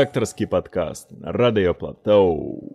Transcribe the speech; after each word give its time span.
редакторский 0.00 0.46
подкаст 0.46 1.10
на 1.10 1.30
Радио 1.30 1.74
Платоу. 1.74 2.72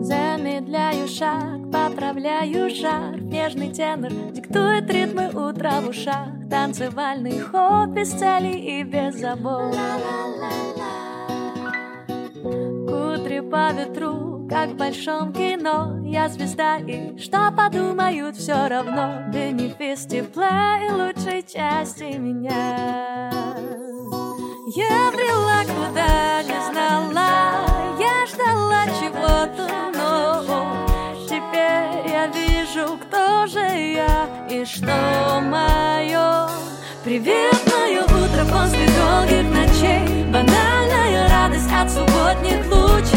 Замедляю 0.00 1.08
шаг, 1.08 1.58
поправляю 1.72 2.70
жар. 2.70 3.20
Нежный 3.20 3.72
тенор 3.74 4.12
диктует 4.30 4.88
ритмы 4.88 5.28
утра 5.30 5.80
в 5.80 5.88
ушах. 5.88 6.28
Танцевальный 6.48 7.40
ход 7.40 7.88
без 7.88 8.12
цели 8.12 8.56
и 8.56 8.84
без 8.84 9.16
забот. 9.16 9.74
Кудри 12.44 13.40
по 13.40 13.72
ветру, 13.72 14.37
как 14.48 14.70
в 14.70 14.76
большом 14.76 15.32
кино 15.32 16.00
Я 16.04 16.28
звезда 16.28 16.78
и 16.78 17.18
что 17.18 17.52
подумают 17.52 18.36
все 18.36 18.68
равно 18.68 19.22
Бенефис 19.32 20.06
тепла 20.06 20.78
и 20.78 20.90
лучшей 20.90 21.42
части 21.42 22.16
меня. 22.16 23.30
Я 24.74 25.10
брела 25.12 25.62
куда 25.64 26.42
не 26.42 26.60
знала 26.70 27.96
Я 27.98 28.26
ждала 28.26 28.84
чего-то 28.98 29.68
нового. 29.98 30.86
Теперь 31.26 32.10
я 32.10 32.26
вижу, 32.28 32.98
кто 32.98 33.46
же 33.46 33.60
я 33.60 34.28
и 34.50 34.64
что 34.64 35.40
мое 35.42 36.48
Привет, 37.04 37.60
мое 37.66 38.02
утро 38.02 38.44
после 38.44 38.86
долгих 38.96 39.44
ночей. 39.50 40.24
Банальная 40.32 41.28
радость 41.28 41.70
от 41.72 41.90
субботних 41.90 42.66
лучей 42.66 43.07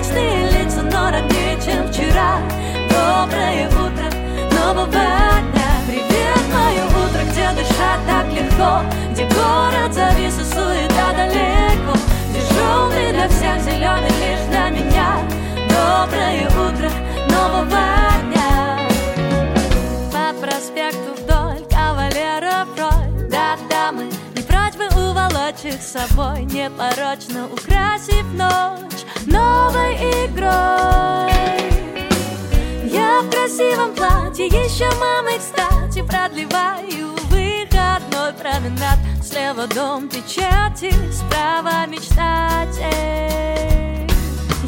Привычные 0.00 0.50
лица, 0.52 0.80
но 0.80 1.10
роднее, 1.10 1.60
чем 1.62 1.86
вчера. 1.92 2.38
Доброе 2.88 3.68
утро 3.68 4.08
нового 4.50 4.88
дня 4.88 5.70
Привет, 5.86 6.40
мое 6.54 6.86
утро, 6.86 7.20
где 7.30 7.50
дышать 7.50 8.00
так 8.06 8.26
легко? 8.32 8.80
Где 9.12 9.24
город 9.24 9.92
завис 9.92 10.38
и 10.38 10.44
суета 10.44 11.12
далеко? 11.14 11.98
Где 12.30 12.40
желтый 12.40 13.12
для 13.12 13.28
всех, 13.28 13.60
зеленый 13.60 14.08
лишь 14.22 14.46
для 14.48 14.70
меня. 14.70 15.18
Доброе 15.68 16.46
утро 16.46 16.90
нового 17.28 17.68
дня 17.68 18.39
их 25.70 25.82
собой 25.82 26.44
Непорочно 26.44 27.46
украсив 27.46 28.26
ночь 28.34 29.04
новой 29.26 29.94
игрой. 30.26 31.30
Я 32.90 33.20
в 33.22 33.30
красивом 33.30 33.94
платье, 33.94 34.46
еще 34.46 34.88
мамой, 34.98 35.38
кстати, 35.38 36.02
продлеваю 36.02 37.14
выходной 37.30 38.32
променад. 38.32 38.98
Слева 39.22 39.66
дом 39.68 40.08
печати, 40.08 40.92
справа 41.12 41.86
мечтатель. 41.86 42.80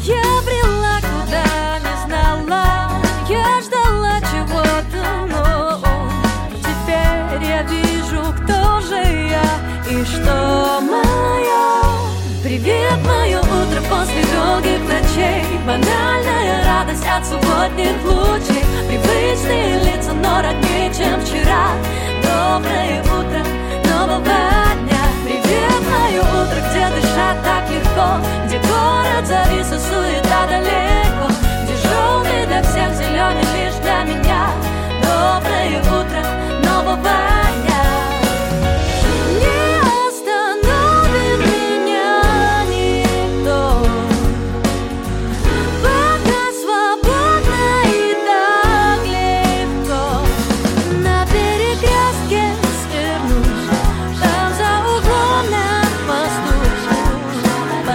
Я 0.01 0.23
брела 0.45 0.99
куда 1.01 1.79
не 1.79 1.95
знала, 2.05 2.89
я 3.27 3.61
ждала 3.61 4.19
чего-то 4.31 5.01
нового. 5.27 6.11
Теперь 6.59 7.43
я 7.49 7.63
вижу, 7.63 8.23
кто 8.43 8.79
же 8.81 9.01
я 9.29 9.42
и 9.89 10.05
что 10.05 10.79
мое 10.81 11.83
Привет, 12.41 12.97
мое 13.05 13.39
утро 13.39 13.81
после 13.89 14.23
долгих 14.33 14.79
ночей? 14.87 15.43
Банальная 15.65 16.65
радость 16.65 17.05
от 17.05 17.25
субботних 17.25 17.95
лучей. 18.03 18.63
Привычные 18.87 19.79
лица, 19.79 20.11
но 20.13 20.41
роднее, 20.41 20.93
чем 20.93 21.19
вчера. 21.21 21.71
Доброе 22.21 23.01
утро 23.01 23.43
нового 23.89 24.21
дня. 24.23 25.03
Привет, 25.25 25.81
мое 25.89 26.21
утро, 26.21 26.59
где 26.69 26.87
дышать 26.95 27.43
так 27.43 27.69
легко. 27.69 28.19
Где 28.45 28.59
город 28.59 29.25
завис 29.25 29.67
и 29.67 29.79
суета 29.79 30.47
далеко. 30.47 31.31
Где 31.63 31.75
желтый 31.87 32.45
для 32.47 32.61
всех, 32.61 32.93
зеленый 32.93 33.47
лишь 33.55 33.75
для 33.81 34.03
меня. 34.03 34.49
Доброе 35.01 35.79
утро 35.79 36.23
нового 36.63 36.99
дня 37.01 37.42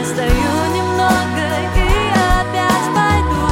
Постою 0.08 0.30
немного 0.74 1.44
и 1.76 1.88
опять 2.16 2.88
пойду. 2.96 3.44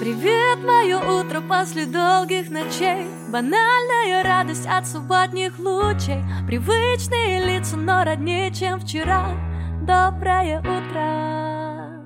Привет, 0.00 0.58
мое 0.64 0.98
утро 0.98 1.42
после 1.42 1.84
долгих 1.84 2.48
ночей. 2.48 3.06
Банальная 3.28 4.22
радость 4.24 4.66
от 4.66 4.86
субботних 4.86 5.58
лучей. 5.58 6.24
Привычные 6.46 7.44
лица, 7.44 7.76
но 7.76 8.02
роднее, 8.02 8.50
чем 8.50 8.80
вчера. 8.80 9.26
Доброе 9.82 10.60
утро. 10.60 12.00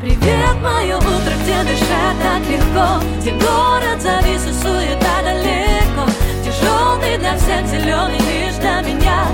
Привет, 0.00 0.56
мое 0.62 0.96
утро, 0.96 1.34
где 1.42 1.62
дышать 1.62 2.16
так 2.22 2.40
легко? 2.48 3.04
Где 3.20 3.32
город 3.32 4.00
завис 4.00 4.46
и 4.46 4.52
суета 4.62 5.22
далеко? 5.22 6.10
Где 6.40 6.52
желтый 6.52 7.18
для 7.18 7.36
всех, 7.36 7.66
зеленый 7.66 8.18
лишь 8.18 8.56
для 8.56 8.80
меня. 8.80 9.26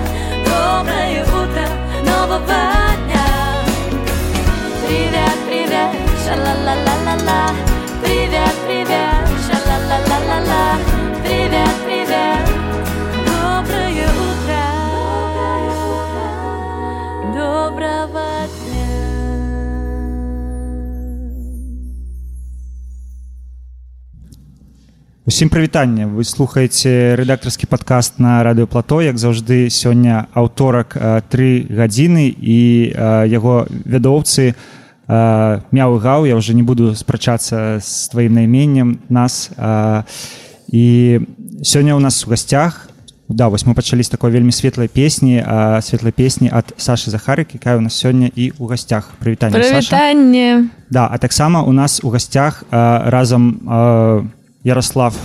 Доброе 0.45 1.23
утро 1.23 1.86
нового 2.27 2.43
дня. 3.07 3.65
Привет, 4.85 5.39
привет, 5.47 5.91
ша-ла-ла-ла-ла-ла. 6.25 7.55
Привет, 8.03 8.55
привет, 8.67 9.29
ша-ла-ла-ла-ла-ла 9.47 10.96
Усім 25.36 25.54
прывітанне 25.54 26.10
вы 26.10 26.26
слухаеце 26.26 27.14
рэдактарскі 27.14 27.70
падкаст 27.70 28.18
на 28.18 28.42
радыё 28.42 28.66
плато 28.66 29.06
як 29.06 29.22
заўжды 29.22 29.70
сёння 29.70 30.26
аўторак 30.34 30.98
э, 30.98 31.22
тры 31.30 31.62
гадзіны 31.70 32.34
і 32.34 32.60
э, 32.90 33.30
яго 33.30 33.70
вядоўцы 33.86 34.58
э, 34.58 35.62
мяў 35.72 35.92
гаў 36.02 36.26
я 36.26 36.36
уже 36.36 36.58
не 36.58 36.64
буду 36.66 36.96
спрачацца 36.98 37.78
з 37.78 38.10
тваім 38.10 38.34
найменнем 38.34 38.98
нас 39.10 39.54
э, 39.54 40.04
і 40.74 41.22
сёння 41.62 41.94
ў 41.94 42.02
нас 42.02 42.26
у 42.26 42.34
гасцях 42.34 42.90
да 43.30 43.48
вось 43.48 43.66
мы 43.66 43.74
пачалі 43.74 44.04
з 44.04 44.10
такой 44.10 44.32
вельмі 44.32 44.52
светлай 44.52 44.88
песні 44.88 45.38
э, 45.38 45.82
светлай 45.82 46.12
песні 46.12 46.50
ад 46.50 46.74
Сашы 46.78 47.12
захарык 47.12 47.54
якая 47.54 47.78
у 47.78 47.82
нас 47.82 47.94
сёння 47.94 48.26
і 48.26 48.52
ў 48.58 48.66
гасцях 48.66 49.14
прывітанне 49.22 49.64
Саша. 49.64 49.96
Прывітанне. 49.96 50.70
Да, 50.90 51.08
а 51.08 51.18
таксама 51.18 51.62
у 51.62 51.72
нас 51.72 52.02
у 52.04 52.10
гасцях 52.10 52.64
э, 52.72 53.10
разам 53.10 53.62
э, 53.70 54.24
Ярослав 54.66 55.16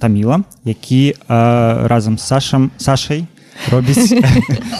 Таміла, 0.00 0.40
які 0.64 1.14
э, 1.28 1.86
разам 1.88 2.18
з 2.18 2.22
Сашам 2.22 2.70
Сашай 2.76 3.26
робіць 3.70 4.12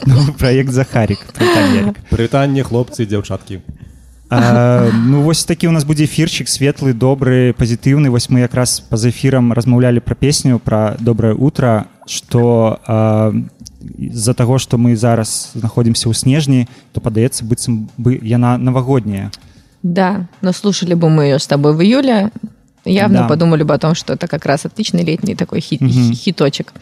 новы 0.06 0.32
праект 0.38 0.70
Захарік. 0.70 1.18
Прывітанне, 1.32 1.76
Ярик. 1.76 1.96
Прывітанне 2.10 2.62
хлопцы 2.62 3.02
і 3.02 3.06
дзяўчаткі 3.06 3.60
Э, 4.30 4.90
ну 4.92 5.22
вось 5.22 5.44
такі 5.44 5.68
у 5.68 5.70
нас 5.70 5.84
будзе 5.84 6.04
эфірчык 6.04 6.48
светлы 6.48 6.92
добры 6.92 7.54
пазітыўны 7.58 8.10
вось 8.10 8.30
мы 8.30 8.40
якраз 8.40 8.80
па-за 8.80 9.10
эфірам 9.10 9.52
размаўлялі 9.52 10.00
пра 10.00 10.14
песню 10.14 10.58
пра 10.58 10.96
добрае 10.98 11.34
утро 11.34 11.84
што 12.06 12.80
э, 12.88 13.44
з-за 14.10 14.34
таго 14.34 14.58
што 14.58 14.78
мы 14.78 14.96
зараз 14.96 15.52
знаходзімся 15.54 16.08
ў 16.08 16.14
снежні 16.14 16.68
то 16.92 17.00
падаецца 17.00 17.44
быццам 17.44 17.90
бы 17.96 18.18
яна 18.22 18.56
навагодняя 18.58 19.30
Да, 19.84 20.26
но 20.40 20.52
слушали 20.52 20.94
бы 20.94 21.10
мы 21.10 21.24
ее 21.24 21.38
с 21.38 21.46
тобой 21.46 21.76
в 21.76 21.82
июле, 21.82 22.30
явно 22.84 23.20
Да. 23.20 23.28
подумали 23.28 23.62
бы 23.62 23.74
о 23.74 23.78
том, 23.78 23.94
что 23.94 24.12
это 24.12 24.26
как 24.28 24.44
раз 24.46 24.66
отличный 24.66 25.04
летний 25.04 25.34
такой 25.34 25.60
хит, 25.60 25.80
Мгм. 25.80 26.12
хиточек 26.14 26.72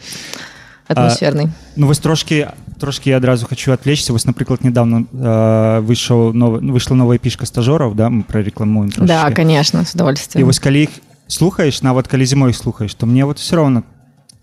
атмосферный. 0.87 1.49
Ну 1.75 1.87
вось 1.87 1.99
трошки 1.99 2.49
трошки 2.79 3.09
я 3.09 3.17
адразу 3.17 3.45
хочу 3.47 3.71
отвлечься 3.71 4.11
вось 4.11 4.25
напрыклад 4.25 4.63
недавно 4.63 5.05
э, 5.13 5.79
выйшаў 5.81 6.33
новы 6.33 6.59
выйшла 6.59 6.95
новая 6.95 7.17
пішка 7.17 7.45
стажораў 7.45 7.95
да 7.95 8.09
мы 8.09 8.23
прарэкламуем 8.23 8.89
да, 8.89 8.95
трошечки. 9.05 9.33
конечно, 9.35 9.85
с 9.85 9.93
і 9.93 9.95
удовольствием. 9.95 10.45
вось 10.45 10.59
калі 10.59 10.83
іх 10.83 10.89
слухаеш 11.27 11.81
нават 11.83 12.07
калі 12.07 12.25
зімой 12.25 12.53
слухаеш 12.53 12.93
то 12.95 13.05
мне 13.05 13.23
вот 13.25 13.39
все 13.39 13.55
равно 13.55 13.83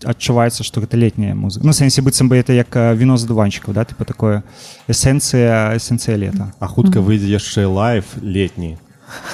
адчуваецца 0.03 0.63
что 0.63 0.81
гэта 0.81 0.97
летняя 0.97 1.35
музыка 1.35 1.63
ну 1.65 1.71
в 1.71 1.75
сэнсе 1.75 2.01
быццам 2.01 2.27
бы 2.29 2.35
это 2.41 2.53
як 2.53 2.75
э, 2.75 2.95
віно 2.95 3.17
з 3.17 3.25
дуванчыкаў 3.25 3.73
да 3.73 3.85
типа 3.85 4.05
такое 4.05 4.41
эсэнцыя 4.87 5.75
эсэнцыя 5.77 6.15
лета 6.17 6.53
А 6.59 6.65
хутка 6.67 7.01
выйдзе 7.01 7.29
яшчэ 7.29 7.67
лайф 7.67 8.05
летні 8.21 8.77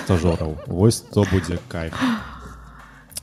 стажораў 0.04 0.58
Вось 0.66 1.02
то 1.12 1.24
будзе 1.30 1.58
кайф 1.68 1.94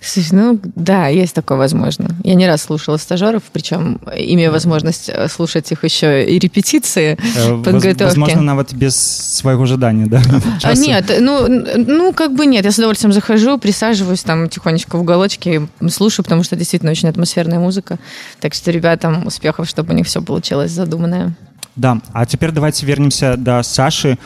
Слушай, 0.02 0.30
ну 0.32 0.60
да, 0.76 1.08
есть 1.08 1.36
такое 1.36 1.58
возможно. 1.58 2.16
Я 2.24 2.36
не 2.36 2.48
раз 2.48 2.62
слушала 2.62 2.96
стажеров, 2.96 3.44
причем 3.52 4.00
имея 4.16 4.50
возможность 4.50 5.10
э, 5.10 5.28
слушать 5.28 5.72
их 5.74 5.84
еще 5.84 6.26
и 6.26 6.40
репетиции 6.40 7.18
Э, 7.36 7.62
подготовки. 7.62 8.04
Возможно, 8.04 8.42
нават 8.42 8.74
без 8.74 8.96
своего 8.96 9.64
ожидания, 9.64 10.06
да? 10.06 10.22
А, 10.64 10.74
нет, 10.74 11.12
ну, 11.20 11.48
ну, 11.48 12.14
как 12.14 12.34
бы 12.34 12.46
нет. 12.46 12.64
Я 12.64 12.72
с 12.72 12.78
удовольствием 12.78 13.12
захожу, 13.12 13.58
присаживаюсь 13.58 14.24
там 14.24 14.48
тихонечко 14.48 14.98
в 14.98 15.02
уголочке, 15.02 15.68
слушаю, 15.90 16.24
потому 16.24 16.44
что 16.44 16.56
действительно 16.56 16.92
очень 16.92 17.10
атмосферная 17.10 17.60
музыка. 17.60 18.00
Так 18.40 18.54
что 18.54 18.72
ребятам 18.72 19.28
успехов, 19.28 19.68
чтобы 19.68 19.94
у 19.94 19.96
них 19.96 20.08
все 20.08 20.22
получилось 20.22 20.72
задуманное. 20.72 21.34
Да, 21.76 22.00
а 22.14 22.26
теперь 22.26 22.52
давайте 22.52 22.86
вернемся 22.86 23.36
до 23.38 23.64
Саши. 23.64 24.18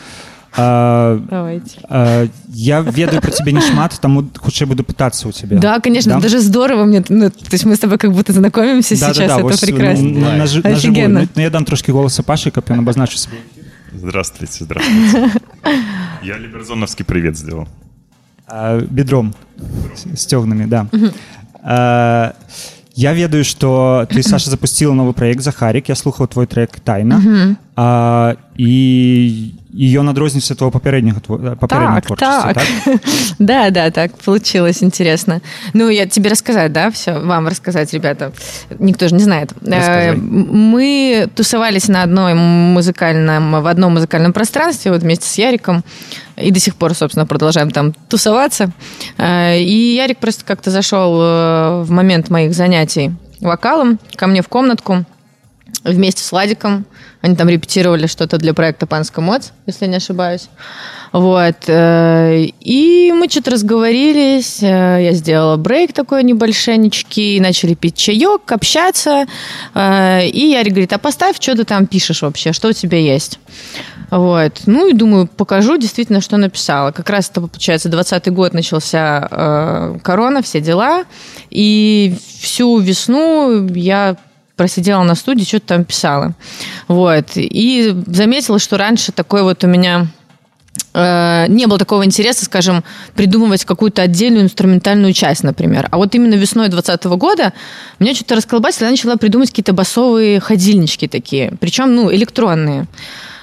А, 0.57 1.19
Давайте. 1.29 1.77
а, 1.89 2.27
я 2.49 2.81
ведаю 2.81 3.21
про 3.21 3.31
тебя 3.31 3.51
не 3.51 3.61
шмат, 3.61 3.97
тому 4.01 4.23
хутчэй 4.35 4.67
буду 4.67 4.83
пытаться 4.83 5.27
у 5.27 5.31
тебя. 5.31 5.59
Да, 5.59 5.79
конечно, 5.79 6.15
Да? 6.15 6.19
даже 6.21 6.39
здорово 6.39 6.85
мне. 6.85 7.03
Ну, 7.09 7.29
то 7.29 7.53
есть 7.53 7.65
мы 7.65 7.75
с 7.75 7.79
тобой 7.79 7.97
как 7.97 8.11
будто 8.11 8.33
знакомимся 8.33 8.95
Да, 8.99 9.13
сейчас, 9.13 9.17
да, 9.17 9.27
да, 9.27 9.33
это 9.35 9.43
вось, 9.43 9.59
прекрасно. 9.59 10.09
ну, 10.09 10.19
на- 10.19 10.35
на 10.37 10.47
жи- 10.47 10.61
на 10.63 10.75
живую. 10.75 10.77
Офигенно. 10.77 11.19
Ну, 11.21 11.27
ну, 11.35 11.41
я 11.41 11.49
дам 11.49 11.65
трошки 11.65 11.91
голоса 11.91 12.23
Паши, 12.23 12.49
каб 12.51 12.65
ён 12.69 12.79
обозначыў 12.79 13.17
себе. 13.17 13.37
Здравствуйте, 13.93 14.63
здравствуйте. 14.63 15.31
Я 16.23 16.37
Либерзоновский 16.37 17.05
привет 17.05 17.37
сделал. 17.37 17.67
А, 18.47 18.79
бедром 18.89 19.33
с- 19.95 20.19
с 20.19 20.25
цёгнамі 20.25 20.65
да 20.65 20.87
А, 21.63 22.33
я 22.95 23.13
ведаю 23.13 23.43
что 23.43 24.07
ты 24.09 24.23
Саша 24.23 24.49
запустила 24.49 24.93
новый 24.93 25.13
проект 25.13 25.41
захарик 25.43 25.89
я 25.89 25.95
слухаў 25.95 26.27
твой 26.27 26.47
трек 26.47 26.79
тайна 26.79 27.55
а, 27.75 28.35
і 28.57 29.51
і 29.73 29.99
ён 29.99 30.09
адрознівся 30.09 30.55
твоего 30.55 30.71
папярэдняга 30.79 31.19
тво- 31.21 31.55
папярэдняй 31.55 32.01
Так, 32.01 32.05
творчасці, 32.05 32.53
так. 32.53 32.99
Да, 33.39 33.69
да, 33.69 33.91
так 33.91 34.17
получилось, 34.17 34.83
интересно. 34.83 35.41
Ну, 35.73 35.89
я 35.89 36.05
тебе 36.07 36.29
рассказать, 36.29 36.71
да, 36.71 36.89
все, 36.89 37.19
вам 37.19 37.47
рассказать, 37.47 37.93
ребята. 37.93 38.31
Никто 38.79 39.07
же 39.07 39.15
не 39.15 39.23
знает. 39.23 39.53
Рассказывай. 39.61 40.15
Э, 40.17 40.19
Мы 40.51 41.29
тусовались 41.35 41.87
на 41.87 42.03
одной 42.03 42.33
музыкальном, 42.33 43.61
в 43.61 43.67
одном 43.67 43.93
музыкальном 43.93 44.33
пространстве, 44.33 44.91
вот 44.91 45.01
вместе 45.03 45.27
с 45.27 45.37
Яриком, 45.37 45.83
и 46.35 46.51
до 46.51 46.59
сих 46.59 46.75
пор, 46.75 46.95
собственно, 46.95 47.27
продолжаем 47.27 47.69
там 47.71 47.93
тусоваться. 48.09 48.71
Э, 49.17 49.61
И 49.61 49.95
Ярик 49.95 50.17
просто 50.17 50.43
как-то 50.45 50.71
зашел 50.71 51.21
э, 51.21 51.83
в 51.83 51.91
момент 51.91 52.29
моих 52.31 52.53
занятий 52.53 53.11
вокалом 53.39 53.99
ко 54.15 54.27
мне 54.27 54.41
в 54.41 54.47
комнатку, 54.47 55.05
вместе 55.83 56.23
с 56.23 56.31
Владиком. 56.31 56.85
они 57.24 57.36
там 57.36 57.48
репетировали 57.48 58.06
что-то 58.06 58.36
для 58.36 58.52
проекта 58.52 58.86
«Панска 58.86 59.22
Моц», 59.22 59.48
если 59.64 59.86
не 59.86 59.96
ошибаюсь. 59.96 60.50
Вот. 61.10 61.56
э, 61.68 62.48
И 62.60 63.12
мы 63.14 63.30
что-то 63.30 63.52
разговорились, 63.52 64.62
э, 64.62 64.98
я 65.04 65.12
сделала 65.12 65.56
брейк 65.56 65.94
такой 65.94 66.22
небольшенечкий, 66.22 67.40
начали 67.40 67.72
пить 67.72 67.96
чаек, 67.96 68.52
общаться. 68.52 69.24
э, 69.74 70.26
И 70.26 70.50
Ярик 70.50 70.72
говорит, 70.74 70.92
а 70.92 70.98
поставь, 70.98 71.36
что 71.40 71.56
ты 71.56 71.64
там 71.64 71.86
пишешь 71.86 72.20
вообще, 72.20 72.52
что 72.52 72.68
у 72.68 72.72
тебя 72.72 72.98
есть? 72.98 73.38
Вот. 74.10 74.60
Ну 74.66 74.86
и 74.86 74.92
думаю, 74.92 75.26
покажу 75.26 75.78
действительно, 75.78 76.20
что 76.20 76.36
написала. 76.36 76.90
Как 76.90 77.08
раз 77.08 77.30
это, 77.30 77.40
получается, 77.40 77.88
20 77.88 78.30
год 78.34 78.52
начался 78.52 79.96
корона, 80.02 80.42
все 80.42 80.60
дела. 80.60 81.04
И 81.48 82.14
всю 82.38 82.78
весну 82.80 83.66
я 83.68 84.18
просидела 84.56 85.02
на 85.02 85.14
студии, 85.14 85.44
что-то 85.44 85.66
там 85.66 85.84
писала. 85.84 86.34
Вот. 86.88 87.30
И 87.36 87.94
заметила, 88.06 88.58
что 88.58 88.76
раньше 88.76 89.12
такой 89.12 89.42
вот 89.42 89.64
у 89.64 89.66
меня 89.66 90.06
э, 90.92 91.46
не 91.48 91.66
было 91.66 91.78
такого 91.78 92.04
интереса, 92.04 92.44
скажем, 92.44 92.84
придумывать 93.14 93.64
какую-то 93.64 94.02
отдельную 94.02 94.44
инструментальную 94.44 95.12
часть, 95.12 95.42
например. 95.42 95.88
А 95.90 95.96
вот 95.96 96.14
именно 96.14 96.34
весной 96.34 96.68
2020 96.68 97.04
года 97.18 97.52
меня 97.98 98.14
что-то 98.14 98.36
расколбасило, 98.36 98.86
я 98.86 98.90
начала 98.92 99.16
придумать 99.16 99.50
какие-то 99.50 99.72
басовые 99.72 100.40
ходильнички 100.40 101.08
такие, 101.08 101.52
причем, 101.60 101.94
ну, 101.94 102.12
электронные. 102.12 102.86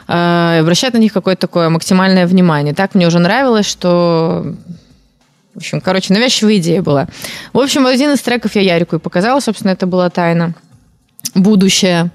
Э, 0.08 0.60
обращать 0.62 0.94
на 0.94 0.98
них 0.98 1.14
какое-то 1.14 1.42
такое 1.42 1.70
максимальное 1.70 2.26
внимание. 2.26 2.74
Так 2.74 2.96
мне 2.96 3.08
уже 3.08 3.20
нравилось, 3.20 3.66
что 3.66 4.56
в 5.54 5.58
общем, 5.58 5.82
короче, 5.82 6.14
навязчивая 6.14 6.58
идея 6.58 6.82
была. 6.82 7.08
В 7.52 7.60
общем, 7.60 7.86
один 7.86 8.14
из 8.14 8.22
треков 8.22 8.56
я 8.56 8.62
Ярику 8.62 8.96
и 8.96 9.00
показала, 9.00 9.42
собственно, 9.42 9.72
это 9.72 9.86
была 9.86 10.10
тайна 10.10 10.54
будущее. 11.36 12.12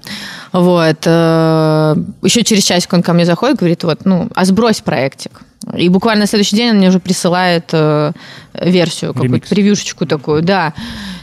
Вот. 0.53 0.97
э, 1.05 1.95
Еще 2.23 2.43
через 2.43 2.63
часик 2.63 2.93
он 2.93 3.03
ко 3.03 3.13
мне 3.13 3.25
заходит, 3.25 3.57
говорит, 3.57 3.83
вот, 3.83 4.05
ну, 4.05 4.29
а 4.35 4.45
сбрось 4.45 4.81
проектик. 4.81 5.41
И 5.75 5.89
буквально 5.89 6.21
на 6.21 6.27
следующий 6.27 6.55
день 6.55 6.71
он 6.71 6.77
мне 6.77 6.87
уже 6.89 6.99
присылает 6.99 7.69
э, 7.73 8.11
версию, 8.53 9.13
какую-то 9.13 9.47
превьюшечку 9.49 10.05
такую, 10.05 10.41
да. 10.41 10.73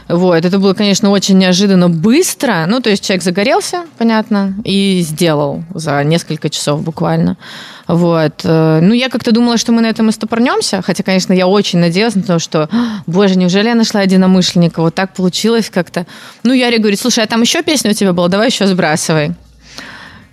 Вот, 0.06 0.44
это 0.44 0.58
было, 0.58 0.74
конечно, 0.74 1.08
очень 1.10 1.38
неожиданно 1.38 1.88
быстро. 1.88 2.66
Ну, 2.68 2.80
то 2.80 2.90
есть 2.90 3.02
человек 3.06 3.22
загорелся, 3.22 3.84
понятно, 3.96 4.54
и 4.62 5.00
сделал 5.00 5.64
за 5.72 6.04
несколько 6.04 6.50
часов 6.50 6.82
буквально. 6.82 7.38
Вот. 7.86 8.42
э, 8.44 8.80
Ну, 8.82 8.92
я 8.92 9.08
как-то 9.08 9.32
думала, 9.32 9.56
что 9.56 9.72
мы 9.72 9.80
на 9.80 9.86
этом 9.86 10.10
и 10.10 10.12
стопорнемся, 10.12 10.82
хотя, 10.82 11.02
конечно, 11.02 11.32
я 11.32 11.46
очень 11.46 11.78
надеялась 11.78 12.16
на 12.16 12.22
то, 12.22 12.38
что, 12.38 12.68
«А, 12.70 13.02
боже, 13.06 13.36
неужели 13.36 13.68
я 13.68 13.74
нашла 13.74 14.02
единомышленника? 14.02 14.82
Вот 14.82 14.94
так 14.94 15.14
получилось 15.14 15.70
как-то. 15.70 16.06
Ну, 16.42 16.52
Ярик 16.52 16.80
говорит, 16.80 17.00
слушай, 17.00 17.24
а 17.24 17.26
там 17.26 17.40
еще 17.40 17.62
песня 17.62 17.90
у 17.90 17.94
тебя 17.94 18.12
была, 18.12 18.28
давай 18.28 18.48
еще 18.48 18.66
сбрасывай. 18.66 19.23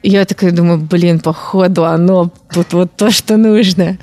Я 0.03 0.25
такая 0.25 0.51
думаю, 0.51 0.79
блин, 0.79 1.19
походу 1.19 1.85
оно 1.85 2.31
тут 2.51 2.73
вот 2.73 2.95
то, 2.95 3.11
что 3.11 3.37
нужно. 3.37 3.97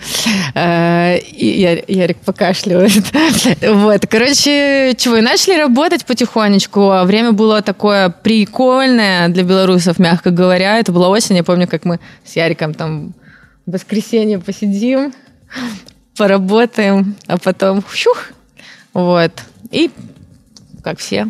Э, 0.54 1.18
И 1.18 1.60
Ярик 1.88 2.18
покашливает. 2.18 2.92
Вот, 3.60 4.06
короче, 4.06 4.94
чего, 4.96 5.16
и 5.16 5.20
начали 5.20 5.58
работать 5.58 6.04
потихонечку. 6.04 6.90
А 6.90 7.04
Время 7.04 7.32
было 7.32 7.62
такое 7.62 8.10
прикольное 8.10 9.28
для 9.28 9.42
белорусов, 9.42 9.98
мягко 9.98 10.30
говоря. 10.30 10.78
Это 10.78 10.92
была 10.92 11.08
осень, 11.08 11.36
я 11.36 11.44
помню, 11.44 11.66
как 11.66 11.84
мы 11.84 11.98
с 12.24 12.36
Яриком 12.36 12.74
там 12.74 13.14
в 13.66 13.72
воскресенье 13.72 14.38
посидим, 14.38 15.12
поработаем, 16.16 17.16
а 17.26 17.38
потом 17.38 17.82
щух, 17.92 18.30
вот. 18.94 19.32
И, 19.70 19.90
как 20.82 20.98
все, 20.98 21.26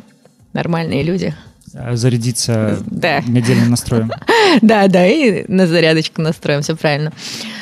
нормальные 0.52 1.02
люди. 1.02 1.34
А, 1.80 1.94
зарядиться 1.96 2.78
Да. 2.86 3.20
нядзельным 3.20 3.70
настроем 3.70 4.10
Да, 4.62 4.88
да, 4.88 5.06
и 5.06 5.44
на 5.48 5.66
зарядочку 5.66 6.20
настроим, 6.22 6.62
все 6.62 6.74
правильно. 6.74 7.12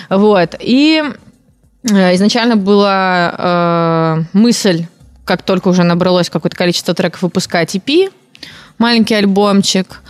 Вот. 0.08 0.54
И 0.60 1.02
э, 1.90 2.14
изначально 2.14 2.56
была 2.56 3.34
э, 3.36 4.22
мысль, 4.32 4.86
как 5.24 5.42
только 5.42 5.68
уже 5.68 5.82
набралось 5.82 6.30
какое-то 6.30 6.56
количество 6.56 6.94
треков, 6.94 7.22
выпускать 7.22 7.74
EP, 7.74 8.10
маленький 8.78 9.14
альбомчик. 9.14 10.00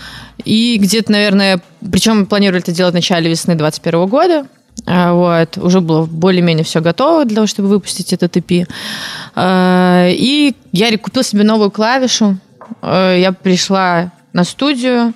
И 0.44 0.78
где-то, 0.78 1.10
наверное, 1.10 1.60
причем 1.90 2.26
планировали 2.26 2.62
это 2.62 2.72
делать 2.72 2.92
в 2.92 2.96
начале 2.96 3.28
весны 3.30 3.54
2021 3.54 4.06
года. 4.06 4.46
Вот, 4.86 5.56
уже 5.58 5.80
было 5.80 6.04
более-менее 6.04 6.62
все 6.64 6.80
готово 6.80 7.24
для 7.24 7.36
того, 7.36 7.46
чтобы 7.46 7.68
выпустить 7.68 8.12
этот 8.12 8.36
EP. 8.36 8.68
И 10.12 10.54
Ярик 10.72 11.00
купил 11.00 11.22
себе 11.22 11.42
новую 11.42 11.70
клавишу. 11.70 12.38
Э, 12.82 13.16
Я 13.18 13.32
пришла 13.32 14.12
на 14.32 14.44
студию 14.44 15.14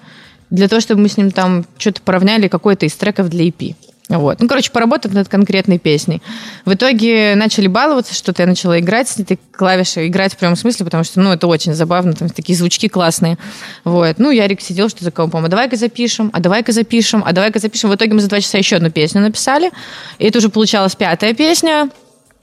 для 0.50 0.68
того, 0.68 0.80
чтобы 0.80 1.02
мы 1.02 1.08
с 1.08 1.16
ним 1.16 1.30
там 1.30 1.64
что-то 1.78 2.00
поравняли 2.02 2.48
какой-то 2.48 2.86
из 2.86 2.94
треков 2.94 3.28
для 3.28 3.48
EP. 3.48 3.74
Вот. 4.10 4.40
Ну, 4.40 4.48
короче, 4.48 4.72
поработать 4.72 5.12
над 5.12 5.28
конкретной 5.28 5.78
песней. 5.78 6.20
В 6.64 6.74
итоге 6.74 7.34
начали 7.36 7.68
баловаться, 7.68 8.12
что-то 8.12 8.42
я 8.42 8.48
начала 8.48 8.80
играть 8.80 9.08
с 9.08 9.20
этой 9.20 9.38
клавишей, 9.52 10.08
играть 10.08 10.32
в 10.34 10.36
прямом 10.36 10.56
смысле, 10.56 10.84
потому 10.84 11.04
что, 11.04 11.20
ну, 11.20 11.30
это 11.30 11.46
очень 11.46 11.74
забавно, 11.74 12.14
там 12.14 12.28
такие 12.28 12.58
звучки 12.58 12.88
классные. 12.88 13.38
Вот. 13.84 14.18
Ну, 14.18 14.32
Ярик 14.32 14.60
сидел, 14.60 14.88
что 14.88 15.04
за 15.04 15.12
компом, 15.12 15.44
а 15.44 15.48
давай-ка 15.48 15.76
запишем, 15.76 16.30
а 16.32 16.40
давай-ка 16.40 16.72
запишем, 16.72 17.22
а 17.24 17.32
давай-ка 17.32 17.60
запишем. 17.60 17.90
В 17.90 17.94
итоге 17.94 18.14
мы 18.14 18.20
за 18.20 18.28
два 18.28 18.40
часа 18.40 18.58
еще 18.58 18.76
одну 18.76 18.90
песню 18.90 19.20
написали, 19.20 19.70
и 20.18 20.26
это 20.26 20.38
уже 20.38 20.48
получалась 20.48 20.96
пятая 20.96 21.32
песня. 21.32 21.88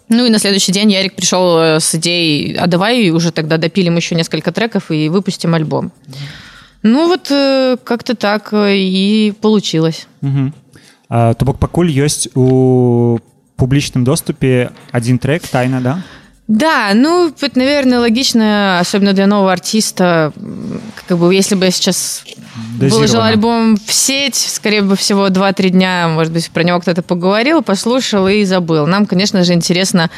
Ну 0.09 0.25
и 0.25 0.29
на 0.29 0.39
следующий 0.39 0.71
день 0.71 0.91
Ярик 0.91 1.15
пришел 1.15 1.57
э, 1.59 1.79
с 1.79 1.95
идеей, 1.95 2.55
а 2.55 2.67
давай 2.67 3.09
уже 3.09 3.31
тогда 3.31 3.57
допилим 3.57 3.97
еще 3.97 4.15
несколько 4.15 4.51
треков 4.51 4.89
и 4.89 5.09
выпустим 5.09 5.53
альбом. 5.53 5.91
Ну 6.81 7.07
вот 7.07 7.29
э, 7.29 7.77
как-то 7.83 8.15
так 8.15 8.53
э, 8.53 8.77
и 8.77 9.33
получилось. 9.41 10.07
Мгм. 10.21 10.53
А, 11.09 11.33
то 11.33 11.45
бок 11.45 11.59
пакуль 11.59 11.91
ёсць 11.91 12.27
у 12.35 13.19
публічным 13.55 14.03
доступе 14.03 14.71
один 14.91 15.19
трек 15.19 15.47
тайна 15.47 15.81
да 15.81 16.03
Да, 16.47 16.91
ну, 16.95 17.27
это, 17.41 17.59
наверное, 17.59 17.99
логично, 17.99 18.79
особенно 18.79 19.13
для 19.13 19.27
нового 19.27 19.51
артиста. 19.51 20.31
Как 21.07 21.17
бы, 21.17 21.35
если 21.35 21.55
бы 21.55 21.65
я 21.65 21.71
сейчас 21.71 22.23
выложил 22.79 23.21
альбом 23.21 23.75
в 23.75 23.91
сеть, 23.93 24.35
скорее 24.35 24.81
бы 24.81 24.95
всего, 24.95 25.27
2-3 25.27 25.69
дня, 25.69 26.07
может 26.07 26.31
быть, 26.33 26.49
про 26.51 26.63
него 26.63 26.79
кто-то 26.79 27.01
поговорил, 27.01 27.61
послушал 27.61 28.27
и 28.29 28.45
забыл. 28.45 28.87
Нам, 28.87 29.05
конечно 29.05 29.43
же, 29.43 29.53
интересно 29.53 30.09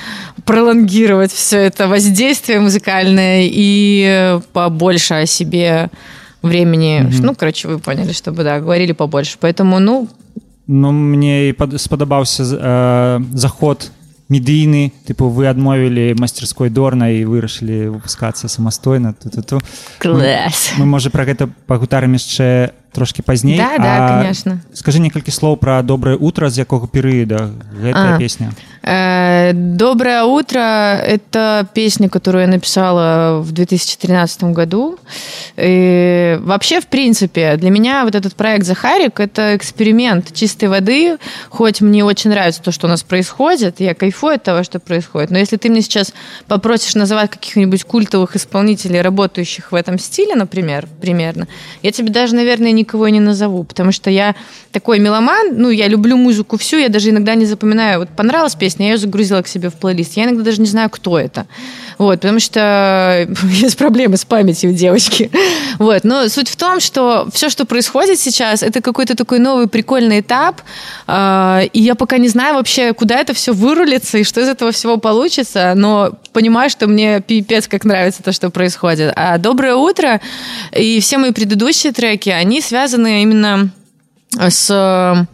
пролонгировать 0.45 1.31
все 1.31 1.57
это 1.57 1.87
воздействие 1.87 2.59
музыкальное 2.59 3.49
и 3.51 4.39
побольше 4.53 5.13
о 5.15 5.25
себе 5.25 5.89
времени. 6.43 7.07
Ну, 7.21 7.35
короче, 7.35 7.67
вы 7.67 7.79
поняли, 7.79 8.13
чтобы, 8.13 8.43
да, 8.43 8.59
говорили 8.59 8.91
побольше. 8.93 9.37
Поэтому, 9.41 9.79
ну, 9.79 10.07
Ну 10.71 10.91
мне 10.91 11.47
і 11.47 11.55
спадабаўся 11.77 12.45
з- 12.45 12.53
э, 12.55 13.23
заход 13.33 13.91
медыйны 14.28 14.92
тыпу 15.06 15.28
вы 15.28 15.46
адмовілі 15.46 16.16
мастерской 16.16 16.70
дорна 16.70 17.10
і 17.12 17.24
вырашылі 17.28 17.92
выпускацца 17.92 18.48
самастойна 18.48 19.12
тут 19.12 19.62
Класс. 19.98 20.72
мы 20.78 20.86
можа 20.86 21.10
пра 21.10 21.24
гэта 21.24 21.48
пагутарым 21.66 22.16
яшчэ 22.16 22.72
трошки 22.91 23.21
пазней 23.21 23.57
Да, 23.57 23.77
да, 23.77 24.21
конечно. 24.21 24.61
скажи 24.73 24.99
некалькі 24.99 25.31
слоў 25.31 25.57
пра 25.57 25.81
добрае 25.81 26.17
утро 26.17 26.49
з 26.49 26.57
якога 26.59 26.87
перыяда 26.87 27.51
гэтая 27.81 28.15
А. 28.15 28.17
песня 28.17 28.51
Э, 28.81 29.51
Доброе 29.53 30.23
утро. 30.23 30.59
Это 30.59 31.67
песня, 31.73 32.09
которую 32.09 32.43
я 32.43 32.47
написала 32.47 33.39
в 33.41 33.51
2013 33.51 34.43
году. 34.45 34.97
И 35.57 36.37
вообще, 36.41 36.79
в 36.79 36.87
принципе, 36.87 37.55
для 37.57 37.69
меня 37.69 38.05
вот 38.05 38.15
этот 38.15 38.35
проект 38.35 38.65
Захарик 38.65 39.19
это 39.19 39.55
эксперимент 39.55 40.33
чистой 40.33 40.69
воды. 40.69 41.17
Хоть 41.49 41.81
мне 41.81 42.03
очень 42.05 42.29
нравится 42.29 42.61
то, 42.61 42.71
что 42.71 42.87
у 42.87 42.89
нас 42.89 43.03
происходит, 43.03 43.79
я 43.79 43.93
кайфую 43.93 44.35
от 44.35 44.43
того, 44.43 44.63
что 44.63 44.79
происходит. 44.79 45.31
Но 45.31 45.39
если 45.39 45.57
ты 45.57 45.69
мне 45.69 45.81
сейчас 45.81 46.13
попросишь 46.47 46.95
называть 46.95 47.31
каких-нибудь 47.31 47.83
культовых 47.83 48.35
исполнителей, 48.35 49.01
работающих 49.01 49.71
в 49.71 49.75
этом 49.75 49.99
стиле, 49.99 50.35
например, 50.35 50.87
примерно, 51.01 51.47
я 51.83 51.91
тебе 51.91 52.11
даже, 52.11 52.35
наверное, 52.35 52.71
никого 52.79 53.09
не 53.09 53.19
назову, 53.19 53.63
потому 53.63 53.91
что 53.91 54.09
я 54.09 54.35
такой 54.71 54.99
меломан, 54.99 55.53
ну, 55.57 55.69
я 55.69 55.87
люблю 55.87 56.17
музыку 56.17 56.57
всю, 56.57 56.77
я 56.77 56.89
даже 56.89 57.09
иногда 57.09 57.35
не 57.35 57.45
запоминаю, 57.45 57.99
вот 57.99 58.09
понравилась 58.09 58.55
песня, 58.55 58.87
я 58.87 58.93
ее 58.93 58.97
загрузила 58.97 59.41
к 59.41 59.47
себе 59.47 59.69
в 59.69 59.75
плейлист, 59.75 60.17
я 60.17 60.25
иногда 60.25 60.43
даже 60.43 60.61
не 60.61 60.67
знаю, 60.67 60.89
кто 60.89 61.19
это. 61.19 61.47
Вот, 61.97 62.21
потому 62.21 62.39
что 62.39 63.27
есть 63.43 63.77
проблемы 63.77 64.17
с 64.17 64.25
памятью 64.25 64.73
девочки. 64.73 65.31
Вот, 65.77 66.03
но 66.03 66.27
суть 66.29 66.49
в 66.49 66.55
том, 66.55 66.79
что 66.79 67.27
все, 67.33 67.49
что 67.49 67.65
происходит 67.65 68.19
сейчас, 68.19 68.63
это 68.63 68.81
какой-то 68.81 69.15
такой 69.15 69.39
новый 69.39 69.67
прикольный 69.67 70.21
этап, 70.21 70.61
а, 71.07 71.61
и 71.73 71.81
я 71.81 71.95
пока 71.95 72.17
не 72.17 72.27
знаю 72.27 72.55
вообще, 72.55 72.93
куда 72.93 73.19
это 73.19 73.33
все 73.33 73.53
вырулится 73.53 74.17
и 74.17 74.23
что 74.23 74.41
из 74.41 74.47
этого 74.47 74.71
всего 74.71 74.97
получится, 74.97 75.73
но 75.75 76.13
понимаю, 76.33 76.69
что 76.69 76.87
мне 76.87 77.21
пипец 77.21 77.67
как 77.67 77.85
нравится 77.85 78.23
то, 78.23 78.31
что 78.31 78.49
происходит. 78.49 79.13
А 79.15 79.37
«Доброе 79.37 79.75
утро» 79.75 80.21
и 80.71 80.99
все 80.99 81.17
мои 81.17 81.31
предыдущие 81.31 81.91
треки, 81.91 82.29
они 82.29 82.61
связаны 82.69 83.23
именно 83.23 83.71
с... 84.37 85.27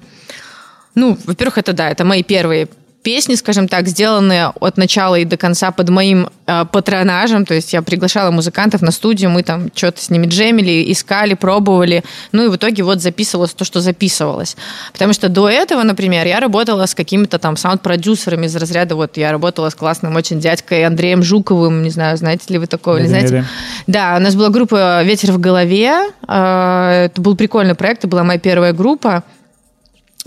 Ну, 0.96 1.18
во-первых, 1.25 1.58
это 1.58 1.74
да, 1.74 1.89
это 1.89 2.06
мои 2.06 2.24
первые 2.24 2.70
песни, 3.05 3.35
скажем 3.35 3.67
так, 3.67 3.88
сделанные 3.88 4.51
от 4.59 4.77
начала 4.77 5.15
и 5.15 5.25
до 5.25 5.38
конца 5.38 5.69
под 5.69 5.89
моим 5.89 6.27
э, 6.47 6.65
патронажем. 6.71 7.45
То 7.45 7.53
есть 7.53 7.71
я 7.71 7.83
приглашала 7.83 8.31
музыкантов 8.31 8.81
на 8.81 8.91
студию, 8.91 9.29
мы 9.29 9.43
там 9.43 9.69
что-то 9.75 10.01
с 10.01 10.09
ними 10.09 10.25
джемили, 10.25 10.91
искали, 10.91 11.35
пробовали. 11.35 12.03
Ну 12.31 12.45
и 12.45 12.47
в 12.47 12.55
итоге 12.55 12.81
вот 12.81 13.01
записывалось 13.01 13.53
то, 13.53 13.63
что 13.63 13.79
записывалось. 13.79 14.57
Потому 14.91 15.13
что 15.13 15.29
до 15.29 15.47
этого, 15.47 15.83
например, 15.83 16.25
я 16.25 16.39
работала 16.39 16.88
с 16.88 16.95
какими-то 16.95 17.38
там 17.38 17.57
саунд-продюсерами 17.57 18.47
из 18.47 18.55
разряда, 18.55 18.95
вот 18.95 19.17
я 19.17 19.31
работала 19.31 19.69
с 19.69 19.75
классным 19.75 20.15
очень 20.15 20.39
дядькой 20.39 20.83
Андреем 20.83 21.21
Жуковым, 21.21 21.83
не 21.83 21.91
знаю, 21.91 22.17
знаете 22.17 22.45
ли 22.47 22.57
вы 22.57 22.65
такого, 22.65 22.97
или 22.97 23.07
Ведем, 23.07 23.27
знаете? 23.27 23.45
Да, 23.85 24.15
у 24.17 24.19
нас 24.19 24.33
была 24.33 24.50
группа 24.50 25.03
«Ветер 25.03 25.31
в 25.31 25.39
голове». 25.39 25.91
Э, 26.27 27.05
Это 27.05 27.21
был 27.21 27.35
прикольный 27.35 27.75
проект, 27.75 28.00
это 28.00 28.07
была 28.07 28.24
моя 28.24 28.39
первая 28.39 28.74
группа. 28.74 29.24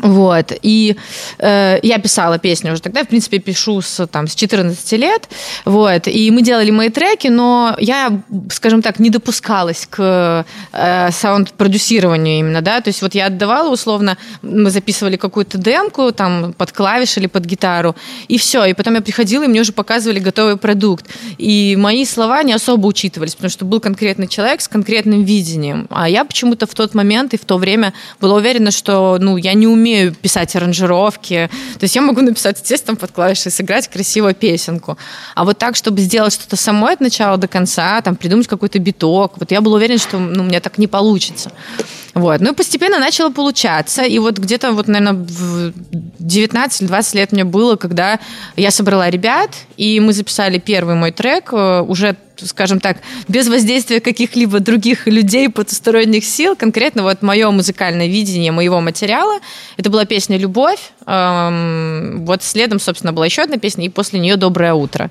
Вот, 0.00 0.52
и 0.62 0.96
э, 1.40 1.80
я 1.82 1.98
писала 1.98 2.38
песни 2.38 2.70
уже 2.70 2.80
тогда, 2.80 3.02
в 3.02 3.08
принципе, 3.08 3.40
пишу 3.40 3.82
с, 3.82 4.06
там, 4.06 4.28
с 4.28 4.36
14 4.36 4.92
лет, 4.92 5.28
вот, 5.64 6.06
и 6.06 6.30
мы 6.30 6.42
делали 6.42 6.70
мои 6.70 6.88
треки, 6.88 7.26
но 7.26 7.74
я, 7.80 8.20
скажем 8.52 8.80
так, 8.80 9.00
не 9.00 9.10
допускалась 9.10 9.88
к 9.90 10.46
э, 10.72 11.10
саунд-продюсированию 11.10 12.38
именно, 12.38 12.62
да, 12.62 12.80
то 12.80 12.90
есть 12.90 13.02
вот 13.02 13.16
я 13.16 13.26
отдавала 13.26 13.72
условно, 13.72 14.18
мы 14.42 14.70
записывали 14.70 15.16
какую-то 15.16 15.58
демку, 15.58 16.12
там, 16.12 16.52
под 16.52 16.70
клавиши 16.70 17.18
или 17.18 17.26
под 17.26 17.44
гитару, 17.44 17.96
и 18.28 18.38
все, 18.38 18.66
и 18.66 18.74
потом 18.74 18.94
я 18.94 19.00
приходила, 19.00 19.42
и 19.42 19.48
мне 19.48 19.62
уже 19.62 19.72
показывали 19.72 20.20
готовый 20.20 20.58
продукт, 20.58 21.06
и 21.38 21.74
мои 21.76 22.04
слова 22.04 22.44
не 22.44 22.52
особо 22.52 22.86
учитывались, 22.86 23.34
потому 23.34 23.50
что 23.50 23.64
был 23.64 23.80
конкретный 23.80 24.28
человек 24.28 24.60
с 24.60 24.68
конкретным 24.68 25.24
видением, 25.24 25.88
а 25.90 26.08
я 26.08 26.24
почему-то 26.24 26.68
в 26.68 26.74
тот 26.76 26.94
момент 26.94 27.34
и 27.34 27.36
в 27.36 27.44
то 27.44 27.58
время 27.58 27.94
была 28.20 28.36
уверена, 28.36 28.70
что, 28.70 29.18
ну, 29.18 29.36
я 29.36 29.54
не 29.54 29.66
умею 29.66 29.87
писать 30.22 30.54
аранжировки, 30.56 31.50
то 31.78 31.84
есть 31.84 31.96
я 31.96 32.02
могу 32.02 32.20
написать 32.20 32.62
текстом 32.62 32.96
под 32.96 33.12
клавиши 33.12 33.48
и 33.48 33.52
сыграть 33.52 33.88
красивую 33.88 34.34
песенку, 34.34 34.98
а 35.34 35.44
вот 35.44 35.58
так, 35.58 35.76
чтобы 35.76 36.00
сделать 36.00 36.32
что-то 36.32 36.56
самой 36.56 36.94
от 36.94 37.00
начала 37.00 37.36
до 37.36 37.48
конца, 37.48 38.00
там, 38.00 38.16
придумать 38.16 38.46
какой-то 38.46 38.78
биток, 38.78 39.34
вот 39.38 39.50
я 39.50 39.60
была 39.60 39.76
уверена, 39.76 39.98
что, 39.98 40.18
ну, 40.18 40.42
у 40.42 40.46
меня 40.46 40.60
так 40.60 40.78
не 40.78 40.86
получится. 40.86 41.50
Вот. 42.14 42.40
Ну 42.40 42.50
и 42.50 42.54
постепенно 42.54 42.98
начало 42.98 43.30
получаться. 43.30 44.02
И 44.02 44.18
вот 44.18 44.38
где-то, 44.38 44.72
вот, 44.72 44.88
наверное, 44.88 45.24
в 45.24 45.72
19-20 46.20 47.16
лет 47.16 47.32
мне 47.32 47.44
было, 47.44 47.76
когда 47.76 48.18
я 48.56 48.70
собрала 48.72 49.08
ребят, 49.08 49.50
и 49.76 50.00
мы 50.00 50.12
записали 50.12 50.58
первый 50.58 50.96
мой 50.96 51.12
трек 51.12 51.52
э, 51.52 51.80
уже 51.80 52.16
скажем 52.46 52.80
так, 52.80 52.98
без 53.26 53.48
воздействия 53.48 54.00
каких-либо 54.00 54.60
других 54.60 55.06
людей, 55.06 55.48
потусторонних 55.48 56.24
сил, 56.24 56.56
конкретно 56.56 57.02
вот 57.02 57.22
мое 57.22 57.50
музыкальное 57.50 58.06
видение 58.06 58.52
моего 58.52 58.80
материала, 58.80 59.38
это 59.76 59.90
была 59.90 60.04
песня 60.04 60.36
«Любовь», 60.36 60.92
эм, 61.06 62.24
вот 62.24 62.42
следом, 62.42 62.80
собственно, 62.80 63.12
была 63.12 63.26
еще 63.26 63.42
одна 63.42 63.58
песня, 63.58 63.86
и 63.86 63.88
после 63.88 64.20
нее 64.20 64.36
«Доброе 64.36 64.74
утро». 64.74 65.10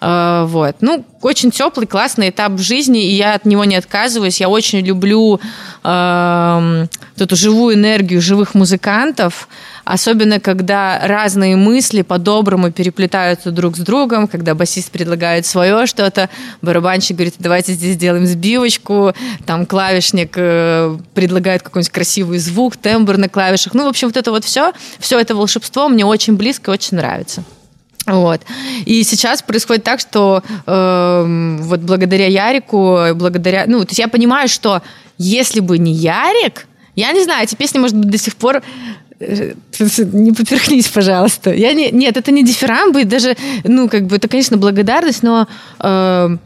Э, 0.00 0.44
Вот. 0.46 0.76
Ну, 0.80 1.04
очень 1.22 1.50
теплый, 1.50 1.86
классный 1.86 2.28
этап 2.28 2.58
жизни, 2.58 3.04
и 3.06 3.14
я 3.14 3.34
от 3.34 3.46
него 3.46 3.64
не 3.64 3.76
отказываюсь. 3.76 4.40
Я 4.40 4.48
очень 4.48 4.80
люблю 4.80 5.40
вот 5.82 7.22
эту 7.22 7.36
живую 7.36 7.76
энергию 7.76 8.20
живых 8.20 8.54
музыкантов, 8.54 9.48
особенно 9.86 10.40
когда 10.40 10.98
разные 11.04 11.54
мысли 11.54 12.02
по-доброму 12.02 12.72
переплетаются 12.72 13.52
друг 13.52 13.76
с 13.76 13.80
другом, 13.80 14.26
когда 14.26 14.56
басист 14.56 14.90
предлагает 14.90 15.46
свое 15.46 15.86
что-то, 15.86 16.28
барабанщик 16.60 17.16
говорит, 17.16 17.36
давайте 17.38 17.72
здесь 17.72 17.94
сделаем 17.94 18.26
сбивочку, 18.26 19.14
там 19.46 19.64
клавишник 19.64 20.32
э, 20.36 20.98
предлагает 21.14 21.62
какой-нибудь 21.62 21.92
красивый 21.92 22.38
звук, 22.38 22.76
тембр 22.76 23.16
на 23.16 23.28
клавишах. 23.28 23.74
Ну, 23.74 23.84
в 23.84 23.88
общем, 23.88 24.08
вот 24.08 24.16
это 24.16 24.32
вот 24.32 24.44
все, 24.44 24.72
все 24.98 25.20
это 25.20 25.36
волшебство 25.36 25.88
мне 25.88 26.04
очень 26.04 26.36
близко 26.36 26.72
и 26.72 26.74
очень 26.74 26.96
нравится. 26.96 27.44
Вот. 28.06 28.40
И 28.86 29.04
сейчас 29.04 29.40
происходит 29.40 29.84
так, 29.84 30.00
что 30.00 30.42
э, 30.66 31.56
вот 31.60 31.80
благодаря 31.80 32.26
Ярику, 32.26 33.14
благодаря... 33.14 33.64
Ну, 33.68 33.84
то 33.84 33.90
есть 33.90 34.00
я 34.00 34.08
понимаю, 34.08 34.48
что 34.48 34.82
если 35.16 35.60
бы 35.60 35.78
не 35.78 35.92
Ярик, 35.92 36.66
я 36.96 37.12
не 37.12 37.22
знаю, 37.22 37.44
эти 37.44 37.54
песни, 37.54 37.78
может 37.78 37.94
быть, 37.94 38.10
до 38.10 38.18
сих 38.18 38.36
пор 38.36 38.62
не 39.18 40.32
поперхнись, 40.32 40.88
пожалуйста. 40.88 41.52
Я 41.52 41.72
не, 41.72 41.90
нет, 41.90 42.16
это 42.16 42.30
не 42.32 42.44
дифирамбы, 42.44 43.04
даже, 43.04 43.36
ну, 43.64 43.88
как 43.88 44.06
бы, 44.06 44.16
это, 44.16 44.28
конечно, 44.28 44.56
благодарность, 44.56 45.22
но 45.22 45.48
э, 45.80 46.36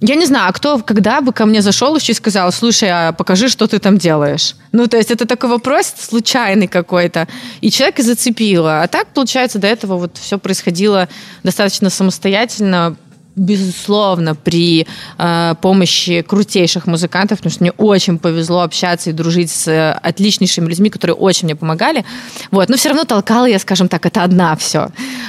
я 0.00 0.14
не 0.14 0.26
знаю, 0.26 0.50
а 0.50 0.52
кто, 0.52 0.78
когда 0.78 1.20
бы 1.20 1.32
ко 1.32 1.44
мне 1.44 1.60
зашел 1.60 1.96
еще 1.96 2.12
и 2.12 2.14
сказал, 2.14 2.52
слушай, 2.52 2.88
а 2.88 3.12
покажи, 3.12 3.48
что 3.48 3.66
ты 3.66 3.80
там 3.80 3.98
делаешь. 3.98 4.54
Ну, 4.70 4.86
то 4.86 4.96
есть 4.96 5.10
это 5.10 5.26
такой 5.26 5.50
вопрос 5.50 5.92
случайный 5.98 6.68
какой-то. 6.68 7.26
И 7.60 7.70
человек 7.70 7.98
и 7.98 8.02
зацепило. 8.02 8.82
А 8.82 8.86
так, 8.86 9.08
получается, 9.08 9.58
до 9.58 9.66
этого 9.66 9.96
вот 9.96 10.16
все 10.16 10.38
происходило 10.38 11.08
достаточно 11.42 11.90
самостоятельно, 11.90 12.96
безусловно, 13.38 14.34
при 14.34 14.86
э, 15.18 15.54
помощи 15.60 16.22
крутейших 16.22 16.86
музыкантов, 16.86 17.38
потому 17.38 17.52
что 17.52 17.62
мне 17.62 17.72
очень 17.72 18.18
повезло 18.18 18.62
общаться 18.62 19.10
и 19.10 19.12
дружить 19.12 19.50
с 19.50 19.68
э, 19.68 19.92
отличнейшими 19.92 20.68
людьми, 20.68 20.90
которые 20.90 21.16
очень 21.16 21.46
мне 21.46 21.56
помогали. 21.56 22.04
Вот. 22.50 22.68
Но 22.68 22.76
все 22.76 22.90
равно 22.90 23.04
толкала 23.04 23.46
я, 23.46 23.58
скажем 23.58 23.88
так, 23.88 24.04
это 24.06 24.22
одна 24.22 24.56
все. 24.56 24.88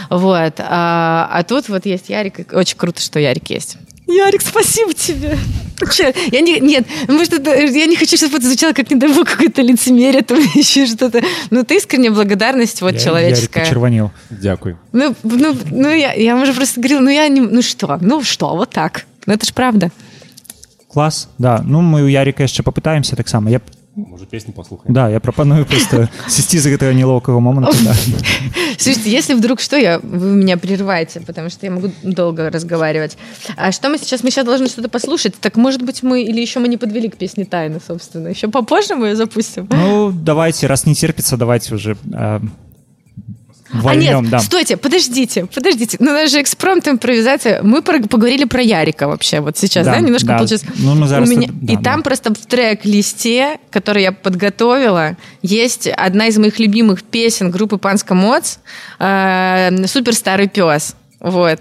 Вот. 0.09 0.55
А, 0.59 1.29
а 1.31 1.43
тут 1.43 1.69
вот 1.69 1.85
есть 1.85 2.09
Ярик. 2.09 2.53
Очень 2.53 2.77
круто, 2.77 3.01
что 3.01 3.19
Ярик 3.19 3.49
есть. 3.49 3.77
Ярик, 4.09 4.41
спасибо 4.41 4.93
тебе. 4.93 5.37
Че, 5.93 6.13
Я 6.31 6.41
не, 6.41 6.59
нет, 6.59 6.85
может, 7.07 7.31
это, 7.33 7.55
я 7.55 7.85
не 7.85 7.95
хочу, 7.95 8.17
чтобы 8.17 8.37
это 8.37 8.47
звучало 8.47 8.73
как, 8.73 8.89
не 8.91 8.97
дай 8.97 9.09
бог, 9.13 9.25
какое-то 9.29 9.61
лицемерие, 9.61 10.23
там 10.23 10.37
еще 10.53 10.85
что-то. 10.85 11.21
Но 11.51 11.61
это 11.61 11.73
искренняя 11.73 12.11
благодарность 12.11 12.81
вот 12.81 12.93
Я- 12.93 12.99
человеческая. 12.99 13.59
Ярик 13.59 13.69
почервонел 13.69 14.11
Дякую. 14.29 14.77
Ну, 14.91 15.15
ну, 15.23 15.55
ну 15.71 15.89
я, 15.89 16.11
я 16.13 16.35
уже 16.35 16.53
просто 16.53 16.81
говорила, 16.81 16.99
ну 16.99 17.09
я 17.09 17.27
не, 17.29 17.39
ну 17.39 17.61
что, 17.61 17.97
ну 18.01 18.21
что, 18.23 18.55
вот 18.57 18.71
так. 18.71 19.05
Ну 19.25 19.33
это 19.33 19.45
ж 19.45 19.53
правда. 19.53 19.89
клас 20.91 21.29
да 21.37 21.61
ну 21.63 21.81
мы 21.81 22.01
у 22.03 22.07
ярика 22.07 22.41
яшчэ 22.43 22.63
попытаемся 22.63 23.15
таксама 23.15 23.51
я 23.51 23.61
Може, 24.07 24.25
песню 24.25 24.53
послухаем? 24.53 24.93
да 24.93 25.09
я 25.09 25.19
прапаную 25.19 25.65
просто 25.65 26.09
сысці 26.27 26.59
з 26.59 26.67
гэтага 26.67 26.93
нелоўкага 26.93 27.39
моманту 27.39 27.75
да. 27.83 27.93
Слушайте, 28.77 29.11
если 29.11 29.33
вдруг 29.33 29.59
что, 29.59 29.77
я, 29.77 29.99
вы 29.99 30.35
меня 30.35 30.57
прерываете, 30.57 31.19
потому 31.19 31.49
что 31.49 31.65
я 31.65 31.71
могу 31.71 31.91
долго 32.03 32.49
разговаривать. 32.49 33.17
А 33.57 33.71
что 33.71 33.89
мы 33.89 33.97
сейчас? 33.97 34.23
Мы 34.23 34.31
сейчас 34.31 34.45
должны 34.45 34.67
что-то 34.67 34.87
послушать. 34.89 35.35
Так 35.39 35.57
может 35.57 35.81
быть 35.83 36.01
мы, 36.01 36.23
или 36.23 36.39
еще 36.39 36.59
мы 36.59 36.67
не 36.67 36.77
подвели 36.77 37.09
к 37.09 37.17
песне 37.17 37.45
тайны, 37.45 37.79
собственно. 37.85 38.29
Еще 38.29 38.47
попозже 38.47 38.95
мы 38.95 39.07
ее 39.07 39.15
запустим. 39.15 39.67
ну 39.71 40.11
давайте 40.11 40.67
раз 40.67 40.85
не 40.85 40.95
терпится 40.95 41.37
давайте 41.37 41.75
уже 41.75 41.97
э, 42.13 42.39
А 43.71 43.93
нет, 43.95 44.13
Вольнем, 44.15 44.29
да. 44.29 44.39
стойте, 44.39 44.77
подождите, 44.77 45.45
подождите. 45.45 45.97
Ну, 45.99 46.09
у 46.09 46.13
нас 46.13 46.31
же 46.31 46.41
экспромт, 46.41 46.87
импровизация. 46.87 47.61
Мы 47.61 47.81
про- 47.83 47.99
поговорили 48.01 48.45
про 48.45 48.61
Ярика 48.61 49.07
вообще 49.07 49.41
вот 49.41 49.57
сейчас, 49.57 49.85
да, 49.85 49.93
Да, 49.93 49.99
немножко 49.99 50.27
да. 50.27 50.37
получилось. 50.37 50.63
Ну, 50.77 50.95
мы 50.95 51.07
зараз 51.07 51.29
У 51.29 51.31
меня- 51.31 51.49
да, 51.51 51.73
И 51.73 51.75
да. 51.75 51.81
там 51.83 52.01
просто 52.01 52.33
в 52.33 52.37
трек-листе, 52.47 53.59
который 53.69 54.01
я 54.03 54.11
подготовила, 54.11 55.17
есть 55.43 55.87
одна 55.87 56.27
из 56.27 56.37
моих 56.39 56.57
любимых 56.59 57.03
песен 57.03 57.51
группы 57.51 57.77
Панска 57.77 58.15
Моц 58.15 58.57
э, 58.99 59.85
«Супер 59.87 60.15
старый 60.15 60.47
пес». 60.47 60.95
Вот. 61.19 61.59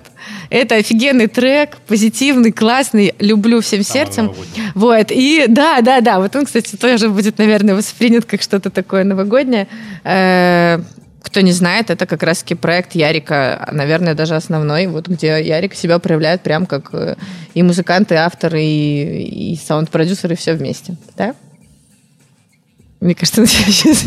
Это 0.50 0.77
офигенный 0.77 1.27
трек, 1.27 1.79
позитивный, 1.88 2.53
классный, 2.53 3.12
люблю 3.19 3.61
всем 3.61 3.83
сердцем. 3.83 4.33
Вот. 4.77 5.07
И 5.11 5.47
да, 5.49 5.81
да, 5.81 6.00
да. 6.00 6.21
Вот 6.21 6.37
он, 6.37 6.47
кстати, 6.47 6.77
тоже 6.77 7.09
будет, 7.09 7.38
наверное, 7.38 7.75
воспринят 7.75 8.25
как 8.25 8.41
что-то 8.41 8.71
такое 8.71 9.03
новогоднее. 9.03 9.67
Э, 10.05 10.79
Кто 11.23 11.41
не 11.41 11.53
знает, 11.53 11.91
это 11.91 12.07
как 12.07 12.23
раз-таки 12.23 12.55
проект 12.55 12.95
Ярика, 12.95 13.69
наверное, 13.73 14.15
даже 14.15 14.37
основной, 14.37 14.87
вот 14.87 15.09
где 15.09 15.43
Ярик 15.43 15.75
себя 15.75 15.99
проявляет 15.99 16.43
прям 16.43 16.65
как 16.67 16.91
э, 16.93 17.17
и 17.55 17.63
музыкант, 17.63 18.13
и 18.13 18.15
автор, 18.15 18.55
и, 18.55 19.53
и 19.53 19.57
саунд-продюсер, 19.57 20.33
и 20.33 20.37
все 20.37 20.55
вместе. 20.55 20.97
Да? 21.17 21.35
Мне 23.01 23.15
кажется, 23.15 23.47
сейчас 23.47 24.05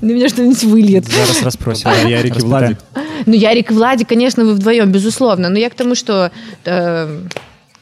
на 0.00 0.06
меня 0.06 0.28
что-нибудь 0.28 0.62
выльет. 0.64 1.06
Зараз 1.06 1.42
расспросим. 1.42 1.88
А 1.88 2.08
Ярик 2.08 2.36
и 2.36 2.40
Владик. 2.40 2.78
Ну, 3.26 3.34
Ярик 3.34 3.70
и 3.70 3.74
Владик, 3.74 4.08
конечно, 4.08 4.44
вы 4.44 4.54
вдвоем, 4.54 4.90
безусловно. 4.90 5.48
Но 5.48 5.58
я 5.58 5.70
к 5.70 5.74
тому, 5.74 5.94
что... 5.94 6.30
э, 6.64 7.20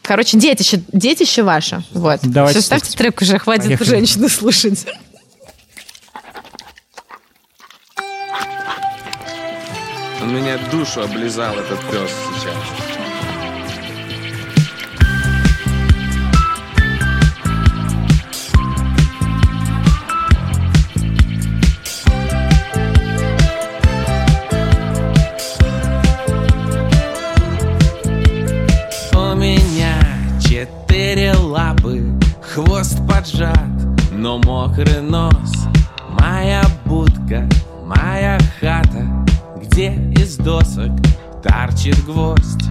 короче, 0.02 0.38
детище, 0.38 0.80
детище 0.92 1.42
ваше. 1.42 1.82
Вот. 1.92 2.20
Давайте 2.22 2.60
Все, 2.60 2.66
ставьте 2.66 2.96
трек 2.96 3.20
уже, 3.20 3.38
хватит 3.38 3.66
Поехали. 3.66 3.88
женщину 3.88 4.28
слушать. 4.28 4.86
Он 10.26 10.34
меня 10.34 10.58
душу 10.72 11.02
облизал, 11.02 11.54
этот 11.54 11.78
пес 11.88 12.10
сейчас. 12.34 12.56
Хвост 32.42 32.96
поджат, 33.06 33.54
но 34.10 34.38
мокрый 34.38 35.02
нос. 35.02 35.52
Моя 36.18 36.62
будка, 36.86 37.46
моя 37.84 38.38
хата, 38.58 39.06
где 39.76 39.92
из 40.22 40.38
досок 40.38 40.90
торчит 41.42 42.02
гвоздь. 42.06 42.64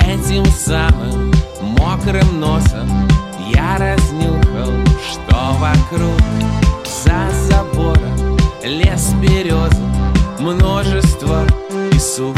Этим 0.00 0.44
самым 0.44 1.32
мокрым 1.78 2.40
носом 2.40 2.86
я 3.54 3.78
разнюхал, 3.78 4.70
что 5.10 5.56
вокруг 5.58 6.20
за 6.84 7.30
забором 7.48 8.36
лес 8.62 9.14
береза, 9.22 9.80
множество 10.40 11.46
и 11.90 11.98
сук, 11.98 12.36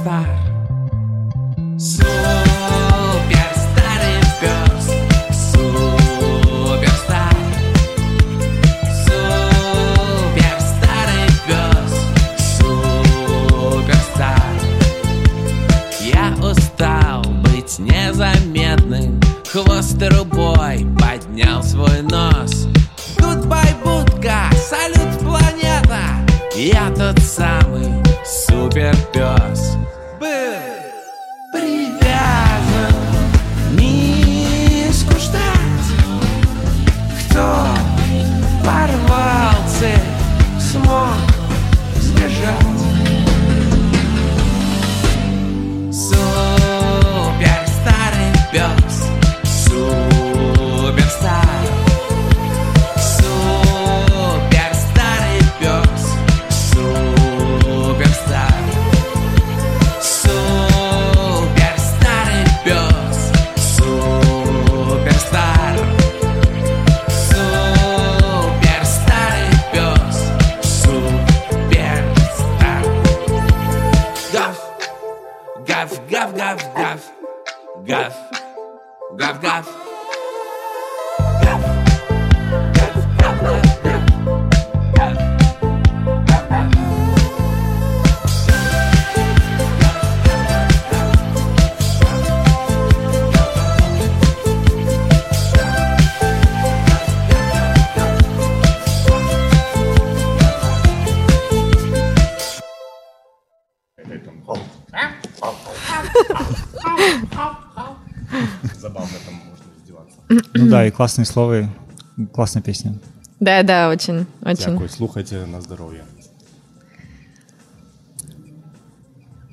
superstar. 0.00 0.26
Superstar. 1.78 2.20
Супер 9.04 10.56
старый 10.60 11.28
пес, 11.46 11.92
superstar. 13.68 14.52
Я 16.00 16.26
устал 16.42 17.20
быть 17.22 17.78
незаметным 17.78 19.20
Хвост 19.52 19.98
трубой 19.98 20.86
поднял 20.98 21.62
свой 21.62 22.00
нос 22.02 22.66
Goodbye, 23.18 23.74
будка, 23.84 24.50
салют, 24.68 25.18
планета 25.18 26.00
Я 26.54 26.90
тот 26.94 27.18
самый 27.18 28.09
супер 28.60 28.94
пес 29.12 29.76
да, 110.79 110.85
и 110.85 110.91
классные 110.91 111.25
слова, 111.25 111.59
и 111.59 111.67
классная 112.33 112.61
песня. 112.61 112.95
Да, 113.39 113.63
да, 113.63 113.89
очень, 113.89 114.25
очень. 114.41 114.71
Дякую, 114.71 114.89
слухайте 114.89 115.45
на 115.45 115.61
здоров'я. 115.61 116.03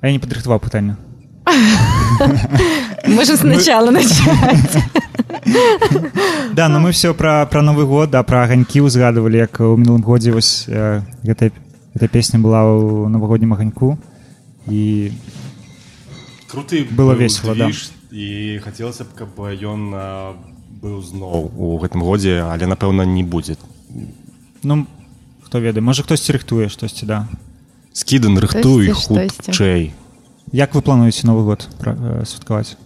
А 0.01 0.07
я 0.07 0.13
не 0.13 0.19
падрыхтаваў 0.19 0.59
пытання. 0.61 0.97
Можем 3.07 3.37
сначала 3.37 3.91
начать. 3.91 4.85
Да, 6.55 6.69
ну 6.69 6.79
мы 6.81 6.93
все 6.93 7.15
про, 7.15 7.47
про 7.47 7.63
Новый 7.63 7.85
год, 7.87 8.11
да, 8.11 8.23
про 8.23 8.45
аганькі 8.45 8.87
ўзгадывалі, 8.87 9.43
як 9.43 9.59
у 9.61 9.75
мінулым 9.77 10.03
годзе 10.03 10.31
вось 10.31 10.67
э, 10.69 11.03
гэтая, 11.27 11.51
гэтая 11.95 12.09
песня 12.09 12.39
была 12.39 12.63
ў 12.63 13.09
навагоднім 13.11 13.53
аганьку 13.55 13.99
і 14.71 15.11
Круты 16.47 16.85
Было 16.85 17.17
быў 17.17 17.27
весело, 17.27 17.55
да. 17.55 17.67
движ, 17.67 17.91
і 18.13 18.61
хацелася 18.63 19.05
б 19.05 19.17
каб 19.17 19.35
ён 19.41 19.91
а, 19.95 20.37
быў 20.83 21.03
зноў 21.03 21.51
у 21.57 21.79
гэтым 21.79 22.03
годзе 22.03 22.43
але 22.43 22.67
напэўна 22.67 23.03
не 23.07 23.23
будзе 23.25 23.57
ну 24.63 24.87
хто 25.45 25.59
ведае 25.59 25.83
можа 25.83 26.03
хтосьці 26.03 26.33
рыхтуе 26.33 26.69
штосьці 26.69 27.07
да 27.07 27.27
скідан 27.93 28.39
рыхтуй 28.39 28.89
Штосьці, 28.93 29.03
штосьці. 29.03 29.43
хутчэй 29.53 29.93
як 30.53 30.75
вы 30.75 30.83
плануеце 30.83 31.27
новы 31.27 31.45
год 31.45 31.69
пра- 31.79 31.97
э, 31.97 32.25
святкаваць 32.27 32.77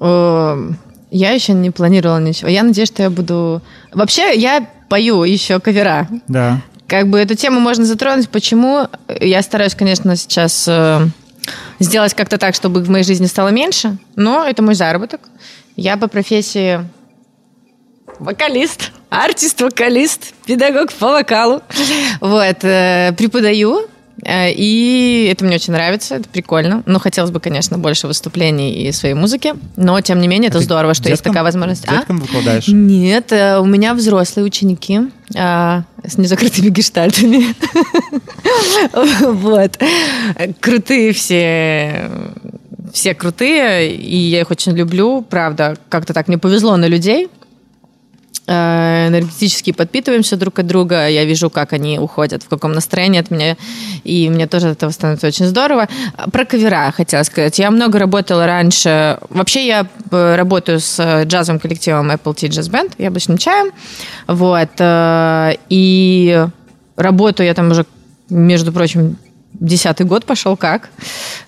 О, 0.00 0.72
Я 1.10 1.30
еще 1.32 1.52
не 1.52 1.70
планировала 1.70 2.18
ничего. 2.20 2.48
Я 2.50 2.62
надеюсь, 2.62 2.88
что 2.88 3.02
я 3.02 3.10
буду... 3.10 3.60
Вообще, 3.92 4.34
я 4.34 4.66
пою 4.88 5.22
еще 5.24 5.60
кавера. 5.60 6.08
да 6.26 6.60
Как 6.88 7.08
бы 7.08 7.18
эту 7.18 7.34
тему 7.36 7.60
можно 7.60 7.84
затронуть. 7.84 8.28
Почему? 8.30 8.88
Я 9.20 9.42
стараюсь, 9.42 9.74
конечно, 9.74 10.16
сейчас 10.16 10.66
э, 10.66 11.06
сделать 11.78 12.14
как-то 12.14 12.38
так, 12.38 12.54
чтобы 12.54 12.80
их 12.80 12.86
в 12.86 12.90
моей 12.90 13.04
жизни 13.04 13.26
стало 13.26 13.48
меньше, 13.50 13.96
но 14.16 14.44
это 14.44 14.62
мой 14.62 14.74
заработок. 14.74 15.20
Я 15.81 15.95
по 15.95 16.09
профессии 16.09 16.81
вокалист, 18.19 18.91
артист-вокалист, 19.09 20.33
педагог 20.45 20.91
по 20.91 21.07
вокалу. 21.07 21.61
Вот, 22.19 22.57
э, 22.63 23.13
преподаю, 23.17 23.87
э, 24.25 24.51
и 24.51 25.29
это 25.31 25.45
мне 25.45 25.55
очень 25.55 25.71
нравится, 25.71 26.15
это 26.15 26.27
прикольно. 26.27 26.83
Ну, 26.85 26.99
хотелось 26.99 27.31
бы, 27.31 27.39
конечно, 27.39 27.77
больше 27.77 28.07
выступлений 28.07 28.73
и 28.73 28.91
своей 28.91 29.13
музыки, 29.15 29.53
но, 29.77 30.01
тем 30.01 30.19
не 30.19 30.27
менее, 30.27 30.49
это 30.49 30.57
Ты 30.57 30.65
здорово, 30.65 30.93
что 30.93 31.07
есть 31.07 31.21
деткам- 31.21 31.29
такая 31.29 31.43
возможность. 31.43 31.85
А? 31.87 31.95
Деткам 31.95 32.19
выкладаешь? 32.19 32.67
Нет, 32.67 33.31
э, 33.31 33.57
у 33.59 33.65
меня 33.65 33.93
взрослые 33.93 34.45
ученики 34.45 34.99
а, 35.37 35.83
с 36.05 36.17
незакрытыми 36.17 36.67
гештальтами. 36.67 37.55
Вот. 39.21 39.77
Крутые 40.59 41.13
все 41.13 42.09
все 42.91 43.13
крутые, 43.13 43.95
и 43.95 44.15
я 44.15 44.41
их 44.41 44.51
очень 44.51 44.75
люблю, 44.75 45.21
правда. 45.21 45.77
Как-то 45.89 46.13
так 46.13 46.27
мне 46.27 46.37
повезло 46.37 46.77
на 46.77 46.85
людей. 46.85 47.29
Э, 48.47 49.07
Энергетически 49.09 49.71
подпитываемся 49.71 50.35
друг 50.35 50.57
от 50.59 50.65
друга. 50.65 51.07
Я 51.07 51.23
вижу, 51.25 51.49
как 51.51 51.73
они 51.73 51.99
уходят, 51.99 52.41
в 52.41 52.49
каком 52.49 52.71
настроении 52.71 53.19
от 53.19 53.29
меня. 53.29 53.57
И 54.03 54.27
мне 54.29 54.47
тоже 54.47 54.69
от 54.69 54.77
этого 54.77 54.89
становится 54.89 55.27
очень 55.27 55.45
здорово. 55.45 55.87
Про 56.31 56.45
кавера 56.45 56.91
хотела 56.91 57.23
сказать. 57.23 57.59
Я 57.59 57.69
много 57.69 57.99
работала 57.99 58.47
раньше. 58.47 59.19
Вообще 59.29 59.67
я 59.67 59.87
э, 60.11 60.35
работаю 60.35 60.79
с 60.79 60.99
э, 60.99 61.25
джазовым 61.25 61.59
коллективом 61.59 62.09
Apple 62.09 62.33
Tea 62.35 62.49
Jazz 62.49 62.71
Band, 62.71 62.93
яблочным 62.97 63.37
чаем. 63.37 63.71
Вот. 64.27 64.69
И 65.69 66.47
работаю 66.95 67.47
я 67.47 67.53
там 67.53 67.69
уже, 67.69 67.85
между 68.29 68.73
прочим, 68.73 69.17
десятый 69.53 70.05
год 70.05 70.25
пошел 70.25 70.55
как. 70.55 70.89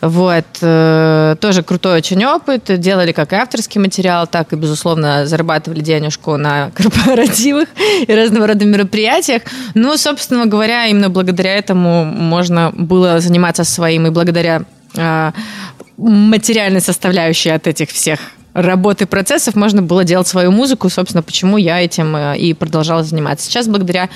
Вот. 0.01 0.45
э, 0.61 1.35
Тоже 1.39 1.63
крутой 1.63 1.97
очень 1.97 2.23
опыт. 2.25 2.79
Делали 2.79 3.11
как 3.11 3.33
и 3.33 3.35
авторский 3.35 3.79
материал, 3.79 4.27
так 4.27 4.53
и, 4.53 4.55
безусловно, 4.55 5.25
зарабатывали 5.25 5.81
денежку 5.81 6.37
на 6.37 6.71
корпоративах 6.75 7.67
и 8.07 8.13
разного 8.13 8.47
рода 8.47 8.65
мероприятиях. 8.65 9.43
Ну, 9.75 9.97
собственно 9.97 10.45
говоря, 10.45 10.87
именно 10.87 11.09
благодаря 11.09 11.55
этому 11.55 12.05
можно 12.05 12.71
было 12.73 13.19
заниматься 13.19 13.63
своим, 13.63 14.07
и 14.07 14.09
благодаря 14.09 14.63
э, 14.95 15.31
материальной 15.97 16.81
составляющей 16.81 17.49
от 17.49 17.67
этих 17.67 17.89
всех 17.89 18.19
работы 18.53 19.05
процессов 19.05 19.55
можно 19.55 19.81
было 19.81 20.03
делать 20.03 20.27
свою 20.27 20.51
музыку, 20.51 20.89
собственно, 20.89 21.23
почему 21.23 21.57
я 21.57 21.81
этим 21.81 22.15
э, 22.15 22.37
и 22.37 22.53
продолжала 22.53 23.03
заниматься. 23.03 23.45
Сейчас 23.45 23.67
благодаря 23.67 24.09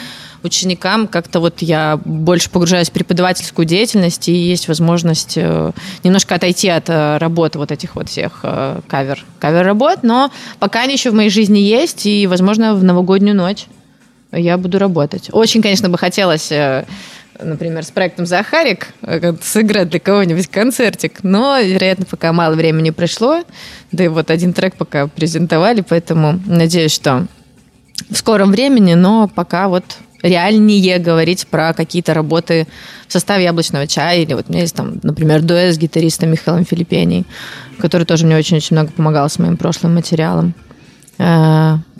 ученикам 0.43 1.07
как-то 1.07 1.39
вот 1.39 1.61
я 1.61 1.99
больше 2.03 2.49
погружаюсь 2.49 2.89
в 2.89 2.91
преподавательскую 2.91 3.65
деятельность, 3.65 4.29
и 4.29 4.33
есть 4.33 4.67
возможность 4.67 5.33
э, 5.37 5.71
немножко 6.03 6.35
отойти 6.35 6.69
от 6.69 6.89
э, 6.89 7.17
работы 7.17 7.57
вот 7.57 7.71
этих 7.71 7.95
вот 7.95 8.09
всех 8.09 8.43
кавер, 8.87 9.23
кавер-работ, 9.39 9.99
но 10.03 10.31
пока 10.59 10.81
они 10.81 10.93
еще 10.93 11.11
в 11.11 11.13
моей 11.13 11.29
жизни 11.29 11.59
есть, 11.59 12.05
и, 12.05 12.27
возможно, 12.27 12.75
в 12.75 12.83
новогоднюю 12.83 13.35
ночь 13.35 13.65
я 14.31 14.57
буду 14.57 14.79
работать. 14.79 15.29
Очень, 15.31 15.61
конечно, 15.61 15.87
бы 15.89 15.97
хотелось 15.97 16.51
например, 17.41 17.83
с 17.83 17.91
проектом 17.91 18.25
«Захарик» 18.25 18.87
э, 19.01 19.33
сыграть 19.41 19.89
для 19.89 19.99
кого-нибудь 19.99 20.47
концертик, 20.47 21.23
но, 21.23 21.59
вероятно, 21.59 22.05
пока 22.05 22.33
мало 22.33 22.55
времени 22.55 22.89
пришло, 22.89 23.43
да 23.91 24.05
и 24.05 24.07
вот 24.07 24.31
один 24.31 24.53
трек 24.53 24.75
пока 24.75 25.07
презентовали, 25.07 25.83
поэтому 25.87 26.39
надеюсь, 26.45 26.93
что 26.93 27.27
в 28.09 28.17
скором 28.17 28.51
времени, 28.51 28.93
но 28.93 29.27
пока 29.27 29.67
вот 29.67 29.83
реальнее 30.21 30.99
говорить 30.99 31.47
про 31.47 31.73
какие-то 31.73 32.13
работы 32.13 32.67
в 33.07 33.13
составе 33.13 33.43
яблочного 33.43 33.87
чая. 33.87 34.21
Или 34.21 34.33
вот 34.33 34.45
у 34.49 34.51
меня 34.51 34.61
есть 34.61 34.75
там, 34.75 34.99
например, 35.03 35.41
дуэт 35.41 35.75
с 35.75 35.77
гитаристом 35.77 36.31
Михаилом 36.31 36.65
Филиппений, 36.65 37.25
который 37.79 38.05
тоже 38.05 38.25
мне 38.25 38.35
очень-очень 38.35 38.75
много 38.75 38.91
помогал 38.91 39.29
с 39.29 39.39
моим 39.39 39.57
прошлым 39.57 39.95
материалом. 39.95 40.53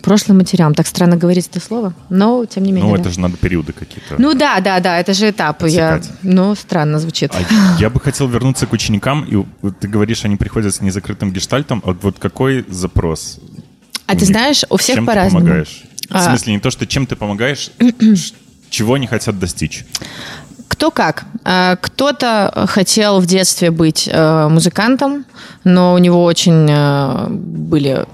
Прошлым 0.06 0.38
материалом. 0.38 0.72
Так 0.72 0.86
странно 0.86 1.16
говорить 1.16 1.48
это 1.50 1.58
слово, 1.58 1.92
но 2.10 2.44
тем 2.46 2.62
не 2.62 2.70
менее. 2.70 2.88
Ну, 2.88 2.94
да. 2.96 3.00
это 3.02 3.10
же 3.10 3.18
надо 3.18 3.36
периоды 3.36 3.72
какие-то. 3.72 4.14
Ну 4.18 4.34
да, 4.34 4.60
да, 4.60 4.78
да, 4.78 5.00
это 5.00 5.12
же 5.14 5.30
этап. 5.30 5.64
Я, 5.66 6.00
ну, 6.22 6.54
странно 6.54 7.00
звучит. 7.00 7.32
А 7.34 7.40
я 7.80 7.90
бы 7.90 7.98
хотел 7.98 8.28
вернуться 8.28 8.68
к 8.68 8.72
ученикам, 8.72 9.24
и 9.24 9.44
ты 9.80 9.88
говоришь, 9.88 10.24
они 10.24 10.36
приходят 10.36 10.72
с 10.72 10.80
незакрытым 10.80 11.32
гештальтом. 11.32 11.82
А 11.84 11.90
вот 12.00 12.20
какой 12.20 12.64
запрос? 12.68 13.40
А 14.06 14.12
ты 14.12 14.20
них? 14.20 14.26
знаешь, 14.28 14.64
у 14.70 14.76
всех 14.76 14.94
чем 14.94 15.06
по-разному. 15.06 15.40
ты 15.40 15.44
помогаешь? 15.46 15.82
В 16.08 16.14
А. 16.14 16.22
смысле, 16.22 16.52
не 16.52 16.60
то, 16.60 16.70
что 16.70 16.86
чем 16.86 17.06
ты 17.08 17.16
помогаешь, 17.16 17.72
чего 18.70 18.94
они 18.94 19.08
хотят 19.08 19.40
достичь. 19.40 19.84
Кто 20.68 20.92
как. 20.92 21.24
А, 21.42 21.74
Кто-то 21.74 22.66
хотел 22.68 23.18
в 23.18 23.26
детстве 23.26 23.72
быть 23.72 24.08
э, 24.12 24.48
музыкантом, 24.48 25.24
но 25.64 25.94
у 25.94 25.98
него 25.98 26.22
очень 26.22 26.68
э, 26.70 27.26
были 27.28 28.06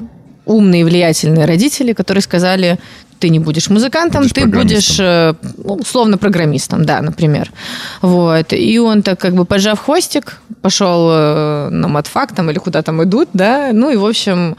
умные, 0.45 0.85
влиятельные 0.85 1.47
родители, 1.47 1.93
которые 1.93 2.23
сказали, 2.23 2.79
ты 3.23 3.29
не 3.29 3.39
будешь 3.39 3.71
музыкантом, 3.71 4.23
Будешь 4.23 4.33
ты 4.33 4.47
будешь 4.47 4.97
э, 4.99 5.35
ну, 5.65 5.75
условно 5.75 6.19
программистом, 6.19 6.85
да, 6.85 7.01
например. 7.01 7.53
Вот. 8.01 8.53
И 8.53 8.79
он 8.81 9.03
так 9.03 9.21
как 9.21 9.35
бы 9.35 9.45
поджав 9.45 9.79
хвостик, 9.79 10.41
пошел 10.61 11.09
э, 11.13 11.69
на 11.71 11.87
матфак 11.87 12.35
там 12.35 12.51
или 12.51 12.59
куда 12.59 12.83
там 12.83 13.03
идут, 13.05 13.29
да, 13.33 13.71
ну 13.73 13.91
и 13.91 13.97
в 13.97 14.05
общем 14.05 14.57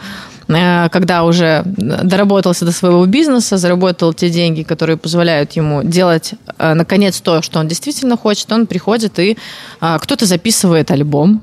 э, 0.48 0.88
когда 0.90 1.26
уже 1.26 1.64
доработался 1.66 2.64
до 2.64 2.72
своего 2.72 3.06
бизнеса, 3.06 3.58
заработал 3.58 4.14
те 4.14 4.30
деньги, 4.30 4.64
которые 4.64 4.96
позволяют 4.96 5.52
ему 5.58 5.84
делать, 5.84 6.34
наконец, 6.58 7.20
то, 7.20 7.42
что 7.42 7.60
он 7.60 7.68
действительно 7.68 8.16
хочет, 8.16 8.50
он 8.52 8.66
приходит 8.66 9.20
и 9.20 9.38
кто-то 9.80 10.26
записывает 10.26 10.90
альбом, 10.92 11.42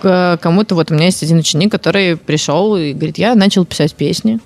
к- 0.00 0.38
кому-то, 0.40 0.74
вот 0.74 0.90
у 0.90 0.94
меня 0.94 1.06
есть 1.06 1.22
один 1.22 1.38
ученик, 1.38 1.70
который 1.70 2.16
пришел 2.16 2.76
и 2.76 2.92
говорит, 2.92 3.18
я 3.18 3.34
начал 3.34 3.64
писать 3.64 3.94
песни. 3.94 4.38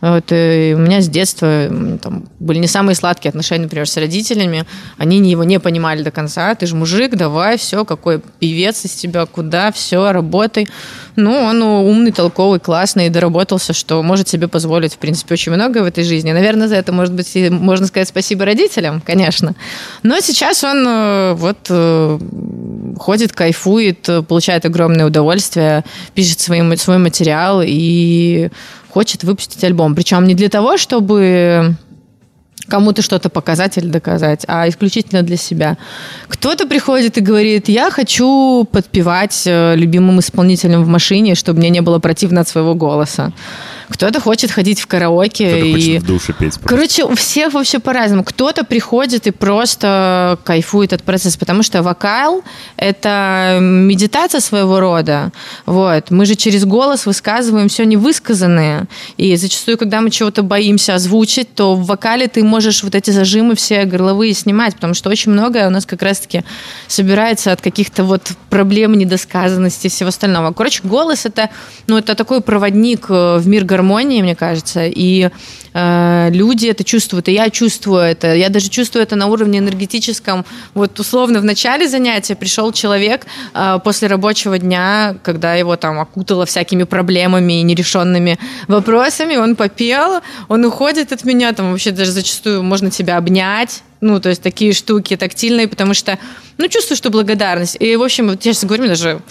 Вот, 0.00 0.24
и 0.30 0.74
у 0.76 0.78
меня 0.78 1.00
с 1.00 1.08
детства 1.08 1.68
там, 2.00 2.28
были 2.38 2.58
не 2.58 2.68
самые 2.68 2.94
сладкие 2.94 3.30
отношения, 3.30 3.64
например, 3.64 3.88
с 3.88 3.96
родителями. 3.96 4.64
Они 4.96 5.18
его 5.28 5.42
не 5.42 5.58
понимали 5.58 6.02
до 6.02 6.12
конца. 6.12 6.54
Ты 6.54 6.66
же 6.66 6.76
мужик, 6.76 7.16
давай, 7.16 7.58
все, 7.58 7.84
какой 7.84 8.20
певец 8.38 8.84
из 8.84 8.92
тебя, 8.92 9.26
куда, 9.26 9.72
все, 9.72 10.12
работай. 10.12 10.68
Ну, 11.16 11.32
он 11.32 11.60
умный, 11.62 12.12
толковый, 12.12 12.60
классный, 12.60 13.08
доработался, 13.08 13.72
что 13.72 14.00
может 14.04 14.28
себе 14.28 14.46
позволить, 14.46 14.94
в 14.94 14.98
принципе, 14.98 15.34
очень 15.34 15.50
многое 15.50 15.82
в 15.82 15.86
этой 15.86 16.04
жизни. 16.04 16.30
Наверное, 16.30 16.68
за 16.68 16.76
это, 16.76 16.92
может 16.92 17.12
быть, 17.12 17.34
и 17.34 17.50
можно 17.50 17.86
сказать 17.86 18.06
спасибо 18.08 18.44
родителям, 18.44 19.00
конечно. 19.00 19.56
Но 20.04 20.20
сейчас 20.20 20.62
он 20.62 20.86
э, 20.86 21.32
вот 21.34 21.58
э, 21.70 22.18
ходит, 22.98 23.32
кайфует, 23.32 24.08
э, 24.08 24.22
получает 24.22 24.64
огромное 24.64 25.06
удовольствие, 25.06 25.84
пишет 26.14 26.38
свой, 26.38 26.76
свой 26.76 26.98
материал 26.98 27.62
и 27.64 28.50
хочет 28.98 29.22
выпустить 29.22 29.62
альбом. 29.62 29.94
Причем 29.94 30.24
не 30.24 30.34
для 30.34 30.48
того, 30.48 30.76
чтобы 30.76 31.76
кому-то 32.66 33.00
что-то 33.00 33.28
показать 33.28 33.78
или 33.78 33.86
доказать, 33.86 34.44
а 34.48 34.68
исключительно 34.68 35.22
для 35.22 35.36
себя. 35.36 35.76
Кто-то 36.26 36.66
приходит 36.66 37.16
и 37.16 37.20
говорит, 37.20 37.68
я 37.68 37.92
хочу 37.92 38.66
подпевать 38.72 39.44
э, 39.46 39.76
любимым 39.76 40.18
исполнителям 40.18 40.82
в 40.82 40.88
машине, 40.88 41.36
чтобы 41.36 41.60
мне 41.60 41.70
не 41.70 41.80
было 41.80 42.00
противно 42.00 42.40
от 42.40 42.48
своего 42.48 42.74
голоса. 42.74 43.32
Кто-то 43.88 44.20
хочет 44.20 44.50
ходить 44.50 44.80
в 44.80 44.86
караоке 44.86 45.48
Кто-то 45.48 45.66
и... 45.66 45.72
хочет 45.72 46.02
в 46.02 46.06
душе 46.06 46.32
петь. 46.32 46.54
просто. 46.54 46.68
Короче, 46.68 47.04
у 47.04 47.14
всех 47.14 47.54
вообще 47.54 47.78
по-разному. 47.78 48.24
Кто-то 48.24 48.64
приходит 48.64 49.26
и 49.26 49.30
просто 49.30 50.38
кайфует 50.44 50.92
от 50.92 51.02
процесса, 51.02 51.38
потому 51.38 51.62
что 51.62 51.82
вокал— 51.82 52.42
это 52.76 53.58
медитация 53.60 54.40
своего 54.40 54.80
рода. 54.80 55.32
Вот. 55.66 56.10
Мы 56.10 56.26
же 56.26 56.34
через 56.34 56.64
голос 56.64 57.06
высказываем 57.06 57.68
все 57.68 57.84
невысказанное. 57.84 58.86
И 59.16 59.36
зачастую, 59.36 59.78
когда 59.78 60.00
мы 60.00 60.10
чего-то 60.10 60.42
боимся 60.42 60.94
озвучить, 60.94 61.54
то 61.54 61.74
в 61.74 61.86
вокале 61.86 62.28
ты 62.28 62.44
можешь 62.44 62.82
вот 62.82 62.94
эти 62.94 63.10
зажимы 63.10 63.54
все 63.54 63.84
горловые 63.84 64.34
снимать, 64.34 64.74
потому 64.74 64.94
что 64.94 65.10
очень 65.10 65.32
многое 65.32 65.66
у 65.66 65.70
нас 65.70 65.86
как 65.86 66.02
раз-таки 66.02 66.44
собирается 66.86 67.52
от 67.52 67.60
каких-то 67.60 68.04
вот 68.04 68.32
проблем, 68.50 68.94
недосказанности 68.94 69.86
и 69.86 69.90
всего 69.90 70.08
остального. 70.08 70.52
Короче, 70.52 70.82
голос— 70.84 71.24
это, 71.26 71.50
ну, 71.86 71.96
это 71.96 72.14
такой 72.14 72.40
проводник 72.40 73.06
э, 73.08 73.38
в 73.38 73.46
мир 73.46 73.64
гармонии, 73.78 74.22
мне 74.22 74.34
кажется, 74.34 74.86
и 74.86 75.30
э, 75.74 76.28
люди 76.32 76.66
это 76.66 76.82
чувствуют, 76.84 77.28
и 77.28 77.32
я 77.32 77.50
чувствую 77.50 78.00
это. 78.00 78.34
Я 78.34 78.48
даже 78.48 78.68
чувствую 78.68 79.02
это 79.04 79.16
на 79.16 79.26
уровне 79.26 79.58
энергетическом. 79.58 80.44
Вот 80.74 80.98
условно 81.00 81.40
в 81.40 81.44
начале 81.44 81.88
занятия 81.88 82.34
пришел 82.34 82.72
человек 82.72 83.26
э, 83.54 83.78
после 83.84 84.08
рабочего 84.08 84.58
дня, 84.58 85.16
когда 85.22 85.54
его 85.54 85.76
там 85.76 86.00
окутало 86.00 86.44
всякими 86.44 86.84
проблемами 86.84 87.60
и 87.60 87.62
нерешенными 87.62 88.38
вопросами, 88.68 89.36
он 89.36 89.54
попел, 89.54 90.20
он 90.48 90.64
уходит 90.64 91.12
от 91.12 91.24
меня, 91.24 91.52
там 91.52 91.70
вообще 91.70 91.92
даже 91.92 92.10
зачастую 92.10 92.62
можно 92.62 92.90
тебя 92.90 93.16
обнять, 93.16 93.82
ну, 94.01 94.19
то 94.19 94.29
есть 94.29 94.41
такие 94.41 94.73
штуки 94.73 95.15
тактильные, 95.15 95.67
потому 95.67 95.93
что, 95.93 96.19
ну, 96.57 96.67
чувствую, 96.67 96.97
что 96.97 97.09
благодарность. 97.09 97.77
И, 97.79 97.95
в 97.95 98.03
общем, 98.03 98.27
вот 98.27 98.45
я 98.45 98.53
сейчас 98.53 98.65
говорю, 98.65 98.83
мне 98.83 98.89
даже, 98.89 99.21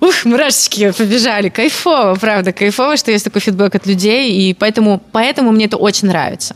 ух, 0.00 0.24
мурашечки 0.24 0.92
побежали. 0.92 1.48
Кайфово, 1.48 2.14
правда, 2.14 2.52
кайфово, 2.52 2.96
что 2.96 3.10
есть 3.10 3.24
такой 3.24 3.40
фидбэк 3.40 3.74
от 3.74 3.86
людей, 3.86 4.32
и 4.32 4.54
поэтому, 4.54 5.02
поэтому 5.10 5.50
мне 5.50 5.64
это 5.64 5.76
очень 5.76 6.06
нравится. 6.08 6.54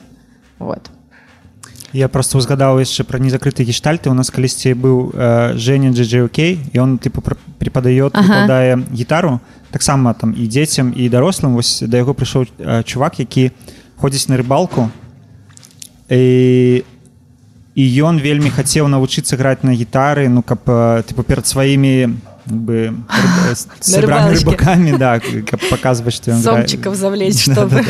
Вот. 0.59 0.91
Я 1.93 2.09
просто 2.09 2.37
узгадаў 2.37 2.77
яшчэ 2.83 3.05
пра 3.09 3.17
незакрытыя 3.17 3.65
гештальты 3.65 4.11
у 4.11 4.15
нас 4.15 4.29
калісьці 4.29 4.75
быў 4.77 5.17
э, 5.17 5.57
Женя 5.57 5.91
джджк 5.97 6.39
і 6.39 6.79
он 6.79 6.99
типу 6.99 7.23
преподает 7.59 8.13
Ага. 8.13 8.27
выкладае 8.27 8.85
гітару 8.93 9.41
таксама 9.71 10.13
там 10.13 10.35
і 10.37 10.45
дзецям 10.45 10.93
і 10.93 11.09
дарослым 11.09 11.55
вось 11.57 11.81
да 11.87 11.97
яго 11.97 12.13
прыйшоў 12.13 12.45
э, 12.59 12.85
чувак 12.85 13.17
які 13.19 13.51
ходзіць 13.97 14.29
на 14.29 14.37
рыбалку 14.37 14.91
і 16.11 16.85
і 17.77 17.85
ён 18.09 18.19
вельмі 18.25 18.51
хацеў 18.51 18.89
навучыцца 18.89 19.37
граць 19.37 19.63
на 19.63 19.77
гітары 19.77 20.29
ну 20.29 20.43
каб 20.43 20.65
э, 20.67 21.03
типу 21.07 21.23
перад 21.23 21.47
сваімі 21.47 22.17
бы 22.46 22.94
с- 23.54 23.68
рыбакамі 23.98 24.98
да 24.98 25.20
што 26.12 26.32
ён 26.32 26.42
грае. 26.42 26.68
Сомчиков 26.68 26.96
завлечь, 26.96 27.42
чтобы... 27.48 27.84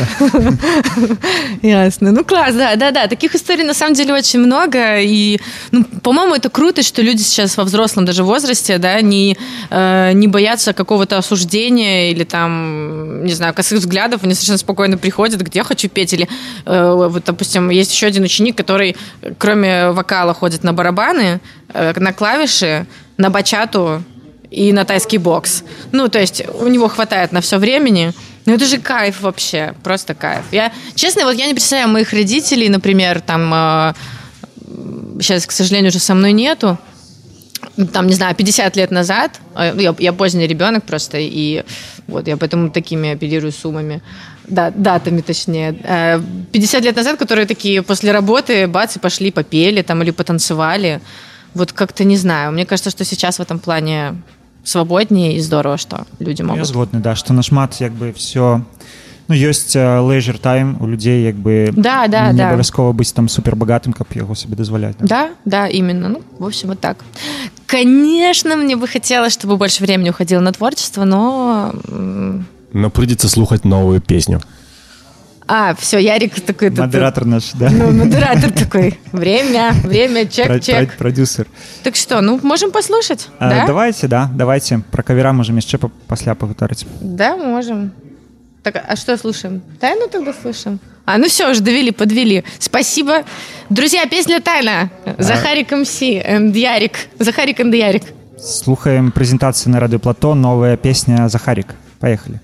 Ясно. 1.62 2.12
Ну, 2.12 2.24
класс, 2.24 2.54
да, 2.54 2.76
да, 2.76 2.90
да. 2.90 3.06
Таких 3.06 3.34
историй 3.34 3.64
на 3.64 3.74
самом 3.74 3.94
деле 3.94 4.14
очень 4.14 4.40
много. 4.40 5.00
И, 5.00 5.40
ну, 5.70 5.84
по-моему, 6.02 6.34
это 6.34 6.50
круто, 6.50 6.82
что 6.82 7.02
люди 7.02 7.22
сейчас 7.22 7.56
во 7.56 7.64
взрослом 7.64 8.04
даже 8.04 8.24
возрасте, 8.24 8.78
да, 8.78 9.00
не, 9.00 9.36
э, 9.70 10.12
не 10.12 10.28
боятся 10.28 10.72
какого-то 10.72 11.18
осуждения 11.18 12.10
или 12.10 12.24
там, 12.24 13.24
не 13.24 13.34
знаю, 13.34 13.54
косых 13.54 13.78
взглядов. 13.78 14.24
Они 14.24 14.34
совершенно 14.34 14.58
спокойно 14.58 14.98
приходят, 14.98 15.40
где 15.40 15.60
я 15.60 15.64
хочу 15.64 15.88
петь. 15.88 16.12
Или, 16.12 16.28
э, 16.64 16.92
вот, 16.94 17.24
допустим, 17.24 17.70
есть 17.70 17.92
еще 17.92 18.06
один 18.06 18.24
ученик, 18.24 18.56
который, 18.56 18.96
кроме 19.38 19.90
вокала, 19.90 20.34
ходит 20.34 20.64
на 20.64 20.72
барабаны, 20.72 21.40
э, 21.72 21.92
на 21.96 22.12
клавиши, 22.12 22.86
на 23.16 23.30
бачату 23.30 24.02
и 24.52 24.72
на 24.72 24.84
тайский 24.84 25.18
бокс. 25.18 25.64
Ну, 25.92 26.08
то 26.08 26.20
есть 26.20 26.42
у 26.60 26.68
него 26.68 26.88
хватает 26.88 27.32
на 27.32 27.40
все 27.40 27.58
времени. 27.58 28.12
Ну, 28.44 28.54
это 28.54 28.66
же 28.66 28.78
кайф 28.78 29.20
вообще, 29.22 29.74
просто 29.82 30.14
кайф. 30.14 30.44
Я, 30.52 30.72
честно, 30.94 31.24
вот 31.24 31.34
я 31.34 31.46
не 31.46 31.54
представляю 31.54 31.88
моих 31.88 32.12
родителей, 32.12 32.68
например, 32.68 33.20
там, 33.20 33.52
э, 33.54 33.94
сейчас, 35.20 35.46
к 35.46 35.52
сожалению, 35.52 35.90
уже 35.90 36.00
со 36.00 36.14
мной 36.14 36.32
нету, 36.32 36.78
там, 37.92 38.06
не 38.06 38.14
знаю, 38.14 38.34
50 38.34 38.76
лет 38.76 38.90
назад, 38.90 39.40
э, 39.56 39.74
я, 39.78 39.94
я 39.98 40.12
поздний 40.12 40.46
ребенок 40.46 40.84
просто, 40.84 41.18
и 41.18 41.64
вот 42.08 42.28
я 42.28 42.36
поэтому 42.36 42.70
такими 42.70 43.12
апеллирую 43.12 43.52
суммами, 43.52 44.02
да, 44.48 44.70
датами 44.70 45.20
точнее. 45.20 45.76
Э, 45.84 46.20
50 46.52 46.82
лет 46.82 46.96
назад, 46.96 47.18
которые 47.18 47.46
такие 47.46 47.82
после 47.82 48.12
работы, 48.12 48.66
бац, 48.66 48.96
и 48.96 48.98
пошли, 48.98 49.30
попели 49.30 49.82
там 49.82 50.02
или 50.02 50.10
потанцевали. 50.10 51.00
Вот 51.54 51.72
как-то 51.72 52.04
не 52.04 52.16
знаю. 52.16 52.52
Мне 52.52 52.66
кажется, 52.66 52.90
что 52.90 53.04
сейчас 53.04 53.38
в 53.38 53.42
этом 53.42 53.58
плане 53.58 54.14
свободнее 54.64 55.36
и 55.36 55.40
здорово, 55.40 55.76
что 55.76 56.06
люди 56.18 56.42
могут. 56.42 56.66
згодны 56.66 57.00
да 57.00 57.14
што 57.16 57.32
нашмат 57.32 57.74
як 57.80 57.92
бы 57.92 58.12
все 58.12 58.62
ну 59.28 59.34
ёсць 59.34 59.74
лейжер 59.74 60.38
тайм 60.38 60.76
у 60.80 60.86
людзей 60.86 61.24
як 61.24 61.36
бы 61.36 61.70
Да, 61.72 62.06
да, 62.08 62.32
да. 62.32 62.48
абавязкова 62.50 62.92
быць 62.92 63.12
там 63.12 63.28
супербагатым 63.28 63.92
каб 63.92 64.06
яго 64.14 64.34
сабе 64.34 64.56
дазваляць 64.56 64.96
да. 64.98 65.06
Да, 65.06 65.30
да, 65.44 65.66
именно. 65.68 66.08
Ну, 66.08 66.22
в 66.38 66.44
общем, 66.46 66.68
вот 66.68 66.80
так. 66.80 66.98
Конечно, 67.66 68.56
мне 68.56 68.76
бы 68.76 68.86
хотелось, 68.88 69.32
чтобы 69.32 69.56
больше 69.56 69.82
времени 69.82 70.10
уходило 70.10 70.40
на 70.40 70.52
творчество, 70.52 71.04
но... 71.04 71.72
Но 72.72 72.90
придется 72.90 73.28
слухать 73.28 73.64
новую 73.64 74.00
песню. 74.00 74.40
А, 75.54 75.74
все, 75.74 75.98
Ярик 75.98 76.40
такой... 76.40 76.70
модератор 76.70 77.26
наш 77.26 77.52
да 77.52 77.68
Ну, 77.70 77.90
модератор 77.92 78.50
такой. 78.50 78.98
Время, 79.12 79.74
время, 79.84 80.24
чек, 80.26 80.62
чек. 80.62 80.96
продюсер 80.96 81.46
Так 81.82 81.94
что, 81.94 82.22
ну, 82.22 82.40
можем 82.42 82.70
послушать, 82.70 83.28
А, 83.38 83.50
да? 83.50 83.66
давайте 83.66 84.08
да 84.08 84.30
давайте 84.34 84.78
про 84.90 85.02
кавера 85.02 85.32
можем 85.34 85.58
па- 85.78 85.90
пасля 86.08 86.34
пагутарыць 86.34 86.86
Да, 87.02 87.36
можем. 87.36 87.92
Так, 88.62 88.82
а 88.88 88.96
что 88.96 89.18
слушаем? 89.18 89.60
Тайну 89.78 90.08
тогда 90.08 90.32
слушаем? 90.32 90.80
А, 91.04 91.18
ну 91.18 91.26
все, 91.28 91.50
уже 91.50 91.60
довели, 91.60 91.90
подвели. 91.90 92.44
Спасибо. 92.58 93.24
Друзья, 93.68 94.06
песня 94.06 94.40
«Тайна». 94.40 94.88
Захарик 95.18 95.70
МС 95.72 96.00
and 96.00 96.56
Ярик. 96.56 96.92
Захарик 97.18 97.60
and 97.60 97.74
Ярик. 97.76 98.04
слухаем 98.38 99.12
прэзентацыі 99.12 99.68
на 99.68 99.78
радыё 99.80 99.98
плато 99.98 100.34
новая 100.34 100.76
песня 100.76 101.28
захарик 101.28 101.74
поехали 102.00 102.40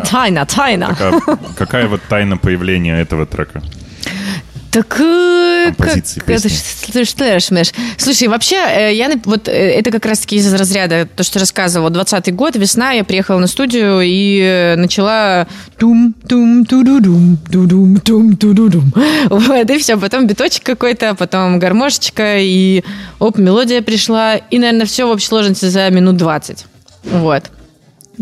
Та- 0.00 0.10
Тайна, 0.10 0.44
тайна. 0.44 0.88
Какая, 0.88 1.38
какая 1.56 1.86
вот 1.88 2.00
тайна 2.08 2.36
появления 2.36 3.00
этого 3.00 3.26
трека? 3.26 3.62
Так 4.74 4.98
э, 4.98 5.72
Композиции, 5.76 6.18
как, 6.18 6.26
песни. 6.26 6.50
ты 6.92 7.04
что? 7.04 7.40
Слушай, 7.96 8.26
вообще, 8.26 8.56
э, 8.56 8.92
я 8.94 9.08
вот 9.24 9.46
э, 9.46 9.52
это 9.52 9.92
как 9.92 10.04
раз-таки 10.04 10.34
из 10.34 10.52
разряда 10.52 11.06
то, 11.06 11.22
что 11.22 11.38
рассказывала. 11.38 11.90
20-й 11.90 12.32
год, 12.32 12.56
весна, 12.56 12.90
я 12.90 13.04
приехала 13.04 13.38
на 13.38 13.46
студию 13.46 14.00
и 14.02 14.74
начала 14.76 15.46
тум 15.78 16.12
тум 16.28 16.64
ту 16.64 16.82
ду 16.82 16.98
дум 17.00 17.38
ту 17.52 17.66
дум 17.66 17.98
тум 17.98 18.36
ту 18.36 18.52
ду 18.52 18.68
дум 18.68 18.92
Вот, 19.30 19.70
и 19.70 19.78
все. 19.78 19.96
Потом 19.96 20.26
биточек 20.26 20.64
какой-то, 20.64 21.14
потом 21.14 21.60
гармошечка, 21.60 22.38
и 22.38 22.82
оп, 23.20 23.38
мелодия 23.38 23.80
пришла. 23.80 24.34
И, 24.34 24.58
наверное, 24.58 24.86
все 24.86 25.06
в 25.06 25.10
общей 25.12 25.28
сложности 25.28 25.66
за 25.66 25.88
минут 25.90 26.16
20. 26.16 26.66
Вот. 27.12 27.44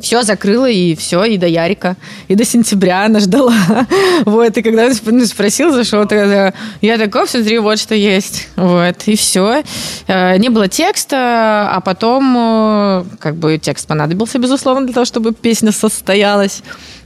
Все 0.01 0.23
закрыла, 0.23 0.71
и 0.71 0.95
все, 0.95 1.25
и 1.25 1.37
до 1.37 1.47
Ярика, 1.47 1.97
и 2.29 2.35
до 2.35 2.45
сентября 2.45 3.05
она 3.05 3.21
ждала. 3.21 3.55
Вот, 4.25 4.57
и 4.57 4.63
когда 4.63 4.87
он 4.87 4.93
ну, 5.05 5.27
спросил, 5.27 5.73
зашел, 5.73 6.07
тогда 6.07 6.55
я 6.81 6.97
такой, 6.97 7.29
смотри, 7.29 7.59
вот 7.59 7.79
что 7.79 7.95
есть. 7.95 8.49
Вот, 8.57 8.97
и 9.07 9.17
все. 9.17 9.63
Не 10.09 10.49
было 10.49 10.69
текста, 10.69 11.69
а 11.73 11.81
потом, 11.81 12.35
э, 12.37 13.05
как 13.19 13.37
бы, 13.37 13.59
текст 13.59 13.87
понадобился, 13.87 14.39
безусловно, 14.39 14.87
для 14.87 14.95
того, 14.95 15.05
чтобы 15.05 15.33
песня 15.35 15.73
состоялась. 15.73 16.63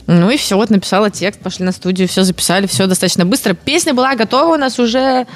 Ну 0.07 0.31
и 0.31 0.37
все, 0.37 0.57
вот 0.57 0.71
написала 0.71 1.11
текст, 1.11 1.41
пошли 1.41 1.65
на 1.65 1.73
студию, 1.73 2.07
все 2.07 2.23
записали, 2.23 2.67
все 2.67 2.87
достаточно 2.87 3.25
быстро. 3.25 3.55
Песня 3.55 3.95
была 3.95 4.15
готова 4.15 4.55
у 4.55 4.59
нас 4.59 4.79
уже 4.79 5.27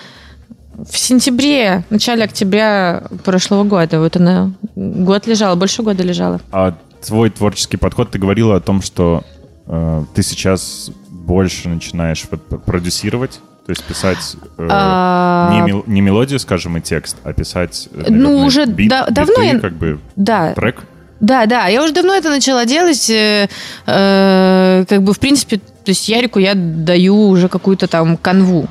в 0.88 0.96
сентябре, 0.96 1.84
в 1.88 1.92
начале 1.92 2.24
октября 2.24 3.02
прошлого 3.24 3.64
года. 3.64 3.98
Вот 4.00 4.16
она 4.16 4.52
год 4.76 5.26
лежала, 5.26 5.56
больше 5.56 5.82
года 5.82 6.02
лежала. 6.02 6.40
А 6.52 6.76
твой 7.04 7.30
творческий 7.30 7.76
подход, 7.76 8.10
ты 8.10 8.18
говорила 8.18 8.56
о 8.56 8.60
том, 8.60 8.82
что 8.82 9.24
э, 9.66 10.04
ты 10.14 10.22
сейчас 10.22 10.90
больше 11.08 11.68
начинаешь 11.68 12.24
вот 12.30 12.64
продюсировать, 12.64 13.40
то 13.66 13.70
есть 13.70 13.84
писать 13.84 14.36
э, 14.58 14.68
А, 14.70 15.50
не, 15.52 15.60
мел- 15.72 15.84
не 15.86 16.00
мелодию, 16.00 16.38
скажем, 16.40 16.76
и 16.76 16.80
текст, 16.80 17.16
а 17.24 17.32
писать 17.32 17.88
э, 17.92 18.04
Ну, 18.08 18.14
наверное, 18.28 18.46
уже 18.46 18.64
бит- 18.66 18.88
да- 18.90 19.06
давно 19.10 19.34
биты, 19.42 19.46
я- 19.54 19.60
как 19.60 19.72
бы 19.74 20.00
Да, 20.16 20.52
трек. 20.54 20.82
да, 21.20 21.46
да. 21.46 21.66
Я 21.68 21.82
уже 21.84 21.92
давно 21.92 22.14
это 22.14 22.30
начала 22.30 22.64
делать. 22.66 23.08
э, 23.10 23.48
э, 23.86 24.84
как 24.88 25.02
бы, 25.02 25.12
в 25.12 25.18
принципе, 25.20 25.58
то 25.58 25.88
есть 25.92 26.08
Ярику 26.08 26.38
я 26.38 26.54
даю 26.54 27.28
уже 27.28 27.48
какую-то 27.48 27.86
там 27.86 28.16
канву. 28.16 28.66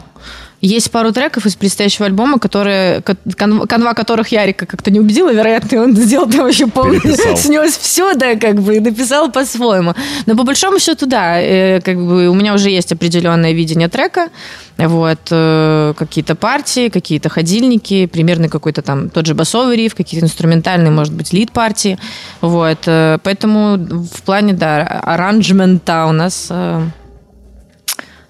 Есть 0.62 0.92
пару 0.92 1.14
треков 1.14 1.46
из 1.46 1.56
предстоящего 1.56 2.06
альбома, 2.06 2.38
которые, 2.38 3.02
ко- 3.02 3.16
кан- 3.38 3.66
канва 3.66 3.94
которых 3.94 4.28
Ярика 4.30 4.66
как-то 4.66 4.92
не 4.92 5.00
убедила, 5.00 5.32
вероятно, 5.32 5.76
и 5.76 5.80
он 5.80 5.96
сделал 5.96 6.30
там 6.30 6.42
вообще 6.42 6.68
полный, 6.68 7.00
снес 7.38 7.78
все, 7.78 8.14
да, 8.14 8.36
как 8.36 8.62
бы, 8.62 8.76
и 8.76 8.80
написал 8.82 9.32
по-своему. 9.32 9.94
Но 10.26 10.36
по 10.36 10.44
большому 10.44 10.80
счету, 10.80 11.06
да, 11.06 11.40
э, 11.40 11.80
как 11.80 11.96
бы 11.96 12.28
у 12.28 12.34
меня 12.34 12.54
уже 12.54 12.70
есть 12.70 12.92
определенное 12.92 13.54
видение 13.54 13.88
трека, 13.88 14.30
вот, 14.78 15.20
э, 15.32 15.94
какие-то 15.98 16.36
партии, 16.36 16.90
какие-то 16.90 17.30
ходильники, 17.30 18.06
примерно 18.08 18.50
какой-то 18.50 18.82
там 18.82 19.10
тот 19.10 19.26
же 19.26 19.36
басовый 19.36 19.78
риф, 19.78 19.96
какие-то 19.96 20.26
инструментальные, 20.26 20.92
может 20.92 21.14
быть, 21.14 21.32
лид 21.32 21.52
партии, 21.52 21.98
вот, 22.42 22.80
э, 22.86 23.18
поэтому 23.24 23.78
в 23.78 24.22
плане, 24.24 24.52
да, 24.54 24.82
аранжмента 25.06 26.06
у 26.06 26.12
нас 26.12 26.50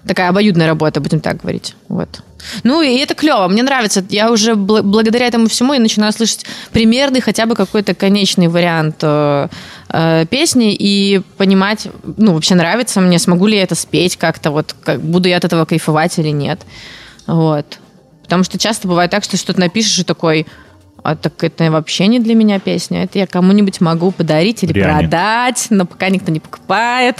такая 0.06 0.28
обоюдная 0.28 0.66
работа, 0.66 1.00
будем 1.00 1.20
так 1.20 1.38
говорить. 1.38 1.74
Вот. 1.88 2.22
Ну, 2.62 2.80
и 2.82 2.96
это 2.96 3.14
клево, 3.14 3.48
мне 3.48 3.62
нравится. 3.62 4.04
Я 4.08 4.30
уже 4.30 4.52
бл- 4.52 4.82
благодаря 4.82 5.26
этому 5.26 5.48
всему 5.48 5.74
я 5.74 5.80
начинаю 5.80 6.12
слышать 6.12 6.46
примерный, 6.72 7.20
хотя 7.20 7.46
бы 7.46 7.54
какой-то 7.54 7.94
конечный 7.94 8.48
вариант 8.48 8.96
э, 9.02 9.48
э, 9.90 10.26
песни 10.30 10.74
и 10.74 11.20
понимать, 11.36 11.88
ну, 12.16 12.34
вообще 12.34 12.54
нравится 12.54 13.00
мне, 13.00 13.18
смогу 13.18 13.46
ли 13.46 13.56
я 13.56 13.62
это 13.62 13.74
спеть 13.74 14.16
как-то, 14.16 14.50
вот, 14.50 14.74
как, 14.82 15.00
буду 15.00 15.28
я 15.28 15.36
от 15.36 15.44
этого 15.44 15.64
кайфовать 15.64 16.18
или 16.18 16.30
нет. 16.30 16.60
Вот. 17.26 17.78
Потому 18.22 18.44
что 18.44 18.58
часто 18.58 18.88
бывает 18.88 19.10
так, 19.10 19.24
что 19.24 19.36
что-то 19.36 19.60
напишешь 19.60 19.98
и 19.98 20.04
такой, 20.04 20.46
а 21.02 21.16
так 21.16 21.42
это 21.44 21.70
вообще 21.70 22.06
не 22.06 22.20
для 22.20 22.34
меня 22.34 22.58
песня, 22.58 23.04
это 23.04 23.18
я 23.18 23.26
кому-нибудь 23.26 23.80
могу 23.80 24.10
подарить 24.10 24.62
или 24.62 24.72
Дряни. 24.72 25.00
продать, 25.00 25.66
но 25.70 25.86
пока 25.86 26.08
никто 26.08 26.30
не 26.30 26.40
покупает. 26.40 27.16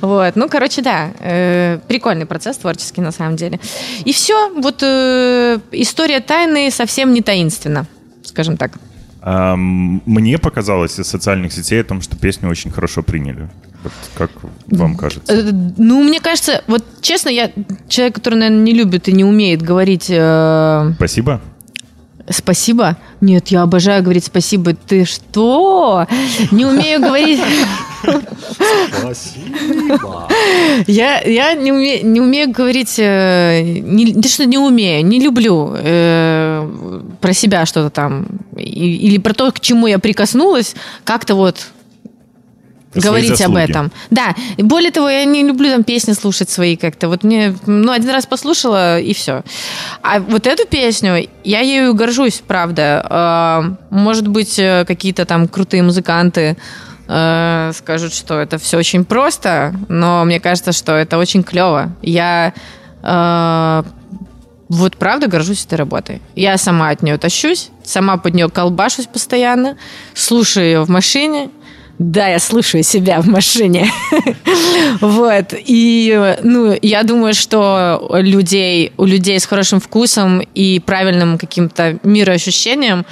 Вот, 0.00 0.36
ну, 0.36 0.48
короче, 0.48 0.82
да, 0.82 1.10
э, 1.18 1.78
прикольный 1.88 2.26
процесс 2.26 2.56
творческий 2.56 3.00
на 3.00 3.12
самом 3.12 3.36
деле. 3.36 3.60
И 4.04 4.12
все, 4.12 4.52
вот 4.54 4.82
э, 4.82 5.58
история 5.72 6.20
тайны 6.20 6.70
совсем 6.70 7.12
не 7.12 7.22
таинственна, 7.22 7.86
скажем 8.24 8.56
так. 8.56 8.72
Мне 9.24 10.36
показалось 10.38 10.98
из 10.98 11.06
социальных 11.06 11.52
сетей 11.52 11.80
о 11.80 11.84
том, 11.84 12.02
что 12.02 12.16
песню 12.16 12.50
очень 12.50 12.72
хорошо 12.72 13.04
приняли. 13.04 13.48
Вот 13.84 13.92
как 14.16 14.30
вам 14.66 14.96
кажется? 14.96 15.32
Э, 15.32 15.50
Ну, 15.78 16.02
мне 16.02 16.20
кажется, 16.20 16.62
вот 16.66 16.84
честно, 17.00 17.28
я 17.28 17.50
человек, 17.88 18.16
который, 18.16 18.34
наверное, 18.34 18.62
не 18.64 18.72
любит 18.72 19.08
и 19.08 19.12
не 19.12 19.24
умеет 19.24 19.62
говорить 19.62 20.06
э, 20.08 20.92
Спасибо. 20.96 21.40
Спасибо. 22.30 22.96
Нет, 23.20 23.48
я 23.48 23.62
обожаю 23.62 24.02
говорить 24.02 24.24
спасибо. 24.24 24.74
Ты 24.74 25.04
что? 25.04 26.06
Не 26.50 26.64
умею 26.66 27.00
говорить. 27.00 27.40
Спасибо. 29.00 30.28
Я, 30.86 31.20
я 31.20 31.54
не, 31.54 31.70
уме- 31.70 32.02
не 32.02 32.20
умею 32.20 32.50
говорить, 32.50 32.94
э, 32.98 33.62
не, 33.62 34.12
да 34.12 34.28
что 34.28 34.44
не 34.44 34.58
умею, 34.58 35.04
не 35.06 35.20
люблю 35.20 35.72
э, 35.76 36.68
про 37.20 37.32
себя 37.32 37.66
что-то 37.66 37.90
там, 37.90 38.26
и- 38.56 38.96
или 39.06 39.18
про 39.18 39.34
то, 39.34 39.50
к 39.52 39.60
чему 39.60 39.86
я 39.86 39.98
прикоснулась, 39.98 40.74
как-то 41.04 41.34
вот 41.34 41.68
говорить 42.94 43.40
об 43.40 43.56
этом. 43.56 43.92
Да, 44.10 44.34
более 44.58 44.90
того, 44.90 45.08
я 45.08 45.24
не 45.24 45.42
люблю 45.42 45.70
там 45.70 45.84
песни 45.84 46.12
слушать 46.12 46.50
свои 46.50 46.76
как-то. 46.76 47.08
Вот 47.08 47.24
мне, 47.24 47.54
ну, 47.66 47.92
один 47.92 48.10
раз 48.10 48.26
послушала, 48.26 49.00
и 49.00 49.14
все. 49.14 49.42
А 50.02 50.20
вот 50.20 50.46
эту 50.46 50.66
песню, 50.66 51.28
я 51.44 51.60
ею 51.60 51.94
горжусь, 51.94 52.42
правда. 52.46 53.06
Э, 53.08 53.76
Может 53.90 54.28
быть, 54.28 54.58
э, 54.58 54.84
какие-то 54.86 55.24
там 55.24 55.48
крутые 55.48 55.82
музыканты 55.82 56.56
э, 57.08 57.72
скажут, 57.74 58.14
что 58.14 58.40
это 58.40 58.58
все 58.58 58.78
очень 58.78 59.04
просто, 59.04 59.74
но 59.88 60.24
мне 60.24 60.40
кажется, 60.40 60.72
что 60.72 60.92
это 60.92 61.18
очень 61.18 61.42
клево. 61.42 61.94
Я 62.02 62.52
э, 63.02 63.82
вот 64.68 64.96
правда 64.96 65.26
горжусь 65.26 65.64
этой 65.66 65.74
работой. 65.74 66.22
Я 66.34 66.56
сама 66.56 66.90
от 66.90 67.02
нее 67.02 67.18
тащусь, 67.18 67.70
сама 67.84 68.16
под 68.16 68.34
нее 68.34 68.48
колбашусь 68.48 69.06
постоянно, 69.06 69.76
слушаю 70.14 70.66
ее 70.66 70.82
в 70.82 70.88
машине. 70.88 71.50
Да, 72.02 72.26
я 72.26 72.40
слушаю 72.40 72.82
себя 72.82 73.20
в 73.20 73.26
машине. 73.26 73.90
Вот. 75.00 75.54
И, 75.54 76.36
ну, 76.42 76.76
я 76.82 77.02
думаю, 77.02 77.34
что 77.34 78.10
людей, 78.12 78.92
у 78.96 79.04
людей 79.04 79.38
с 79.38 79.46
хорошим 79.46 79.80
вкусом 79.80 80.40
и 80.40 80.80
правильным 80.80 81.38
каким-то 81.38 81.98
мироощущением 82.02 83.04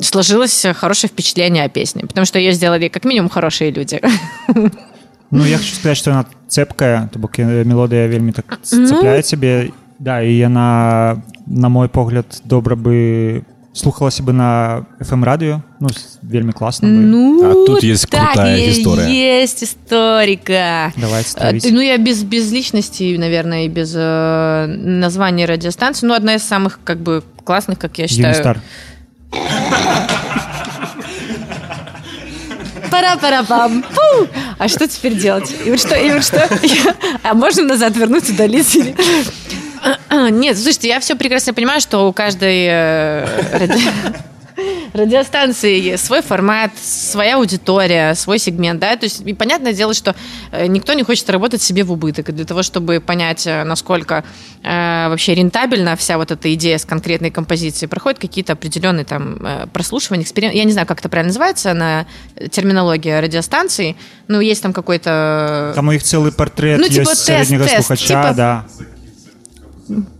сложилось 0.00 0.66
хорошее 0.74 1.10
впечатление 1.10 1.64
о 1.64 1.68
песне. 1.68 2.02
Потому 2.02 2.24
что 2.26 2.38
ее 2.38 2.52
сделали 2.52 2.88
как 2.88 3.04
минимум 3.04 3.30
хорошие 3.30 3.70
люди. 3.70 4.00
Ну, 5.34 5.46
я 5.46 5.56
хочу 5.56 5.74
сказаць, 5.74 5.96
што 5.96 6.10
яна 6.10 6.26
цэпкая, 6.46 7.08
то 7.08 7.18
бок 7.18 7.38
э, 7.38 7.64
мелодыя 7.64 8.04
вельмі 8.04 8.36
так 8.36 8.60
цепляе 8.60 9.22
цябе 9.22 9.72
да 9.98 10.20
і 10.20 10.36
яна 10.36 11.22
на 11.46 11.68
мой 11.72 11.88
погляд 11.88 12.26
добра 12.44 12.76
бы 12.76 13.40
слухалася 13.74 14.22
бы 14.22 14.32
на 14.32 14.84
fm 15.00 15.24
радыё 15.24 15.60
ну 15.80 15.88
вельмі 16.22 16.52
класна 16.52 16.88
бы. 16.88 16.92
Ну, 16.92 17.42
А 17.44 17.66
тут 17.66 17.82
есть 17.82 18.08
так 18.08 18.26
крутая 18.32 18.56
и 18.58 18.70
история. 18.70 19.08
Есть 19.42 19.62
историка. 19.62 20.92
давайте 20.96 21.28
А, 21.28 21.30
ставить. 21.30 21.66
Ну, 21.72 21.80
я 21.80 21.96
без, 21.98 22.22
без 22.22 22.52
личности, 22.52 23.16
наверное, 23.18 23.64
и 23.64 23.68
без 23.68 23.92
э, 23.96 24.66
названия 24.66 25.46
радиостанции. 25.46 26.06
Ну, 26.06 26.14
одна 26.14 26.34
из 26.34 26.42
самых, 26.42 26.80
как 26.84 26.98
бы, 26.98 27.22
классных, 27.44 27.78
как 27.78 27.98
я 27.98 28.06
считаю. 28.08 28.34
Юнистар. 28.34 28.60
Пара-пара-пам. 32.90 33.82
Пу! 33.82 34.28
А 34.58 34.68
что 34.68 34.86
теперь 34.86 35.14
делать? 35.18 35.54
И 35.64 35.70
вот 35.70 35.80
что? 35.80 35.94
И 35.96 36.10
вот 36.12 36.24
что? 36.24 36.36
Я- 36.62 36.94
А 37.22 37.34
можно 37.34 37.62
назад 37.62 37.96
вернуться, 37.96 38.32
удалить? 38.32 38.76
или- 38.76 38.94
Нет, 40.30 40.56
слушайте, 40.56 40.88
я 40.88 41.00
все 41.00 41.14
прекрасно 41.16 41.54
понимаю, 41.54 41.80
что 41.80 42.08
у 42.08 42.12
каждой 42.12 42.66
э, 42.66 43.58
ради- 43.58 44.22
радиостанции 44.94 45.96
свой 45.96 46.22
формат, 46.22 46.70
своя 46.78 47.36
аудитория, 47.36 48.14
свой 48.14 48.38
сегмент, 48.38 48.80
да, 48.80 48.96
то 48.96 49.04
есть 49.04 49.22
и 49.22 49.34
понятное 49.34 49.72
дело, 49.72 49.94
что 49.94 50.14
э, 50.50 50.66
никто 50.66 50.92
не 50.92 51.02
хочет 51.02 51.28
работать 51.30 51.62
себе 51.62 51.84
в 51.84 51.92
убыток, 51.92 52.28
и 52.28 52.32
для 52.32 52.44
того, 52.44 52.62
чтобы 52.62 53.00
понять, 53.00 53.46
э, 53.46 53.64
насколько 53.64 54.24
э, 54.62 55.08
вообще 55.08 55.34
рентабельна 55.34 55.96
вся 55.96 56.18
вот 56.18 56.30
эта 56.30 56.52
идея 56.54 56.78
с 56.78 56.84
конкретной 56.84 57.30
композицией, 57.30 57.88
проходят 57.88 58.20
какие-то 58.20 58.52
определенные 58.52 59.04
там 59.04 59.38
прослушивания, 59.72 60.24
эксперименты, 60.24 60.58
я 60.58 60.64
не 60.64 60.72
знаю, 60.72 60.86
как 60.86 61.00
это 61.00 61.08
правильно 61.08 61.30
называется 61.30 61.72
на 61.74 62.06
терминологии 62.50 63.10
радиостанций, 63.10 63.96
ну, 64.28 64.40
есть 64.40 64.62
там 64.62 64.72
какой-то... 64.72 65.72
там 65.74 65.88
у 65.88 65.92
іх 65.92 66.02
цэлы 66.02 66.32
партрэт 66.32 66.78
Ну, 66.78 66.88
типа 66.88 67.14
сярэдняга 67.14 67.64
тест, 67.64 67.76
тест, 67.76 67.86
слухача 67.86 68.06
типа- 68.06 68.34
да 68.34 68.66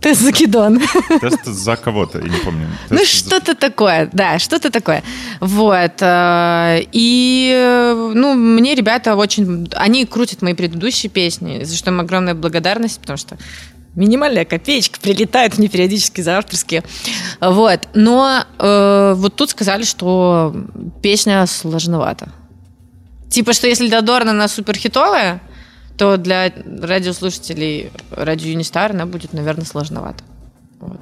Тест 0.01 0.21
закидон. 0.21 0.79
Тест 1.21 1.45
за 1.45 1.75
кого-то, 1.75 2.19
я 2.19 2.25
не 2.29 2.37
помню. 2.37 2.67
Ну, 2.89 2.97
Тест 2.97 3.11
за- 3.11 3.17
что-то 3.17 3.55
такое, 3.55 4.09
да, 4.13 4.39
что-то 4.39 4.69
такое. 4.69 5.03
Вот. 5.39 5.93
э, 6.01 6.81
И, 6.91 8.11
ну, 8.15 8.33
мне 8.33 8.75
ребята 8.75 9.15
очень... 9.15 9.67
Они 9.75 10.05
крутят 10.05 10.41
мои 10.41 10.53
предыдущие 10.53 11.09
песни, 11.09 11.63
за 11.63 11.75
что 11.75 11.91
им 11.91 11.99
огромная 11.99 12.33
благодарность, 12.35 12.99
потому 12.99 13.17
что 13.17 13.37
минимальная 13.95 14.45
копеечка 14.45 14.99
прилетает 14.99 15.57
мне 15.57 15.67
периодически 15.67 16.21
за 16.21 16.37
авторские. 16.37 16.83
Вот. 17.41 17.87
Но 17.93 18.43
э, 18.59 19.13
вот 19.15 19.35
тут 19.35 19.49
сказали, 19.51 19.83
что 19.83 20.55
песня 21.01 21.45
сложновата. 21.45 22.31
Типа, 23.29 23.53
что 23.53 23.67
если 23.67 23.87
для 23.87 24.01
Дорна 24.01 24.31
она 24.31 24.47
суперхитовая, 24.47 25.41
то 25.96 26.16
для 26.16 26.52
радиослушателей 26.82 27.90
радио 28.10 28.48
Юнистар 28.50 28.92
она 28.92 29.04
будет, 29.06 29.32
наверное, 29.32 29.64
сложновато. 29.64 30.22
Вот. 30.80 31.00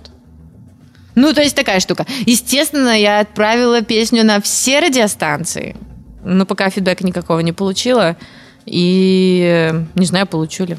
Ну, 1.15 1.33
то 1.33 1.41
есть 1.43 1.55
такая 1.57 1.81
штука. 1.81 2.07
Естественно, 2.27 2.99
я 2.99 3.21
отправила 3.21 3.83
песню 3.83 4.25
на 4.25 4.41
все 4.41 4.81
радиостанции, 4.81 5.77
но 6.25 6.45
пока 6.47 6.71
фидбэка 6.71 7.05
никакого 7.07 7.41
не 7.41 7.53
получила. 7.53 8.17
И 8.67 9.43
э, 9.73 9.85
не 9.95 10.07
знаю, 10.07 10.27
получу 10.27 10.65
ли. 10.67 10.77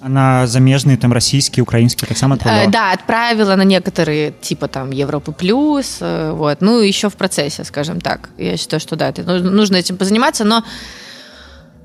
А 0.00 0.08
на 0.08 0.46
замежныя 0.46 0.96
там 0.96 1.12
расійскі 1.12 1.62
украінскі 1.62 2.06
таксама 2.06 2.34
Э, 2.36 2.38
адправляла? 2.38 2.66
да, 2.70 2.92
отправила 2.92 3.56
на 3.56 3.64
некоторые, 3.64 4.32
типа 4.40 4.66
там 4.68 4.90
Европы 4.90 5.32
плюс, 5.32 5.98
э, 6.02 6.32
вот. 6.32 6.58
Ну, 6.60 6.80
еще 6.80 7.08
в 7.08 7.14
процессе, 7.14 7.64
скажем 7.64 8.00
так. 8.00 8.30
Я 8.38 8.56
считаю, 8.56 8.80
что 8.80 8.96
да, 8.96 9.08
это, 9.08 9.22
ну- 9.26 9.50
нужно 9.50 9.76
этим 9.76 9.96
позаниматься, 9.96 10.44
но 10.44 10.62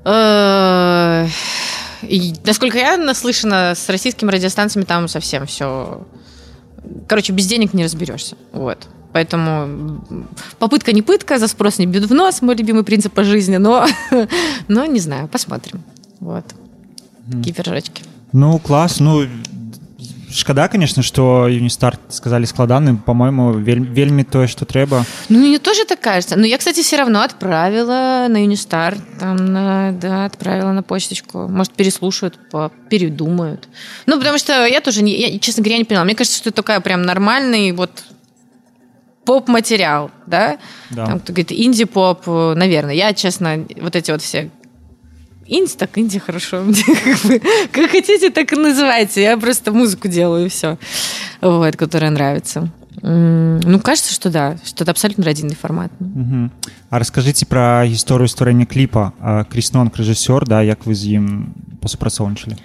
э, 0.04 1.28
и, 2.01 2.33
насколько 2.43 2.77
я 2.77 2.97
наслышана, 2.97 3.73
с 3.75 3.89
российскими 3.89 4.31
радиостанциями 4.31 4.85
там 4.85 5.07
совсем 5.07 5.45
все... 5.45 6.05
Короче, 7.07 7.33
без 7.33 7.47
денег 7.47 7.73
не 7.73 7.83
разберешься. 7.83 8.35
Вот. 8.51 8.87
Поэтому 9.11 10.03
попытка 10.59 10.93
не 10.93 11.01
пытка, 11.01 11.39
за 11.39 11.47
спрос 11.47 11.79
не 11.79 11.87
бьют 11.87 12.05
в 12.05 12.13
нос, 12.13 12.41
мой 12.41 12.55
любимый 12.55 12.83
принцип 12.83 13.11
по 13.11 13.23
жизни, 13.23 13.57
но, 13.57 13.87
но 14.67 14.85
не 14.85 14.99
знаю, 14.99 15.27
посмотрим. 15.27 15.81
Вот. 16.19 16.45
Такие 17.31 17.53
пирожочки. 17.53 18.03
Ну 18.31 18.59
клас 18.59 18.99
ну 18.99 19.25
шкада 20.31 20.67
конечно 20.67 21.03
что 21.03 21.47
юністарт 21.47 21.99
сказали 22.09 22.45
складаны 22.45 22.97
по-моему 22.97 23.51
вель, 23.53 23.79
вельмі 23.79 24.23
тое 24.23 24.47
что 24.47 24.65
трэба 24.65 25.05
Ну, 25.29 25.39
мне 25.39 25.59
тоже 25.59 25.85
так 25.85 25.99
кажется. 26.01 26.35
Но 26.35 26.45
я, 26.45 26.57
кстати, 26.57 26.81
все 26.81 26.97
равно 26.97 27.21
отправила 27.21 28.27
на 28.29 28.37
Юнистар, 28.43 28.95
там, 29.19 29.35
на, 29.37 29.91
да, 29.91 30.25
отправила 30.25 30.71
на 30.71 30.81
почточку. 30.83 31.47
Может, 31.47 31.73
переслушают, 31.73 32.39
по- 32.51 32.71
передумают. 32.89 33.67
Ну, 34.05 34.17
потому 34.17 34.37
что 34.37 34.65
я 34.65 34.81
тоже, 34.81 35.03
не, 35.03 35.11
я, 35.15 35.39
честно 35.39 35.63
говоря, 35.63 35.77
не 35.77 35.83
поняла. 35.85 36.05
Мне 36.05 36.15
кажется, 36.15 36.37
что 36.37 36.49
это 36.49 36.57
такая 36.57 36.79
прям 36.79 37.03
нормальный 37.03 37.71
вот 37.71 38.03
поп-материал, 39.25 40.09
да? 40.25 40.57
Да. 40.89 41.05
Там, 41.05 41.19
кто 41.19 41.33
говорит, 41.33 41.51
инди-поп, 41.51 42.23
э, 42.27 42.53
наверное. 42.55 42.93
Я, 42.95 43.13
честно, 43.13 43.65
вот 43.81 43.95
эти 43.95 44.11
вот 44.11 44.21
все 44.21 44.49
Инди, 45.48 45.72
так 45.76 45.98
инди, 45.98 46.18
хорошо. 46.18 46.64
Как 47.04 47.18
бы, 47.30 47.42
Как 47.72 47.90
хотите, 47.90 48.30
так 48.30 48.52
и 48.52 48.56
называйте. 48.56 49.22
Я 49.22 49.36
просто 49.36 49.72
музыку 49.72 50.08
делаю, 50.08 50.46
и 50.46 50.48
все. 50.48 50.78
Вот, 51.42 51.76
которая 51.76 52.10
нравится. 52.10 52.68
М, 53.02 53.60
Ну, 53.60 53.78
кажется, 53.80 54.12
что 54.14 54.30
да, 54.30 54.56
что 54.64 54.84
это 54.84 54.90
абсолютно 54.92 55.24
родинный 55.24 55.54
формат. 55.56 55.90
Мгм. 56.00 56.50
А 56.90 56.98
расскажите 56.98 57.44
про 57.44 57.84
гісторыю 57.84 58.28
стварэння 58.28 58.64
кліпа 58.66 59.12
А, 59.20 59.44
Кріс 59.44 59.72
Нонг 59.72 59.92
рэжысёр 59.98 60.44
да 60.46 60.62
як 60.62 60.86
вы 60.86 60.94
з 60.94 61.06
ім 61.18 61.54
пасупрацоўнічалі 61.82 62.56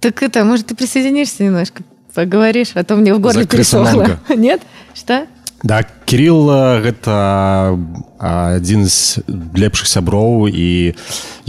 Так 0.00 0.22
это, 0.22 0.44
может, 0.44 0.70
ты 0.70 0.76
присоединишься 0.76 1.42
немножко, 1.42 1.82
поговоришь, 2.14 2.70
а 2.74 2.84
то 2.84 2.94
мне 2.96 3.12
в 3.14 3.20
горле 3.20 3.42
За 3.42 3.48
Криса 3.48 3.78
пересохло. 3.78 4.02
Нонга. 4.02 4.18
Нет? 4.36 4.62
Что? 4.94 5.26
Да 5.64 5.82
Кирилл 6.13 6.45
э, 6.45 6.79
гэта 6.85 7.13
а, 8.21 8.53
адзін 8.53 8.85
з 8.85 9.17
лепшых 9.57 9.89
сяброў 9.89 10.45
і 10.45 10.93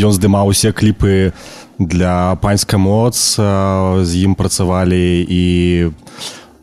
ён 0.01 0.09
здымаў 0.17 0.57
усе 0.57 0.73
кліпы 0.73 1.37
для 1.77 2.41
панскай 2.41 2.81
моц 2.81 3.37
а, 3.37 4.01
з 4.01 4.25
ім 4.25 4.33
працавалі 4.33 5.21
і 5.21 5.45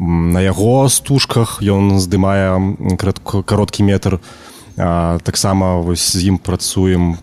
на 0.01 0.41
яго 0.41 0.89
стужках 0.89 1.61
ён 1.61 2.01
здымае 2.01 2.57
м, 2.57 2.97
каротко- 2.97 3.45
кароткі 3.45 3.85
метр. 3.85 4.17
Таксама 4.73 5.77
вось 5.85 6.17
з 6.17 6.25
ім 6.33 6.41
працуем 6.41 7.21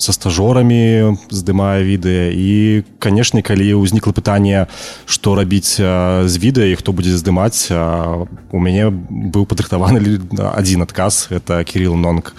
са 0.00 0.16
стажорамі 0.16 1.20
здымае 1.28 1.84
відэа 1.84 2.32
і 2.32 2.50
канешне 2.98 3.44
калі 3.44 3.76
ўзнікла 3.84 4.16
пытанне 4.16 4.64
што 5.04 5.36
рабіць 5.36 5.76
з 5.76 6.34
відэа 6.40 6.72
і 6.72 6.78
хто 6.80 6.96
будзе 6.96 7.14
здымаць 7.20 7.68
у 7.68 8.58
мяне 8.58 8.88
быў 8.90 9.44
падрыхтаваны 9.44 10.00
адзін 10.56 10.88
адказ 10.88 11.28
это 11.28 11.62
кирилл 11.68 12.00
нонг. 12.00 12.32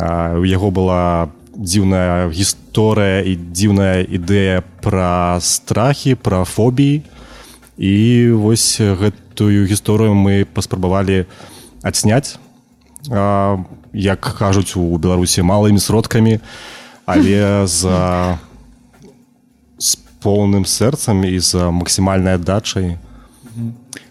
У 0.00 0.44
яго 0.48 0.72
была 0.72 1.28
дзіўная 1.52 2.32
гісторыя 2.32 3.20
і 3.28 3.36
дзіўная 3.36 4.08
ідэя 4.08 4.64
пра 4.80 5.36
страхі 5.44 6.16
пра 6.16 6.44
фобіі. 6.48 7.04
І 7.80 8.32
вось 8.36 8.80
гэтую 8.80 9.64
гісторыю 9.68 10.16
мы 10.16 10.44
паспрабавалі 10.44 11.24
адсняць 11.84 12.40
як 13.92 14.20
кажуць 14.38 14.76
у 14.76 14.96
беларусі 14.98 15.42
малымі 15.42 15.80
сродкамі 15.80 16.38
але 17.06 17.66
за 17.80 18.38
з 19.78 19.96
поўным 20.22 20.64
сэрцам 20.68 21.24
і 21.24 21.38
за 21.40 21.70
максімальнай 21.70 22.34
аддачай 22.34 22.98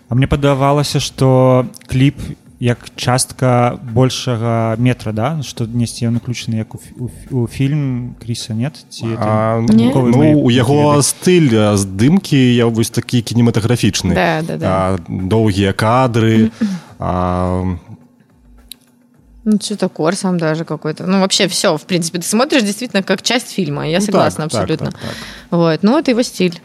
А 0.09 0.15
мне 0.15 0.25
падавалася 0.27 0.99
что 0.99 1.65
кліп 1.87 2.17
як 2.59 2.89
частка 2.97 3.79
большага 3.93 4.75
метра 4.77 5.13
да 5.13 5.41
что 5.45 5.63
несці 5.69 6.09
ён 6.09 6.17
уключаны 6.17 6.55
як 6.59 6.75
у, 6.75 6.79
у, 6.97 7.09
у 7.31 7.47
фільм 7.47 8.15
Кріса 8.19 8.53
нет 8.53 8.85
ці 8.89 9.05
а, 9.15 9.61
Не. 9.69 9.93
ну 9.95 10.11
мае- 10.17 10.35
у 10.35 10.49
яго 10.49 10.97
стыль 11.05 11.53
а, 11.55 11.77
здымкі 11.77 12.35
я 12.35 12.65
вось 12.65 12.89
такі 12.89 13.21
кінематаграфічны 13.21 14.13
Да, 14.13 14.41
да, 14.41 14.57
да. 14.57 14.67
а, 14.67 14.97
доўгія 15.07 15.71
кадры 15.71 16.49
а, 16.99 17.63
Ну, 19.48 19.58
цветокор 19.58 20.16
сам 20.16 20.38
даже 20.38 20.64
какой-то. 20.64 21.06
Ну, 21.06 21.20
вообще 21.20 21.48
все, 21.48 21.76
в 21.76 21.82
принципе. 21.84 22.18
Ты 22.18 22.24
смотришь 22.26 22.62
действительно 22.62 23.02
как 23.02 23.20
часть 23.22 23.50
фильма. 23.52 23.86
Я 23.86 23.98
ну, 23.98 24.06
согласна 24.06 24.44
так, 24.44 24.52
так, 24.52 24.60
абсолютно. 24.62 24.86
так, 24.92 25.00
так. 25.00 25.10
Вот. 25.50 25.82
Ну, 25.82 25.98
это 25.98 26.10
его 26.12 26.22
стиль. 26.22 26.60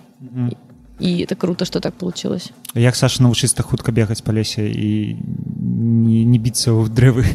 И 1.00 1.20
это 1.24 1.36
круто, 1.36 1.66
что 1.66 1.80
так 1.80 1.94
получилось. 1.94 2.52
як 2.76 2.96
Саша 2.96 3.24
навучыцца 3.24 3.64
хутка 3.64 3.92
бегаць 3.92 4.22
па 4.22 4.32
лесе 4.32 4.68
і 4.68 5.16
не, 5.16 6.26
не 6.26 6.38
біцца 6.38 6.72
ў 6.72 6.88
дрэвы 6.92 7.26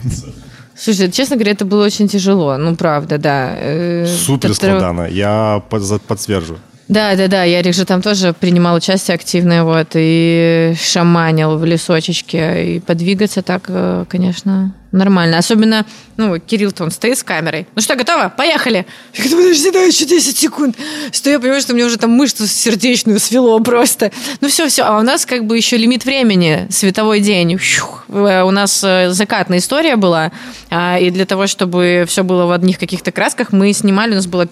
Слушай, 0.76 1.11
честно 1.11 1.36
говоря, 1.36 1.53
это 1.53 1.64
было 1.64 1.84
очень 1.84 2.09
тяжело. 2.09 2.57
Ну, 2.59 2.76
правда, 2.76 3.16
да. 3.18 3.57
Э, 3.57 4.07
супер 4.07 4.51
это 4.51 4.61
треба- 4.61 4.78
складана 4.80 5.09
я 5.09 5.62
пад- 5.70 6.03
подтвержу 6.03 6.57
Да, 6.89 7.15
да, 7.15 7.27
да, 7.27 7.43
Ярик 7.43 7.75
же 7.75 7.85
там 7.85 8.01
тоже 8.01 8.33
принимал 8.33 8.75
участие 8.75 9.13
активное, 9.13 9.63
вот, 9.63 9.89
и 9.93 10.73
шаманил 10.75 11.55
в 11.55 11.63
лесочечке, 11.63 12.77
и 12.77 12.79
подвигаться 12.79 13.43
так, 13.43 13.65
э, 13.67 14.05
конечно, 14.09 14.73
нормально. 14.91 15.37
Особенно, 15.37 15.85
ну, 16.17 16.39
Кирилл-то 16.39 16.83
он 16.83 16.89
стоит 16.89 17.19
с 17.19 17.23
камерой. 17.23 17.67
Ну 17.75 17.81
что, 17.83 17.95
готово? 17.95 18.33
Поехали! 18.35 18.87
Я 19.13 19.23
говорю, 19.25 19.43
подожди, 19.43 19.71
давай 19.71 19.89
еще 19.89 20.05
10 20.05 20.35
секунд. 20.35 20.75
Что 21.11 21.29
я 21.29 21.39
понимаю, 21.39 21.61
что 21.61 21.75
мне 21.75 21.85
уже 21.85 21.97
там 21.97 22.09
мышцу 22.09 22.47
сердечную 22.47 23.19
свело 23.19 23.59
просто. 23.59 24.11
Ну 24.41 24.47
все, 24.47 24.67
все. 24.67 24.83
А 24.83 24.97
у 24.97 25.03
нас 25.03 25.27
как 25.27 25.45
бы 25.45 25.57
еще 25.57 25.77
лимит 25.77 26.05
времени, 26.05 26.67
световой 26.71 27.19
день. 27.19 27.59
Щух. 27.59 28.05
Э, 28.09 28.41
У 28.41 28.51
нас 28.51 28.83
э, 28.83 29.11
закатная 29.11 29.59
история 29.59 29.95
была, 29.95 30.31
а, 30.71 30.97
и 30.97 31.11
для 31.11 31.25
того, 31.25 31.45
чтобы 31.45 32.05
все 32.07 32.23
было 32.23 32.45
в 32.45 32.51
одних 32.51 32.79
каких-то 32.79 33.11
красках, 33.11 33.51
мы 33.51 33.73
снимали, 33.73 34.13
у 34.13 34.15
нас 34.15 34.27
было 34.27 34.47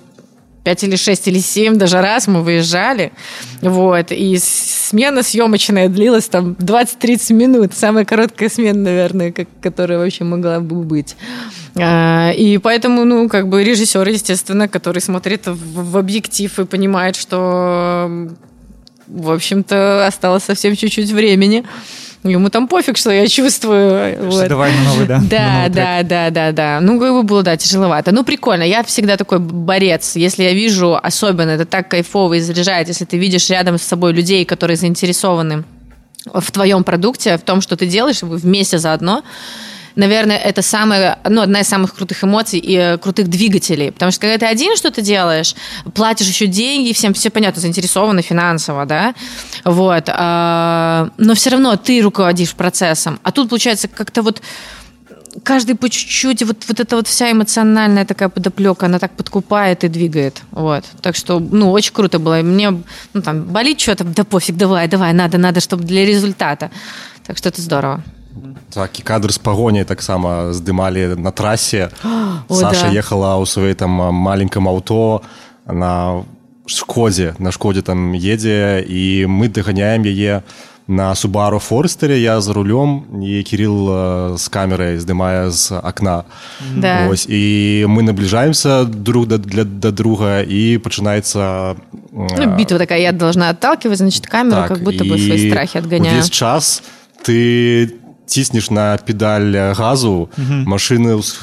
5 0.68 0.84
или 0.84 0.98
6 0.98 1.28
или 1.30 1.40
7 1.40 1.78
даже 1.78 2.02
раз 2.02 2.28
мы 2.28 2.42
выезжали, 2.42 3.14
вот, 3.62 4.12
и 4.12 4.38
смена 4.38 5.24
съемочная 5.24 5.88
длилась 5.88 6.28
там 6.28 6.58
20-30 6.60 7.34
минут, 7.34 7.74
самая 7.74 8.04
короткая 8.04 8.50
смена, 8.50 8.82
наверное, 8.82 9.32
как, 9.32 9.48
которая 9.62 9.98
вообще 9.98 10.26
могла 10.26 10.60
бы 10.60 10.84
быть. 10.84 11.16
А, 11.78 12.32
И 12.32 12.58
поэтому, 12.58 13.06
ну, 13.06 13.30
как 13.30 13.48
бы 13.48 13.64
режиссер, 13.64 14.06
естественно, 14.10 14.68
который 14.68 15.02
смотрит 15.02 15.48
в, 15.48 15.92
в 15.92 15.98
объектив 15.98 16.60
и 16.60 16.66
понимает, 16.66 17.16
что, 17.16 18.28
в 19.08 19.32
общем-то, 19.32 20.06
осталось 20.06 20.44
совсем 20.44 20.76
чуть-чуть 20.76 21.12
времени, 21.12 21.64
ему 22.30 22.50
там 22.50 22.68
пофиг, 22.68 22.98
что 22.98 23.12
я 23.12 23.28
чувствую. 23.28 24.18
вот. 24.24 24.48
давай 24.48 24.72
на 24.72 24.84
новый 24.84 25.08
да 25.08 25.22
Да, 25.30 25.54
новый 25.58 25.70
да, 25.70 26.04
да, 26.04 26.30
да, 26.30 26.52
да. 26.52 26.80
Ну, 26.82 27.00
как 27.00 27.12
бы 27.12 27.24
было, 27.24 27.44
да, 27.44 27.58
тяжеловато. 27.58 28.12
Ну, 28.12 28.24
прикольно. 28.24 28.64
Я 28.64 28.84
всегда 28.84 29.18
такой 29.18 29.40
борец. 29.40 30.16
Если 30.16 30.44
я 30.44 30.54
вижу, 30.54 30.98
особенно, 31.02 31.52
это 31.52 31.66
так 31.66 31.90
кайфово 31.90 32.36
и 32.36 32.40
заряжает, 32.40 32.88
если 32.88 33.06
ты 33.06 33.18
видишь 33.18 33.50
рядом 33.50 33.78
с 33.78 33.84
собой 33.84 34.14
людей, 34.14 34.46
которые 34.46 34.78
заинтересованы 34.78 35.64
в 36.34 36.52
твоем 36.52 36.84
продукте, 36.84 37.38
в 37.38 37.42
том, 37.42 37.62
что 37.62 37.76
ты 37.76 37.86
делаешь, 37.86 38.22
вы 38.22 38.38
вместе 38.38 38.78
заодно. 38.78 39.24
Наверное, 39.98 40.38
это 40.38 40.62
самая, 40.62 41.20
ну, 41.28 41.42
одна 41.42 41.62
из 41.62 41.68
самых 41.68 41.96
крутых 41.96 42.24
эмоций 42.24 42.60
и 42.60 42.76
э, 42.76 42.98
крутых 42.98 43.28
двигателей. 43.28 43.92
Потому 43.92 44.12
что 44.12 44.22
когда 44.22 44.38
ты 44.38 44.46
один 44.46 44.78
что-то 44.78 45.02
делаешь, 45.02 45.56
платишь 45.94 46.28
еще 46.28 46.46
деньги, 46.46 46.94
всем 46.94 47.14
все 47.14 47.30
понятно, 47.30 47.62
заинтересованы 47.62 48.22
финансово, 48.22 48.86
да, 48.86 49.16
вот, 49.66 50.06
а, 50.08 51.10
но 51.18 51.34
все 51.34 51.50
равно 51.50 51.76
ты 51.76 52.02
руководишь 52.02 52.54
процессом. 52.54 53.20
А 53.24 53.32
тут, 53.32 53.50
получается, 53.50 53.88
как-то 53.88 54.22
вот 54.22 54.42
каждый 55.44 55.76
по 55.76 55.90
чуть-чуть, 55.90 56.44
вот, 56.44 56.64
вот 56.68 56.80
эта 56.80 56.96
вот 56.96 57.08
вся 57.08 57.32
эмоциональная 57.32 58.06
такая 58.06 58.30
подоплека, 58.30 58.86
она 58.86 59.00
так 59.00 59.12
подкупает 59.12 59.84
и 59.84 59.88
двигает. 59.88 60.42
Вот. 60.52 60.86
Так 61.02 61.16
что, 61.16 61.40
ну, 61.40 61.72
очень 61.72 61.94
круто 61.94 62.20
было. 62.20 62.42
Мне, 62.42 62.72
ну, 63.14 63.22
там, 63.22 63.44
болит 63.46 63.80
что-то, 63.80 64.04
да 64.04 64.24
пофиг, 64.24 64.56
давай, 64.56 64.88
давай, 64.88 65.14
надо, 65.14 65.38
надо, 65.38 65.60
чтобы 65.60 65.84
для 65.84 66.06
результата. 66.06 66.70
Так 67.26 67.38
что 67.38 67.50
это 67.50 67.62
здорово. 67.62 68.04
Так, 68.70 69.00
і 69.00 69.04
кадр 69.04 69.32
з 69.32 69.38
пагоняй 69.38 69.84
таксама 69.84 70.54
здымалі 70.54 71.16
на 71.16 71.32
трасе 71.32 71.90
Саша 72.50 72.90
да. 72.90 72.94
ехала 72.94 73.38
ў 73.40 73.46
сваёй 73.46 73.74
там 73.74 73.92
маленьком 74.14 74.68
аўто 74.68 75.22
на 75.66 76.24
шкодзе 76.66 77.36
на 77.40 77.52
шкодзе 77.52 77.82
там 77.82 78.14
едзе 78.14 78.84
і 78.88 79.26
мы 79.28 79.48
даганяем 79.48 80.04
яе 80.04 80.44
на 80.88 81.16
субару 81.16 81.60
форестере 81.60 82.20
я 82.20 82.42
за 82.42 82.54
рулем 82.54 83.04
і 83.24 83.44
кирилл 83.44 83.90
э, 83.92 84.38
з 84.38 84.48
камерай 84.48 84.98
здымае 84.98 85.52
з 85.52 85.72
акна 85.84 86.24
Да. 86.76 87.08
Ось, 87.12 87.28
і 87.28 87.86
мы 87.88 88.02
набліжаемся 88.02 88.84
друг 88.84 89.28
да, 89.28 89.38
для, 89.38 89.64
да 89.64 89.92
друга 89.92 90.42
і 90.42 90.80
пачынаецца 90.80 91.76
Ну, 92.12 92.58
битва 92.58 92.80
такая, 92.80 93.00
я 93.00 93.12
должна 93.12 93.50
отталкивать, 93.50 94.00
значит, 94.00 94.26
камеру, 94.26 94.66
как 94.68 94.82
будто 94.82 95.04
бы 95.04 95.20
свои 95.20 95.50
страхи 95.50 95.78
отгоняю. 95.78 96.16
Увесь 96.16 96.30
час 96.30 96.82
ты 97.22 97.94
ціснеш 98.28 98.70
на 98.72 98.98
педаль 98.98 99.74
газу 99.74 100.30
машины 100.68 101.16
ўс- 101.16 101.40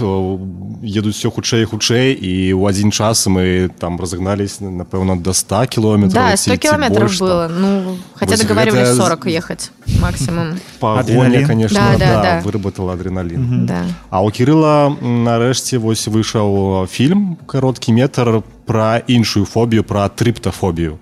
едуць 0.85 1.17
все 1.17 1.31
хутчэй 1.33 1.63
і 1.65 1.69
хутчэй 1.73 2.13
і 2.13 2.53
ў 2.53 2.69
адзін 2.69 2.93
час 2.93 3.27
мы 3.27 3.71
там 3.81 3.97
разогнались 3.99 4.61
напэўна 4.61 5.17
до 5.17 5.33
100 5.33 5.67
километров 5.67 6.13
Да, 6.13 6.37
100 6.37 6.57
километров 6.59 7.11
было. 7.21 7.49
Ну, 7.49 7.97
хотя 8.15 8.37
договаривались 8.37 8.89
это- 8.89 8.97
40 9.01 9.27
ехать 9.27 9.71
максимум. 10.01 10.61
пагоня 10.79 11.01
Адреналин. 11.41 11.47
конечно 11.47 11.81
Да, 11.81 11.99
да, 11.99 12.07
да, 12.07 12.23
да. 12.23 12.43
выработала 12.45 12.93
адреналин 12.93 13.67
Да. 13.67 13.83
а 14.11 14.23
у 14.23 14.31
кирилла 14.31 14.95
нарэшце 15.01 15.79
вось 15.79 16.07
выйшаў 16.09 16.87
фільм 16.87 17.37
кароткі 17.47 17.93
метр 17.93 18.43
про 18.67 19.01
іншую 19.07 19.47
фобію 19.47 19.85
про 19.85 20.09
трыптафобію 20.09 20.99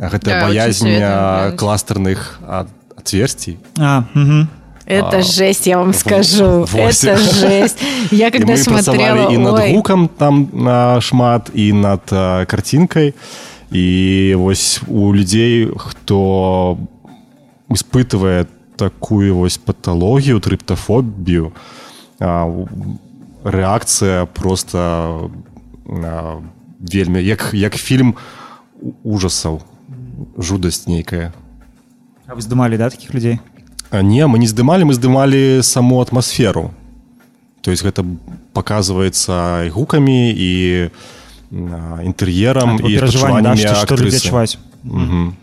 гэта 0.00 0.24
Да, 0.24 0.30
очень 0.32 0.40
баязнь 0.48 0.78
советую 0.88 1.04
а, 1.12 1.40
глянуть. 1.42 1.60
кластерных 1.60 2.18
а, 2.48 2.66
отверстий 2.96 3.58
А, 3.78 4.02
угу. 4.14 4.46
Это 4.86 5.20
жесть, 5.22 5.66
я 5.66 5.78
вам 5.78 5.92
скажу. 5.92 6.64
вось. 6.72 7.04
Это 7.04 7.16
жесть. 7.18 7.78
Я 8.12 8.30
когда 8.30 8.52
мы 8.52 8.56
смотрела... 8.56 9.32
і 9.32 9.38
над 9.38 9.54
ой, 9.54 9.74
гукам 9.74 10.08
там 10.08 10.48
а, 10.68 11.00
шмат 11.00 11.50
і 11.54 11.72
над 11.72 12.00
а, 12.12 12.44
карцінкай 12.46 13.14
і 13.72 14.34
вось 14.38 14.80
у 14.86 15.14
людзей 15.14 15.68
хто 15.76 16.78
испытывае 17.68 18.46
такую 18.76 19.34
вось 19.36 19.58
паталогію 19.58 20.38
трыптафобію 20.38 21.50
а, 22.20 22.46
рэакцыя 23.44 24.26
просто 24.26 25.30
а, 25.90 26.38
вельмі 26.78 27.22
як 27.22 27.50
як 27.52 27.74
фільм 27.74 28.14
у- 28.80 28.92
ужасаў 29.02 29.62
жудасць 30.38 30.86
нейкая 30.86 31.32
А 32.26 32.34
вы 32.34 32.40
здымалі 32.40 32.78
да 32.78 32.90
таких 32.90 33.14
людзей 33.14 33.40
А, 33.42 33.55
Не, 33.91 34.27
мы 34.27 34.39
не 34.39 34.47
здымалі, 34.47 34.85
мы 34.87 34.93
здымалі 34.93 35.61
саму 35.63 35.99
атмасферу. 36.01 36.71
То 37.61 37.71
есть 37.71 37.83
гэта 37.83 38.05
показывается 38.53 39.63
і 39.65 39.69
гукамі 39.69 40.31
і 40.31 40.89
а, 41.51 41.99
інтэр'ерам 42.01 42.79
і 42.79 42.97
перажыванне 42.97 43.43
да, 43.43 43.51
адчуваннямі 43.53 43.57
што, 43.61 43.75
што 43.75 43.95
людзі 43.95 44.17
актрысы. 44.17 44.17
адчуваюць 44.17 44.57
Мгм. 44.83 45.35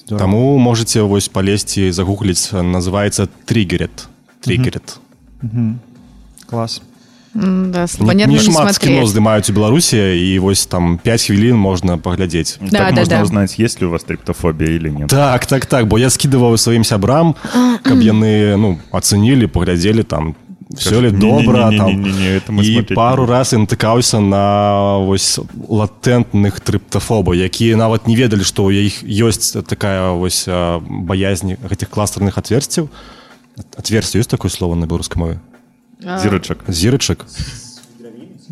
Здорово. 0.00 0.18
Таму 0.18 0.58
можете 0.58 1.02
вось 1.02 1.28
палезці 1.28 1.92
загугліць 1.92 2.50
называется 2.52 3.28
триггерет 3.44 4.08
триггерет 4.40 4.98
клас 6.46 6.80
м, 6.80 6.84
Да, 7.35 7.85
не, 7.99 8.15
не 8.15 8.25
не 8.27 8.39
шмат 8.39 8.73
з 8.73 8.79
кіно 8.79 9.03
здымаюць 9.03 9.51
у 9.51 9.53
Беларусі 9.53 9.99
і 10.15 10.39
вось 10.39 10.65
там 10.71 10.95
5 11.03 11.27
хвілін 11.27 11.59
можна 11.59 11.97
паглядзець 11.97 12.55
Да, 12.61 12.77
так 12.77 12.93
да, 12.95 13.01
можно 13.01 13.17
да. 13.17 13.23
узнать, 13.23 13.59
есть 13.59 13.81
ли 13.81 13.87
у 13.87 13.89
вас 13.89 14.03
триптофобия 14.03 14.69
или 14.71 14.87
нет. 14.89 15.09
так 15.09 15.45
так 15.45 15.65
так 15.65 15.87
бо 15.87 15.99
я 15.99 16.07
скидываў 16.07 16.55
сваім 16.55 16.87
сябрам 16.87 17.35
каб 17.83 17.99
яны 17.99 18.55
ну 18.55 18.79
ацэнілі 18.95 19.51
паглядзелі 19.51 20.03
там 20.07 20.35
все 20.71 21.01
ли 21.01 21.11
добра 21.11 21.75
там 21.75 22.07
і 22.07 22.39
смотреть 22.39 22.95
пару 22.95 23.25
не 23.25 23.31
раз 23.31 23.51
я 23.51 23.59
натыкаўся 23.59 24.19
на 24.23 24.97
вось 25.03 25.35
латэнтных 25.67 26.63
трыптафобаў 26.63 27.35
якія 27.35 27.75
нават 27.75 28.07
не 28.07 28.15
ведалі 28.15 28.47
што 28.47 28.63
ў 28.63 28.87
іх 28.87 29.03
ёсць 29.03 29.59
такая 29.67 30.15
вось 30.15 30.47
а, 30.47 30.79
баязнь 30.79 31.59
гэтых 31.59 31.91
кластерных 31.91 32.37
отверстцяў 32.39 32.87
отверстие 33.75 34.23
ёсць 34.23 34.31
такое 34.31 34.49
слово 34.49 34.79
на 34.79 34.87
беларускай 34.87 35.19
мове 35.19 35.39
Зирочек. 36.22 36.58
зірачак 36.68 37.26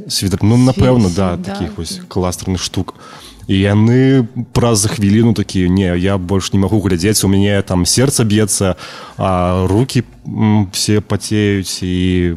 свідак 0.09 0.43
ну 0.43 0.57
напэўна 0.57 1.09
да 1.14 1.37
да. 1.37 1.53
таких 1.55 1.76
вось 1.79 2.01
кластерных 2.09 2.59
штук 2.62 2.95
і 3.49 3.57
яны 3.57 4.26
праз 4.53 4.87
хвіліну 4.87 5.33
такія 5.33 5.68
не 5.68 5.97
я 5.99 6.18
больш 6.18 6.53
не 6.53 6.59
магу 6.61 6.81
глядзець 6.81 7.24
у 7.24 7.29
мяне 7.29 7.61
там 7.62 7.87
сердце 7.87 8.24
б'ецца 8.24 8.76
а 9.16 9.66
руки 9.66 10.05
м, 10.26 10.68
все 10.72 11.01
потеюць 11.01 11.83
і 11.83 12.37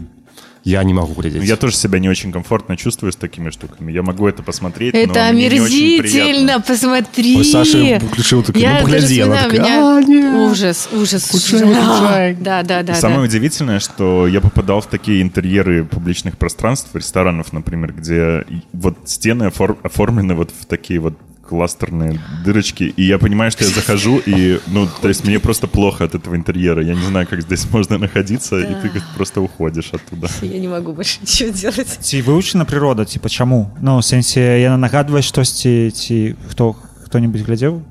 я 0.66 0.82
не 0.82 0.94
могу 0.94 1.14
глядзець 1.14 1.40
Ну, 1.40 1.46
Я 1.46 1.56
тоже 1.56 1.76
себя 1.76 1.98
не 2.00 2.08
очень 2.08 2.32
комфортно 2.32 2.76
чувствую 2.76 3.12
с 3.12 3.16
такими 3.16 3.50
штуками. 3.50 3.92
Я 3.92 4.02
могу 4.02 4.26
это 4.26 4.42
посмотреть, 4.42 4.94
но 4.94 5.00
Это 5.00 5.32
мне 5.32 5.48
не 5.48 5.60
очень 5.60 6.00
омерзительно, 6.00 6.60
посмотри. 6.60 7.36
Ой, 7.36 7.44
Саша 7.44 8.00
включил 8.00 8.42
такой, 8.42 8.62
Я 8.62 8.74
ну, 8.74 8.80
погляди, 8.80 9.20
она 9.20 9.44
такая, 9.44 9.60
меня... 9.60 9.96
«А, 9.96 10.02
нет». 10.02 10.50
Ужас, 10.50 10.88
ужас. 10.92 11.22
Включай, 11.22 11.62
ужас. 11.62 11.84
включай. 11.84 12.34
Да, 12.34 12.62
да, 12.64 12.82
да. 12.82 12.94
Самое 12.94 13.20
да. 13.20 13.24
удивительное, 13.26 13.78
что 13.78 14.26
я 14.26 14.40
попадал 14.40 14.80
в 14.80 14.86
такие 14.86 15.22
интерьеры 15.22 15.84
публичных 15.84 16.36
пространств, 16.36 16.90
ресторанов, 16.94 17.52
например, 17.52 17.92
где 17.92 18.44
вот 18.72 18.98
стены 19.04 19.44
офор- 19.44 19.78
оформлены 19.84 20.34
вот 20.34 20.50
в 20.50 20.66
такие 20.66 20.98
вот 20.98 21.14
кластерные 21.48 22.20
дырочки, 22.44 22.84
и 22.84 23.04
я 23.04 23.18
понимаю, 23.18 23.50
что 23.50 23.64
я 23.64 23.70
захожу, 23.70 24.18
и, 24.26 24.60
ну, 24.66 24.88
то 25.00 25.08
есть 25.08 25.24
мне 25.24 25.38
просто 25.38 25.66
плохо 25.66 26.04
от 26.04 26.14
этого 26.14 26.34
интерьера. 26.36 26.82
Я 26.82 26.94
не 26.94 27.06
знаю, 27.06 27.26
как 27.26 27.40
здесь 27.42 27.66
можно 27.70 27.98
находиться, 27.98 28.58
и 28.58 28.74
ты 28.82 28.90
просто 29.16 29.40
уходишь 29.40 29.90
оттуда. 29.92 30.28
Я 30.42 30.58
не 30.58 30.68
могу 30.68 30.92
больше 30.92 31.18
ничего 31.22 31.50
делать. 31.50 31.86
ці 32.00 32.22
вывучана 32.22 32.64
прырода 32.64 33.04
типа 33.04 33.28
чаму 33.28 33.70
ну 33.80 33.96
у 33.98 34.02
сэнсе 34.02 34.60
яна 34.62 34.76
нагадвае 34.76 35.22
штосьці 35.22 35.90
ці 35.90 36.36
хто 36.50 36.76
хто-нибудь 37.04 37.42
глядзеў 37.42 37.82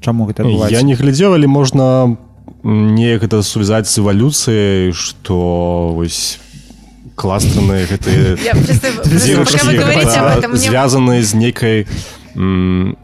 чаму 0.00 0.26
гэта 0.26 0.42
я 0.42 0.48
адбываецца? 0.48 0.82
не 0.84 0.94
глядзеў 0.94 1.34
але 1.34 1.46
можна 1.46 2.16
м, 2.64 2.94
неяк 2.94 3.22
гэта 3.22 3.42
сувязаць 3.42 3.88
з 3.90 3.98
эвалюцыяй 4.00 4.92
што 4.92 5.94
вось 5.94 6.38
кластерныя 7.14 7.86
гэтыя 7.86 8.36
Я 8.42 8.54
просто, 8.54 8.90
пока 9.38 9.64
вы 9.66 9.76
говорите 9.78 10.18
об 10.18 10.38
этом, 10.38 10.50
мне... 10.52 10.60
звязаны 10.60 11.22
з 11.22 11.34
нейкай 11.34 11.86
м, 12.36 12.96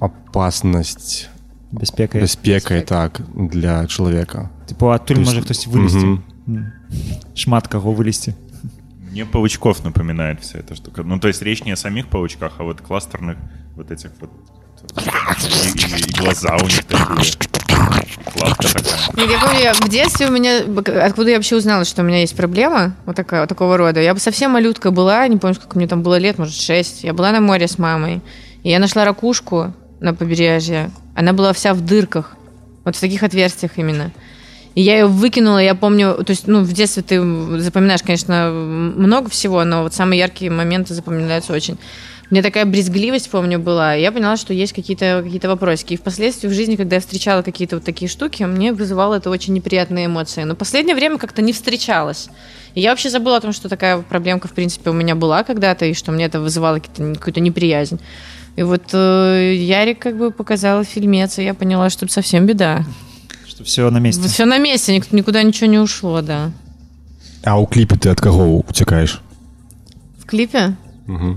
опаснасць 0.00 1.28
бяспекай 1.72 2.20
бяспекай 2.20 2.82
так 2.82 3.20
для 3.34 3.86
чалавека 3.86 4.50
типа 4.66 4.94
адтуль 4.94 5.16
То 5.16 5.20
есть- 5.20 5.32
можа 5.34 5.42
хтось 5.42 5.66
вылезці 5.66 6.18
шмат 7.34 7.66
каго 7.68 7.92
вылезці 7.92 8.34
Мне 9.12 9.24
паучков 9.24 9.82
напоминает 9.84 10.40
вся 10.42 10.58
эта 10.58 10.74
штука. 10.74 11.02
Ну, 11.02 11.18
то 11.18 11.28
есть 11.28 11.40
речь 11.42 11.64
не 11.64 11.72
о 11.72 11.76
самих 11.76 12.08
паучках, 12.08 12.52
а 12.58 12.64
вот 12.64 12.82
кластерных 12.82 13.38
вот 13.74 13.90
этих 13.90 14.10
вот... 14.20 14.30
И, 14.94 15.68
и- 15.78 16.10
и 16.10 16.12
глаза 16.20 16.56
у 16.60 16.64
них 16.66 16.84
такие. 16.84 17.45
Нет, 19.16 19.30
я 19.30 19.40
помню, 19.40 19.72
в 19.74 19.88
детстве 19.88 20.26
у 20.26 20.30
меня... 20.30 20.60
Откуда 21.04 21.30
я 21.30 21.36
вообще 21.36 21.56
узнала, 21.56 21.84
что 21.84 22.02
у 22.02 22.04
меня 22.04 22.20
есть 22.20 22.36
проблема 22.36 22.94
вот 23.06 23.16
такая, 23.16 23.40
вот 23.40 23.48
такого 23.48 23.76
рода? 23.76 24.00
Я 24.00 24.14
бы 24.14 24.20
совсем 24.20 24.52
малютка 24.52 24.90
была, 24.90 25.26
не 25.28 25.36
помню, 25.36 25.54
сколько 25.54 25.76
мне 25.78 25.86
там 25.86 26.02
было 26.02 26.18
лет, 26.18 26.38
может, 26.38 26.54
шесть. 26.54 27.04
Я 27.04 27.12
была 27.12 27.32
на 27.32 27.40
море 27.40 27.68
с 27.68 27.78
мамой, 27.78 28.20
и 28.62 28.70
я 28.70 28.78
нашла 28.78 29.04
ракушку 29.04 29.72
на 30.00 30.14
побережье. 30.14 30.90
Она 31.14 31.32
была 31.32 31.52
вся 31.52 31.72
в 31.74 31.80
дырках, 31.80 32.36
вот 32.84 32.96
в 32.96 33.00
таких 33.00 33.22
отверстиях 33.22 33.72
именно. 33.76 34.12
И 34.74 34.82
я 34.82 34.98
ее 34.98 35.06
выкинула, 35.06 35.58
я 35.58 35.74
помню, 35.74 36.14
то 36.16 36.30
есть, 36.30 36.46
ну, 36.46 36.60
в 36.60 36.70
детстве 36.70 37.02
ты 37.02 37.18
запоминаешь, 37.60 38.02
конечно, 38.02 38.50
много 38.50 39.30
всего, 39.30 39.64
но 39.64 39.82
вот 39.82 39.94
самые 39.94 40.18
яркие 40.18 40.50
моменты 40.50 40.92
запоминаются 40.92 41.54
очень. 41.54 41.78
У 42.28 42.34
меня 42.34 42.42
такая 42.42 42.64
брезгливость, 42.64 43.30
помню, 43.30 43.60
была. 43.60 43.94
Я 43.94 44.10
поняла, 44.10 44.36
что 44.36 44.52
есть 44.52 44.72
какие-то 44.72 45.22
какие 45.24 45.46
вопросики. 45.46 45.94
И 45.94 45.96
впоследствии 45.96 46.48
в 46.48 46.52
жизни, 46.52 46.74
когда 46.74 46.96
я 46.96 47.00
встречала 47.00 47.42
какие-то 47.42 47.76
вот 47.76 47.84
такие 47.84 48.08
штуки, 48.08 48.42
мне 48.42 48.72
вызывало 48.72 49.14
это 49.14 49.30
очень 49.30 49.54
неприятные 49.54 50.06
эмоции. 50.06 50.42
Но 50.42 50.54
в 50.54 50.58
последнее 50.58 50.96
время 50.96 51.18
как-то 51.18 51.40
не 51.40 51.52
встречалась. 51.52 52.28
И 52.74 52.80
я 52.80 52.90
вообще 52.90 53.10
забыла 53.10 53.36
о 53.36 53.40
том, 53.40 53.52
что 53.52 53.68
такая 53.68 53.98
проблемка, 53.98 54.48
в 54.48 54.52
принципе, 54.52 54.90
у 54.90 54.92
меня 54.92 55.14
была 55.14 55.44
когда-то, 55.44 55.84
и 55.84 55.94
что 55.94 56.10
мне 56.10 56.24
это 56.24 56.40
вызывало 56.40 56.80
какую-то 56.80 57.40
неприязнь. 57.40 58.00
И 58.56 58.62
вот 58.64 58.82
э, 58.92 59.54
Ярик 59.54 60.00
как 60.00 60.16
бы 60.18 60.32
показал 60.32 60.82
фильмец, 60.82 61.38
и 61.38 61.44
я 61.44 61.54
поняла, 61.54 61.90
что 61.90 62.06
это 62.06 62.14
совсем 62.14 62.44
беда. 62.46 62.84
что 63.46 63.62
все 63.64 63.88
на 63.90 63.98
месте 63.98 64.28
Все 64.28 64.44
на 64.46 64.58
месте, 64.58 64.92
ник- 64.94 65.12
никуда 65.12 65.42
ничего 65.42 65.70
не 65.70 65.78
ушло, 65.78 66.20
да. 66.22 66.50
А 67.44 67.54
ў 67.60 67.66
кліпе 67.70 67.94
ты 67.96 68.08
ад 68.10 68.20
каго 68.20 68.42
уцякаеш 68.66 69.20
В 70.18 70.26
клипе? 70.26 70.74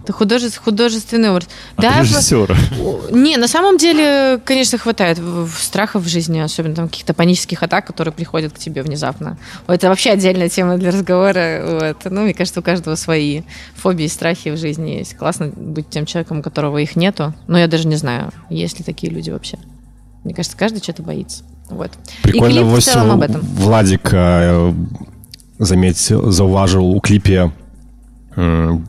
Это 0.05 0.12
художе- 0.12 0.51
художественный 0.64 1.30
образ. 1.30 1.49
От 1.76 1.82
Да, 1.82 1.92
в- 1.95 2.01
режиссера. 2.03 2.55
Не, 3.11 3.36
на 3.38 3.49
самом 3.49 3.76
деле, 3.76 4.38
конечно, 4.45 4.78
хватает 4.78 5.18
в- 5.18 5.47
в 5.49 5.59
страхов 5.61 6.05
в 6.05 6.09
жизни, 6.09 6.38
особенно 6.38 6.74
там 6.76 6.88
каких-то 6.88 7.12
панических 7.12 7.61
атак, 7.62 7.86
которые 7.86 8.12
приходят 8.14 8.53
к 8.53 8.59
тебе 8.59 8.82
внезапно. 8.82 9.36
Это 9.66 9.88
вообще 9.88 10.11
отдельная 10.11 10.49
тема 10.49 10.76
для 10.76 10.92
разговора. 10.92 11.62
Вот. 11.80 12.12
Ну, 12.12 12.22
мне 12.22 12.34
кажется, 12.34 12.61
у 12.61 12.62
каждого 12.62 12.95
свои 12.95 13.42
фобии 13.74 14.05
и 14.05 14.09
страхи 14.09 14.51
в 14.51 14.57
жизни 14.59 14.90
есть. 14.90 15.16
Классно 15.16 15.49
быть 15.57 15.88
тем 15.88 16.07
человеком, 16.07 16.38
у 16.38 16.42
которого 16.42 16.78
их 16.78 16.95
нету. 16.95 17.34
Но 17.49 17.59
я 17.59 17.66
даже 17.66 17.88
не 17.88 17.97
знаю, 17.97 18.30
есть 18.51 18.78
ли 18.78 18.84
такие 18.84 19.12
люди 19.12 19.30
вообще. 19.30 19.59
Мне 20.22 20.34
кажется, 20.34 20.57
каждый 20.57 20.82
что-то 20.82 21.03
боится. 21.03 21.42
Вот. 21.70 21.90
прикольно 22.22 22.53
и 22.53 22.57
клип 22.59 22.66
в 22.66 22.70
вось 22.70 22.84
целом 22.84 23.11
об 23.12 23.22
этом. 23.22 23.40
владик 23.40 24.11
э, 24.12 24.74
заметь 25.59 25.97
заўважыў 26.12 26.82
у 26.82 27.01
кліпе 27.01 27.51
м, 28.36 28.86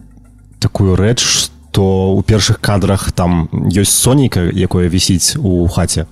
такую 0.61 0.97
рэч 0.97 1.19
што 1.21 2.15
у 2.15 2.23
першых 2.23 2.61
кадрах 2.61 3.11
там 3.13 3.49
ёсць 3.53 3.97
сонейка 3.97 4.47
якое 4.47 4.89
вісіць 4.93 5.37
у 5.41 5.67
хаце 5.67 6.07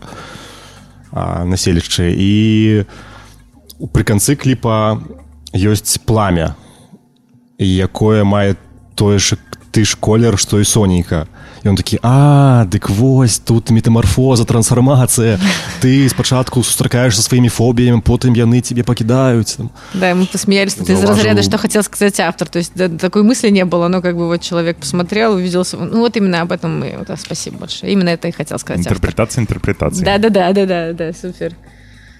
населішчы 1.12 2.10
і 2.10 2.32
пры 3.92 4.02
канцы 4.08 4.34
кліпа 4.34 4.98
ёсць 5.54 6.00
пламя 6.02 6.56
якое 7.58 8.24
мае 8.24 8.56
тое 8.96 9.18
ж 9.18 9.38
ты 9.70 9.84
ж 9.84 10.00
колер 10.00 10.40
што 10.40 10.58
і 10.58 10.64
сонейка 10.64 11.28
і 11.28 11.47
он 11.65 11.75
такі 11.75 11.99
а 12.03 12.65
дык 12.65 12.89
вось 12.89 13.39
тут 13.39 13.69
метамарфоза 13.69 14.45
трансфармацыя 14.45 15.39
ты 15.81 16.09
спачатку 16.09 16.63
сустракаешься 16.63 17.21
сваімі 17.21 17.49
фобіямі 17.49 18.01
потым 18.01 18.35
яны 18.35 18.61
тебе 18.61 18.83
пакідаюць 18.83 19.55
там 19.57 19.69
Да, 19.93 20.13
мы 20.15 20.25
посмеялись 20.31 20.73
тут 20.75 20.89
из 20.89 20.97
Зауважил. 20.99 21.15
разряда, 21.15 21.41
что 21.43 21.57
хотел 21.57 21.83
сказать 21.83 22.19
автор. 22.19 22.47
То 22.49 22.59
есть 22.59 22.71
да, 22.75 22.89
такой 22.89 23.23
мысли 23.23 23.49
не 23.49 23.65
было, 23.65 23.87
но 23.87 24.01
как 24.01 24.15
бы 24.17 24.27
вот 24.27 24.41
человек 24.41 24.77
посмотрел, 24.77 25.33
увидел... 25.35 25.63
св- 25.63 25.89
Ну 25.91 25.99
вот 25.99 26.17
именно 26.17 26.41
об 26.41 26.51
этом 26.51 26.79
мы... 26.79 26.95
Вот, 26.97 27.09
а, 27.09 27.17
спасибо 27.17 27.57
большое. 27.59 27.93
Именно 27.93 28.09
это 28.09 28.27
и 28.27 28.31
хотел 28.31 28.59
сказать 28.59 28.79
автор. 28.79 28.93
Интерпретация 28.93 29.41
интерпретации. 29.41 30.03
Да, 30.03 30.17
да, 30.17 30.29
да, 30.29 30.51
да, 30.53 30.65
да, 30.65 30.93
да, 30.93 31.13
супер. 31.13 31.53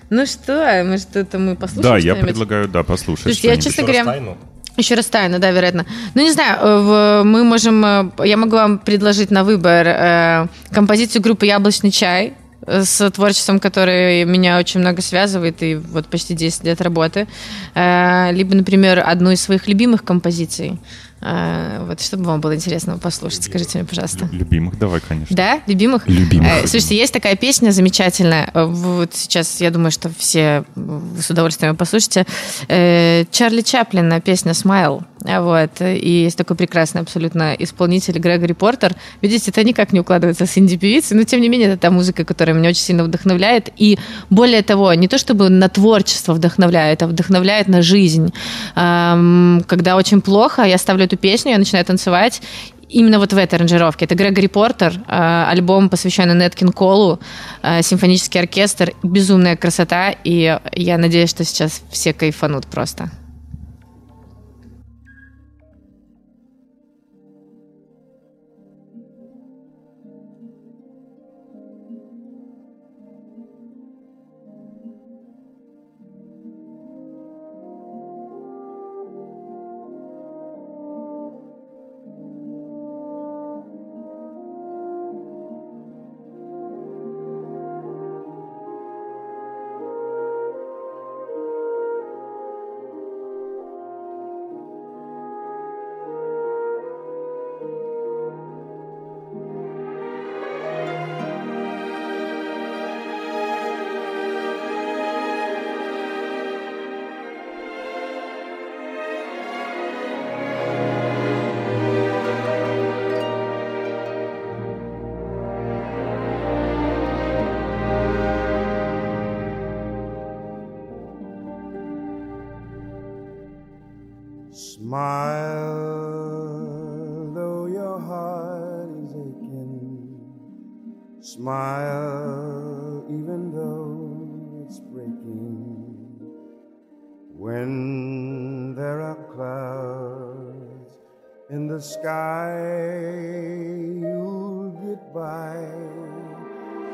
Ну 0.09 0.25
что, 0.25 0.83
может, 0.85 1.15
это 1.15 1.39
мы 1.39 1.55
послушаем 1.55 1.83
Да, 1.83 1.97
я 1.97 2.01
что-нибудь? 2.13 2.23
предлагаю, 2.29 2.67
да, 2.67 2.83
послушать 2.83 3.23
Слушайте, 3.23 3.47
я, 3.47 3.53
что-нибудь. 3.55 3.75
честно 3.75 3.83
говоря, 3.83 4.35
еще 4.78 4.94
раз 4.94 5.06
тайна, 5.06 5.38
да, 5.38 5.50
вероятно. 5.50 5.84
Ну, 6.14 6.22
не 6.22 6.32
знаю, 6.32 6.58
э, 6.60 7.22
мы 7.24 7.44
можем... 7.44 7.84
э, 7.84 8.10
Я 8.24 8.36
могу 8.36 8.56
вам 8.56 8.78
предложить 8.78 9.30
на 9.30 9.44
выбор 9.44 9.86
э, 9.86 10.46
композицию 10.72 11.22
группы 11.22 11.46
«Яблочный 11.46 11.90
чай», 11.90 12.34
с 12.66 13.10
творчеством, 13.10 13.60
которое 13.60 14.26
меня 14.26 14.58
очень 14.58 14.80
много 14.80 15.00
связывает, 15.00 15.62
и 15.62 15.76
вот 15.76 16.08
почти 16.08 16.34
10 16.34 16.64
лет 16.64 16.82
работы. 16.82 17.26
Либо, 17.74 18.54
например, 18.54 19.02
одну 19.06 19.30
из 19.30 19.40
своих 19.40 19.68
любимых 19.68 20.04
композиций. 20.04 20.78
Э, 21.20 21.84
Вот, 21.88 22.00
чтобы 22.00 22.24
вам 22.24 22.40
было 22.40 22.54
интересно 22.54 22.98
послушать, 22.98 23.44
скажите 23.44 23.78
мне, 23.78 23.86
пожалуйста. 23.86 24.28
Любимых 24.32 24.78
давай, 24.78 25.00
конечно. 25.00 25.34
Да, 25.36 25.60
любимых? 25.66 26.06
Любимых. 26.08 26.48
Э, 26.48 26.66
Слушайте, 26.66 26.96
есть 26.96 27.12
такая 27.12 27.36
песня 27.36 27.70
замечательная. 27.70 28.50
Э, 28.54 28.64
Вот 28.64 29.14
сейчас, 29.14 29.60
я 29.60 29.70
думаю, 29.70 29.90
что 29.90 30.10
все 30.16 30.64
вы 30.74 31.20
с 31.22 31.30
удовольствием 31.30 31.76
послушаете. 31.76 32.26
Э, 32.68 33.24
Чарли 33.30 33.62
Чаплина, 33.62 34.20
песня 34.20 34.54
«Смайл». 34.54 35.02
А 35.24 35.42
Вот. 35.42 35.80
И 35.80 36.24
есть 36.24 36.38
такой 36.38 36.56
прекрасный 36.56 37.00
абсолютно 37.00 37.54
исполнитель 37.58 38.18
Грегори 38.18 38.54
Портер. 38.54 38.94
Видите, 39.20 39.50
это 39.50 39.64
никак 39.64 39.92
не 39.92 40.00
укладывается 40.00 40.46
с 40.46 40.56
инди-певицей, 40.56 41.16
но 41.16 41.24
тем 41.24 41.40
не 41.40 41.48
менее 41.48 41.68
это 41.68 41.78
та 41.78 41.90
музыка, 41.90 42.24
которая 42.24 42.54
меня 42.56 42.70
очень 42.70 42.82
сильно 42.82 43.04
вдохновляет. 43.04 43.70
И 43.76 43.98
более 44.30 44.62
того, 44.62 44.94
не 44.94 45.08
то 45.08 45.18
чтобы 45.18 45.48
на 45.48 45.68
творчество 45.68 46.34
вдохновляет, 46.34 47.02
а 47.02 47.06
вдохновляет 47.08 47.68
на 47.68 47.82
жизнь. 47.82 48.32
Когда 48.74 49.96
очень 49.96 50.20
плохо, 50.20 50.62
я 50.62 50.78
ставлю 50.78 51.04
эту 51.04 51.16
песню, 51.16 51.52
я 51.52 51.58
начинаю 51.58 51.84
танцевать, 51.84 52.40
Именно 52.90 53.18
вот 53.18 53.34
в 53.34 53.36
этой 53.36 53.56
аранжировке. 53.56 54.06
Это 54.06 54.14
Грегори 54.14 54.48
Портер, 54.48 54.94
э, 55.06 55.44
альбом, 55.50 55.90
посвященный 55.90 56.34
Неткин 56.34 56.72
Колу, 56.72 57.20
э, 57.62 57.82
симфонический 57.82 58.40
оркестр, 58.40 58.94
безумная 59.02 59.56
красота, 59.56 60.14
и 60.24 60.58
я 60.72 60.96
надеюсь, 60.96 61.28
что 61.28 61.44
сейчас 61.44 61.82
все 61.90 62.14
кайфанут 62.14 62.66
просто. 62.66 63.10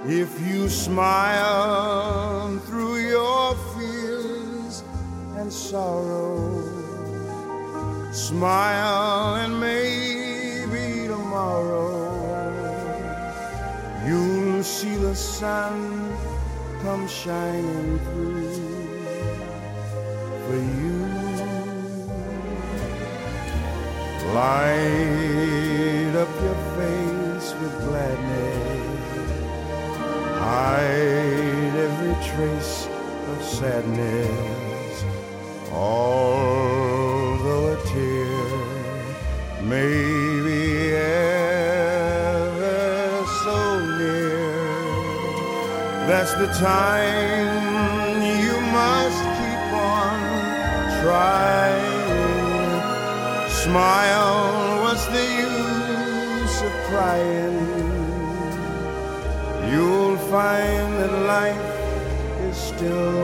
If 0.07 0.39
you 0.47 0.69
smile 0.69 2.59
through 2.67 2.97
your 2.97 3.57
fears 3.75 4.85
and 5.37 5.51
sorrow. 5.51 6.63
Smile 8.13 9.37
and 9.37 9.59
maybe 9.59 11.09
tomorrow 11.09 12.13
you'll 14.07 14.63
see 14.63 14.95
the 14.97 15.15
sun 15.15 16.15
come 16.83 17.09
shining 17.09 17.99
through 18.01 18.53
for 20.45 20.57
you. 20.81 20.99
Light 24.35 25.74
Hide 30.55 31.75
every 31.89 32.17
trace 32.31 32.77
of 33.33 33.39
sadness. 33.43 34.95
Although 35.73 37.65
a 37.75 37.77
tear 37.91 38.55
may 39.73 39.97
be 40.47 40.63
ever 42.15 42.71
so 43.43 43.59
near, 43.99 44.47
that's 46.09 46.35
the 46.43 46.51
time 46.71 48.23
you 48.45 48.57
must 48.79 49.21
keep 49.39 49.65
on 49.99 50.19
trying. 51.03 52.05
Smile, 53.65 54.24
find 60.35 60.93
that 60.99 61.13
life 61.29 61.65
is 62.49 62.57
still 62.57 63.24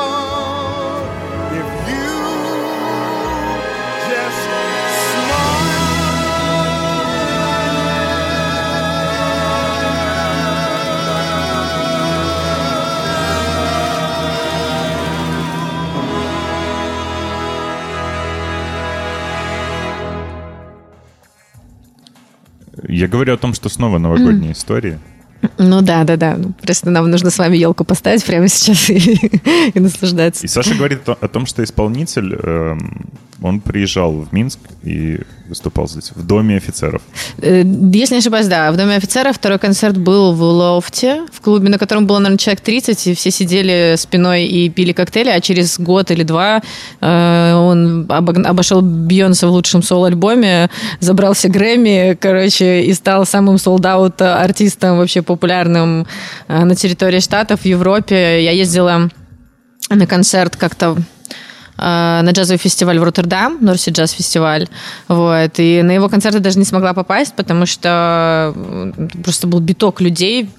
Я 23.01 23.07
говорю 23.07 23.33
о 23.33 23.37
том, 23.37 23.55
что 23.55 23.67
снова 23.67 23.97
новогодние 23.97 24.51
истории. 24.51 24.99
Ну 25.63 25.81
да, 25.81 26.03
да, 26.03 26.17
да. 26.17 26.37
Просто 26.61 26.89
нам 26.89 27.09
нужно 27.09 27.29
с 27.29 27.37
вами 27.37 27.55
елку 27.57 27.83
поставить 27.83 28.25
прямо 28.25 28.47
сейчас 28.47 28.89
и, 28.89 29.31
и 29.73 29.79
наслаждаться. 29.79 30.43
И 30.43 30.47
Саша 30.47 30.73
говорит 30.73 31.07
о, 31.07 31.13
о 31.13 31.27
том, 31.27 31.45
что 31.45 31.63
исполнитель, 31.63 32.33
эм, 32.33 33.11
он 33.41 33.59
приезжал 33.59 34.13
в 34.13 34.33
Минск 34.33 34.59
и 34.83 35.19
выступал 35.51 35.87
здесь, 35.87 36.11
в 36.15 36.25
Доме 36.25 36.55
офицеров. 36.55 37.01
Э, 37.41 37.63
Если 37.93 38.13
не 38.15 38.19
ошибаюсь, 38.19 38.47
да, 38.47 38.71
в 38.71 38.77
Доме 38.77 38.95
офицера 38.95 39.33
второй 39.33 39.59
концерт 39.59 39.97
был 39.97 40.33
в 40.33 40.41
Лофте, 40.41 41.25
в 41.33 41.41
клубе, 41.41 41.67
на 41.69 41.77
котором 41.77 42.07
было, 42.07 42.19
наверное, 42.19 42.37
человек 42.37 42.61
30, 42.61 43.07
и 43.07 43.13
все 43.13 43.31
сидели 43.31 43.95
спиной 43.97 44.45
и 44.45 44.69
пили 44.69 44.93
коктейли, 44.93 45.29
а 45.29 45.41
через 45.41 45.77
год 45.77 46.09
или 46.09 46.23
два 46.23 46.61
э, 47.01 47.53
он 47.53 48.05
обошел 48.09 48.81
Бейонсе 48.81 49.47
в 49.47 49.51
лучшем 49.51 49.83
соло-альбоме, 49.83 50.69
забрался 51.01 51.49
Грэмми, 51.49 52.17
короче, 52.19 52.83
и 52.83 52.93
стал 52.93 53.25
самым 53.25 53.57
солдаут 53.57 54.21
артистом 54.21 54.97
вообще 54.99 55.21
популярным 55.21 55.50
э, 55.51 56.63
на 56.63 56.75
территории 56.75 57.19
Штатов, 57.19 57.61
в 57.61 57.65
Европе. 57.65 58.43
Я 58.43 58.51
ездила 58.51 59.09
на 59.89 60.07
концерт 60.07 60.55
как-то 60.55 60.97
э, 61.77 61.81
на 61.81 62.29
джазовый 62.31 62.57
фестиваль 62.57 62.99
в 62.99 63.03
Роттердам, 63.03 63.57
Норси 63.61 63.89
Джаз 63.89 64.11
фестиваль, 64.11 64.67
вот, 65.07 65.51
и 65.57 65.81
на 65.81 65.91
его 65.91 66.09
концерты 66.09 66.39
даже 66.39 66.59
не 66.59 66.65
смогла 66.65 66.93
попасть, 66.93 67.33
потому 67.35 67.65
что 67.65 68.53
просто 69.23 69.47
был 69.47 69.59
биток 69.59 70.01
людей, 70.01 70.49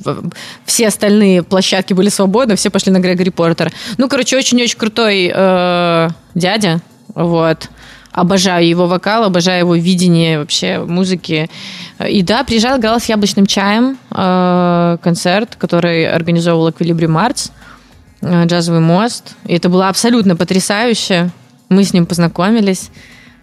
все 0.64 0.88
остальные 0.88 1.42
площадки 1.42 1.94
были 1.94 2.08
свободны, 2.08 2.56
все 2.56 2.70
пошли 2.70 2.92
на 2.92 2.98
Грегори 2.98 3.30
Портер. 3.30 3.72
Ну, 3.98 4.08
короче, 4.08 4.36
очень-очень 4.36 4.78
крутой 4.78 5.32
э, 5.34 6.08
дядя, 6.34 6.80
вот, 7.14 7.68
Обожаю 8.11 8.67
его 8.67 8.87
вокал, 8.87 9.25
обожаю 9.25 9.59
его 9.59 9.75
видение 9.75 10.39
вообще 10.39 10.79
музыки. 10.79 11.49
И 12.07 12.21
да, 12.23 12.43
приезжал, 12.43 12.79
играл 12.79 12.99
с 12.99 13.05
яблочным 13.05 13.45
чаем 13.45 13.97
э, 14.11 14.97
концерт, 15.03 15.55
который 15.55 16.09
организовывал 16.09 16.71
Эквилибриум 16.71 17.17
Артс, 17.17 17.51
э, 18.21 18.45
джазовый 18.45 18.79
мост. 18.79 19.35
И 19.45 19.53
это 19.53 19.69
было 19.69 19.89
абсолютно 19.89 20.35
потрясающе. 20.35 21.29
Мы 21.69 21.83
с 21.83 21.93
ним 21.93 22.05
познакомились, 22.05 22.89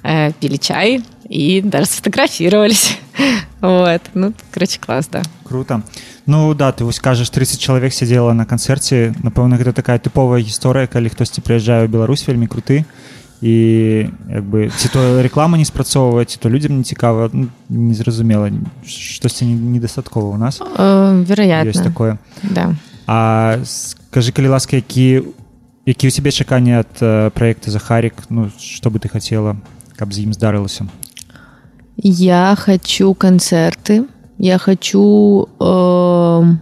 э, 0.02 0.32
пили 0.32 0.56
чай 0.56 1.02
и 1.28 1.60
даже 1.60 1.86
сфотографировались. 1.86 2.98
Вот. 3.60 4.02
Ну, 4.12 4.34
короче, 4.50 4.78
класс, 4.78 5.08
да. 5.10 5.22
круто 5.44 5.82
ну 6.26 6.52
да 6.54 6.72
ты 6.72 6.84
вось 6.84 6.98
кажаш 6.98 7.30
30 7.30 7.60
чалавек 7.60 7.92
сядзела 7.94 8.32
на 8.32 8.44
канцэрце 8.44 9.14
напэўна 9.22 9.54
гэта 9.54 9.72
такая 9.72 9.98
тыповая 10.02 10.42
гісторыя 10.42 10.90
калі 10.90 11.12
хтосьці 11.12 11.44
прыязджае 11.46 11.86
ў 11.86 11.92
Беларусь 11.92 12.26
вельмі 12.26 12.50
круты 12.50 12.82
і 13.42 13.52
як 14.30 14.44
бы 14.44 14.70
ці 14.76 14.88
то 14.88 15.22
реклама 15.22 15.58
не 15.58 15.64
спрацоўвае 15.64 16.24
ці 16.24 16.38
то 16.40 16.50
людзям 16.50 16.78
не 16.78 16.84
цікава 16.84 17.30
ну, 17.32 17.48
незразумела 17.68 18.50
штосьці 18.86 19.44
не- 19.44 19.54
недастаткова 19.78 20.34
у 20.34 20.38
нас 20.38 20.60
Э, 20.60 21.24
вероятно. 21.24 21.70
ёсць 21.70 21.82
такое 21.84 22.18
Да. 22.42 22.74
А 23.06 23.56
скажи 23.64 24.32
калі 24.32 24.48
ласка 24.48 24.76
які 24.76 25.22
які 25.86 26.08
у 26.08 26.10
цябе 26.10 26.30
чаканні 26.30 26.72
ад 26.72 26.86
э, 27.00 27.30
проекта 27.30 27.70
захарик 27.70 28.14
ну 28.30 28.50
что 28.58 28.90
бы 28.90 28.98
ты 28.98 29.08
хотела 29.12 29.56
каб 29.96 30.12
з 30.14 30.18
ім 30.20 30.32
здарылася 30.32 30.86
Я 31.96 32.56
хочу 32.58 33.14
концерты. 33.14 34.04
Я 34.38 34.58
хочу, 34.58 35.48
эм, 35.60 36.58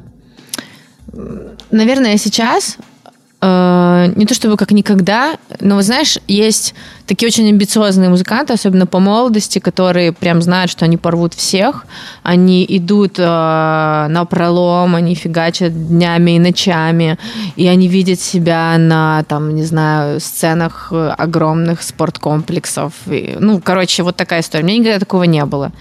наверное, 1.70 2.18
сейчас 2.18 2.78
у 2.96 2.96
э, 3.41 4.13
не 4.15 4.25
то 4.25 4.33
чтобы 4.33 4.57
как 4.57 4.71
никогда, 4.71 5.37
но 5.59 5.75
вот 5.75 5.83
знаешь, 5.83 6.17
есть 6.27 6.73
такие 7.05 7.27
очень 7.27 7.47
амбициозные 7.49 8.09
музыканты, 8.09 8.53
особенно 8.53 8.85
по 8.85 8.99
молодости, 8.99 9.59
которые 9.59 10.11
прям 10.11 10.41
знают, 10.41 10.71
что 10.71 10.85
они 10.85 10.97
порвут 10.97 11.33
всех, 11.33 11.85
они 12.23 12.65
идут 12.67 13.19
э, 13.19 13.23
на 13.23 14.25
пролом, 14.29 14.95
они 14.95 15.15
фигачат 15.15 15.87
днями 15.89 16.37
и 16.37 16.39
ночами, 16.39 17.17
и 17.55 17.67
они 17.67 17.87
видят 17.87 18.19
себя 18.19 18.77
на, 18.77 19.23
там, 19.27 19.55
не 19.55 19.63
знаю, 19.63 20.19
сценах 20.19 20.91
огромных 20.91 21.81
спорткомплексов. 21.81 22.93
И, 23.07 23.35
ну, 23.39 23.61
короче, 23.61 24.03
вот 24.03 24.15
такая 24.15 24.41
история. 24.41 24.63
У 24.63 24.67
меня 24.67 24.79
никогда 24.79 24.99
такого 24.99 25.23
не 25.23 25.45
было. 25.45 25.71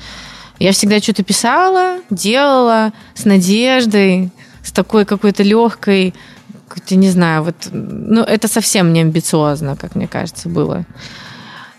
Я 0.59 0.73
всегда 0.73 1.01
что-то 1.01 1.23
писала, 1.23 1.99
делала 2.09 2.93
с 3.15 3.25
надеждой, 3.27 4.31
с 4.63 4.73
такой 4.73 5.05
какой-то 5.05 5.43
легкой, 5.43 6.15
какой-то, 6.77 6.97
не 6.97 7.11
знаю, 7.11 7.43
вот, 7.43 7.55
ну, 7.72 8.22
это 8.22 8.49
совсем 8.49 8.93
не 8.93 9.01
амбициозно, 9.01 9.77
как 9.77 9.95
мне 9.95 10.07
кажется, 10.07 10.49
было. 10.49 10.85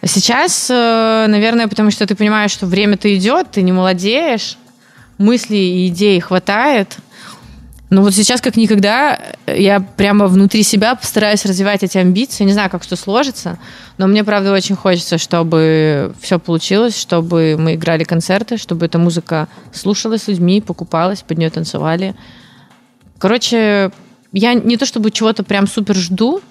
Сейчас, 0.04 0.70
э, 0.70 1.26
наверное, 1.28 1.68
потому 1.68 1.92
что 1.92 2.06
ты 2.06 2.16
понимаешь, 2.16 2.52
что 2.52 2.66
время-то 2.66 3.08
идет, 3.16 3.52
ты 3.52 3.62
не 3.62 3.72
молодеешь, 3.72 4.58
мыслей 5.18 5.86
и 5.86 5.88
идей 5.88 6.20
хватает. 6.20 6.98
Но 7.90 8.02
вот 8.02 8.14
сейчас, 8.14 8.42
как 8.42 8.58
никогда, 8.58 9.20
я 9.48 9.80
прямо 9.80 10.28
внутри 10.28 10.64
себя 10.64 10.96
постараюсь 10.96 11.46
развивать 11.46 11.84
эти 11.84 11.98
амбиции. 11.98 12.44
Не 12.44 12.54
знаю, 12.54 12.70
как 12.70 12.84
что 12.84 12.96
сложится, 12.96 13.58
но 13.98 14.08
мне, 14.08 14.24
правда, 14.24 14.52
очень 14.52 14.76
хочется, 14.76 15.18
чтобы 15.18 16.14
все 16.22 16.38
получилось, 16.38 17.00
чтобы 17.00 17.56
мы 17.58 17.76
играли 17.76 18.04
концерты, 18.04 18.58
чтобы 18.58 18.86
эта 18.86 19.00
музыка 19.00 19.48
слушалась 19.74 20.28
людьми, 20.28 20.60
покупалась, 20.62 21.22
под 21.22 21.38
нее 21.38 21.50
танцевали. 21.50 22.14
Короче, 23.20 23.92
я 24.32 24.54
не 24.54 24.78
то 24.78 24.86
чтобы 24.86 25.12
чего-то 25.12 25.44
прям 25.44 25.68
супер 25.68 25.96
жду, 25.96 26.42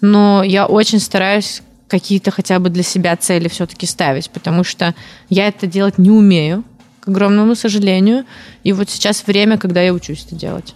но 0.00 0.42
я 0.42 0.66
очень 0.66 1.00
стараюсь 1.00 1.62
какие-то 1.88 2.30
хотя 2.30 2.58
бы 2.58 2.68
для 2.68 2.82
себя 2.82 3.16
цели 3.16 3.48
все-таки 3.48 3.86
ставить, 3.86 4.30
потому 4.30 4.64
что 4.64 4.94
я 5.28 5.48
это 5.48 5.66
делать 5.66 5.98
не 5.98 6.10
умею, 6.10 6.64
к 7.00 7.08
огромному 7.08 7.54
сожалению. 7.54 8.24
И 8.64 8.72
вот 8.72 8.90
сейчас 8.90 9.26
время, 9.26 9.58
когда 9.58 9.80
я 9.80 9.92
учусь 9.92 10.24
это 10.26 10.34
делать. 10.34 10.74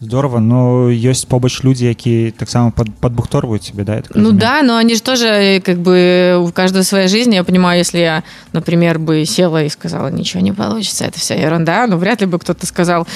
Здорово 0.00 0.40
но 0.40 0.90
ёсць 0.90 1.24
побач 1.24 1.64
людзі 1.64 1.86
які 1.86 2.30
таксама 2.36 2.70
пад, 2.70 2.88
падбухторваюць 3.00 3.70
тебе 3.70 3.84
да 3.84 4.00
так 4.00 4.12
Ну 4.14 4.32
да, 4.32 4.62
но 4.62 4.76
они 4.76 4.94
же 4.94 5.02
тоже 5.02 5.26
э, 5.26 5.60
как 5.60 5.78
бы 5.78 6.36
у 6.38 6.52
каждого 6.52 6.82
своя 6.82 7.08
жизнь. 7.08 7.34
Я 7.34 7.44
понимаю, 7.44 7.78
если 7.78 8.00
я, 8.00 8.22
например, 8.52 8.98
бы 8.98 9.24
села 9.24 9.64
и 9.64 9.68
сказала, 9.68 10.08
ничего 10.08 10.42
не 10.42 10.52
получится, 10.52 11.04
это 11.04 11.18
вся 11.18 11.34
ерунда, 11.34 11.86
но 11.86 11.96
вряд 11.96 12.20
ли 12.20 12.26
бы 12.26 12.38
кто-то 12.38 12.66
сказал, 12.66 13.06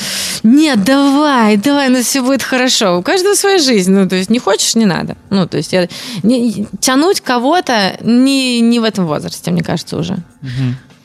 нет, 0.42 0.82
давай, 0.84 1.56
давай, 1.56 1.88
ну 1.88 2.00
все 2.02 2.22
будет 2.22 2.42
хорошо. 2.42 2.98
У 2.98 3.02
каждого 3.02 3.34
своя 3.34 3.58
жизнь. 3.58 3.92
Ну, 3.92 4.08
то 4.08 4.16
есть 4.16 4.30
не 4.30 4.38
хочешь, 4.38 4.74
не 4.74 4.86
надо. 4.86 5.16
Ну, 5.30 5.46
то 5.46 5.58
есть 5.58 5.72
я, 5.72 5.88
не- 6.22 6.66
тянуть 6.80 7.20
кого-то 7.20 7.98
не, 8.02 8.60
не 8.60 8.80
в 8.80 8.84
этом 8.84 9.06
возрасте, 9.06 9.50
мне 9.50 9.62
кажется, 9.62 9.96
уже. 9.98 10.16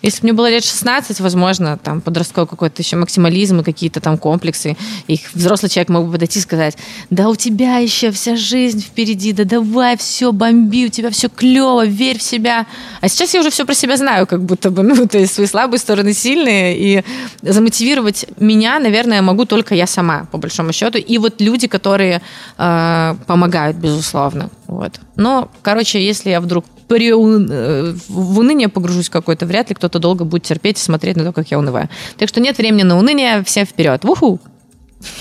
Если 0.05 0.21
бы 0.21 0.25
мне 0.25 0.33
было 0.33 0.51
лет 0.51 0.63
16, 0.63 1.19
возможно, 1.19 1.79
там 1.79 1.99
подростковый 1.99 2.47
какой-то 2.47 2.83
еще 2.83 2.95
максимализм 2.95 3.61
и 3.61 3.63
какие-то 3.63 3.99
там 4.01 4.19
комплексы. 4.19 4.77
И 5.07 5.19
взрослый 5.33 5.67
человек 5.67 5.89
мог 5.89 6.05
бы 6.05 6.11
подойти 6.11 6.37
и 6.37 6.41
сказать, 6.43 6.77
да 7.09 7.27
у 7.27 7.35
тебя 7.35 7.77
еще 7.77 8.11
вся 8.11 8.35
жизнь 8.35 8.81
впереди, 8.81 9.33
да 9.33 9.45
давай, 9.45 9.97
все, 9.97 10.31
бомби, 10.31 10.85
у 10.85 10.89
тебя 10.89 11.09
все 11.09 11.27
клево, 11.27 11.87
верь 11.87 12.19
в 12.19 12.21
себя. 12.21 12.67
А 13.01 13.09
сейчас 13.09 13.33
я 13.33 13.39
уже 13.39 13.49
все 13.49 13.65
про 13.65 13.73
себя 13.73 13.97
знаю, 13.97 14.27
как 14.27 14.43
будто 14.43 14.69
бы, 14.69 14.83
ну, 14.95 15.07
то 15.07 15.17
есть 15.17 15.33
свои 15.33 15.47
слабые 15.47 15.79
стороны 15.79 16.13
сильные, 16.13 16.77
и 16.77 17.03
замотивировать 17.41 18.27
меня, 18.39 18.77
наверное, 18.77 19.23
могу 19.23 19.45
только 19.45 19.73
я 19.73 19.87
сама, 19.87 20.27
по 20.31 20.37
большому 20.37 20.71
счету, 20.71 20.99
и 20.99 21.17
вот 21.17 21.41
люди, 21.41 21.65
которые 21.65 22.21
э, 22.59 23.15
помогают, 23.25 23.77
безусловно. 23.77 24.51
Вот. 24.66 25.00
Но, 25.16 25.50
короче, 25.62 26.04
если 26.04 26.30
я 26.30 26.40
вдруг 26.40 26.64
при, 26.88 27.10
э, 27.10 27.94
в 28.08 28.38
уныние 28.38 28.68
погружусь 28.68 29.08
какой-то, 29.08 29.46
вряд 29.46 29.68
ли 29.68 29.74
кто-то 29.74 29.98
долго 29.98 30.24
будет 30.24 30.42
терпеть 30.42 30.78
и 30.78 30.80
смотреть 30.80 31.16
на 31.16 31.24
то, 31.24 31.32
как 31.32 31.50
я 31.50 31.58
унываю. 31.58 31.88
Так 32.16 32.28
что 32.28 32.40
нет 32.40 32.58
времени 32.58 32.82
на 32.82 32.98
уныние, 32.98 33.44
все 33.44 33.64
вперед. 33.64 34.04
Уху! 34.04 34.40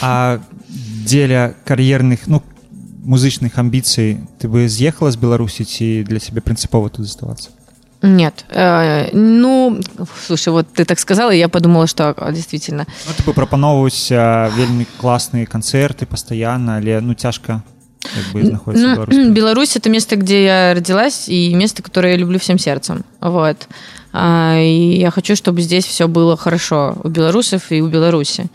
А 0.02 0.42
дзеля 0.68 1.56
кар'ерных 1.66 2.28
ну 2.28 2.44
музычных 3.04 3.58
амбіцый 3.58 4.20
ты 4.40 4.48
бы 4.48 4.68
з'ехала 4.68 5.12
з 5.12 5.18
беларусі 5.18 5.64
ці 5.64 6.04
для 6.04 6.20
цябе 6.20 6.42
прынцыпова 6.42 6.90
тут 6.90 7.06
заставацца 7.06 7.50
Нет. 8.02 8.46
Э, 8.50 9.10
ну, 9.12 9.82
слушай, 10.26 10.50
вот 10.54 10.68
ты 10.72 10.86
так 10.86 11.00
сказала, 11.00 11.32
и 11.32 11.38
я 11.38 11.50
подумала, 11.50 11.86
что 11.86 12.14
а, 12.16 12.32
действительно. 12.32 12.88
ну, 13.08 13.14
ты 13.18 13.24
бы 13.24 13.34
прапаноўваць 13.34 14.10
вельмі 14.56 14.86
класныя 15.00 15.46
канцэрты 15.46 16.06
пастаянна 16.06 16.78
але 16.78 17.02
ну 17.02 17.14
цяжка 17.14 17.64
Як 18.05 18.35
бы, 18.35 18.45
знаходзіцца 18.45 18.87
Ну, 18.87 18.95
беларускай. 18.95 19.31
Беларусь 19.39 19.77
это 19.77 19.91
место, 19.91 20.17
где 20.17 20.45
я 20.45 20.75
родилась, 20.75 21.29
и 21.29 21.55
место, 21.55 21.83
которое 21.83 22.13
я 22.13 22.19
люблю 22.19 22.39
всем 22.39 22.59
сердцем. 22.59 23.05
Вот. 23.21 23.69
А, 24.13 24.59
И 24.59 24.99
я 24.99 25.11
хочу, 25.11 25.35
чтобы 25.37 25.61
здесь 25.61 25.85
все 25.85 26.07
было 26.07 26.37
хорошо 26.37 26.97
у 27.03 27.09
белорусов 27.09 27.73
и 27.73 27.83
у 27.83 27.89
Беларуси. 27.89 28.47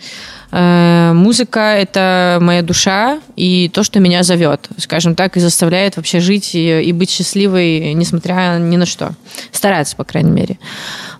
Э, 0.51 1.11
Музыка— 1.13 1.59
это 1.77 2.39
моя 2.41 2.61
душа 2.61 3.19
и 3.35 3.69
то, 3.73 3.83
что 3.83 3.99
меня 3.99 4.23
зовет, 4.23 4.69
скажем 4.77 5.15
так, 5.15 5.37
и 5.37 5.39
заставляет 5.39 5.97
вообще 5.97 6.19
жить 6.19 6.55
и, 6.55 6.81
и 6.81 6.91
быть 6.91 7.09
счастливой, 7.09 7.93
несмотря 7.93 8.57
ни 8.59 8.77
на 8.77 8.85
что. 8.85 9.13
Стараться, 9.51 9.95
по 9.95 10.03
крайней 10.03 10.31
мере. 10.31 10.59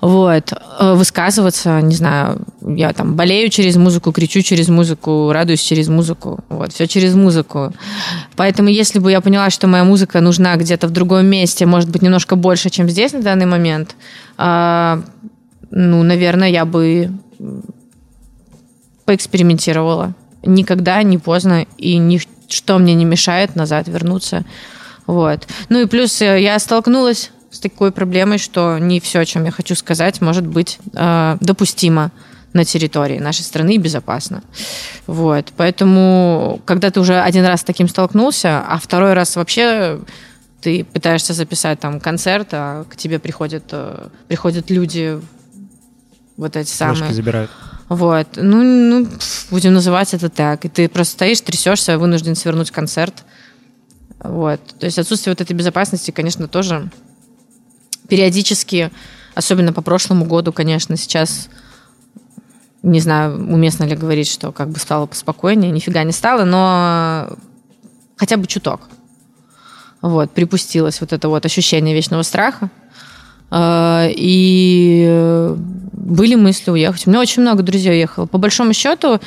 Вот. 0.02 0.54
Э, 0.80 0.94
Высказываться, 0.94 1.82
не 1.82 1.96
знаю, 1.96 2.42
я 2.62 2.94
там 2.94 3.16
болею 3.16 3.50
через 3.50 3.76
музыку, 3.76 4.12
кричу 4.12 4.42
через 4.42 4.70
музыку, 4.70 5.32
радуюсь 5.32 5.62
через 5.62 5.88
музыку. 5.88 6.40
Вот, 6.50 6.74
все 6.74 6.88
через 6.88 7.14
музыку. 7.14 7.74
Поэтому 8.36 8.70
если 8.70 9.00
бы 9.00 9.12
я 9.12 9.22
поняла, 9.22 9.50
что 9.50 9.68
моя 9.68 9.84
музыка 9.84 10.22
нужна 10.22 10.56
где-то 10.56 10.88
в 10.88 10.92
другом 10.92 11.26
месте, 11.26 11.66
может 11.66 11.90
быть, 11.90 12.02
немножко 12.02 12.36
больше, 12.36 12.70
чем 12.70 12.90
здесь 12.90 13.14
на 13.14 13.22
данный 13.22 13.46
момент, 13.46 13.96
а, 14.38 15.02
ну, 15.72 16.04
наверное, 16.04 16.50
я 16.50 16.66
бы 16.66 17.12
поэкспериментировала. 19.10 20.14
Никогда 20.44 21.02
не 21.02 21.18
поздно, 21.18 21.66
и 21.80 21.98
ничто 21.98 22.78
мне 22.78 22.94
не 22.94 23.06
мешает 23.06 23.56
назад 23.56 23.88
вернуться. 23.88 24.46
Вот. 25.08 25.48
Ну 25.70 25.82
и 25.82 25.88
плюс 25.88 26.22
э, 26.22 26.40
я 26.40 26.60
столкнулась 26.60 27.32
с 27.50 27.60
такой 27.60 27.92
проблемой, 27.92 28.38
что 28.38 28.78
не 28.78 29.00
все, 29.00 29.22
о 29.22 29.26
чем 29.26 29.46
я 29.46 29.52
хочу 29.52 29.74
сказать, 29.74 30.22
может 30.22 30.46
быть 30.46 30.78
э, 30.94 31.38
допустимо 31.40 32.12
на 32.54 32.66
территории 32.66 33.18
нашей 33.18 33.42
страны 33.42 33.74
и 33.74 33.78
безопасно. 33.80 34.44
Вот. 35.08 35.54
Поэтому, 35.58 36.62
когда 36.66 36.92
ты 36.92 37.00
уже 37.00 37.20
один 37.20 37.46
раз 37.46 37.62
с 37.62 37.64
таким 37.64 37.88
столкнулся, 37.88 38.64
а 38.68 38.78
второй 38.78 39.14
раз 39.14 39.36
вообще 39.38 40.00
ты 40.62 40.84
пытаешься 40.84 41.34
записать 41.34 41.80
там 41.80 42.00
концерт, 42.00 42.50
а 42.52 42.84
к 42.84 42.96
тебе 42.96 43.18
приходят, 43.18 43.64
э, 43.72 44.10
приходят 44.28 44.70
люди 44.70 45.20
вот 46.38 46.56
эти 46.56 46.70
самые. 46.70 46.98
Флешки 46.98 47.14
забирают 47.14 47.50
Вот. 47.90 48.28
Ну, 48.36 48.64
ну, 48.64 49.08
будем 49.50 49.74
называть 49.74 50.14
это 50.14 50.30
так. 50.30 50.64
И 50.66 50.70
ты 50.70 50.88
просто 50.88 51.14
стоишь, 51.14 51.42
трясешься, 51.42 51.98
вынужден 51.98 52.36
свернуть 52.36 52.72
концерт. 52.72 53.24
Вот. 54.24 54.62
То 54.80 54.86
есть 54.86 55.00
отсутствие 55.00 55.34
вот 55.34 55.42
этой 55.42 55.54
безопасности, 55.54 56.12
конечно, 56.12 56.48
тоже 56.48 56.90
периодически, 58.08 58.92
особенно 59.36 59.74
по 59.74 59.82
прошлому 59.82 60.26
году, 60.26 60.54
конечно, 60.54 60.96
сейчас 60.98 61.50
не 62.82 63.00
знаю, 63.00 63.36
уместно 63.36 63.84
ли 63.84 63.96
говорить, 63.96 64.30
что 64.30 64.52
как 64.52 64.70
бы 64.70 64.80
стало 64.80 65.06
поспокойнее, 65.06 65.72
нифига 65.72 66.04
не 66.04 66.14
стало, 66.14 66.46
но 66.46 67.36
хотя 68.16 68.38
бы 68.38 68.48
чуток. 68.48 68.82
Вот, 70.02 70.32
припустилось 70.32 71.02
вот 71.02 71.12
это 71.12 71.28
вот 71.28 71.46
ощущение 71.46 71.94
вечного 71.94 72.22
страха. 72.22 72.70
Э, 73.52 74.10
И 74.16 75.06
э, 75.08 75.56
были 75.94 76.36
мысли 76.36 76.72
уехать. 76.72 77.08
У 77.08 77.10
меня 77.10 77.20
очень 77.20 77.42
много 77.42 77.64
друзей 77.64 77.92
уехало. 77.92 78.26
По 78.26 78.38
большому 78.38 78.74
счету, 78.74 79.20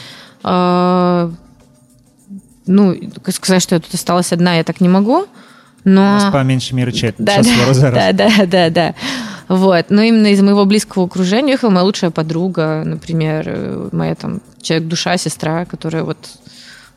э, 0.45 1.31
ну, 2.67 2.97
сказать, 3.29 3.63
что 3.63 3.75
я 3.75 3.81
тут 3.81 3.95
осталась 3.95 4.33
одна, 4.33 4.55
я 4.55 4.65
так 4.65 4.81
не 4.81 4.89
могу. 4.89 5.27
Но... 5.85 6.31
по 6.33 6.43
меньшими 6.45 6.83
рычать 6.83 7.17
Да, 7.19 7.41
да, 7.43 7.91
да, 7.91 8.13
да, 8.13 8.47
да, 8.47 8.71
да. 8.71 8.95
Вот. 9.49 9.87
Но 9.91 10.03
именно 10.03 10.29
из 10.29 10.41
моего 10.41 10.65
близкого 10.65 11.07
окружения 11.07 11.49
уехала 11.49 11.71
моя 11.71 11.85
лучшая 11.85 12.11
подруга, 12.11 12.83
например, 12.85 13.45
э, 13.47 13.89
моя 13.93 14.15
там 14.15 14.41
человек-душа, 14.61 15.17
сестра, 15.17 15.65
которая 15.65 16.05
вот 16.05 16.19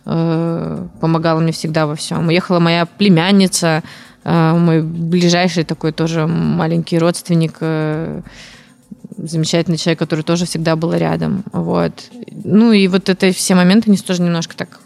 э, 0.05 0.85
помогала 1.01 1.39
мне 1.39 1.51
всегда 1.51 1.87
во 1.87 1.95
всем. 1.95 2.27
Уехала 2.27 2.59
моя 2.59 2.85
племянница, 2.85 3.83
мой 4.25 4.81
ближайший 4.81 5.63
такой 5.63 5.91
тоже 5.91 6.25
маленький 6.27 6.97
родственник, 6.97 7.57
э, 7.59 8.21
замечательный 9.17 9.77
человек, 9.77 9.99
который 9.99 10.23
тоже 10.23 10.45
всегда 10.45 10.75
был 10.75 10.93
рядом. 10.93 11.43
Вот. 11.53 12.09
Ну 12.43 12.71
и 12.71 12.87
вот 12.87 13.09
это 13.09 13.31
все 13.31 13.55
моменты, 13.55 13.89
они 13.89 13.97
тоже 13.97 14.21
немножко 14.21 14.55
так 14.55 14.79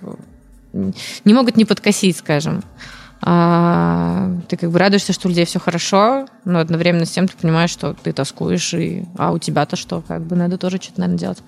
не 0.73 1.33
могут 1.33 1.57
не 1.57 1.65
подкосить, 1.65 2.17
скажем. 2.17 2.63
А, 3.21 4.31
ты 4.47 4.55
как 4.55 4.71
бы 4.71 4.79
радуешься, 4.79 5.11
что 5.11 5.27
у 5.27 5.29
людей 5.29 5.45
все 5.45 5.59
хорошо, 5.59 6.25
но 6.45 6.59
одновременно 6.59 7.05
с 7.05 7.11
тем 7.11 7.27
ты 7.27 7.35
понимаешь, 7.35 7.69
что 7.69 7.93
ты 7.93 8.13
тоскуешь, 8.13 8.73
и, 8.73 9.05
а 9.17 9.33
у 9.33 9.39
тебя-то 9.39 9.75
что, 9.75 10.01
как 10.07 10.21
бы 10.21 10.37
надо 10.37 10.57
тоже 10.57 10.77
что-то, 10.77 11.01
наверное, 11.01 11.19
делать. 11.19 11.39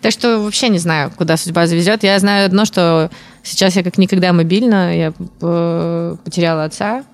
Так 0.00 0.10
что 0.10 0.40
вообще 0.40 0.68
не 0.68 0.78
знаю, 0.78 1.12
куда 1.16 1.36
судьба 1.36 1.68
завезет. 1.68 2.02
Я 2.02 2.18
знаю 2.18 2.46
одно, 2.46 2.64
что 2.64 3.10
сейчас 3.44 3.76
я 3.76 3.84
как 3.84 3.98
никогда 3.98 4.32
мобильна, 4.32 4.96
я 4.96 5.12
э, 5.42 6.16
потеряла 6.24 6.64
отца, 6.64 7.04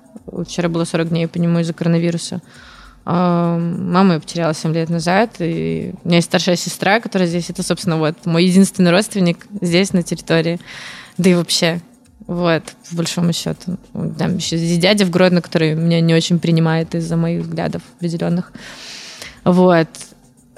вчера 0.45 0.69
было 0.69 0.85
40 0.85 1.09
дней 1.09 1.27
по 1.27 1.37
нему 1.37 1.59
из-за 1.59 1.73
коронавируса. 1.73 2.41
А, 3.05 3.57
Маму 3.57 4.13
я 4.13 4.19
потеряла 4.19 4.53
7 4.53 4.73
лет 4.73 4.89
назад, 4.89 5.35
и 5.39 5.93
у 6.03 6.07
меня 6.07 6.17
есть 6.17 6.27
старшая 6.27 6.55
сестра, 6.55 6.99
которая 6.99 7.27
здесь, 7.27 7.49
это, 7.49 7.63
собственно, 7.63 7.97
вот 7.97 8.25
мой 8.25 8.45
единственный 8.45 8.91
родственник 8.91 9.47
здесь, 9.61 9.93
на 9.93 10.03
территории, 10.03 10.59
да 11.17 11.29
и 11.29 11.33
вообще, 11.33 11.81
вот, 12.27 12.63
по 12.89 12.95
большому 12.97 13.33
счету. 13.33 13.77
Там 14.17 14.37
еще 14.37 14.57
здесь 14.57 14.77
дядя 14.77 15.05
в 15.05 15.09
Гродно, 15.09 15.41
который 15.41 15.73
меня 15.73 16.01
не 16.01 16.13
очень 16.13 16.39
принимает 16.39 16.93
из-за 16.93 17.17
моих 17.17 17.43
взглядов 17.43 17.81
определенных. 17.97 18.51
Вот. 19.43 19.87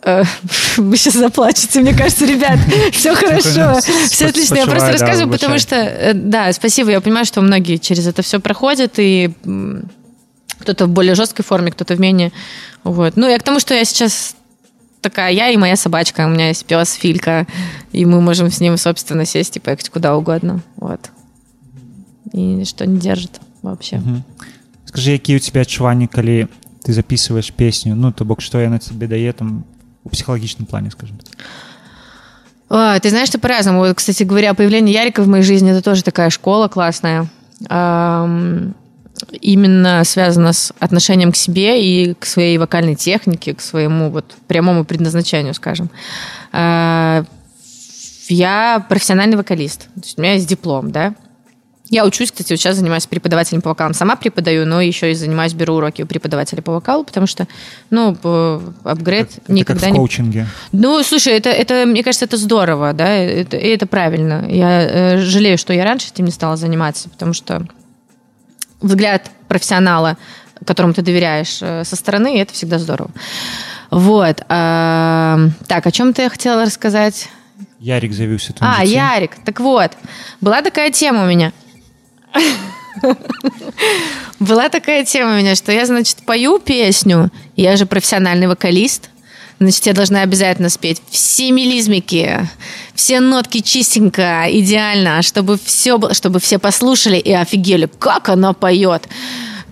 Э, 0.05 0.23
Вы 0.77 0.97
сейчас 0.97 1.15
заплачете, 1.15 1.81
мне 1.81 1.95
кажется, 1.95 2.27
ребят, 2.27 2.59
все 2.93 3.15
хорошо, 3.15 3.81
все 4.11 4.27
отлично. 4.27 4.57
Я 4.57 4.67
просто 4.67 4.81
Спочиваю, 4.81 4.81
да, 4.81 4.93
рассказываю, 4.93 5.33
потому 5.33 5.55
выбачай. 5.55 5.59
что, 5.61 5.77
э, 5.77 6.13
да, 6.15 6.53
спасибо, 6.53 6.91
я 6.91 7.01
понимаю, 7.01 7.25
что 7.27 7.41
многие 7.41 7.77
через 7.79 8.07
это 8.07 8.23
все 8.23 8.39
проходят, 8.41 8.99
и 8.99 9.33
м, 9.45 9.91
кто-то 10.59 10.87
в 10.87 10.89
более 10.91 11.15
жесткой 11.15 11.45
форме, 11.45 11.71
кто-то 11.71 11.95
в 11.97 12.01
менее. 12.01 12.31
Вот. 12.85 13.17
Ну, 13.17 13.29
я 13.29 13.39
к 13.39 13.43
тому, 13.43 13.59
что 13.61 13.75
я 13.75 13.85
сейчас 13.85 14.37
такая 15.01 15.33
я 15.33 15.51
и 15.51 15.57
моя 15.57 15.77
собачка. 15.77 16.27
У 16.27 16.29
меня 16.31 16.49
есть 16.49 16.65
пес 16.67 16.93
Филька, 16.93 17.47
и 17.93 18.05
мы 18.05 18.21
можем 18.21 18.51
с 18.51 18.61
ним, 18.61 18.77
собственно, 18.77 19.25
сесть 19.25 19.57
и 19.57 19.61
поехать 19.61 19.89
куда 19.89 20.17
угодно. 20.17 20.61
Вот. 20.77 21.11
И 22.33 22.39
ничто 22.41 22.85
не 22.85 22.99
держит 22.99 23.41
вообще. 23.63 24.01
скажи 24.85 25.13
якія 25.13 25.37
у 25.37 25.41
тебя 25.41 25.61
адчуванні 25.61 26.07
калі 26.07 26.47
ты 26.87 26.93
записываешь 26.93 27.51
песню 27.51 27.95
ну 27.97 28.13
то 28.13 28.25
бок 28.25 28.41
что 28.41 28.61
яна 28.61 28.79
тебе 28.79 29.07
дае 29.07 29.33
там 29.33 29.65
у 30.04 30.10
психологічным 30.10 30.66
плане 30.66 30.92
скажем 30.92 31.18
так? 31.18 31.36
А, 32.70 33.00
ты 33.00 33.10
знаешь, 33.10 33.28
что 33.28 33.38
по-разному. 33.38 33.80
Вот, 33.80 33.98
кстати 33.98 34.24
говоря, 34.24 34.54
появление 34.54 34.94
Ярика 34.96 35.22
в 35.22 35.28
моей 35.28 35.44
жизни 35.44 35.72
это 35.72 35.82
тоже 35.82 36.04
такая 36.04 36.30
школа 36.30 36.70
классная. 36.70 37.28
Ам, 37.68 38.74
именно 39.42 40.04
связано 40.06 40.54
с 40.54 40.74
отношением 40.80 41.34
к 41.34 41.36
себе 41.36 41.84
и 41.84 42.14
к 42.14 42.26
своей 42.26 42.58
вокальной 42.58 42.96
технике, 42.96 43.54
к 43.54 43.62
своему 43.62 44.10
вот 44.10 44.36
прямому 44.48 44.86
предназначению, 44.86 45.54
скажем. 45.54 45.90
А, 46.54 47.26
Я 48.30 48.86
профессиональный 48.88 49.36
вокалист. 49.36 49.82
То 49.82 50.02
есть 50.04 50.18
у 50.18 50.22
меня 50.22 50.34
есть 50.36 50.48
диплом, 50.48 50.92
да. 50.92 51.14
Я 51.92 52.06
учусь, 52.06 52.32
кстати, 52.32 52.54
вот 52.54 52.60
сейчас 52.60 52.78
занимаюсь 52.78 53.06
преподавателем 53.06 53.62
по 53.62 53.70
вокалам. 53.70 53.94
Сама 53.94 54.16
преподаю, 54.16 54.66
но 54.66 54.80
еще 54.80 55.12
и 55.12 55.14
занимаюсь, 55.14 55.54
беру 55.54 55.76
уроки 55.76 56.02
у 56.02 56.06
преподавателя 56.08 56.62
по 56.62 56.72
вокалу, 56.72 57.04
потому 57.04 57.28
что, 57.28 57.48
ну, 57.90 58.18
апгрейд 58.86 59.28
Это 59.28 59.42
как 59.42 59.50
никогда 59.50 59.88
в 59.88 59.92
не 59.92 59.98
коучинге 59.98 60.48
ну, 60.72 61.04
слушай, 61.04 61.34
это, 61.34 61.50
это, 61.50 61.86
мне 61.86 62.02
кажется, 62.02 62.24
это 62.24 62.38
здорово, 62.38 62.94
да, 62.94 63.10
это, 63.10 63.58
и 63.58 63.68
это 63.68 63.88
правильно. 63.88 64.46
Я 64.50 64.82
э, 64.82 65.18
жалею, 65.18 65.58
что 65.58 65.74
я 65.74 65.84
раньше 65.84 66.08
этим 66.14 66.24
не 66.24 66.32
стала 66.32 66.56
заниматься, 66.56 67.10
потому 67.10 67.34
что 67.34 67.68
взгляд 68.80 69.30
профессионала, 69.50 70.18
которому 70.66 70.94
ты 70.94 71.02
доверяешь 71.02 71.60
э, 71.62 71.84
со 71.84 71.98
стороны, 71.98 72.40
это 72.40 72.54
всегда 72.54 72.80
здорово. 72.80 73.12
Вот. 73.90 74.46
а, 74.48 75.40
так, 75.68 75.86
о 75.86 75.92
чем-то 75.92 76.22
я 76.22 76.30
хотела 76.30 76.64
рассказать. 76.64 77.30
Ярик 77.82 78.14
заявіўся 78.14 78.54
А, 78.60 78.84
Ярик, 78.84 79.36
так 79.44 79.60
вот, 79.60 79.92
была 80.40 80.62
такая 80.62 80.92
тема 80.92 81.24
у 81.24 81.26
меня. 81.26 81.52
Была 84.40 84.70
такая 84.70 85.06
тема 85.06 85.34
у 85.34 85.38
меня, 85.38 85.56
что 85.56 85.72
я, 85.72 85.86
значит, 85.86 86.18
пою 86.26 86.60
песню, 86.60 87.32
я 87.56 87.78
же 87.78 87.86
профессиональный 87.86 88.48
вокалист, 88.48 89.10
значит, 89.60 89.86
я 89.86 89.94
должна 89.94 90.22
обязательно 90.22 90.70
спеть 90.70 91.02
все 91.10 91.52
мелизмики, 91.52 92.48
все 92.96 93.20
нотки 93.20 93.60
чистенько, 93.62 94.46
идеально, 94.50 95.22
чтобы 95.22 95.60
все, 95.64 96.00
чтобы 96.14 96.40
все 96.40 96.60
послушали 96.60 97.18
и 97.18 97.32
офигели, 97.32 97.90
как 98.00 98.30
она 98.30 98.54
поет. 98.54 99.08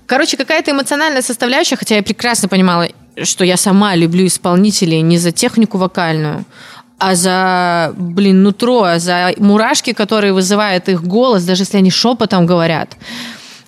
Короче, 0.05 0.37
какая-то 0.37 0.71
эмоциональная 0.71 1.21
составляющая, 1.21 1.75
хотя 1.75 1.95
я 1.95 2.03
прекрасно 2.03 2.47
понимала, 2.47 2.87
что 3.23 3.43
я 3.43 3.57
сама 3.57 3.95
люблю 3.95 4.25
исполнителей 4.25 5.01
не 5.01 5.17
за 5.17 5.31
технику 5.31 5.77
вокальную, 5.77 6.45
а 6.99 7.15
за, 7.15 7.93
блин, 7.97 8.43
нутро, 8.43 8.97
за 8.97 9.33
мурашки, 9.37 9.93
которые 9.93 10.33
вызывает 10.33 10.89
их 10.89 11.03
голос, 11.03 11.43
даже 11.43 11.63
если 11.63 11.77
они 11.77 11.91
шепотом 11.91 12.45
говорят. 12.45 12.97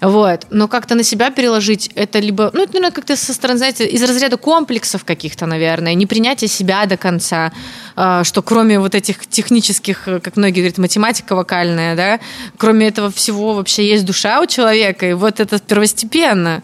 Вот. 0.01 0.47
Но 0.49 0.67
как-то 0.67 0.95
на 0.95 1.03
себя 1.03 1.29
переложить 1.29 1.91
это 1.93 2.19
либо, 2.19 2.49
ну, 2.53 2.63
это, 2.63 2.73
наверное, 2.73 2.91
как-то 2.91 3.15
со 3.15 3.33
стороны, 3.33 3.59
знаете, 3.59 3.85
из 3.85 4.03
разряда 4.03 4.37
комплексов 4.37 5.05
каких-то, 5.05 5.45
наверное, 5.45 5.93
непринятие 5.93 6.47
себя 6.47 6.85
до 6.87 6.97
конца, 6.97 7.51
а, 7.95 8.23
что 8.23 8.41
кроме 8.41 8.79
вот 8.79 8.95
этих 8.95 9.27
технических, 9.27 10.05
как 10.05 10.37
многие 10.37 10.61
говорят, 10.61 10.79
математика 10.79 11.35
вокальная, 11.35 11.95
да, 11.95 12.19
кроме 12.57 12.87
этого 12.87 13.11
всего 13.11 13.53
вообще 13.53 13.87
есть 13.87 14.03
душа 14.03 14.41
у 14.41 14.47
человека, 14.47 15.07
и 15.07 15.13
вот 15.13 15.39
это 15.39 15.59
первостепенно. 15.59 16.63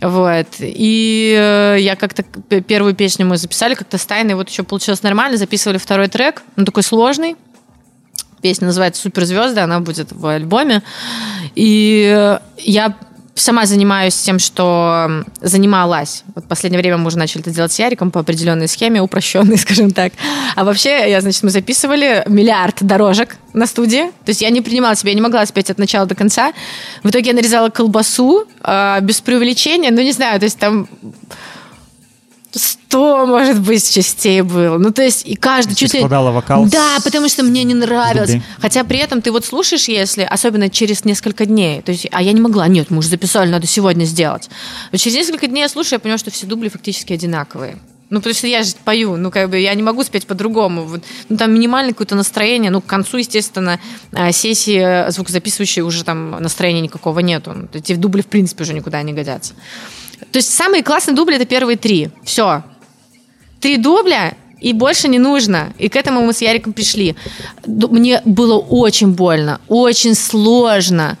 Вот. 0.00 0.46
И 0.60 1.34
э, 1.38 1.76
я 1.80 1.96
как-то 1.96 2.22
первую 2.62 2.94
песню 2.94 3.26
мы 3.26 3.36
записали 3.36 3.74
как-то 3.74 3.98
с 3.98 4.06
тайной, 4.06 4.34
вот 4.34 4.48
еще 4.48 4.62
получилось 4.62 5.02
нормально, 5.02 5.36
записывали 5.36 5.78
второй 5.78 6.08
трек, 6.08 6.42
он 6.56 6.64
такой 6.64 6.82
сложный, 6.82 7.36
песня 8.44 8.66
называется 8.66 9.00
«Суперзвезды», 9.00 9.60
она 9.60 9.80
будет 9.80 10.12
в 10.12 10.26
альбоме. 10.26 10.82
И 11.54 12.12
э, 12.14 12.38
я 12.58 12.94
сама 13.34 13.66
занимаюсь 13.66 14.14
тем, 14.14 14.38
что 14.38 15.24
занималась. 15.40 16.24
Вот 16.34 16.44
в 16.44 16.48
последнее 16.48 16.80
время 16.80 16.98
мы 16.98 17.06
уже 17.06 17.18
начали 17.18 17.42
это 17.42 17.50
делать 17.50 17.72
с 17.72 17.78
Яриком 17.78 18.10
по 18.10 18.20
определенной 18.20 18.68
схеме, 18.68 19.02
упрощенной, 19.02 19.58
скажем 19.58 19.90
так. 19.90 20.12
А 20.54 20.64
вообще, 20.64 21.10
я, 21.10 21.20
значит, 21.20 21.42
мы 21.42 21.50
записывали 21.50 22.24
миллиард 22.26 22.82
дорожек 22.82 23.36
на 23.52 23.66
студии. 23.66 24.06
То 24.24 24.30
есть 24.30 24.42
я 24.42 24.50
не 24.50 24.60
принимала 24.60 24.94
себя, 24.96 25.10
я 25.10 25.14
не 25.14 25.20
могла 25.20 25.44
спеть 25.46 25.70
от 25.70 25.78
начала 25.78 26.06
до 26.06 26.14
конца. 26.14 26.52
В 27.02 27.10
итоге 27.10 27.30
я 27.30 27.34
нарезала 27.34 27.70
колбасу 27.70 28.44
э, 28.62 29.00
без 29.02 29.20
преувеличения. 29.20 29.90
Ну, 29.90 30.00
не 30.00 30.12
знаю, 30.12 30.38
то 30.38 30.44
есть 30.44 30.58
там 30.58 30.88
100, 32.58 33.26
может 33.26 33.60
быть, 33.60 33.90
частей 33.90 34.42
было. 34.42 34.78
Ну, 34.78 34.92
то 34.92 35.02
есть, 35.02 35.26
и 35.26 35.34
каждый 35.34 35.74
Ты 35.74 35.80
чуть 35.80 35.94
ли... 35.94 36.00
складала 36.00 36.30
вокал 36.30 36.66
Да, 36.66 36.98
потому 37.02 37.28
что 37.28 37.42
мне 37.42 37.64
не 37.64 37.74
нравилось. 37.74 38.30
дублей. 38.30 38.42
Хотя 38.60 38.84
при 38.84 38.98
этом 38.98 39.22
ты 39.22 39.32
вот 39.32 39.44
слушаешь, 39.44 39.88
если, 39.88 40.22
особенно 40.22 40.70
через 40.70 41.04
несколько 41.04 41.46
дней, 41.46 41.82
то 41.82 41.92
есть, 41.92 42.06
а 42.12 42.22
я 42.22 42.32
не 42.32 42.40
могла, 42.40 42.68
нет, 42.68 42.90
мы 42.90 42.98
уже 42.98 43.08
записали, 43.08 43.50
надо 43.50 43.66
сегодня 43.66 44.04
сделать. 44.04 44.48
Но 44.92 44.98
через 44.98 45.16
несколько 45.16 45.46
дней 45.46 45.62
я 45.62 45.68
слушаю, 45.68 45.94
я 45.94 45.98
понимаю, 46.00 46.18
что 46.18 46.30
все 46.30 46.46
дубли 46.46 46.68
фактически 46.68 47.12
одинаковые. 47.12 47.78
Ну, 48.10 48.20
потому 48.20 48.34
что 48.34 48.46
я 48.46 48.62
же 48.62 48.74
пою, 48.84 49.16
ну, 49.16 49.30
как 49.30 49.50
бы, 49.50 49.58
я 49.58 49.74
не 49.74 49.82
могу 49.82 50.04
спеть 50.04 50.26
по-другому. 50.26 50.84
Вот, 50.84 51.02
ну, 51.28 51.36
там 51.36 51.52
минимальное 51.52 51.92
какое-то 51.92 52.14
настроение, 52.14 52.70
ну, 52.70 52.80
к 52.80 52.86
концу, 52.86 53.16
естественно, 53.16 53.80
а, 54.12 54.30
сессии 54.30 55.10
звукозаписывающей 55.10 55.82
уже 55.82 56.04
там 56.04 56.30
настроения 56.40 56.82
никакого 56.82 57.20
нету. 57.20 57.52
Ну, 57.54 57.68
Эти 57.72 57.94
дубли, 57.94 58.20
в 58.20 58.26
принципе, 58.26 58.62
уже 58.62 58.74
никуда 58.74 59.02
не 59.02 59.12
годятся. 59.12 59.54
То 60.30 60.38
есть 60.38 60.52
самые 60.54 60.82
классные 60.82 61.14
дубли– 61.14 61.36
это 61.36 61.44
первые 61.44 61.76
три. 61.76 62.10
Все, 62.24 62.62
три 63.60 63.76
дубля, 63.76 64.34
и 64.60 64.72
больше 64.72 65.08
не 65.08 65.18
нужно. 65.18 65.72
И 65.78 65.88
к 65.88 65.96
этому 65.96 66.22
мы 66.22 66.32
с 66.32 66.40
Яриком 66.40 66.72
пришли. 66.72 67.16
Мне 67.66 68.22
было 68.24 68.58
очень 68.58 69.08
больно, 69.12 69.60
очень 69.68 70.14
сложно. 70.14 71.18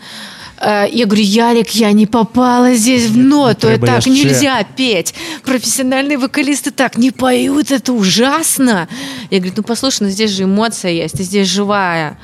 Э, 0.60 0.86
Я 0.90 1.04
говорю, 1.06 1.22
Ярик, 1.22 1.70
я 1.70 1.92
не 1.92 2.06
попала 2.06 2.74
здесь 2.74 3.06
в 3.06 3.16
ноту, 3.16 3.66
треба 3.66 3.86
так 3.86 4.06
яшчэ». 4.06 4.10
нельзя 4.10 4.64
петь. 4.76 5.14
Профессиональные 5.44 6.16
вокалисты 6.16 6.70
так 6.70 6.96
не 6.96 7.10
поют, 7.10 7.70
это 7.70 7.92
ужасно. 7.92 8.88
Я 9.30 9.38
говорю, 9.38 9.54
ну 9.56 9.62
послушай, 9.62 10.04
ну 10.04 10.08
здесь 10.08 10.30
же 10.30 10.44
эмоция 10.44 10.92
есть, 10.92 11.16
ты 11.16 11.22
здесь 11.22 11.48
живая. 11.48 12.18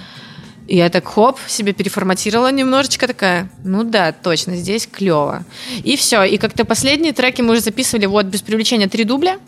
И 0.70 0.76
я 0.76 0.88
так 0.88 1.04
хоп, 1.04 1.36
себе 1.48 1.72
переформатировала 1.72 2.52
немножечко 2.52 3.08
такая, 3.08 3.50
ну 3.64 3.82
да, 3.82 4.12
точно, 4.12 4.54
здесь 4.54 4.86
клево. 4.86 5.44
И 5.82 5.96
все. 5.96 6.22
И 6.22 6.38
как-то 6.38 6.64
последние 6.64 7.12
треки 7.12 7.42
мы 7.42 7.54
уже 7.54 7.60
записывали 7.60 8.06
вот 8.06 8.26
без 8.26 8.42
привлечения 8.42 8.86
три 8.86 9.02
дубля. 9.02 9.40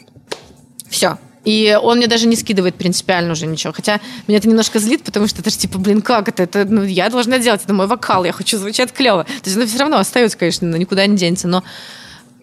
Все. 0.91 1.18
И 1.45 1.79
он 1.81 1.99
мне 1.99 2.09
даже 2.09 2.27
не 2.27 2.35
скидывает 2.35 2.75
принципиально 2.75 3.33
уже 3.33 3.47
ничего. 3.47 3.73
Хотя 3.73 4.01
меня 4.27 4.39
это 4.39 4.49
немножко 4.49 4.81
злит, 4.81 5.05
потому 5.05 5.29
что 5.29 5.43
это 5.43 5.51
же 5.51 5.59
типа, 5.59 5.79
блин, 5.79 6.03
как 6.03 6.29
это? 6.29 6.43
Это 6.43 6.64
ну, 6.64 6.83
я 6.83 7.09
должна 7.09 7.39
делать, 7.39 7.62
это 7.62 7.73
мой 7.73 7.87
вокал, 7.87 8.25
я 8.25 8.33
хочу 8.33 8.59
звучать 8.59 8.93
клево. 8.93 9.23
То 9.23 9.45
есть 9.45 9.57
оно 9.57 9.66
все 9.68 9.79
равно 9.79 9.99
остается, 9.99 10.37
конечно, 10.37 10.66
но 10.66 10.77
никуда 10.77 11.07
не 11.07 11.16
денется. 11.16 11.47
Но 11.47 11.62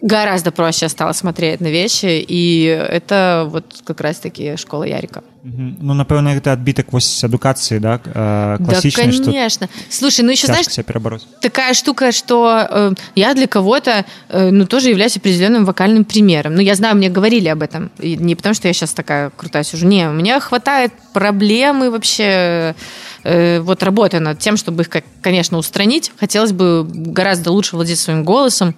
гораздо 0.00 0.52
проще 0.52 0.88
стало 0.88 1.12
смотреть 1.12 1.60
на 1.60 1.66
вещи, 1.66 2.24
и 2.26 2.64
это 2.64 3.46
вот 3.46 3.82
как 3.84 4.00
раз-таки 4.00 4.56
школа 4.56 4.84
Ярика. 4.84 5.22
Мгм. 5.43 5.77
Ну, 5.81 5.93
напэўна, 5.93 6.33
гэта 6.33 6.53
адбітак 6.53 6.91
вось 6.91 7.23
адукацыі, 7.23 7.79
да, 7.79 7.99
э, 8.03 8.57
класічнай, 8.65 9.07
да, 9.07 9.13
што 9.13 9.25
конечно. 9.25 9.69
Слушай, 9.89 10.25
ну 10.25 10.31
еще 10.31 10.47
знаешь, 10.47 10.65
цяжка 10.65 10.81
себя 10.81 10.83
перабарось. 10.83 11.27
такая 11.41 11.73
штука, 11.73 12.11
что 12.11 12.67
э, 12.69 12.93
я 13.15 13.33
для 13.33 13.47
кого-то, 13.47 14.05
э, 14.29 14.49
ну, 14.51 14.65
тоже 14.65 14.89
являюсь 14.89 15.17
определенным 15.17 15.65
вокальным 15.65 16.03
примером. 16.03 16.55
Ну, 16.55 16.61
я 16.61 16.75
знаю, 16.75 16.95
мне 16.95 17.09
говорили 17.09 17.47
об 17.47 17.61
этом. 17.61 17.91
И 17.99 18.17
не 18.17 18.35
потому, 18.35 18.55
что 18.55 18.67
я 18.67 18.73
сейчас 18.73 18.93
такая 18.93 19.29
крутая 19.29 19.63
сижу. 19.63 19.85
Не, 19.87 20.09
у 20.09 20.13
меня 20.13 20.39
хватает 20.39 20.91
проблем 21.13 21.83
и 21.83 21.89
вообще 21.89 22.75
э, 23.23 23.59
вот 23.59 23.83
работаю 23.83 24.23
над 24.23 24.39
тем, 24.39 24.57
чтобы 24.57 24.83
их, 24.83 24.89
как, 24.89 25.03
конечно, 25.21 25.57
устранить. 25.57 26.11
Хотелось 26.19 26.51
бы 26.51 26.83
гораздо 26.89 27.51
лучше 27.51 27.75
владеть 27.75 27.99
своим 27.99 28.23
голосом. 28.23 28.75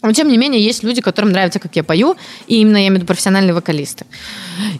Но, 0.00 0.12
тем 0.12 0.28
не 0.28 0.38
менее, 0.38 0.62
есть 0.62 0.84
люди, 0.84 1.00
которым 1.00 1.32
нравится, 1.32 1.58
как 1.58 1.74
я 1.74 1.82
пою, 1.82 2.16
и 2.46 2.60
именно 2.60 2.76
я 2.76 2.82
имею 2.82 2.92
в 2.92 2.96
виду 2.98 3.06
профессиональные 3.06 3.52
вокалисты. 3.52 4.06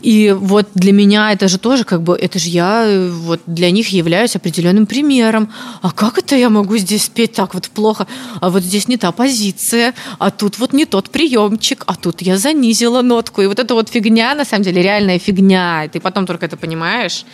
И 0.00 0.30
вот 0.30 0.68
для 0.74 0.92
меня 0.92 1.32
это 1.32 1.48
же 1.48 1.58
тоже 1.58 1.82
как 1.82 2.02
бы, 2.02 2.16
это 2.16 2.38
же 2.38 2.48
я 2.48 2.84
э, 2.86 3.10
вот 3.10 3.40
для 3.46 3.72
них 3.72 3.88
являюсь 3.88 4.36
определенным 4.36 4.86
примером. 4.86 5.52
А 5.82 5.90
как 5.90 6.18
это 6.18 6.36
я 6.36 6.50
могу 6.50 6.76
здесь 6.76 7.08
петь 7.08 7.32
так 7.32 7.54
вот 7.54 7.68
плохо? 7.68 8.06
А 8.40 8.48
вот 8.48 8.62
здесь 8.62 8.86
не 8.86 8.96
та 8.96 9.10
позиция, 9.10 9.92
а 10.20 10.30
тут 10.30 10.58
вот 10.58 10.72
не 10.72 10.84
тот 10.84 11.10
приемчик, 11.10 11.82
а 11.86 11.96
тут 11.96 12.22
я 12.22 12.38
занизила 12.38 13.02
нотку. 13.02 13.42
И 13.42 13.46
вот 13.48 13.58
эта 13.58 13.74
вот 13.74 13.88
фигня, 13.88 14.36
на 14.36 14.44
самом 14.44 14.62
деле, 14.62 14.82
реальная 14.82 15.18
фигня. 15.18 15.84
И 15.84 15.88
ты 15.88 15.98
потом 15.98 16.26
только 16.26 16.46
это 16.46 16.56
понимаешь. 16.56 17.24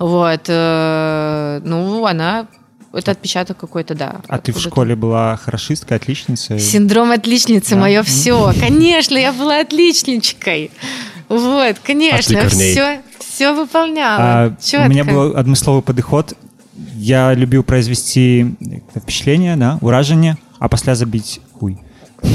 Вот. 0.00 0.42
э, 0.48 1.60
Ну, 1.64 2.04
она... 2.04 2.48
Это 2.93 3.11
отпечаток 3.11 3.57
какой-то, 3.57 3.95
да. 3.95 4.21
А 4.27 4.37
ты 4.37 4.51
в 4.51 4.55
Откуда-то. 4.55 4.59
школе 4.59 4.95
была 4.95 5.35
хорошисткой, 5.37 5.97
отличницей? 5.97 6.59
Синдром 6.59 7.09
отличницы, 7.11 7.71
Да. 7.75 7.81
мое 7.81 8.03
все. 8.03 8.53
Конечно, 8.59 9.17
я 9.17 9.33
была 9.33 9.59
отличничкой. 9.61 10.69
Вот, 11.27 11.79
конечно, 11.79 12.41
Корней? 12.41 12.71
все, 12.71 13.01
все 13.19 13.53
выполняла. 13.53 14.17
А, 14.19 14.55
Чётко. 14.61 14.85
у 14.85 14.89
меня 14.89 15.03
был 15.05 15.35
адмысловы 15.35 15.81
падыход 15.81 16.37
я 16.95 17.33
любіў 17.33 17.63
произвести 17.63 18.45
впечатление 18.95 19.55
да 19.55 19.77
уражанне 19.81 20.37
а 20.59 20.67
пасля 20.67 20.93
забіць 20.95 21.39
хуй 21.59 21.77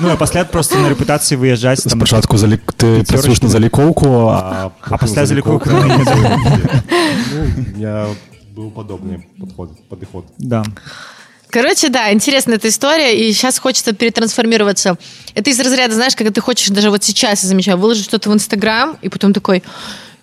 ну 0.00 0.08
а 0.10 0.16
пасля 0.16 0.44
просто 0.44 0.78
на 0.78 0.88
рэпутацыі 0.88 1.36
выязджаць 1.36 1.82
там 1.88 1.98
спачатку 2.00 2.36
залік 2.38 2.72
ты 2.72 3.00
Пяцёрачку. 3.00 3.12
працуеш 3.12 3.42
на 3.42 3.48
залікоўку 3.48 4.06
а, 4.28 4.70
А 4.80 4.96
пасля 4.96 5.26
залікоўку 5.26 5.68
залікоўка- 5.70 5.88
на 5.88 5.96
недзе. 5.96 6.80
Ну, 7.32 7.80
я 7.80 8.06
был 8.56 8.70
подобный 8.70 9.22
подход 9.40 9.70
подыход 9.88 10.24
да 10.38 10.64
Короче, 11.52 11.88
да, 11.88 12.12
интересная 12.12 12.58
эта 12.58 12.68
история, 12.68 13.10
и 13.18 13.32
сейчас 13.32 13.58
хочется 13.58 13.92
перетрансформироваться. 13.92 14.96
Это 15.34 15.50
из 15.50 15.58
разряда, 15.58 15.94
знаешь, 15.96 16.14
когда 16.14 16.30
ты 16.30 16.40
хочешь 16.40 16.68
даже 16.68 16.90
вот 16.90 17.02
сейчас, 17.02 17.42
я 17.42 17.48
замечаю, 17.48 17.76
выложить 17.76 18.04
что-то 18.04 18.30
в 18.30 18.32
Инстаграм, 18.34 18.96
и 19.02 19.08
потом 19.08 19.32
такой, 19.32 19.64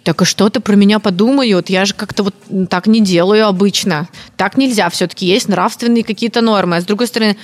так 0.03 0.21
а 0.21 0.23
что-то 0.23 0.61
про 0.61 0.75
меня 0.77 0.99
подумают, 0.99 1.69
я 1.69 1.83
же 1.83 1.93
как-то 1.93 2.23
вот 2.23 2.35
так 2.69 2.87
не 2.87 3.01
делаю 3.01 3.45
обычно. 3.45 4.07
Так 4.37 4.55
нельзя, 4.57 4.89
все-таки 4.89 5.25
есть 5.25 5.49
нравственные 5.49 6.05
какие-то 6.05 6.39
нормы. 6.39 6.77
А 6.77 6.81
с 6.81 6.85
другой 6.85 7.07
стороны, 7.07 7.35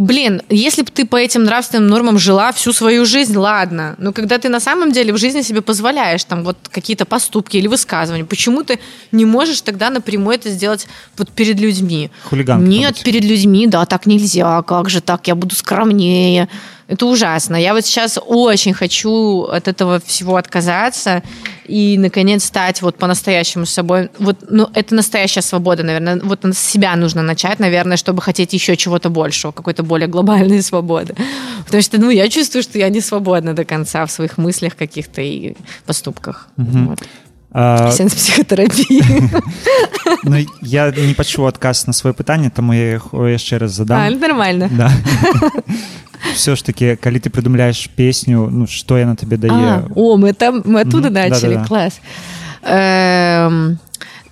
блин, 0.00 0.40
если 0.48 0.82
бы 0.82 0.88
ты 0.90 1.04
по 1.04 1.16
этим 1.16 1.44
нравственным 1.44 1.88
нормам 1.88 2.18
жила 2.18 2.52
всю 2.52 2.72
свою 2.72 3.04
жизнь, 3.04 3.36
ладно. 3.36 3.94
Но 3.98 4.12
когда 4.12 4.38
ты 4.38 4.48
на 4.48 4.58
самом 4.58 4.92
деле 4.92 5.12
в 5.12 5.18
жизни 5.18 5.42
себе 5.42 5.60
позволяешь 5.60 6.24
там 6.24 6.42
вот 6.42 6.56
какие-то 6.70 7.04
поступки 7.04 7.58
или 7.58 7.68
высказывания, 7.68 8.24
почему 8.24 8.62
ты 8.62 8.80
не 9.12 9.26
можешь 9.26 9.60
тогда 9.60 9.90
напрямую 9.90 10.36
это 10.36 10.48
сделать 10.48 10.88
вот 11.18 11.28
перед 11.30 11.60
людьми? 11.60 12.10
Хулиганка 12.24 12.66
Нет, 12.66 13.02
перед 13.04 13.24
людьми, 13.24 13.66
да, 13.66 13.84
так 13.84 14.06
нельзя, 14.06 14.62
как 14.62 14.88
же 14.88 15.02
так, 15.02 15.26
я 15.26 15.34
буду 15.34 15.54
скромнее. 15.54 16.48
Это 16.90 17.06
ужасно. 17.06 17.54
Я 17.54 17.72
вот 17.72 17.84
сейчас 17.84 18.18
очень 18.20 18.74
хочу 18.74 19.44
от 19.44 19.68
этого 19.68 20.00
всего 20.00 20.34
отказаться 20.34 21.22
и, 21.64 21.96
наконец, 21.96 22.44
стать 22.44 22.82
вот 22.82 22.96
по-настоящему 22.96 23.64
собой. 23.64 24.10
Вот, 24.18 24.38
ну, 24.50 24.68
это 24.74 24.96
настоящая 24.96 25.42
свобода, 25.42 25.84
наверное. 25.84 26.20
Вот 26.20 26.40
с 26.44 26.58
себя 26.58 26.96
нужно 26.96 27.22
начать, 27.22 27.60
наверное, 27.60 27.96
чтобы 27.96 28.20
хотеть 28.20 28.52
еще 28.54 28.76
чего-то 28.76 29.08
большего, 29.08 29.52
какой-то 29.52 29.84
более 29.84 30.08
глобальной 30.08 30.62
свободы. 30.64 31.14
Потому 31.64 31.80
что, 31.80 32.00
ну, 32.00 32.10
я 32.10 32.28
чувствую, 32.28 32.64
что 32.64 32.76
я 32.76 32.88
не 32.88 33.00
свободна 33.00 33.54
до 33.54 33.64
конца 33.64 34.04
в 34.04 34.10
своих 34.10 34.36
мыслях 34.36 34.74
каких-то 34.74 35.22
и 35.22 35.54
поступках. 35.86 36.48
Вот. 36.56 36.98
А, 37.52 37.90
Сеанс 37.90 38.14
психотерапии. 38.14 39.02
ну, 40.24 40.36
я 40.62 40.90
не 40.90 41.14
пачуў 41.14 41.46
адказ 41.48 41.86
на 41.86 41.92
сваё 41.92 42.14
пытанне 42.14 42.50
таму 42.50 42.72
я 42.72 43.00
яшчэ 43.12 43.58
раз 43.58 43.72
А, 43.72 43.74
задам 43.74 44.18
нормально. 44.20 44.68
да 44.70 44.90
все 46.34 46.54
ж 46.56 46.62
таки 46.62 46.96
калі 46.96 47.18
ты 47.18 47.30
прыдумляешь 47.30 47.88
песню 47.96 48.48
ну 48.50 48.66
что 48.66 48.98
яна 48.98 49.16
табе 49.16 49.36
А, 49.36 49.38
дае 49.38 49.84
о, 49.94 50.16
мы 50.16 50.32
там, 50.32 50.62
мы 50.64 50.80
оттуда 50.82 51.10
начали, 51.10 51.54
да-да-да. 51.56 51.64
класс. 51.66 52.00
Эм, 52.62 53.78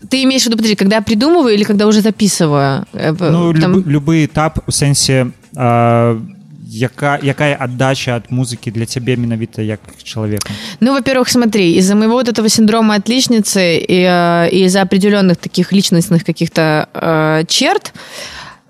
Ты 0.08 0.22
имеешь 0.22 0.42
в 0.42 0.46
виду, 0.46 0.56
подожди, 0.56 0.76
когда 0.76 0.96
я 0.96 1.02
придумываю 1.02 1.54
или 1.54 1.64
когда 1.64 1.86
уже 1.86 2.00
записываю? 2.02 2.86
Э, 2.92 3.12
ну 3.18 3.52
там- 3.52 3.72
любы, 3.74 3.90
любы 3.90 4.24
этап 4.26 4.60
у 4.68 4.70
сэнсе 4.70 5.32
а, 5.56 6.20
яка 6.68 7.18
якая 7.22 7.56
аддача 7.56 8.16
ад 8.16 8.28
музыкі 8.28 8.70
для 8.70 8.84
цябе 8.84 9.16
менавіта 9.16 9.62
як 9.62 9.80
чалавека 10.04 10.52
Ну, 10.80 10.92
во-первых, 10.92 11.28
смотри, 11.28 11.72
из-за 11.78 11.94
моего 11.94 12.14
вот 12.14 12.28
этого 12.28 12.48
синдрома 12.48 12.94
отличницы 12.94 13.78
и, 13.78 14.04
э, 14.04 14.48
и 14.50 14.64
из-за 14.64 14.82
определенных 14.82 15.38
таких 15.38 15.72
личностных 15.72 16.24
каких-то 16.24 16.88
э, 16.92 17.44
черт, 17.48 17.92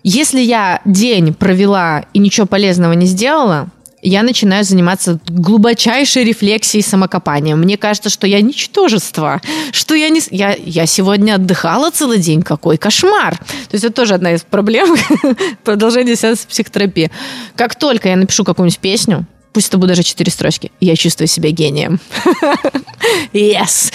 если 0.05 0.41
я 0.41 0.81
день 0.85 1.35
провела 1.35 2.05
и 2.15 2.19
ничего 2.21 2.47
полезного 2.47 2.93
не 2.93 3.07
сделала, 3.07 3.69
я 4.03 4.23
начинаю 4.23 4.65
заниматься 4.65 5.19
глубочайшей 5.29 6.25
рефлексией 6.25 6.83
и 6.83 6.87
самокопанием. 6.87 7.59
Мне 7.59 7.77
кажется, 7.77 8.11
что 8.11 8.27
я 8.27 8.41
ничтожество, 8.41 9.41
что 9.73 9.95
я 9.95 10.09
не... 10.09 10.21
Я, 10.31 10.55
я 10.55 10.87
сегодня 10.87 11.35
отдыхала 11.35 11.91
целый 11.91 12.19
день, 12.19 12.43
какой 12.43 12.77
кошмар. 12.77 13.39
То 13.39 13.73
есть 13.73 13.85
это 13.85 13.95
тоже 13.95 14.15
одна 14.15 14.35
из 14.35 14.43
проблем 14.43 14.97
продолжения 15.65 16.17
сеанса 16.17 16.47
психотерапии. 16.47 17.11
Как 17.57 17.75
только 17.75 18.09
я 18.09 18.17
напишу 18.17 18.45
какую-нибудь 18.45 18.79
песню, 18.79 19.27
пусть 19.53 19.69
это 19.69 19.79
будут 19.79 19.91
даже 19.91 20.03
четыре 20.03 20.31
строчки, 20.31 20.71
я 20.81 20.97
чувствую 20.97 21.29
себя 21.29 21.51
гением. 21.51 22.01
Yes. 23.33 23.93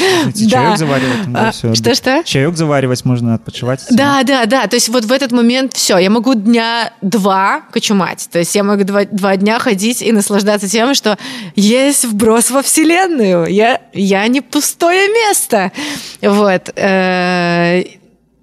Чаёк 0.49 0.77
заваривать 0.77 1.27
А, 1.35 1.51
Что-что? 1.51 2.23
чаёк 2.23 2.55
заваривать 2.55 3.03
можно 3.05 3.35
отпачывать 3.35 3.81
Да, 3.91 4.23
да, 4.23 4.45
да. 4.45 4.67
То 4.67 4.75
есть 4.75 4.89
вот 4.89 5.05
в 5.05 5.11
этот 5.11 5.31
момент 5.31 5.73
все, 5.73 5.97
я 5.97 6.09
могу 6.09 6.33
дня 6.33 6.93
два 7.01 7.61
кочумать. 7.71 8.27
То 8.31 8.39
есть 8.39 8.55
я 8.55 8.63
могу 8.63 8.83
два, 8.83 9.35
дня 9.35 9.59
ходить 9.59 10.01
и 10.01 10.11
наслаждаться 10.11 10.69
тем, 10.69 10.93
что 10.95 11.17
есть 11.55 12.05
вброс 12.05 12.49
во 12.51 12.61
Вселенную. 12.61 13.47
Я, 13.47 13.81
я 13.93 14.27
не 14.27 14.41
пустое 14.41 15.09
место. 15.09 15.71
Вот. 16.21 16.69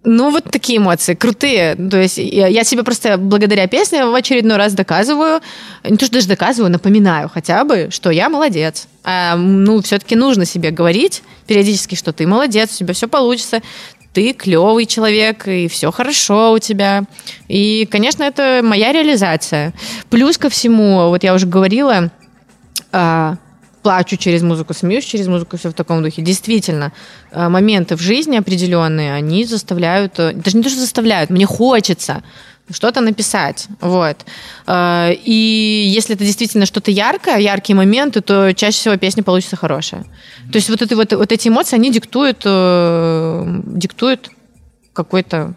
Ну, 0.03 0.31
вот 0.31 0.45
такие 0.45 0.79
эмоции, 0.79 1.15
крутые. 1.15 1.75
То 1.75 1.99
есть 1.99 2.17
я, 2.17 2.47
я 2.47 2.65
себе 2.65 2.83
просто 2.85 3.19
благодаря 3.19 3.67
песне 3.67 4.07
в 4.07 4.15
очередной 4.15 4.57
раз 4.57 4.73
доказываю, 4.73 5.43
не 5.85 5.99
то, 5.99 6.07
что 6.07 6.15
даже 6.15 6.27
доказываю, 6.27 6.71
напоминаю 6.71 7.29
хотя 7.29 7.65
бы, 7.65 7.89
что 7.91 8.11
я 8.11 8.31
молодец. 8.31 8.89
А, 9.05 9.37
ну, 9.37 9.83
все-таки 9.83 10.17
нужно 10.17 10.47
себе 10.47 10.71
говорить 10.71 11.23
периодически, 11.47 11.97
что 11.97 12.15
ты 12.15 12.27
молодец, 12.27 12.73
у 12.75 12.79
тебя 12.79 12.95
все 12.95 13.09
получится, 13.09 13.61
ты 14.15 14.33
клевый 14.33 14.87
человек, 14.87 15.47
и 15.47 15.69
все 15.69 15.93
хорошо 15.93 16.53
у 16.53 16.59
тебя. 16.59 17.05
И, 17.49 17.87
конечно, 17.91 18.23
это 18.23 18.63
моя 18.65 18.93
реализация. 18.93 19.75
Плюс 20.09 20.39
ко 20.39 20.49
всему, 20.49 21.11
вот 21.11 21.25
я 21.25 21.35
уже 21.35 21.47
говорила, 21.47 22.11
а, 22.91 23.37
плачу 23.83 24.17
через 24.17 24.43
музыку, 24.43 24.75
смеюсь 24.75 25.05
через 25.05 25.27
музыку, 25.27 25.57
все 25.57 25.71
в 25.71 25.75
таком 25.75 26.03
духе. 26.03 26.23
Действительно, 26.23 26.93
а, 27.33 27.49
моменты 27.49 27.97
в 27.97 28.01
жизни 28.01 28.37
определенные, 28.37 29.15
они 29.15 29.45
заставляют, 29.45 30.19
э, 30.19 30.33
даже 30.33 30.57
не 30.57 30.63
то, 30.63 30.69
что 30.69 30.81
заставляют, 30.81 31.31
мне 31.31 31.47
хочется 31.47 32.23
что-то 32.71 33.01
написать, 33.01 33.67
вот. 33.81 34.17
А, 34.67 35.11
И 35.11 35.93
если 35.97 36.15
это 36.15 36.25
действительно 36.25 36.67
что-то 36.67 36.91
яркое, 36.91 37.39
яркие 37.39 37.77
моменты, 37.77 38.21
то 38.21 38.53
чаще 38.55 38.79
всего 38.79 38.97
песня 38.97 39.23
получится 39.23 39.57
хорошая. 39.57 40.05
То 40.53 40.57
есть 40.57 40.71
вот, 40.71 40.83
это, 40.83 40.95
вот, 40.97 41.13
вот 41.13 41.33
эти 41.33 41.49
эмоции, 41.49 41.77
они 41.77 41.91
диктуют, 41.91 42.43
э, 42.45 43.61
диктуют 43.67 44.31
какой-то 44.93 45.55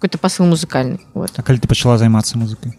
какой-то 0.00 0.16
посыл 0.18 0.46
музыкальный. 0.46 1.00
Вот. 1.12 1.30
А 1.36 1.42
калі 1.42 1.58
ты 1.58 1.68
пачала 1.68 1.98
займацца 1.98 2.38
музыкай 2.38 2.72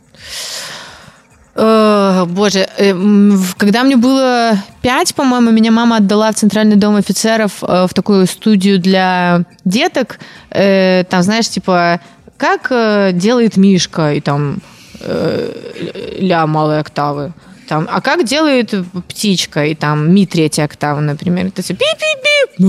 Э, 1.56 2.26
Боже, 2.28 2.68
э, 2.78 2.93
когда 3.58 3.84
мне 3.84 3.97
было 3.97 4.58
пять, 4.82 5.14
по-моему, 5.16 5.52
меня 5.52 5.72
мама 5.72 5.97
отдала 5.97 6.32
в 6.32 6.36
Центральный 6.36 6.76
дом 6.76 6.95
офицеров 6.95 7.64
э, 7.64 7.88
в 7.89 7.93
такую 7.93 8.26
студию 8.26 8.80
для 8.80 9.43
деток. 9.66 10.20
Там, 10.49 11.24
знаешь, 11.24 11.49
типа, 11.49 12.02
как 12.38 12.72
делает 13.16 13.56
Мишка, 13.56 14.14
и 14.14 14.20
там 14.20 14.58
ля 14.99 16.45
малой 16.45 16.80
октавы. 16.80 17.34
Там, 17.72 17.88
а 17.89 18.01
как 18.01 18.26
делает 18.26 18.76
птичка, 19.07 19.65
и 19.65 19.76
там 19.76 20.13
ми 20.13 20.26
третья 20.26 20.65
октава, 20.65 20.99
например. 20.99 21.45
Это 21.45 21.61
все 21.61 21.74
пи-пи-пи. 21.74 22.61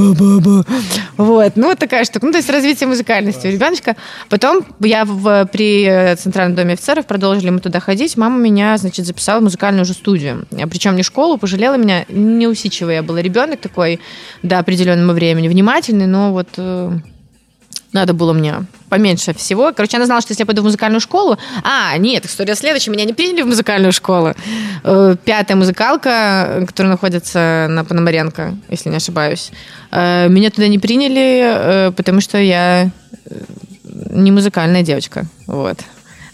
Вот, 1.17 1.57
ну 1.57 1.71
вот 1.71 1.79
такая 1.81 2.05
штука. 2.05 2.27
Ну, 2.27 2.31
то 2.31 2.39
есть 2.39 2.49
развитие 2.49 2.87
музыкальности 2.87 3.49
у 3.49 3.51
ребеночка. 3.51 3.97
Потом 4.29 4.65
я 4.79 5.05
в, 5.05 5.47
при 5.47 5.85
э, 5.85 6.15
Центральном 6.15 6.55
доме 6.55 6.75
офицеров 6.75 7.07
продолжили 7.07 7.51
мы 7.51 7.59
туда 7.59 7.81
ходить. 7.81 8.17
Мама 8.17 8.39
меня, 8.39 8.79
значит, 8.79 9.05
записала 9.05 9.41
в 9.41 9.43
музыкальную 9.43 9.83
уже 9.83 9.95
студию. 9.95 10.47
Причем 10.71 10.95
не 10.95 11.03
школу, 11.03 11.37
пожалела 11.37 11.77
меня. 11.77 12.05
Неусидчивый 12.09 12.95
я 12.95 13.03
была 13.03 13.21
ребенок 13.23 13.61
такой 13.61 13.99
до 14.45 14.61
определенного 14.61 15.15
времени. 15.15 15.49
Внимательный, 15.49 16.07
но 16.07 16.31
вот 16.31 16.51
э, 16.59 16.93
надо 17.93 18.15
было 18.15 18.33
мне 18.33 18.67
поменьше 18.89 19.35
всего. 19.35 19.73
Короче, 19.73 19.97
она 19.97 20.07
знала, 20.07 20.21
что 20.21 20.33
если 20.33 20.43
я 20.43 20.47
пойду 20.47 20.63
в 20.63 20.65
музыкальную 20.65 21.01
школу... 21.01 21.39
А, 21.63 21.97
нет, 21.99 22.25
история 22.27 22.55
следующая. 22.55 22.91
Меня 22.91 23.05
не 23.05 23.13
приняли 23.13 23.43
в 23.43 23.47
музыкальную 23.47 23.93
школу. 23.93 24.35
Э, 24.85 25.17
Пятая 25.25 25.57
музыкалка, 25.57 26.65
которая 26.67 26.93
находится 26.93 27.67
на 27.69 27.85
Пономаренко, 27.85 28.55
если 28.69 28.91
не 28.91 28.97
ошибаюсь. 28.97 29.51
Э, 29.91 30.29
Меня 30.29 30.51
туда 30.51 30.69
не 30.69 30.79
приняли, 30.79 31.43
э, 31.89 31.93
потому 31.93 32.21
что 32.21 32.39
я 32.39 32.91
не 34.11 34.31
музыкальная 34.31 34.83
девочка. 34.83 35.27
Вот. 35.47 35.79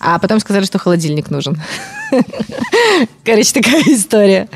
А 0.01 0.19
потом 0.19 0.39
сказали, 0.41 0.65
что 0.65 0.79
холодильник 0.79 1.31
нужен. 1.31 1.61
Короче, 3.25 3.53
такая 3.53 3.83
история. 3.87 4.49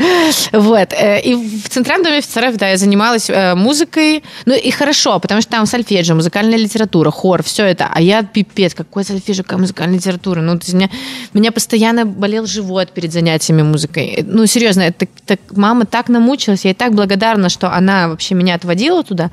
Вот. 0.53 0.93
э, 0.93 1.21
И 1.23 1.35
в 1.35 1.69
Центральном 1.69 2.05
доме 2.05 2.19
офицеров, 2.19 2.57
да, 2.57 2.69
я 2.71 2.77
занималась 2.77 3.29
э, 3.29 3.55
музыкой. 3.55 4.23
Ну 4.47 4.55
и 4.55 4.71
хорошо, 4.71 5.19
потому 5.19 5.41
что 5.43 5.51
там 5.51 5.67
сольфеджио, 5.67 6.15
музыкальная 6.15 6.57
литература, 6.59 7.11
хор, 7.11 7.43
все 7.43 7.65
это. 7.65 7.89
А 7.93 8.01
я 8.01 8.23
пипец, 8.23 8.75
какой 8.75 9.05
сольфеджио, 9.05 9.43
какая 9.45 9.59
музыкальная 9.59 9.97
литература. 9.99 10.41
Ну, 10.41 10.53
то 10.59 10.65
есть 10.65 10.75
у 10.75 10.77
меня, 10.77 10.89
меня 11.35 11.53
постоянно 11.53 12.07
болел 12.07 12.47
живот 12.47 12.93
перед 12.93 13.13
занятиями 13.13 13.63
музыкой. 13.63 14.07
Э, 14.19 14.23
Ну, 14.25 14.47
серьезно, 14.47 14.83
это, 14.83 15.07
так- 15.27 15.41
мама 15.51 15.85
так 15.85 16.09
намучилась, 16.09 16.65
я 16.65 16.71
ей 16.71 16.75
так 16.75 16.95
благодарна, 16.95 17.49
что 17.49 17.71
она 17.73 18.09
вообще 18.09 18.35
меня 18.35 18.55
отводила 18.55 19.03
туда. 19.03 19.31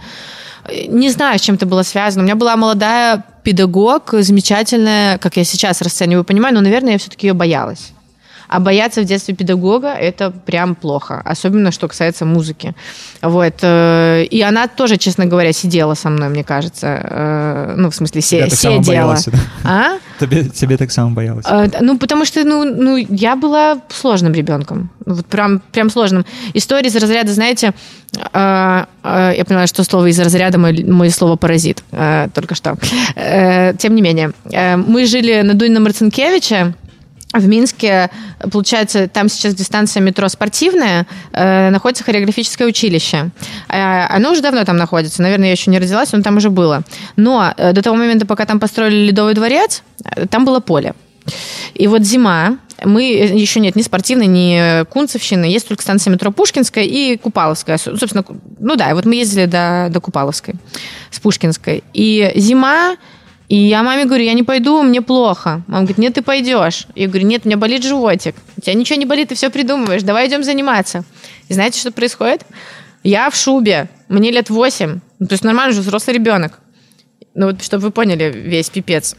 Не 0.88 1.10
знаю, 1.10 1.40
с 1.40 1.42
чем 1.42 1.56
это 1.56 1.66
было 1.66 1.84
связано. 1.84 2.24
У 2.24 2.26
меня 2.26 2.36
была 2.36 2.56
молодая 2.56 3.24
педагог, 3.44 4.10
замечательная, 4.12 5.18
как 5.18 5.38
я 5.38 5.44
сейчас 5.44 5.82
расцениваю, 5.82 6.24
понимаю, 6.24 6.56
но, 6.56 6.62
наверное, 6.62 6.94
я 6.94 6.98
все-таки 6.98 7.28
ее 7.28 7.34
боялась. 7.34 7.94
А 8.50 8.60
бояться 8.60 9.02
в 9.02 9.06
детстве 9.06 9.36
педагога– 9.36 9.94
это 10.02 10.32
прям 10.32 10.74
плохо. 10.74 11.22
Особенно, 11.24 11.72
что 11.72 11.88
касается 11.88 12.26
музыки. 12.26 12.74
Вот. 13.22 13.54
э, 13.62 14.24
И 14.32 14.42
она 14.42 14.68
тоже, 14.68 14.98
честно 14.98 15.28
говоря, 15.28 15.54
сидела 15.54 15.94
со 15.94 16.10
мной, 16.10 16.30
мне 16.30 16.44
кажется. 16.44 16.88
Э, 16.88 17.74
Ну, 17.78 17.90
в 17.92 17.96
смысле, 17.96 18.22
се- 18.22 18.46
так 18.48 18.54
сидела. 18.58 18.82
боялась, 18.82 19.26
да? 19.26 19.38
А? 19.64 19.92
Тебе, 20.20 20.46
тебе 20.50 20.78
так 20.78 20.92
само 20.92 21.12
боялась. 21.12 21.46
Э, 21.48 21.68
Ну, 21.82 22.00
потому 22.00 22.26
что, 22.26 22.44
ну, 22.44 22.64
ну, 22.66 22.98
я 22.98 23.36
была 23.36 23.78
сложным 23.90 24.34
ребенком. 24.34 24.90
Вот 25.06 25.28
прям, 25.28 25.62
прям 25.72 25.92
сложным. 25.92 26.26
История 26.56 26.88
из 26.90 26.96
разряда, 26.96 27.32
знаете, 27.32 27.74
я 28.34 28.88
поняла, 29.04 29.68
что 29.68 29.84
слово 29.84 30.08
из 30.10 30.20
разряда 30.20 30.58
мое, 30.58 30.84
мое 30.92 31.10
слово 31.12 31.36
паразит 31.36 31.84
только 32.34 32.56
что. 32.56 32.78
Тем 33.78 33.96
не 33.96 34.02
менее, 34.02 34.32
мы 34.88 35.06
жили 35.06 35.42
на 35.42 35.54
Дунино 35.54 35.80
Марцинкевича, 35.80 36.74
в 37.34 37.48
Минске, 37.48 38.10
получается, 38.52 39.08
там 39.08 39.30
сейчас 39.30 39.54
где 39.54 39.64
станция 39.64 40.02
метро 40.02 40.28
спортивная, 40.30 41.06
э, 41.32 41.70
находится 41.70 42.04
хореографическое 42.04 42.68
училище. 42.68 43.30
Э, 43.70 44.06
оно 44.10 44.32
уже 44.32 44.42
давно 44.42 44.64
там 44.64 44.78
находится, 44.78 45.22
наверное, 45.22 45.48
я 45.48 45.52
еще 45.52 45.70
не 45.70 45.78
родилась, 45.80 46.12
но 46.12 46.22
там 46.22 46.38
уже 46.38 46.50
было. 46.50 46.82
Но 47.16 47.54
э, 47.56 47.74
до 47.74 47.82
того 47.82 47.96
момента, 47.98 48.26
пока 48.26 48.46
там 48.46 48.60
построили 48.60 49.08
Ледовый 49.08 49.36
дворец, 49.36 49.84
э, 50.04 50.26
там 50.26 50.44
было 50.46 50.60
поле. 50.60 50.94
И 51.76 51.86
вот 51.88 52.02
зима, 52.02 52.58
мы 52.84 53.04
э, 53.04 53.38
еще 53.38 53.60
нет 53.60 53.76
ни 53.76 53.84
спортивной, 53.84 54.26
ни 54.26 54.84
Кунцевщины, 54.86 55.46
есть 55.46 55.68
только 55.68 55.84
станция 55.84 56.12
метро 56.12 56.32
Пушкинская 56.32 56.84
и 56.84 57.16
Купаловская. 57.18 57.78
Со- 57.78 57.96
Собственно, 57.96 58.26
ну 58.60 58.76
да, 58.76 58.90
и 58.90 58.94
вот 58.94 59.06
мы 59.06 59.16
ездили 59.16 59.46
до, 59.46 59.90
до 59.92 60.00
Купаловской 60.02 60.56
с 61.12 61.20
Пушкинской. 61.20 61.84
И 61.94 62.32
зима, 62.36 62.96
и 63.50 63.56
я 63.56 63.82
маме 63.82 64.06
говорю, 64.06 64.24
я 64.24 64.34
не 64.34 64.44
пойду, 64.44 64.84
мне 64.84 65.02
плохо. 65.02 65.64
Мама 65.66 65.82
говорит, 65.82 65.98
нет, 65.98 66.14
ты 66.14 66.22
пойдешь. 66.22 66.86
Я 66.94 67.08
говорю, 67.08 67.26
нет, 67.26 67.42
у 67.44 67.48
меня 67.48 67.58
болит 67.58 67.84
животик. 67.84 68.36
У 68.56 68.62
тебя 68.62 68.76
ничего 68.76 69.00
не 69.00 69.08
болит, 69.08 69.30
ты 69.30 69.36
все 69.36 69.50
придумываешь, 69.50 70.04
давай 70.04 70.28
идем 70.28 70.44
заниматься. 70.44 71.04
И 71.48 71.54
знаете, 71.54 71.80
что 71.80 71.92
происходит? 71.92 72.46
Я 73.04 73.28
в 73.32 73.36
шубе, 73.36 73.90
мне 74.08 74.30
лет 74.30 74.52
8, 74.52 75.00
ну, 75.18 75.26
то 75.26 75.34
есть 75.34 75.44
нормально 75.44 75.74
же 75.74 75.82
взрослый 75.82 76.16
ребенок. 76.16 76.60
Ну 77.34 77.48
вот, 77.48 77.64
чтобы 77.64 77.86
вы 77.86 77.92
поняли 77.92 78.32
весь 78.32 78.70
пипец. 78.70 79.16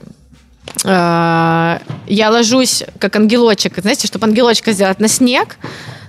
А, 0.85 1.81
Я 2.07 2.31
ложусь, 2.31 2.85
как 3.01 3.17
ангелочек, 3.17 3.79
знаете, 3.79 4.07
чтобы 4.07 4.27
ангелочка 4.27 4.71
сделать 4.71 5.01
на 5.01 5.09
снег, 5.09 5.57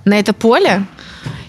на 0.04 0.16
это 0.16 0.32
поле, 0.32 0.86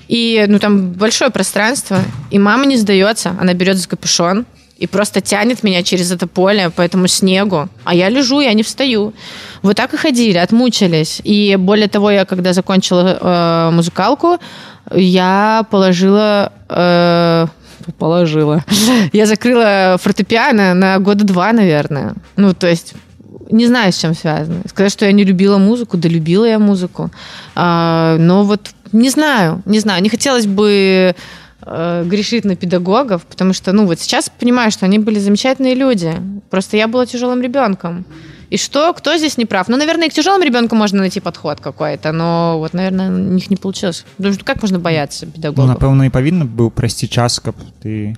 и 0.08 0.44
ну 0.48 0.58
там 0.58 0.94
большое 0.94 1.30
пространство, 1.30 2.00
и 2.32 2.40
мама 2.40 2.66
не 2.66 2.78
сдается, 2.78 3.36
она 3.40 3.54
берет 3.54 3.78
за 3.78 3.88
капюшон 3.88 4.48
и 4.84 4.88
просто 4.88 5.22
тянет 5.22 5.64
меня 5.64 5.82
через 5.82 6.12
это 6.12 6.28
поле 6.28 6.70
по 6.70 6.82
этому 6.82 7.08
снегу, 7.08 7.70
а 7.86 7.96
я 7.96 8.10
лежу, 8.10 8.42
я 8.42 8.54
не 8.54 8.64
встаю. 8.64 9.14
Вот 9.62 9.78
так 9.78 9.94
и 9.94 9.98
ходили, 9.98 10.38
отмучились. 10.38 11.22
И 11.24 11.56
более 11.56 11.88
того, 11.88 12.12
я 12.12 12.26
когда 12.26 12.52
закончила 12.52 13.18
э, 13.22 13.72
музыкалку, 13.72 14.40
я 14.94 15.66
положила 15.72 16.52
э, 16.68 17.48
положила. 17.98 18.64
Я 19.14 19.26
закрыла 19.26 19.98
фортепиано 20.02 20.74
на 20.74 21.00
года 21.00 21.26
два, 21.26 21.52
наверное. 21.52 22.14
Ну, 22.38 22.54
то 22.54 22.68
есть 22.68 22.94
не 23.52 23.68
знаю, 23.68 23.92
с 23.92 23.98
чем 23.98 24.16
связано. 24.16 24.62
Сказать, 24.68 24.92
что 24.92 25.06
я 25.06 25.12
не 25.12 25.26
любила 25.26 25.58
музыку, 25.58 25.98
да 25.98 26.10
любила 26.10 26.46
я 26.46 26.60
музыку. 26.60 27.12
А, 27.56 28.18
но 28.18 28.44
вот 28.44 28.72
не 28.94 29.10
знаю, 29.10 29.62
не 29.66 29.80
знаю. 29.80 30.02
Не 30.02 30.10
хотелось 30.10 30.46
бы 30.46 31.14
э, 31.63 32.05
грешить 32.07 32.45
на 32.45 32.57
педагогов, 32.57 33.23
потому 33.27 33.53
что, 33.53 33.73
ну, 33.73 33.87
вот 33.87 34.01
сейчас 34.01 34.29
понимаю, 34.41 34.71
что 34.71 34.87
они 34.87 34.99
были 34.99 35.19
замечательные 35.19 35.75
люди. 35.75 36.13
Просто 36.51 36.77
я 36.77 36.87
была 36.89 37.07
тяжелым 37.07 37.43
ребенком. 37.43 38.05
И 38.51 38.57
что, 38.57 38.95
кто 38.95 39.17
здесь 39.19 39.37
не 39.39 39.45
прав? 39.45 39.69
Ну, 39.69 39.77
наверное, 39.77 40.07
и 40.07 40.11
к 40.11 40.15
тяжелым 40.15 40.43
ребенку 40.43 40.75
можно 40.75 41.01
найти 41.01 41.21
подход 41.21 41.61
какой-то, 41.61 42.13
но 42.13 42.57
вот, 42.59 42.73
наверное, 42.73 43.11
у 43.11 43.35
них 43.35 43.51
не 43.51 43.57
получилось. 43.57 44.05
Потому 44.17 44.35
что 44.35 44.45
как 44.45 44.63
можно 44.63 44.79
бояться 44.79 45.27
Ну, 45.27 45.33
педагогов? 45.33 45.77
напэўна 45.77 46.07
і 46.07 46.11
павінна 46.11 46.45
быў 46.45 46.71
прайсці 46.71 47.09
час 47.09 47.39
каб 47.41 47.55
ты 47.85 48.17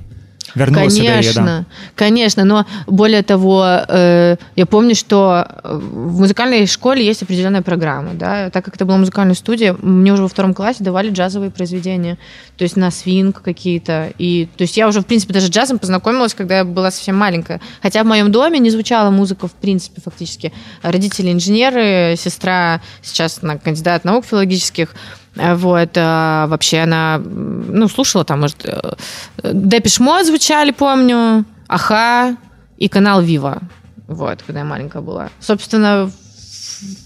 вярнулася 0.55 0.97
да 0.97 1.03
яе, 1.03 1.33
да. 1.33 1.33
Конечно, 1.33 1.65
конечно, 1.95 2.45
но 2.45 2.65
более 2.87 3.23
того, 3.23 3.63
э, 3.87 4.37
я 4.55 4.65
помню, 4.65 4.95
что 4.95 5.47
в 5.63 6.19
музыкальной 6.19 6.65
школе 6.67 7.05
есть 7.05 7.23
определенная 7.23 7.61
программа, 7.61 8.13
да, 8.13 8.49
так 8.49 8.65
как 8.65 8.75
это 8.75 8.85
была 8.85 8.97
музыкальная 8.97 9.35
студия, 9.35 9.75
мне 9.81 10.13
уже 10.13 10.23
во 10.23 10.27
втором 10.27 10.53
классе 10.53 10.83
давали 10.83 11.09
джазовые 11.09 11.51
произведения, 11.51 12.17
то 12.57 12.63
есть 12.63 12.77
на 12.77 12.91
свинг 12.91 13.41
какие-то, 13.41 14.11
и, 14.17 14.47
то 14.57 14.63
есть 14.63 14.77
я 14.77 14.87
уже, 14.87 15.01
в 15.01 15.05
принципе, 15.05 15.33
даже 15.33 15.47
джазом 15.47 15.79
познакомилась, 15.79 16.33
когда 16.33 16.57
я 16.57 16.65
была 16.65 16.91
совсем 16.91 17.15
маленькая, 17.15 17.61
хотя 17.81 18.03
в 18.03 18.07
моем 18.07 18.31
доме 18.31 18.59
не 18.59 18.69
звучала 18.69 19.09
музыка, 19.09 19.47
в 19.47 19.53
принципе, 19.53 20.01
фактически, 20.01 20.53
родители 20.81 21.31
инженеры, 21.31 22.15
сестра 22.17 22.81
сейчас 23.01 23.41
на 23.41 23.57
кандидат 23.57 24.05
наук 24.05 24.25
филологических, 24.25 24.95
Вот, 25.35 25.89
а 25.95 26.47
вообще 26.47 26.79
она, 26.79 27.19
ну, 27.19 27.87
слушала 27.87 28.23
там, 28.23 28.41
может, 28.41 28.65
э, 28.65 28.95
Депиш 29.43 29.99
Мод 29.99 30.25
звучали, 30.25 30.71
помню, 30.71 31.45
Аха 31.67 32.37
и 32.77 32.87
канал 32.87 33.21
Вива. 33.21 33.59
Вот, 34.07 34.43
когда 34.43 34.59
я 34.59 34.65
маленькая 34.65 35.01
была. 35.01 35.29
Собственно, 35.39 36.09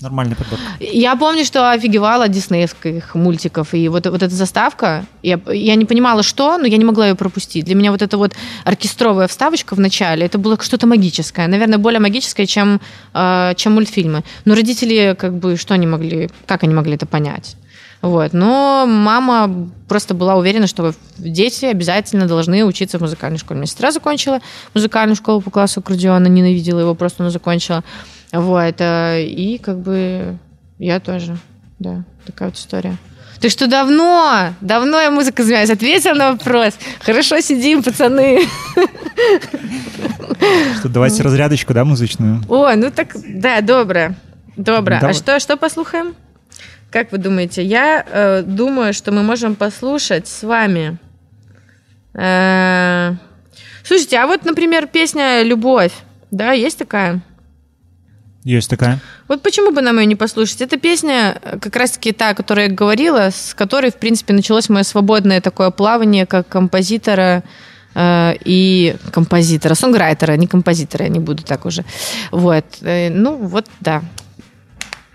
нормальный 0.01 0.35
подбор 0.35 0.59
я 0.79 1.15
помню, 1.15 1.45
что 1.45 1.71
офигевала 1.71 2.25
от 2.25 2.31
диснеевских 2.31 3.15
мультиков. 3.15 3.73
И 3.73 3.87
вот, 3.87 4.05
вот 4.05 4.23
эта 4.23 4.33
заставка, 4.33 5.05
я, 5.23 5.39
я 5.47 5.75
не 5.75 5.85
понимала, 5.85 6.23
что, 6.23 6.57
но 6.57 6.65
я 6.67 6.77
не 6.77 6.85
могла 6.85 7.07
ее 7.07 7.15
пропустить. 7.15 7.65
Для 7.65 7.75
меня 7.75 7.91
вот 7.91 8.01
эта 8.01 8.17
вот 8.17 8.33
оркестровая 8.63 9.27
вставочка 9.27 9.75
в 9.75 9.79
начале, 9.79 10.25
это 10.25 10.37
было 10.37 10.57
что-то 10.61 10.87
магическое. 10.87 11.47
Наверное, 11.47 11.77
более 11.77 11.99
магическое, 11.99 12.45
чем, 12.45 12.81
э, 13.13 13.53
чем 13.55 13.73
мультфильмы. 13.73 14.23
Но 14.45 14.55
родители, 14.55 15.15
как 15.17 15.37
бы, 15.37 15.57
что 15.57 15.73
они 15.73 15.87
могли, 15.87 16.29
как 16.45 16.63
они 16.63 16.73
могли 16.73 16.95
это 16.95 17.05
понять? 17.05 17.55
Вот. 18.01 18.31
Но 18.33 18.85
мама 18.87 19.69
просто 19.87 20.13
была 20.13 20.35
уверена, 20.35 20.67
что 20.67 20.93
дети 21.17 21.65
обязательно 21.65 22.27
должны 22.27 22.63
учиться 22.63 22.97
в 22.97 23.01
музыкальной 23.01 23.37
школе. 23.39 23.59
Моя 23.59 23.67
сестра 23.67 23.91
закончила 23.91 24.39
музыкальную 24.73 25.15
школу 25.17 25.41
по 25.41 25.51
классу 25.51 25.81
аккордеона, 25.81 26.27
ненавидела 26.27 26.79
его, 26.79 26.95
просто 26.95 27.23
она 27.23 27.29
закончила. 27.29 27.83
Вот. 28.31 28.75
э, 28.79 29.23
И 29.25 29.57
как 29.57 29.79
бы 29.79 30.37
я 30.77 30.99
тоже. 30.99 31.37
Да, 31.79 32.03
такая 32.25 32.49
вот 32.49 32.57
история. 32.57 32.95
Так 33.41 33.51
что 33.51 33.67
давно, 33.67 34.53
давно 34.59 34.99
я 34.99 35.11
музыка 35.11 35.43
занимаюсь. 35.43 35.69
Ответила 35.69 36.13
на 36.13 36.31
вопрос. 36.31 36.73
Хорошо 36.99 37.39
сидим, 37.39 37.83
пацаны. 37.83 38.41
что 40.79 40.89
давайте 40.89 41.23
разрядочку 41.23 41.73
да 41.73 41.85
музычную 41.85 42.41
О, 42.49 42.73
ну 42.75 42.91
так, 42.91 43.15
да, 43.27 43.61
добре. 43.61 44.15
Добре. 44.57 44.97
А 44.97 44.99
Давай. 44.99 45.13
что, 45.13 45.39
что 45.39 45.55
послушаем? 45.55 46.15
Как 46.91 47.11
вы 47.11 47.19
думаете? 47.19 47.63
Я 47.63 48.03
э, 48.05 48.41
думаю, 48.41 48.93
что 48.93 49.11
мы 49.11 49.21
можем 49.21 49.55
послушать 49.55 50.27
с 50.27 50.41
вами. 50.43 50.97
Э, 52.15 53.13
слушайте, 53.83 54.17
а 54.17 54.25
вот, 54.25 54.43
например, 54.43 54.87
песня 54.87 55.43
«Любовь», 55.43 55.93
да, 56.31 56.51
есть 56.51 56.77
такая? 56.77 57.21
есть 58.43 58.69
такая 58.69 58.99
Вот 59.27 59.43
почему 59.43 59.71
бы 59.71 59.81
нам 59.81 59.99
ее 59.99 60.05
не 60.05 60.15
послушать? 60.15 60.61
Эта 60.61 60.77
песня 60.77 61.37
э, 61.43 61.59
как 61.59 61.75
раз-таки 61.75 62.11
та, 62.11 62.29
о 62.29 62.33
которой 62.33 62.67
я 62.67 62.73
говорила, 62.73 63.29
с 63.29 63.53
которой, 63.53 63.91
в 63.91 63.97
принципе, 63.97 64.33
началось 64.33 64.69
мое 64.69 64.83
свободное 64.83 65.41
такое 65.41 65.69
плавание 65.69 66.25
как 66.25 66.47
композитора 66.47 67.43
э, 67.93 68.33
и 68.43 68.95
композитора, 69.11 69.75
сонграйтера, 69.75 70.37
не 70.37 70.47
композитора, 70.47 71.05
я 71.05 71.09
не 71.11 71.19
буду 71.19 71.43
так 71.43 71.65
уже. 71.65 71.83
Вот. 72.31 72.65
Э, 72.81 73.09
ну, 73.09 73.35
вот, 73.35 73.67
да. 73.79 74.01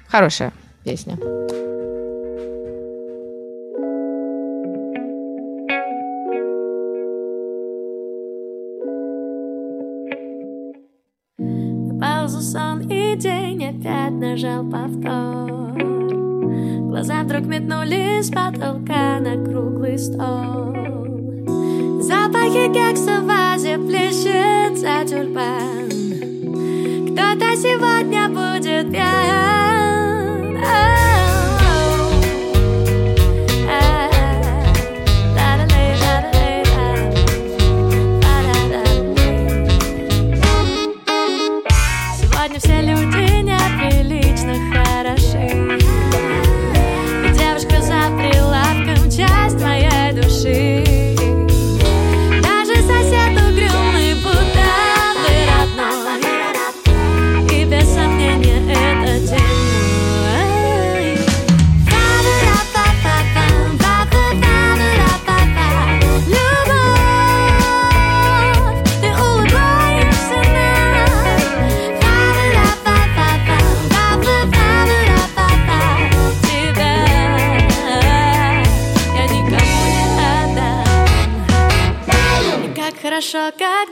Хорошая 0.09 0.53
песня. 0.85 1.17
Паузу 12.01 12.41
сон 12.41 12.81
и 12.91 13.17
день 13.17 13.65
опять 13.65 14.13
нажал 14.13 14.65
повтор. 14.71 15.79
Глаза 16.89 17.23
вдруг 17.23 17.47
метнулись 17.47 18.27
с 18.27 18.31
потолка 18.31 19.19
на 19.21 19.43
круглый 19.45 19.99
стол. 19.99 20.75
Запахи 22.01 22.73
кекса 22.73 23.21
в 23.21 23.27
вазе 23.27 23.79
плещется 23.79 25.05
тюльпан. 25.07 25.89
Кто-то 27.07 27.57
сегодня 27.57 28.29
будет 28.29 28.91
пьян 28.93 29.84
И 83.15 83.21
как 83.21 83.84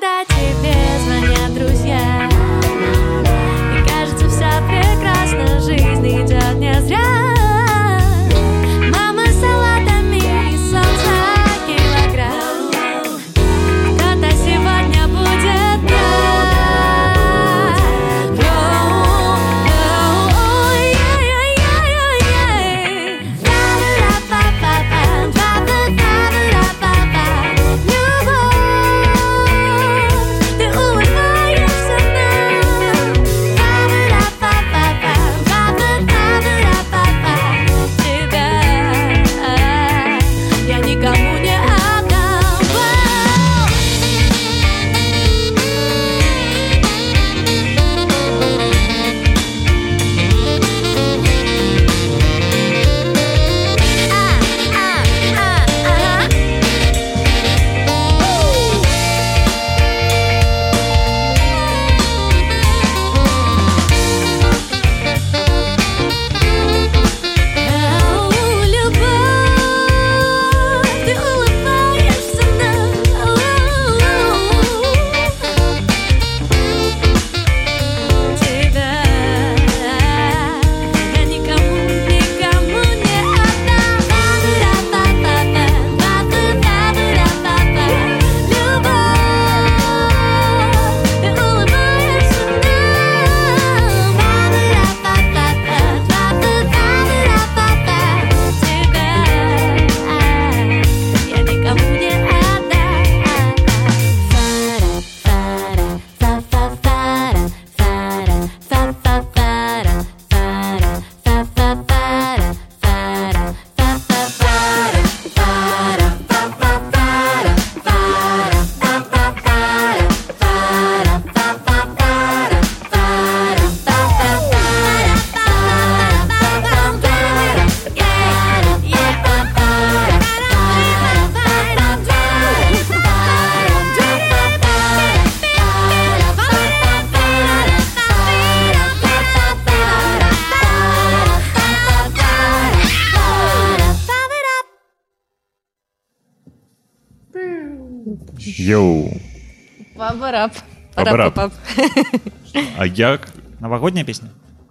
Новогодняя 153.81 154.05
песня? 154.05 154.29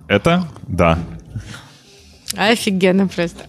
Это? 0.08 0.44
Да. 0.68 0.98
Офигенно 2.36 3.08
просто. 3.08 3.44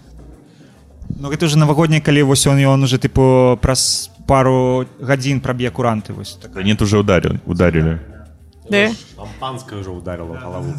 Ну 1.20 1.30
гэта 1.30 1.46
уже 1.46 1.58
навагодні 1.58 2.02
калі 2.02 2.24
вось 2.24 2.48
он 2.48 2.58
ён 2.58 2.84
уже 2.84 2.98
тыпу 2.98 3.58
праз 3.62 4.12
пару 4.28 4.86
гадзін 5.00 5.40
праб'е 5.40 5.70
куранты 5.72 6.14
вось 6.14 6.36
так. 6.42 6.52
Да 6.54 6.64
нет, 6.64 6.82
уже 6.82 6.98
ударили. 6.98 7.40
ударили. 7.46 8.00
Да? 8.70 8.92
Шампанское 9.16 9.80
уже 9.80 9.90
ударило 9.92 10.34
в 10.34 10.44
голову. 10.44 10.74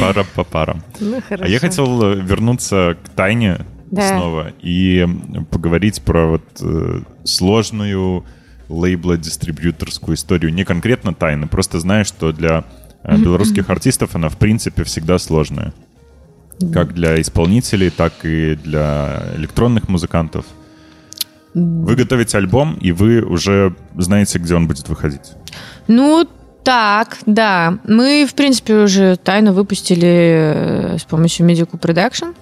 Пара 0.00 0.24
по 0.34 0.44
парам. 0.44 0.82
Ну, 1.00 1.20
хорошо. 1.28 1.44
А 1.44 1.48
я 1.48 1.58
хотел 1.58 2.02
э, 2.02 2.14
вернуться 2.16 2.96
к 3.04 3.08
Тайне 3.10 3.60
Да. 3.90 4.08
снова 4.08 4.52
и 4.62 5.06
поговорить 5.50 6.00
про 6.02 6.26
вот 6.28 6.42
э, 6.62 7.02
сложную 7.24 8.24
лейбло-дистрибьюторскую 8.70 10.14
историю. 10.14 10.52
Не 10.54 10.64
конкретно 10.64 11.12
Тайны, 11.12 11.46
просто 11.46 11.78
знаю, 11.78 12.06
что 12.06 12.32
для 12.32 12.58
э, 12.58 12.62
белорусских 13.03 13.69
артистов 13.69 14.15
она, 14.15 14.29
в 14.29 14.37
принципе, 14.37 14.83
всегда 14.83 15.17
сложная. 15.17 15.73
Как 16.73 16.93
для 16.93 17.21
исполнителей, 17.21 17.89
так 17.89 18.13
и 18.23 18.55
для 18.55 19.23
электронных 19.35 19.89
музыкантов. 19.89 20.45
Вы 21.53 21.95
готовите 21.95 22.37
альбом, 22.37 22.75
и 22.75 22.91
вы 22.91 23.21
уже 23.21 23.75
знаете, 23.95 24.39
где 24.39 24.55
он 24.55 24.67
будет 24.67 24.89
выходить. 24.89 25.33
Ну, 25.87 26.27
так, 26.63 27.17
да. 27.25 27.79
Мы, 27.87 28.27
в 28.29 28.33
принципе, 28.33 28.75
уже 28.75 29.15
тайно 29.15 29.53
выпустили 29.53 30.95
э, 30.95 30.97
с 30.97 31.03
помощью 31.03 31.47
Medical 31.47 31.79
Production. 31.79 32.35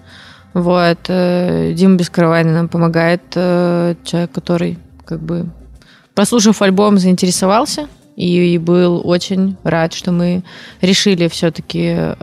Вот. 0.54 0.98
э, 1.08 1.74
Дима 1.74 1.96
Бескровайный 1.96 2.54
нам 2.54 2.68
помогает, 2.68 3.22
э, 3.36 3.96
человек, 4.04 4.32
который, 4.32 4.80
как 5.06 5.22
бы, 5.22 5.46
послушав 6.14 6.62
альбом, 6.62 6.98
заинтересовался 6.98 7.88
и 8.16 8.58
был 8.58 9.02
очень 9.04 9.58
рад, 9.64 9.94
что 9.94 10.12
мы 10.12 10.44
решили 10.82 11.28
все-таки 11.28 12.16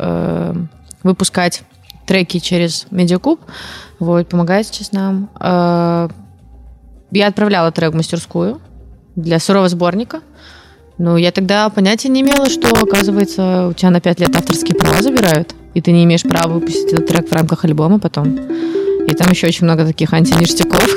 выпускать 1.03 1.63
треки 2.07 2.39
через 2.39 2.87
Медиакуб. 2.91 3.41
Вот, 3.99 4.29
помогает 4.29 4.67
сейчас 4.67 4.93
нам. 4.93 5.31
Э, 5.41 6.09
Я 7.11 7.27
отправляла 7.29 7.71
трек 7.73 7.93
в 7.93 7.97
мастерскую 7.97 8.61
для 9.17 9.39
сырого 9.39 9.69
сборника. 9.69 10.21
Ну, 10.99 11.17
я 11.17 11.31
тогда 11.33 11.69
понятия 11.69 12.09
не 12.09 12.21
имела, 12.21 12.49
что, 12.49 12.69
оказывается, 12.69 13.69
у 13.69 13.73
тебя 13.73 13.91
на 13.91 14.01
5 14.01 14.21
лет 14.21 14.37
авторские 14.37 14.77
права 14.77 15.03
забирают, 15.03 15.55
и 15.75 15.81
ты 15.81 15.93
не 15.93 16.05
имеешь 16.05 16.23
права 16.23 16.55
выпустить 16.55 16.93
этот 16.93 17.07
трек 17.07 17.29
в 17.29 17.33
рамках 17.33 17.65
альбома 17.65 17.99
потом. 17.99 18.39
И 19.13 19.15
там 19.15 19.29
еще 19.31 19.47
очень 19.47 19.67
много 19.67 19.85
таких 19.85 20.15
антиништяков, 20.15 20.89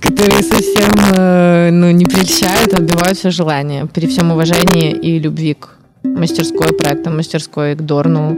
которые, 0.00 0.42
совсем 0.42 0.90
э, 1.16 1.70
ну, 1.72 1.90
не 1.90 2.04
прельщают, 2.04 2.74
отбивают 2.74 3.16
все 3.16 3.30
желание. 3.30 3.86
При 3.86 4.06
всем 4.06 4.30
уважении 4.30 4.90
и 4.90 5.18
любви 5.18 5.54
к 5.54 5.70
мастерской 6.04 6.74
проектам, 6.74 7.16
мастерской 7.16 7.76
к 7.76 7.80
Дорну. 7.80 8.36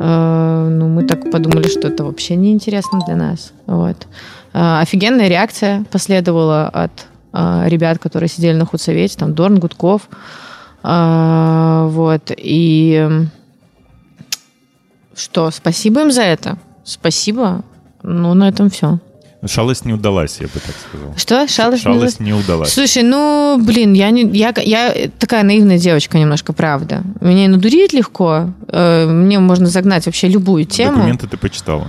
Э, 0.00 0.68
ну, 0.70 0.88
мы 0.88 1.04
так 1.04 1.30
подумали, 1.30 1.68
что 1.70 1.88
это 1.88 2.04
вообще 2.04 2.36
неинтересно 2.36 3.00
для 3.06 3.16
нас. 3.16 3.54
Вот. 3.64 4.06
Э, 4.52 4.80
Офигенная 4.82 5.28
реакция 5.28 5.86
последовала 5.90 6.68
от 6.68 7.06
ребят, 7.32 7.98
которые 7.98 8.28
сидели 8.28 8.56
на 8.56 8.66
худсовете, 8.66 9.16
там 9.16 9.34
Дорн, 9.34 9.58
Гудков. 9.60 10.08
Вот. 10.82 12.32
И 12.36 13.08
что, 15.14 15.50
спасибо 15.50 16.00
им 16.00 16.10
за 16.10 16.22
это. 16.22 16.58
Спасибо. 16.84 17.62
Ну, 18.02 18.34
на 18.34 18.48
этом 18.48 18.70
все. 18.70 18.98
Шалость 19.46 19.84
не 19.84 19.92
удалась, 19.92 20.38
я 20.40 20.46
бы 20.48 20.54
так 20.54 20.74
сказал. 20.88 21.14
Что? 21.16 21.46
Шалость? 21.46 21.82
Шалость 21.84 22.18
не 22.20 22.32
удалась. 22.32 22.72
Слушай, 22.72 23.04
ну, 23.04 23.56
блин, 23.64 23.92
я, 23.92 24.10
не, 24.10 24.22
я, 24.36 24.52
я 24.56 24.92
такая 25.18 25.44
наивная 25.44 25.78
девочка 25.78 26.18
немножко, 26.18 26.52
правда. 26.52 27.02
Меня 27.20 27.44
и 27.44 27.48
надурить 27.48 27.92
легко. 27.92 28.50
э, 28.66 29.06
Мне 29.06 29.38
можно 29.38 29.66
загнать 29.66 30.06
вообще 30.06 30.26
любую 30.28 30.64
тему. 30.64 30.96
Документы 30.96 31.28
ты 31.28 31.36
почитала. 31.36 31.86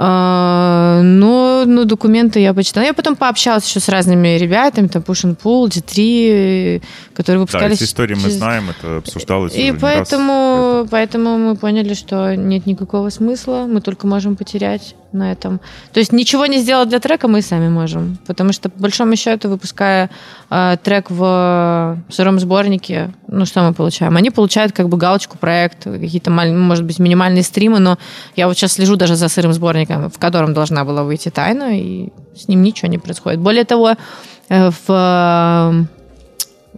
А, 0.00 1.00
но, 1.02 1.64
ну, 1.66 1.84
документы 1.84 2.38
я 2.38 2.54
почитала. 2.54 2.84
Я 2.84 2.94
потом 2.94 3.16
пообщалась 3.16 3.66
еще 3.66 3.80
с 3.80 3.88
разными 3.88 4.38
ребятами, 4.38 4.86
там, 4.86 5.02
Push 5.02 5.24
and 5.24 5.36
Pull, 5.36 5.66
D3, 5.68 6.80
которые 7.14 7.38
Да, 7.38 7.40
выпускались... 7.40 7.78
эти 7.78 7.88
истории 7.88 8.14
мы 8.14 8.22
через- 8.22 8.34
знаем, 8.34 8.70
это 8.70 8.98
обсуждалось 8.98 9.56
И 9.56 9.72
поэтому, 9.72 10.86
поэтому 10.88 11.36
мы 11.38 11.56
поняли, 11.56 11.94
что 11.94 12.36
нет 12.36 12.66
никакого 12.66 13.10
смысла, 13.10 13.66
мы 13.68 13.80
только 13.80 14.06
можем 14.06 14.36
потерять 14.36 14.94
на 15.10 15.32
этом. 15.32 15.60
То 15.92 15.98
есть 16.00 16.12
ничего 16.12 16.46
не 16.46 16.58
сделать 16.58 16.88
для 16.90 17.00
трека 17.00 17.26
мы 17.26 17.42
сами 17.42 17.68
можем, 17.68 18.18
потому 18.26 18.52
что 18.52 18.68
по 18.68 18.80
большому 18.80 19.16
счету, 19.16 19.48
выпуская 19.48 20.10
трек 20.48 21.10
в 21.10 21.98
сыром 22.08 22.40
сборнике, 22.40 23.10
ну 23.26 23.44
что 23.44 23.60
мы 23.60 23.74
получаем? 23.74 24.16
Они 24.16 24.30
получают 24.30 24.72
как 24.72 24.88
бы 24.88 24.96
галочку 24.96 25.36
проект, 25.36 25.84
какие-то, 25.84 26.30
маль- 26.30 26.54
может 26.54 26.84
быть, 26.84 26.98
минимальные 26.98 27.42
стримы, 27.42 27.80
но 27.80 27.98
я 28.34 28.46
вот 28.46 28.56
сейчас 28.56 28.72
слежу 28.72 28.96
даже 28.96 29.14
за 29.16 29.28
сырым 29.28 29.52
сборником, 29.52 30.08
в 30.10 30.18
котором 30.18 30.54
должна 30.54 30.84
была 30.84 31.02
выйти 31.02 31.28
тайна, 31.28 31.78
и 31.78 32.08
с 32.34 32.48
ним 32.48 32.62
ничего 32.62 32.88
не 32.88 32.98
происходит. 32.98 33.40
Более 33.40 33.64
того, 33.64 33.94
э, 34.48 34.70
в 34.86 35.86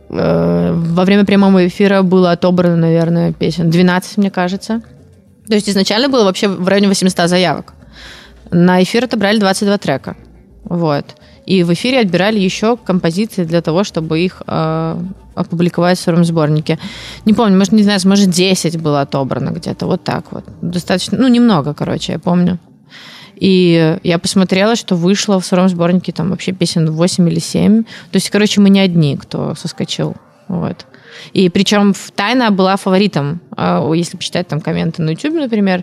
э, 0.09 0.73
во 0.73 1.05
время 1.05 1.25
прямого 1.25 1.67
эфира 1.67 2.03
было 2.03 2.33
отобрано, 2.33 2.77
наверное, 2.77 3.33
песен 3.33 3.71
12, 3.71 4.17
мне 4.17 4.31
кажется. 4.33 4.83
То 5.47 5.55
есть 5.55 5.69
изначально 5.69 6.09
было 6.09 6.25
вообще 6.25 6.49
в 6.49 6.67
районе 6.67 6.89
800 6.89 7.29
заявок. 7.29 7.75
На 8.51 8.83
эфир 8.83 9.05
отобрали 9.05 9.39
22 9.39 9.79
трека. 9.79 10.17
Вот. 10.65 11.05
И 11.51 11.65
в 11.65 11.73
эфире 11.73 11.99
отбирали 11.99 12.39
еще 12.39 12.77
композиции 12.77 13.43
для 13.43 13.61
того, 13.61 13.83
чтобы 13.83 14.21
их 14.21 14.43
э, 14.47 15.03
опубликовать 15.35 15.99
в 15.99 16.01
своем 16.01 16.25
сборнике. 16.25 16.79
Не 17.25 17.35
помню, 17.35 17.57
может, 17.57 17.73
не 17.73 17.83
знаю, 17.83 17.99
может, 18.05 18.31
10 18.31 18.81
было 18.81 19.01
отобрано 19.01 19.51
где-то. 19.51 19.87
Вот 19.87 20.05
так 20.05 20.31
вот. 20.31 20.45
Достаточно, 20.63 21.19
ну, 21.19 21.27
немного, 21.27 21.75
короче, 21.75 22.13
я 22.13 22.19
помню. 22.21 22.59
И 23.35 23.99
я 24.05 24.19
посмотрела, 24.21 24.77
что 24.77 24.95
вышло 24.95 25.41
в 25.41 25.45
сыром 25.45 25.69
сборнике 25.69 26.13
там 26.13 26.31
вообще 26.31 26.53
песен 26.53 26.89
8 26.89 27.29
или 27.29 27.41
7. 27.41 27.83
То 27.83 27.89
есть, 28.13 28.31
короче, 28.31 28.61
мы 28.61 28.71
не 28.71 28.79
одни, 28.79 29.17
кто 29.17 29.57
соскочил. 29.57 30.15
Вот. 30.47 30.87
И 31.33 31.49
причем 31.49 31.95
Тайна 32.15 32.53
была 32.53 32.77
фаворитом. 32.77 33.41
А, 33.57 33.93
Если 33.93 34.17
почитать 34.17 34.47
там 34.47 34.61
комменты 34.61 35.03
на 35.03 35.11
YouTube, 35.11 35.35
например, 35.35 35.83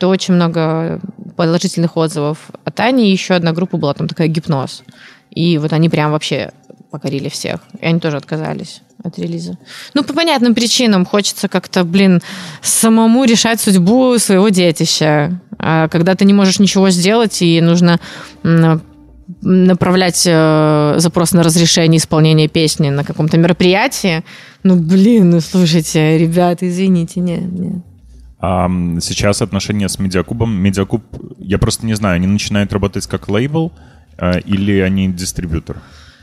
то 0.00 0.08
очень 0.08 0.34
много 0.34 0.98
положительных 1.36 1.96
отзывов 1.96 2.38
о 2.64 2.70
Тайне. 2.70 3.08
И 3.08 3.12
еще 3.12 3.34
одна 3.34 3.52
группа 3.52 3.76
была 3.76 3.94
там 3.94 4.08
такая 4.08 4.28
«Гипноз». 4.28 4.82
И 5.30 5.58
вот 5.58 5.72
они 5.72 5.88
прям 5.88 6.10
вообще 6.10 6.50
покорили 6.90 7.28
всех. 7.28 7.60
И 7.80 7.84
они 7.84 8.00
тоже 8.00 8.16
отказались 8.16 8.80
от 9.04 9.18
релиза. 9.18 9.58
Ну, 9.94 10.02
по 10.02 10.12
понятным 10.12 10.54
причинам. 10.54 11.04
Хочется 11.04 11.48
как-то, 11.48 11.84
блин, 11.84 12.20
самому 12.62 13.24
решать 13.24 13.60
судьбу 13.60 14.18
своего 14.18 14.48
детища. 14.48 15.40
А 15.58 15.88
когда 15.88 16.14
ты 16.14 16.24
не 16.24 16.32
можешь 16.32 16.58
ничего 16.58 16.90
сделать, 16.90 17.42
и 17.42 17.60
нужно 17.60 18.00
направлять 19.42 20.24
э, 20.26 20.94
запрос 20.96 21.32
на 21.32 21.42
разрешение 21.42 21.98
исполнения 21.98 22.48
песни 22.48 22.90
на 22.90 23.04
каком-то 23.04 23.36
мероприятии, 23.38 24.24
ну, 24.64 24.76
блин, 24.76 25.30
ну, 25.30 25.40
слушайте, 25.40 26.18
ребята, 26.18 26.68
извините, 26.68 27.20
нет, 27.20 27.42
нет. 27.52 27.84
А 28.40 28.68
сейчас 29.00 29.42
отношения 29.42 29.88
с 29.88 29.98
Медиакубом. 29.98 30.52
Медиакуб, 30.52 31.04
я 31.38 31.58
просто 31.58 31.86
не 31.86 31.94
знаю, 31.94 32.16
они 32.16 32.26
начинают 32.26 32.72
работать 32.72 33.06
как 33.06 33.28
лейбл 33.28 33.72
э, 34.18 34.40
или 34.40 34.78
они 34.80 35.12
дистрибьютор? 35.12 35.76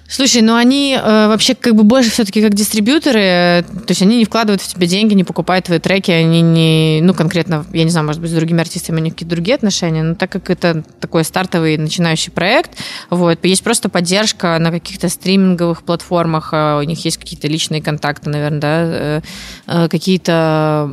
Слушай, 0.09 0.41
ну 0.41 0.55
они 0.55 0.97
э, 0.97 1.27
вообще 1.27 1.53
как 1.53 1.75
бы 1.75 1.84
больше 1.84 2.09
все-таки 2.09 2.41
как 2.41 2.53
дистрибьюторы, 2.53 3.19
э, 3.19 3.63
то 3.63 3.89
есть 3.89 4.01
они 4.01 4.17
не 4.17 4.23
вкладывают 4.23 4.61
в 4.61 4.67
тебя 4.67 4.88
деньги, 4.88 5.13
не 5.13 5.25
покупают 5.25 5.65
твои 5.65 5.79
треки, 5.79 6.11
они 6.11 6.41
не, 6.41 7.01
ну 7.01 7.13
конкретно, 7.13 7.65
я 7.73 7.84
не 7.84 7.89
знаю, 7.89 8.05
может 8.05 8.21
быть, 8.21 8.31
с 8.31 8.34
другими 8.34 8.61
артистами 8.61 9.01
у 9.01 9.03
них 9.03 9.13
какие-то 9.13 9.35
другие 9.35 9.55
отношения, 9.55 10.03
но 10.03 10.15
так 10.15 10.31
как 10.31 10.49
это 10.49 10.84
такой 11.01 11.25
стартовый 11.25 11.77
начинающий 11.77 12.31
проект, 12.31 12.71
вот, 13.09 13.43
есть 13.43 13.63
просто 13.65 13.89
поддержка 13.89 14.57
на 14.59 14.71
каких-то 14.71 15.09
стриминговых 15.09 15.84
платформах, 15.84 16.53
э, 16.53 16.79
у 16.79 16.84
них 16.84 17.03
есть 17.03 17.17
какие-то 17.17 17.49
личные 17.49 17.81
контакты, 17.81 18.29
наверное, 18.29 18.59
да, 18.61 18.81
э, 18.84 19.21
э, 19.67 19.88
какие-то 19.89 20.89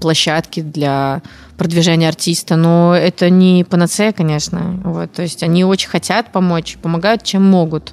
площадки 0.00 0.60
для 0.60 1.20
продвижения 1.58 2.08
артиста, 2.08 2.56
но 2.56 2.96
это 2.96 3.30
не 3.30 3.64
панацея, 3.64 4.12
конечно, 4.12 4.80
вот, 4.84 5.12
то 5.12 5.22
есть 5.22 5.42
они 5.42 5.64
очень 5.64 5.88
хотят 5.88 6.32
помочь, 6.32 6.78
помогают, 6.82 7.22
чем 7.22 7.44
могут, 7.44 7.92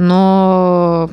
но 0.00 1.10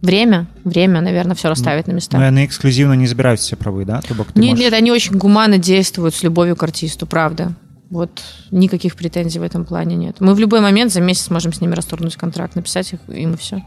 время, 0.00 0.46
время, 0.64 1.02
наверное, 1.02 1.36
все 1.36 1.48
расставит 1.48 1.86
на 1.86 1.92
места. 1.92 2.16
Ну, 2.16 2.24
яны 2.24 2.46
эксклюзивно 2.46 2.94
не 2.94 3.06
забираюць 3.06 3.40
все 3.40 3.56
правы 3.56 3.84
да 3.84 4.00
бок 4.16 4.28
Нет, 4.34 4.52
можешь- 4.52 4.58
нет, 4.58 4.72
они 4.72 4.90
очень 4.90 5.18
гуманно 5.18 5.58
действуют 5.58 6.14
с 6.14 6.22
любовью 6.22 6.56
к 6.56 6.62
артисту, 6.62 7.06
правда. 7.06 7.52
Вот 7.90 8.22
никаких 8.50 8.96
претензий 8.96 9.38
в 9.38 9.42
этом 9.42 9.64
плане 9.64 9.96
нет. 9.96 10.16
Мы 10.20 10.34
в 10.34 10.38
любой 10.38 10.60
момент 10.60 10.92
за 10.92 11.00
месяц 11.00 11.30
можем 11.30 11.52
с 11.52 11.60
ними 11.60 11.74
расторгнуть 11.74 12.16
контракт, 12.16 12.56
написать 12.56 12.94
их, 12.94 13.00
им 13.08 13.34
и 13.34 13.36
все. 13.36 13.62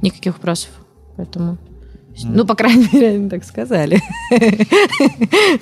Никаких 0.00 0.32
вопросов. 0.34 0.70
Поэтому... 1.16 1.58
Ну, 2.24 2.44
по 2.44 2.54
крайней 2.54 2.88
мере, 2.92 3.10
они 3.10 3.28
так 3.28 3.44
сказали. 3.44 4.00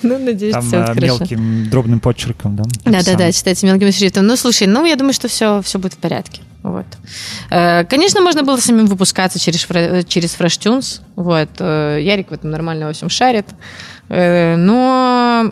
Ну, 0.01 0.17
надеюсь, 0.17 0.53
там 0.53 0.63
все 0.63 0.77
э, 0.77 0.85
хорошо. 0.85 1.01
мелким 1.01 1.69
дробным 1.69 1.99
подчерком 1.99 2.55
да 2.55 2.63
Да-да-да, 2.85 3.31
читайте 3.31 3.67
мелким 3.67 3.91
шрифтом. 3.91 4.25
Ну, 4.25 4.35
слушай, 4.35 4.67
ну, 4.67 4.85
я 4.85 4.95
думаю, 4.95 5.13
что 5.13 5.27
все, 5.27 5.61
все 5.61 5.77
будет 5.77 5.93
в 5.93 5.97
порядке. 5.97 6.41
Вот. 6.63 6.85
Э, 7.49 7.85
Конечно, 7.85 8.21
можно 8.21 8.43
было 8.43 8.57
самим 8.57 8.85
выпускаться 8.85 9.39
через, 9.39 9.65
фре- 9.65 10.03
через 10.03 10.35
FreshTunes. 10.37 11.01
Вот. 11.15 11.49
Э, 11.59 11.99
Ярик 12.01 12.31
в 12.31 12.33
этом 12.33 12.51
нормально 12.51 12.87
во 12.87 12.93
всем 12.93 13.09
шарит. 13.09 13.45
Э, 14.09 14.55
Но 14.57 15.49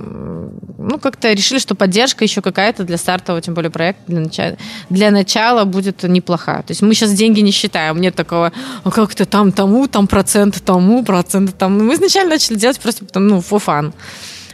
ну, 0.78 1.00
как-то 1.00 1.32
решили, 1.32 1.60
что 1.60 1.76
поддержка 1.76 2.24
еще 2.24 2.42
какая-то 2.42 2.84
для 2.84 2.98
стартового, 2.98 3.42
тем 3.42 3.54
более 3.54 3.72
проекта, 3.72 4.04
для 4.08 4.20
начала, 4.20 4.58
для 4.90 5.12
начала 5.12 5.64
будет 5.64 6.04
неплоха. 6.04 6.64
То 6.66 6.72
есть 6.72 6.82
мы 6.82 6.94
сейчас 6.94 7.14
деньги 7.14 7.40
не 7.40 7.52
считаем. 7.52 8.00
Нет 8.02 8.16
такого, 8.16 8.52
а 8.84 8.92
как-то 8.92 9.26
там 9.26 9.52
тому, 9.52 9.88
там 9.88 10.08
проценты 10.08 10.60
тому, 10.60 11.04
проценты 11.04 11.54
тому. 11.54 11.84
Мы 11.84 11.96
изначально 11.96 12.32
начали 12.32 12.56
делать 12.56 12.80
просто 12.80 13.06
потому, 13.06 13.28
ну, 13.28 13.38
for. 13.40 13.94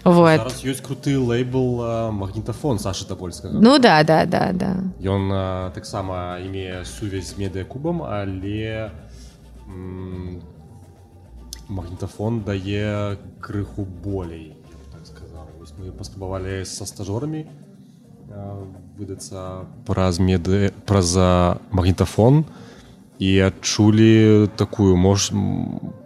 Вот. 0.04 0.36
Зараз 0.36 0.64
ёсць 0.68 0.84
круты 0.84 1.16
лейбл 1.16 2.12
магнітафон 2.12 2.80
Сашы 2.80 3.08
Табольскага. 3.08 3.56
Ну 3.56 3.80
да, 3.80 4.04
да, 4.04 4.26
да, 4.26 4.52
да. 4.52 4.84
Ён 5.00 5.32
таксама 5.72 6.40
імее 6.44 6.84
сувязь 6.84 7.32
з 7.32 7.38
медыакубам, 7.40 8.04
але 8.04 8.92
магнітафон 11.70 12.44
дае 12.44 13.18
крыху 13.40 13.88
болей, 13.88 14.58
так 14.92 15.08
сказаў. 15.08 15.48
Вось 15.60 15.72
мы 15.80 15.96
паспрабавалі 15.96 16.66
са 16.68 16.84
стажорамі 16.86 17.48
выдацца 18.98 19.64
праз 19.88 20.20
меды 20.20 20.74
праз 20.86 21.16
магнітафон 21.72 22.44
і 23.20 23.30
адчулі 23.40 24.48
такую 24.58 24.98
мож 24.98 25.32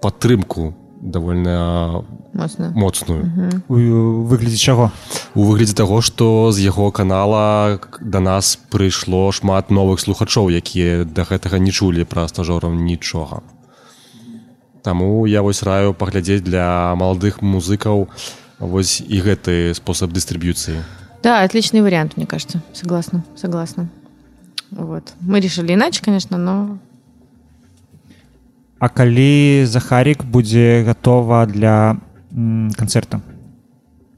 падтрымку 0.03 0.73
давольна 1.01 2.03
Моцна. 2.33 2.71
моцную. 2.75 3.61
у 3.67 3.75
выглядзе 4.23 4.57
чаго 4.57 4.91
у 5.35 5.43
выглядзе 5.43 5.75
таго 5.75 6.01
што 6.01 6.51
з 6.51 6.59
яго 6.59 6.91
канала 6.91 7.79
да 8.01 8.19
нас 8.19 8.57
прыйшло 8.69 9.31
шмат 9.31 9.69
новых 9.69 9.99
слухачоў 9.99 10.49
якія 10.49 11.05
да 11.05 11.23
гэтага 11.23 11.59
не 11.59 11.71
чулі 11.71 12.03
пра 12.03 12.27
стажораў 12.27 12.73
нічога 12.73 13.41
Таму 14.83 15.25
я 15.27 15.41
вось 15.41 15.63
раю 15.63 15.93
паглядзець 15.93 16.41
для 16.41 16.95
маладых 16.95 17.41
музыкаў 17.41 18.07
вось 18.59 19.01
і 19.01 19.17
гэты 19.21 19.73
спосаб 19.73 20.13
дыстрыб'юцыі 20.13 20.79
Да, 21.23 21.41
отличный 21.43 21.81
вариант, 21.81 22.15
мне 22.15 22.25
кажется. 22.25 22.61
Согласна, 22.73 23.23
согласна. 23.35 23.89
Вот. 24.71 25.13
Мы 25.19 25.39
решили 25.39 25.73
иначе, 25.73 26.01
конечно, 26.01 26.37
но 26.37 26.77
А 28.79 28.89
калі 28.89 29.65
Захарік 29.65 30.23
будзе 30.23 30.83
гатова 30.83 31.45
для 31.45 31.97
м, 32.31 32.71
канцэрта 32.77 33.21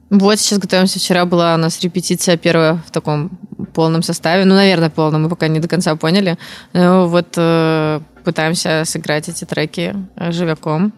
вот 0.10 0.40
сейчас 0.40 0.60
готовимся. 0.60 1.00
Вчера 1.00 1.26
была 1.26 1.54
у 1.54 1.58
нас 1.58 1.82
репетиция 1.82 2.38
первая 2.38 2.76
в 2.86 2.92
таком 2.92 3.30
полном 3.74 4.02
составе. 4.02 4.46
Ну, 4.46 4.56
наверное, 4.56 4.90
полном, 4.90 5.24
мы 5.24 5.30
пока 5.30 5.48
не 5.48 5.60
до 5.60 5.68
конца 5.68 5.96
поняли. 5.96 6.38
Но 6.74 7.08
вот 7.08 7.36
э, 7.38 8.00
пытаемся 8.24 8.84
сыграть 8.86 9.30
эти 9.30 9.46
треки 9.46 9.96
э, 10.16 10.32
живяком. 10.32 10.94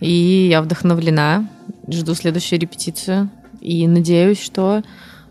И 0.00 0.48
я 0.50 0.60
вдохновлена. 0.60 1.48
Жду 1.88 2.14
следующую 2.14 2.60
репетицию. 2.60 3.30
И 3.60 3.86
надеюсь, 3.86 4.40
что 4.42 4.82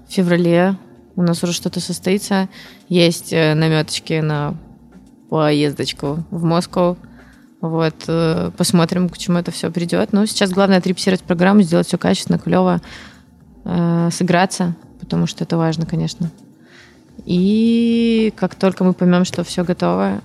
в 0.08 0.14
феврале 0.14 0.78
у 1.16 1.22
нас 1.22 1.44
уже 1.44 1.52
что-то 1.52 1.82
состоится. 1.82 2.48
Есть 2.88 3.34
э, 3.34 3.56
наметочки 3.56 4.22
на 4.22 4.56
поездочку 5.30 6.24
в 6.32 6.46
Москву. 6.46 6.98
Вот, 7.62 7.96
э, 8.08 8.52
посмотрим, 8.56 9.10
к 9.10 9.18
чему 9.18 9.40
это 9.40 9.52
все 9.52 9.72
придет. 9.72 10.14
Ну, 10.14 10.26
сейчас 10.26 10.52
главное 10.52 10.78
отрепетировать 10.78 11.24
программу, 11.24 11.64
сделать 11.64 11.88
все 11.88 11.98
качественно, 11.98 12.38
клево, 12.38 12.82
э, 13.66 14.10
сыграться, 14.12 14.76
потому 15.00 15.26
что 15.26 15.44
это 15.44 15.58
важно, 15.58 15.86
конечно. 15.86 16.32
И 17.26 18.32
как 18.36 18.56
только 18.56 18.84
мы 18.84 18.94
поймем, 18.94 19.26
что 19.26 19.44
все 19.44 19.64
готово, 19.64 20.22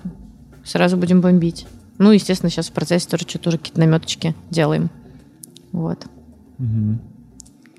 сразу 0.63 0.95
будем 0.95 1.21
бомбить. 1.21 1.65
Ну, 1.97 2.11
естественно, 2.11 2.51
сейчас 2.51 2.69
в 2.69 2.71
процессе 2.71 3.09
тоже 3.09 3.25
что-то 3.27 3.49
уже 3.49 3.57
какие-то 3.57 3.79
наметочки 3.79 4.35
делаем. 4.49 4.89
Вот. 5.71 6.05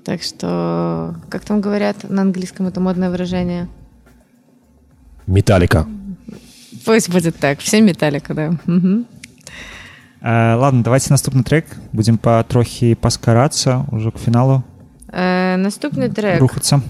Так 0.03 0.21
что, 0.21 1.15
как 1.29 1.45
там 1.45 1.61
говорят 1.61 2.07
на 2.09 2.21
английском, 2.21 2.67
это 2.67 2.79
модное 2.79 3.09
выражение. 3.09 3.67
металіка 5.27 5.87
Пусть 6.85 7.09
будет 7.09 7.35
так. 7.37 7.59
Все 7.59 7.81
металлика, 7.81 8.33
да. 8.33 8.59
Мгм. 8.67 9.05
Э, 10.22 10.54
ладно 10.54 10.82
давайте 10.82 11.12
наступны 11.12 11.42
трек 11.42 11.64
будзем 11.92 12.18
патрохі 12.18 12.94
паскарацца 12.94 13.86
ўжо 13.90 14.12
к 14.12 14.18
фіналу 14.18 14.62
Э, 15.12 15.56
наступный 15.56 16.08
трек. 16.08 16.40
рухацца 16.40 16.80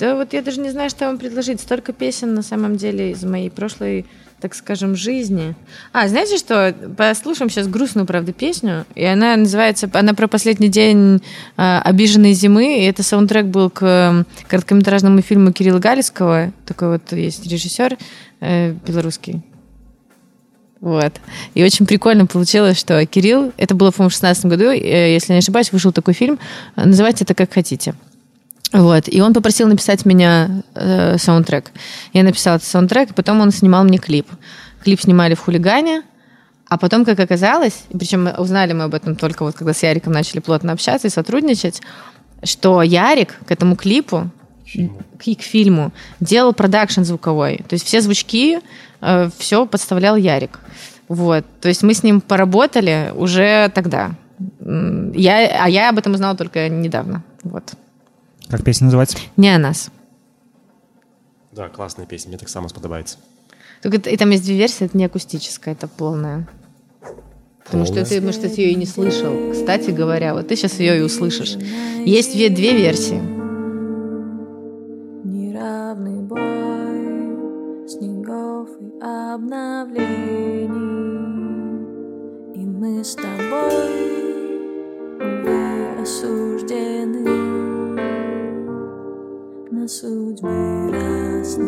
Да 0.00 0.14
вот 0.14 0.32
я 0.32 0.40
даже 0.40 0.60
не 0.60 0.70
знаю, 0.70 0.88
что 0.88 1.04
вам 1.04 1.18
предложить. 1.18 1.60
Столько 1.60 1.92
песен 1.92 2.32
на 2.32 2.42
самом 2.42 2.76
деле 2.76 3.10
из 3.10 3.22
моей 3.22 3.50
прошлой, 3.50 4.06
так 4.40 4.54
скажем, 4.54 4.96
жизни. 4.96 5.54
А, 5.92 6.08
знаете 6.08 6.38
что? 6.38 6.74
Послушаем 6.96 7.50
сейчас 7.50 7.68
грустную, 7.68 8.06
правда, 8.06 8.32
песню. 8.32 8.86
И 8.94 9.04
она 9.04 9.36
называется, 9.36 9.90
она 9.92 10.14
про 10.14 10.26
последний 10.26 10.70
день 10.70 11.20
э, 11.58 11.78
обиженной 11.84 12.32
зимы. 12.32 12.78
И 12.78 12.84
это 12.84 13.02
саундтрек 13.02 13.44
был 13.44 13.68
к 13.68 13.82
э, 13.82 14.24
короткометражному 14.48 15.20
фильму 15.20 15.52
Кирилла 15.52 15.80
Галицкого. 15.80 16.54
Такой 16.64 16.92
вот 16.92 17.12
есть 17.12 17.46
режиссер 17.46 17.98
э, 18.40 18.72
белорусский. 18.86 19.42
Вот. 20.85 21.13
И 21.55 21.63
очень 21.63 21.87
прикольно 21.87 22.27
получилось, 22.27 22.77
что 22.77 23.03
Кирилл, 23.07 23.53
это 23.57 23.73
было, 23.73 23.89
по-моему, 23.89 24.11
в 24.11 24.13
16 24.13 24.45
году, 24.45 24.65
э, 24.65 25.13
если 25.13 25.33
не 25.33 25.39
ошибаюсь, 25.39 25.71
вышел 25.71 25.91
такой 25.91 26.13
фильм. 26.13 26.37
Э, 26.75 26.85
Называйте 26.85 27.23
это 27.23 27.33
как 27.33 27.51
хотите. 27.51 27.95
Вот. 28.71 29.05
И 29.07 29.19
он 29.19 29.33
попросил 29.33 29.67
написать 29.67 30.05
меня 30.05 30.61
э, 30.75 31.17
саундтрек. 31.17 31.71
Я 32.13 32.21
написала 32.21 32.57
этот 32.57 32.67
саундтрек, 32.67 33.09
и 33.09 33.13
потом 33.13 33.41
он 33.41 33.49
снимал 33.49 33.83
мне 33.83 33.97
клип. 33.97 34.27
Клип 34.83 35.01
снимали 35.01 35.33
в 35.33 35.39
хулигане, 35.39 36.03
а 36.69 36.77
потом, 36.77 37.03
как 37.03 37.19
оказалось, 37.19 37.85
причем 37.91 38.29
узнали 38.37 38.73
мы 38.73 38.83
об 38.83 38.93
этом 38.93 39.15
только 39.15 39.41
вот 39.41 39.55
когда 39.55 39.73
с 39.73 39.81
Яриком 39.81 40.13
начали 40.13 40.39
плотно 40.39 40.71
общаться 40.71 41.07
и 41.07 41.09
сотрудничать, 41.09 41.81
что 42.43 42.83
Ярик 42.83 43.39
к 43.47 43.51
этому 43.51 43.75
клипу 43.75 44.29
к, 45.17 45.27
и 45.27 45.33
к 45.33 45.41
фильму 45.41 45.91
делал 46.19 46.53
продакшн 46.53 47.01
звуковой. 47.01 47.63
То 47.67 47.73
есть 47.73 47.87
все 47.87 48.01
звучки, 48.01 48.59
все 49.37 49.65
подставлял 49.65 50.15
Ярик. 50.15 50.59
Вот. 51.07 51.45
То 51.61 51.67
есть 51.69 51.83
мы 51.83 51.93
с 51.93 52.03
ним 52.03 52.21
поработали 52.21 53.11
уже 53.15 53.69
тогда. 53.75 54.11
Я, 54.59 55.63
а 55.63 55.69
я 55.69 55.89
об 55.89 55.97
этом 55.97 56.13
узнала 56.13 56.35
только 56.35 56.67
недавно. 56.69 57.23
Вот. 57.43 57.73
как 58.49 58.63
песня 58.63 58.85
называется 58.85 59.17
Не 59.37 59.49
о 59.55 59.59
нас. 59.59 59.89
да 61.51 61.69
класная 61.69 62.05
песня 62.05 62.29
мне 62.29 62.37
таксама 62.37 62.67
спадабаецца 62.69 63.17
Только 63.81 63.97
это- 63.97 64.09
и 64.09 64.17
там 64.17 64.29
есть 64.31 64.43
две 64.43 64.57
версии, 64.57 64.85
это 64.85 64.97
не 64.97 65.05
акустическая, 65.05 65.73
это 65.75 65.87
полная. 65.87 66.47
Потому 67.63 67.85
что 67.85 68.03
ты, 68.05 68.19
может, 68.21 68.41
ты 68.41 68.47
ее 68.61 68.71
и 68.71 68.75
не 68.75 68.85
слышал. 68.85 69.51
Кстати 69.51 69.89
говоря, 69.91 70.33
вот 70.33 70.47
ты 70.47 70.55
сейчас 70.55 70.79
ее 70.79 70.97
и 70.99 71.01
услышишь. 71.01 71.55
Есть 72.05 72.33
две, 72.33 72.49
две 72.49 72.73
версии. 72.75 73.21
Неравный 75.23 76.21
бой 76.21 76.54
снегов 78.65 78.69
и 78.79 78.99
обновлений. 79.01 80.05
И 82.53 82.59
мы 82.59 83.03
с 83.03 83.15
тобой, 83.15 83.73
увы, 85.19 86.01
осуждены. 86.01 87.29
На 89.71 89.87
судьбы 89.87 90.91
разных 90.91 91.65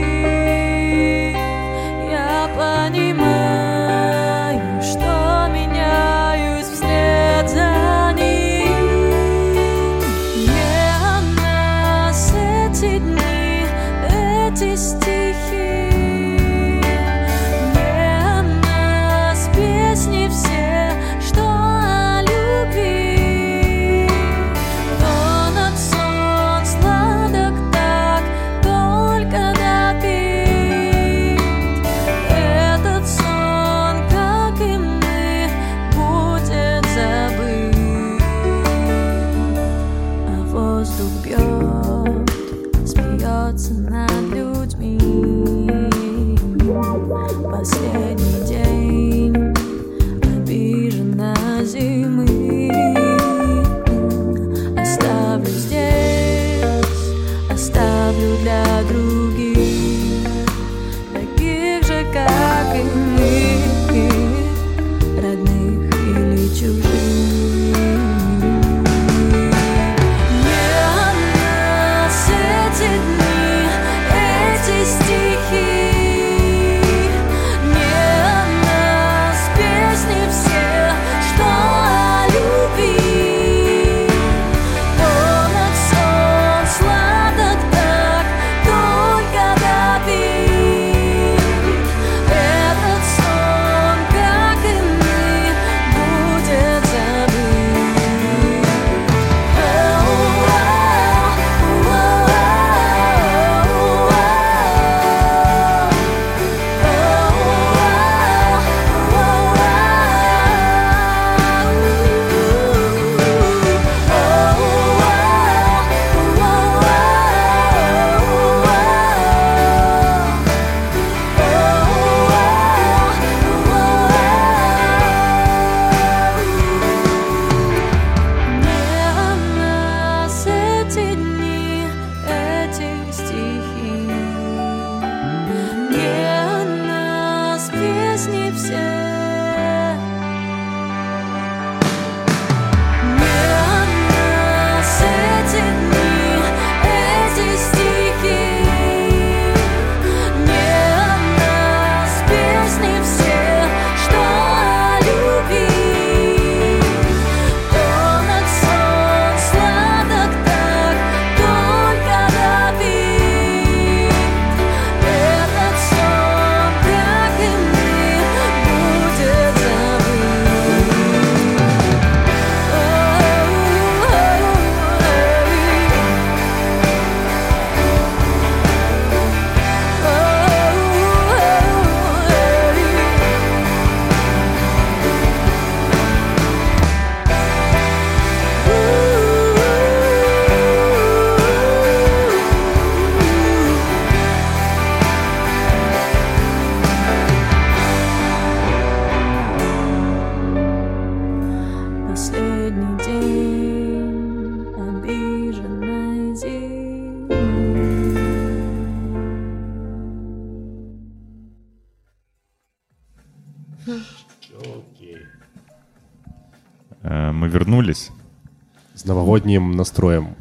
новогодним 219.31 219.71
настроем. 219.71 220.35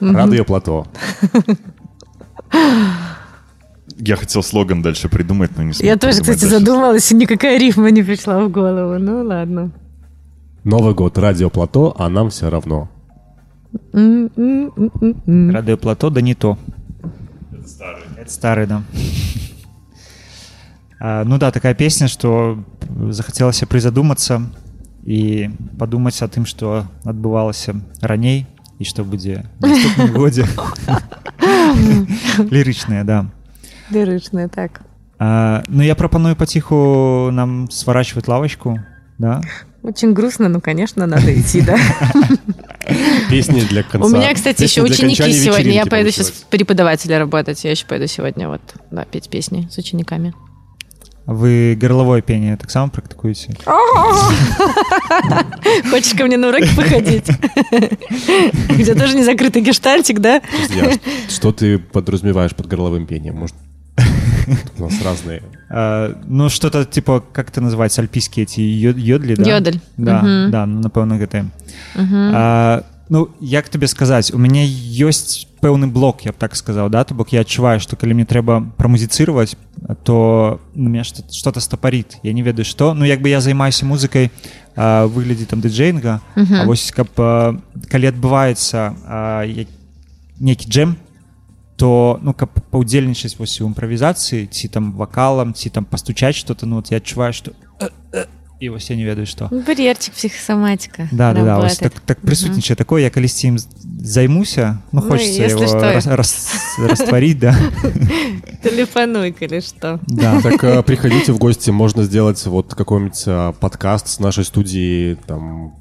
Радио 0.00 0.44
Плато. 0.44 0.86
Я 3.98 4.16
хотел 4.16 4.42
слоган 4.42 4.82
дальше 4.82 5.08
придумать, 5.08 5.50
но 5.56 5.62
не 5.64 5.72
смог 5.72 5.84
Я 5.84 5.96
тоже, 5.96 6.20
кстати, 6.20 6.40
дальше. 6.40 6.58
задумалась, 6.58 7.12
и 7.12 7.14
никакая 7.14 7.58
рифма 7.58 7.90
не 7.90 8.02
пришла 8.02 8.42
в 8.44 8.50
голову. 8.50 8.98
Ну 8.98 9.24
ладно. 9.24 9.70
Новый 10.64 10.94
год, 10.94 11.18
радио 11.18 11.50
Плато, 11.50 11.94
а 11.98 12.08
нам 12.08 12.30
все 12.30 12.48
равно. 12.50 12.88
Радио 13.92 15.76
плато, 15.76 16.10
да 16.10 16.20
не 16.20 16.34
то. 16.34 16.56
Это 17.52 17.68
старый. 17.68 18.02
Это 18.16 18.32
старый, 18.32 18.66
да. 18.66 18.82
А, 20.98 21.24
ну 21.24 21.38
да, 21.38 21.50
такая 21.50 21.74
песня, 21.74 22.08
что 22.08 22.58
захацелася 23.10 23.66
прызадумацца 23.66 24.42
і 25.05 25.49
падумаць 25.77 26.21
о 26.21 26.27
тым, 26.27 26.45
што 26.45 26.85
адбывалася 27.05 27.75
раней 28.01 28.47
і 28.79 28.83
што 28.83 29.05
будзе 29.05 29.45
ў 29.61 29.69
наступным 29.69 30.11
годзе. 30.13 30.45
Лірычная, 32.49 33.03
да. 33.03 33.29
Лиричная, 33.91 34.47
так. 34.47 34.81
А, 35.19 35.63
ну 35.67 35.83
я 35.83 35.95
прапаную 35.95 36.35
паціху 36.35 37.29
нам 37.31 37.69
сворачивать 37.71 38.27
лавочку, 38.27 38.79
да? 39.17 39.41
Очень 39.83 40.13
грустно, 40.13 40.49
но, 40.49 40.59
конечно, 40.59 41.05
надо 41.05 41.39
идти, 41.39 41.61
да. 41.61 41.77
Песни 43.29 43.61
для 43.61 43.83
конца. 43.83 44.07
У 44.07 44.09
меня, 44.09 44.33
кстати, 44.33 44.63
еще 44.63 44.81
песни 44.81 44.95
для 44.95 44.95
ученики 44.95 45.21
окончания 45.21 45.45
сегодня. 45.45 45.63
Я 45.63 45.69
вечеринки 45.69 45.89
поеду 45.89 46.09
сейчас 46.09 46.25
получилось. 46.31 46.47
преподавателя 46.49 47.19
работать. 47.19 47.63
Я 47.63 47.71
еще 47.71 47.85
пойду 47.85 48.07
сегодня 48.07 48.49
вот, 48.49 48.61
да, 48.89 49.05
петь 49.05 49.29
песни 49.29 49.69
с 49.71 49.77
учениками. 49.77 50.33
Вы 51.30 51.78
горловое 51.80 52.22
пение 52.22 52.56
так 52.56 52.72
само 52.72 52.88
практикуете? 52.90 53.54
Хочешь 55.90 56.14
ко 56.18 56.24
мне 56.24 56.36
на 56.36 56.48
уроки 56.48 56.68
походить? 56.74 57.28
Где 58.76 58.94
тоже 58.96 59.14
не 59.14 59.22
закрытый 59.22 59.62
гештальтик, 59.62 60.18
да? 60.18 60.42
Что 61.28 61.52
ты 61.52 61.78
подразумеваешь 61.78 62.52
под 62.56 62.66
горловым 62.66 63.06
пением? 63.06 63.36
Может, 63.36 63.54
у 64.78 64.82
нас 64.82 64.94
разные. 65.04 65.42
А, 65.72 66.18
ну 66.26 66.48
что-то 66.48 66.84
типа, 66.84 67.22
как 67.32 67.50
это 67.50 67.60
называется, 67.60 68.00
альпийские 68.00 68.42
эти 68.42 68.58
йод- 68.58 68.98
йодли, 68.98 69.36
да? 69.36 69.48
Йодль. 69.48 69.78
Да, 69.96 70.48
да, 70.50 70.66
ну, 70.66 70.80
напэўна 70.80 71.16
гэтыя. 71.16 71.46
А, 71.94 72.82
ну 73.08 73.28
як 73.38 73.68
табе 73.68 73.86
сказаць 73.86 74.32
у 74.34 74.38
мяне 74.38 74.66
ёсць 74.66 75.46
пэўны 75.61 75.87
блок 75.87 76.21
я 76.25 76.31
б 76.31 76.35
так 76.39 76.55
сказаў 76.55 76.89
да 76.89 77.03
то 77.03 77.13
бок 77.15 77.33
я 77.33 77.41
адчуваю 77.41 77.79
што 77.79 77.95
калі 77.95 78.13
мне 78.13 78.25
трэба 78.25 78.61
прамузіцыраваць 78.77 79.55
то 80.03 80.59
на 80.75 80.89
меня 80.89 81.03
что- 81.03 81.23
что-то 81.31 81.59
стапарит 81.59 82.17
я 82.23 82.33
не 82.33 82.41
ведаю 82.41 82.65
што 82.65 82.93
ну 82.93 83.05
як 83.05 83.21
бы 83.21 83.29
я 83.29 83.41
займаюся 83.41 83.85
музыкай 83.85 84.31
а, 84.75 85.07
выглядзе 85.07 85.45
там 85.45 85.61
дыджейнга 85.61 86.21
а 86.35 86.65
вось 86.65 86.91
каб 86.91 87.07
а, 87.17 87.55
калі 87.89 88.07
адбываецца 88.13 88.95
а, 89.07 89.43
я- 89.43 89.65
нейкі 90.39 90.69
джем 90.69 90.95
то 91.75 92.19
ну 92.23 92.33
каб 92.33 92.49
паўдзельнічаць 92.71 93.35
вось 93.39 93.59
у 93.61 93.67
імправізацыі 93.67 94.47
ці 94.47 94.67
там 94.67 94.91
вакалам 94.93 95.53
ці 95.53 95.69
там 95.69 95.83
пастучаць 95.85 96.35
что-то 96.35 96.65
ну 96.65 96.77
вот 96.77 96.91
я 96.91 96.97
адчуваю 96.97 97.33
што 97.33 97.51
і 98.59 98.69
вось 98.69 98.89
я 98.89 98.95
не 98.95 99.03
ведаю 99.05 99.25
што 99.27 99.49
Барьерчик 99.67 100.13
психосоматика. 100.13 101.09
да, 101.11 101.33
да, 101.33 101.43
да, 101.43 101.59
вось 101.59 101.81
работает. 101.81 101.93
так, 101.93 102.01
так 102.05 102.17
прысутнічае 102.23 102.75
такое 102.75 103.01
я 103.03 103.09
калісьці 103.09 103.47
ім 103.47 103.59
з- 103.59 103.67
займуся 103.99 104.77
ну 104.91 105.01
Ну, 105.03 105.09
хочется 105.09 105.43
если 105.43 105.65
его 105.65 105.67
что. 105.67 105.81
рас, 105.81 106.07
рас- 106.07 106.79
растворить 106.79 107.39
да 107.39 107.55
Телефонуй, 108.63 109.35
или 109.41 109.59
что. 109.61 109.99
да 110.07 110.41
Так 110.41 110.63
э, 110.63 110.81
приходите 110.83 111.31
в 111.31 111.37
гости, 111.37 111.69
можно 111.71 112.03
сделать 112.03 112.45
вот 112.45 112.73
какой-нибудь 112.73 113.23
э, 113.27 113.53
подкаст 113.59 114.07
с 114.07 114.19
нашей 114.19 114.43
студии, 114.45 115.17
там 115.27 115.73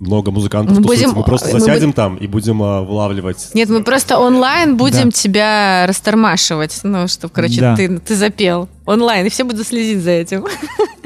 много 0.00 0.30
музыкантов 0.30 0.76
Мы 0.76 0.82
тусуется. 0.82 1.06
будем- 1.06 1.18
мы 1.18 1.24
просто 1.24 1.48
мы 1.54 1.60
засядем 1.60 1.92
там 1.92 2.16
и 2.16 2.26
будем 2.26 2.62
э, 2.62 2.80
вылавливать. 2.84 3.50
Нет, 3.54 3.68
мы 3.70 3.82
просто 3.84 4.18
онлайн 4.18 4.76
будем 4.76 5.04
Да. 5.10 5.10
тебя 5.10 5.84
растормашивать. 5.86 6.80
Ну, 6.82 7.06
чтобы, 7.08 7.32
короче, 7.32 7.60
Да. 7.60 7.76
ты, 7.76 7.98
ты 8.00 8.14
запел. 8.16 8.68
Онлайн, 8.86 9.26
и 9.26 9.28
все 9.30 9.44
будут 9.44 9.66
следить 9.66 10.02
за 10.02 10.10
этим. 10.10 10.44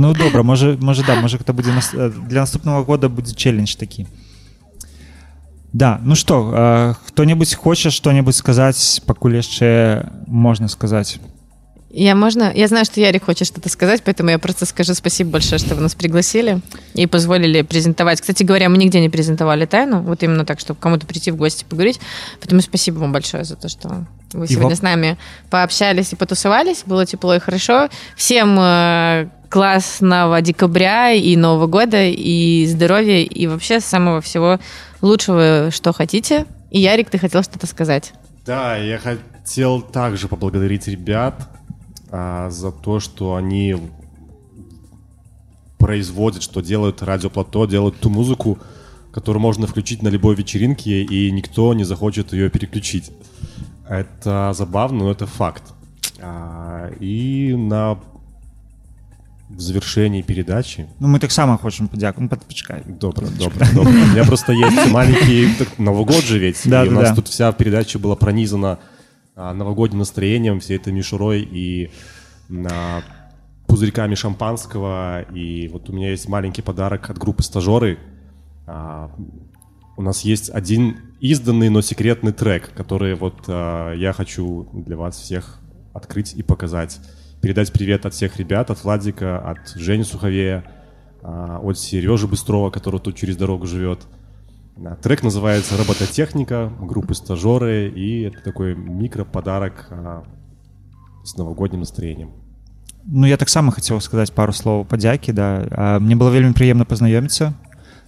ну 0.00 0.14
добра 0.14 0.42
можа 0.42 0.76
можа 0.80 1.02
да 1.06 1.14
гэта 1.20 1.52
будзе 1.52 1.72
нас- 1.72 1.94
э, 1.94 2.10
для 2.28 2.40
наступного 2.40 2.84
года 2.84 3.08
будзе 3.08 3.34
челлендж 3.34 3.74
такі 3.76 4.06
Да, 5.72 6.00
ну 6.02 6.16
что, 6.16 6.52
э, 6.52 6.94
кто-нибудь 7.08 7.54
хочет 7.54 7.92
что-нибудь 7.92 8.34
сказать, 8.34 9.02
пакуль 9.06 9.36
яшчэ 9.36 10.04
можно 10.26 10.68
сказать? 10.68 11.20
Я 11.92 12.14
можно? 12.14 12.52
Я 12.54 12.66
знаю, 12.68 12.84
что 12.84 13.00
Ярик 13.00 13.24
хочет 13.24 13.46
что-то 13.46 13.68
сказать, 13.68 14.02
поэтому 14.04 14.30
я 14.30 14.38
просто 14.38 14.66
скажу 14.66 14.94
спасибо 14.94 15.30
большое, 15.30 15.58
что 15.58 15.74
вы 15.76 15.80
нас 15.82 15.94
пригласили 15.94 16.60
и 16.94 17.06
позволили 17.06 17.62
презентовать. 17.62 18.20
Кстати 18.20 18.42
говоря, 18.44 18.68
мы 18.68 18.78
нигде 18.78 19.00
не 19.00 19.08
презентовали 19.10 19.64
тайну, 19.66 20.00
вот 20.02 20.22
именно 20.22 20.44
так, 20.44 20.58
чтобы 20.60 20.80
кому-то 20.80 21.06
прийти 21.06 21.30
в 21.30 21.36
гости 21.36 21.64
поговорить. 21.68 22.00
Поэтому 22.40 22.62
спасибо 22.62 22.98
вам 22.98 23.12
большое 23.12 23.44
за 23.44 23.54
то, 23.56 23.68
что 23.68 24.06
вы 24.32 24.46
сегодня 24.48 24.68
вам- 24.68 24.76
с 24.76 24.82
нами 24.82 25.18
пообщались 25.50 26.12
и 26.12 26.16
потусовались. 26.16 26.82
Было 26.86 27.06
тепло 27.06 27.34
и 27.34 27.38
хорошо. 27.40 27.88
Всем 28.16 28.56
э, 28.58 29.28
классного 29.50 30.40
декабря 30.40 31.12
и 31.12 31.36
Нового 31.36 31.66
года, 31.66 32.06
и 32.06 32.64
здоровья, 32.66 33.22
и 33.22 33.46
вообще 33.48 33.80
самого 33.80 34.20
всего 34.20 34.60
лучшего, 35.02 35.70
что 35.70 35.92
хотите. 35.92 36.46
И 36.70 36.80
Ярик, 36.80 37.10
ты 37.10 37.18
хотел 37.18 37.42
что-то 37.42 37.66
сказать. 37.66 38.14
Да, 38.46 38.76
я 38.76 38.98
хотел 38.98 39.82
также 39.82 40.28
поблагодарить 40.28 40.86
ребят 40.86 41.50
а, 42.10 42.48
за 42.48 42.70
то, 42.70 43.00
что 43.00 43.34
они 43.34 43.76
производят, 45.78 46.42
что 46.42 46.60
делают 46.60 47.02
радиоплато, 47.02 47.66
делают 47.66 47.98
ту 47.98 48.08
музыку, 48.08 48.58
которую 49.12 49.42
можно 49.42 49.66
включить 49.66 50.02
на 50.02 50.08
любой 50.08 50.36
вечеринке, 50.36 51.02
и 51.02 51.30
никто 51.32 51.74
не 51.74 51.82
захочет 51.82 52.32
ее 52.32 52.50
переключить. 52.50 53.10
Это 53.88 54.52
забавно, 54.54 55.00
но 55.00 55.10
это 55.10 55.26
факт. 55.26 55.64
А, 56.20 56.92
И 57.00 57.52
на 57.56 57.98
в 59.50 59.60
завершении 59.60 60.22
передачи 60.22 60.88
Ну 61.00 61.08
мы 61.08 61.18
таксама 61.18 61.58
хочам 61.58 61.88
падзякуем 61.88 62.28
падпачкай 62.28 62.82
Добро, 62.86 63.26
добро, 63.38 63.66
добро. 63.74 63.90
У 63.90 64.06
меня 64.12 64.24
просто 64.24 64.52
есть 64.52 64.90
маленький 64.90 65.54
так, 65.58 65.78
Новый 65.78 66.04
год 66.04 66.22
же 66.22 66.38
ведь. 66.38 66.60
Да, 66.64 66.84
и 66.84 66.88
у 66.88 66.92
нас 66.92 67.14
тут 67.14 67.28
вся 67.28 67.50
передача 67.52 67.98
была 67.98 68.14
пронизана 68.16 68.78
а, 69.34 69.52
новогодним 69.52 69.98
настроением, 69.98 70.60
всей 70.60 70.76
этой 70.76 70.92
мишурой 70.92 71.42
и 71.42 71.90
а, 72.70 73.02
пузырьками 73.66 74.14
шампанского. 74.14 75.22
И 75.34 75.68
вот 75.68 75.90
у 75.90 75.92
меня 75.92 76.10
есть 76.10 76.28
маленький 76.28 76.62
подарок 76.62 77.10
от 77.10 77.18
группы 77.18 77.42
«Стажеры». 77.42 77.98
А, 78.66 79.10
у 79.96 80.02
нас 80.02 80.22
есть 80.22 80.48
один 80.50 80.96
изданный, 81.20 81.68
но 81.68 81.82
секретный 81.82 82.32
трек, 82.32 82.72
который 82.74 83.14
вот 83.14 83.46
я 83.48 84.14
хочу 84.16 84.68
для 84.72 84.96
вас 84.96 85.18
всех 85.18 85.60
открыть 85.92 86.32
и 86.32 86.42
показать 86.42 87.00
Передать 87.41 87.71
привет 87.71 88.05
от 88.05 88.13
всех 88.13 88.37
ребят, 88.37 88.71
от 88.71 88.83
Владика, 88.83 89.37
от 89.39 89.69
Жени 89.75 90.03
Суховея, 90.03 90.63
а, 91.21 91.59
от 91.59 91.77
Сережи 91.77 92.27
Быстрова, 92.27 92.71
который 92.71 92.99
тут 92.99 93.15
через 93.15 93.37
дорогу 93.37 93.67
живет. 93.67 93.99
А, 94.77 94.95
Трек 94.95 95.23
называется 95.23 95.77
«Робототехника» 95.77 96.71
группы 96.79 97.13
«Стажеры», 97.13 97.89
и 97.89 98.21
это 98.21 98.41
такой 98.43 98.75
микроподарок 98.75 99.87
а, 99.89 100.23
с 101.23 101.37
новогодним 101.37 101.81
настроением. 101.81 102.31
Ну 103.05 103.27
я 103.27 103.37
таксама 103.37 103.71
хацеў 103.71 104.01
сказаць 104.01 104.33
пару 104.33 104.53
слоў 104.53 104.81
падзякі 104.89 105.31
да 105.31 105.67
А, 105.69 105.99
мне 105.99 106.15
было 106.15 106.33
вельмі 106.33 106.57
прыемна 106.57 106.89
пазнаёміцца 106.89 107.53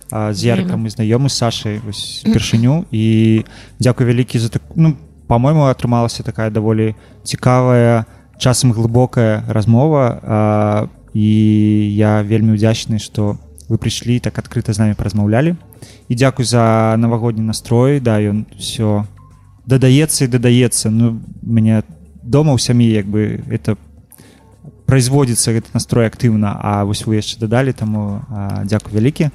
а, 0.10 0.34
з 0.34 0.42
яркам 0.42 0.86
мы 0.86 0.90
знаёмы 0.90 1.30
з 1.30 1.38
Сашай 1.38 1.78
вось 1.86 2.26
упершыню 2.26 2.90
і 2.90 3.46
дзякуй 3.78 4.10
вялікі 4.10 4.42
за 4.42 4.50
так 4.50 4.64
ну 4.74 4.98
по-мойму 5.28 5.70
атрымалася 5.70 6.26
такая 6.26 6.50
даволі 6.50 6.96
цікавая 7.24 8.06
часам 8.39 8.73
глыбокая 8.73 9.45
размова 9.49 10.21
а, 10.23 10.89
і 11.13 11.29
я 11.97 12.23
вельмі 12.23 12.57
ўдзячны 12.57 12.99
што 12.99 13.37
вы 13.73 13.81
прыйшлі 13.81 14.21
так 14.21 14.37
адкрыта 14.37 14.77
з 14.77 14.85
намі 14.85 14.95
паразмаўлялі. 14.95 15.57
І 16.09 16.13
дзякуй 16.15 16.45
за 16.45 16.97
навагодні 17.01 17.41
настрой. 17.41 18.01
Да 18.01 18.21
ён 18.21 18.45
все 18.61 19.09
дадаецца 19.65 20.25
і 20.25 20.33
дадаецца. 20.33 20.91
Ну 20.91 21.25
мне 21.41 21.81
дома 22.23 22.53
ў 22.53 22.61
сям'і 22.61 22.89
як 22.93 23.09
бы 23.09 23.41
это 23.49 23.81
производится 24.85 25.57
гэты 25.57 25.73
настрой 25.73 26.07
актыўна 26.07 26.53
а 26.53 26.85
вось 26.85 27.09
вы 27.09 27.17
яшчэ 27.17 27.41
дадалі 27.41 27.73
таму 27.73 28.21
дзякуй 28.69 28.93
вялікі. 28.93 29.33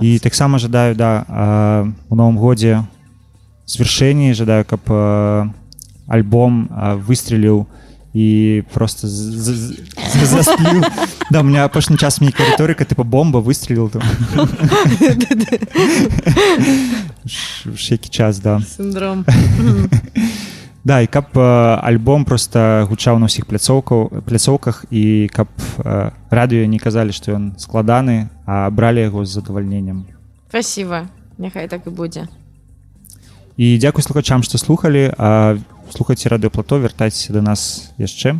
І 0.00 0.18
таксама 0.24 0.56
жадаю 0.58 0.96
да 0.96 1.92
у 2.08 2.14
новым 2.16 2.40
годзе 2.40 2.84
свершэнні 3.68 4.32
жадаю 4.32 4.64
каб 4.64 4.80
альбом 6.08 6.68
выстреліў 7.04 7.66
і 8.15 8.63
просто 8.73 9.07
з- 9.07 9.11
з- 9.11 9.71
з- 10.13 10.27
заспліў 10.27 10.83
да 11.31 11.39
у 11.39 11.43
меня 11.43 11.65
апошні 11.65 11.97
час 11.97 12.21
нейкая 12.21 12.47
рыторыка 12.51 12.83
типа 12.85 13.03
бомба 13.03 13.39
выстрелил 13.39 13.89
там 13.89 14.01
Ш- 17.25 17.69
ш- 17.75 17.91
які 17.93 18.09
час 18.09 18.39
да 18.39 18.61
Синдром. 18.61 19.25
Да 20.83 20.99
і 21.01 21.07
каб 21.07 21.25
э, 21.33 21.79
альбом 21.83 22.25
просто 22.25 22.87
гучаў 22.89 23.19
на 23.21 23.29
ўсіх 23.29 23.45
пляцоўкаў 23.45 24.25
пляцоўках 24.25 24.85
і 24.89 25.29
каб 25.29 25.47
э, 25.77 26.09
радыё 26.33 26.65
не 26.65 26.79
казалі 26.81 27.13
што 27.13 27.37
ён 27.37 27.53
складаны 27.61 28.29
а 28.49 28.65
бралі 28.73 29.05
яго 29.05 29.21
з 29.25 29.29
задавальненнем 29.37 30.05
Спасибо. 30.49 31.05
Няхай 31.37 31.67
так 31.69 31.81
і 31.87 31.89
будзе. 31.89 32.27
і 33.57 33.77
дзякуй 33.77 34.01
слухачам 34.03 34.41
што 34.43 34.57
слухалі 34.57 35.13
а 35.17 35.57
слухайце 35.89 36.29
радыёплато 36.29 36.79
вяртайцеся 36.79 37.33
да 37.33 37.41
нас 37.41 37.91
яшчэ 37.97 38.39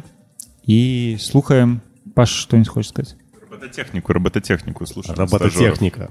і 0.68 1.18
слухаем 1.20 1.82
паш 2.16 2.30
што-нибудь 2.30 2.70
хочаш 2.70 2.90
сказаць 2.90 3.16
Робототехнику, 3.52 4.14
робототехнику, 4.14 4.86
слушай. 4.88 5.16
Робототехника. 5.16 6.10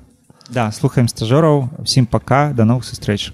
да 0.51 0.70
слухаем 0.72 1.09
стажораў 1.09 1.70
всім 1.84 2.06
пока 2.06 2.52
да 2.52 2.64
новых 2.64 2.84
сустрэч 2.84 3.32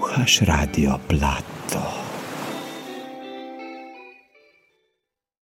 poslušaš 0.00 0.40
radio 0.40 0.98
plat. 1.08 1.49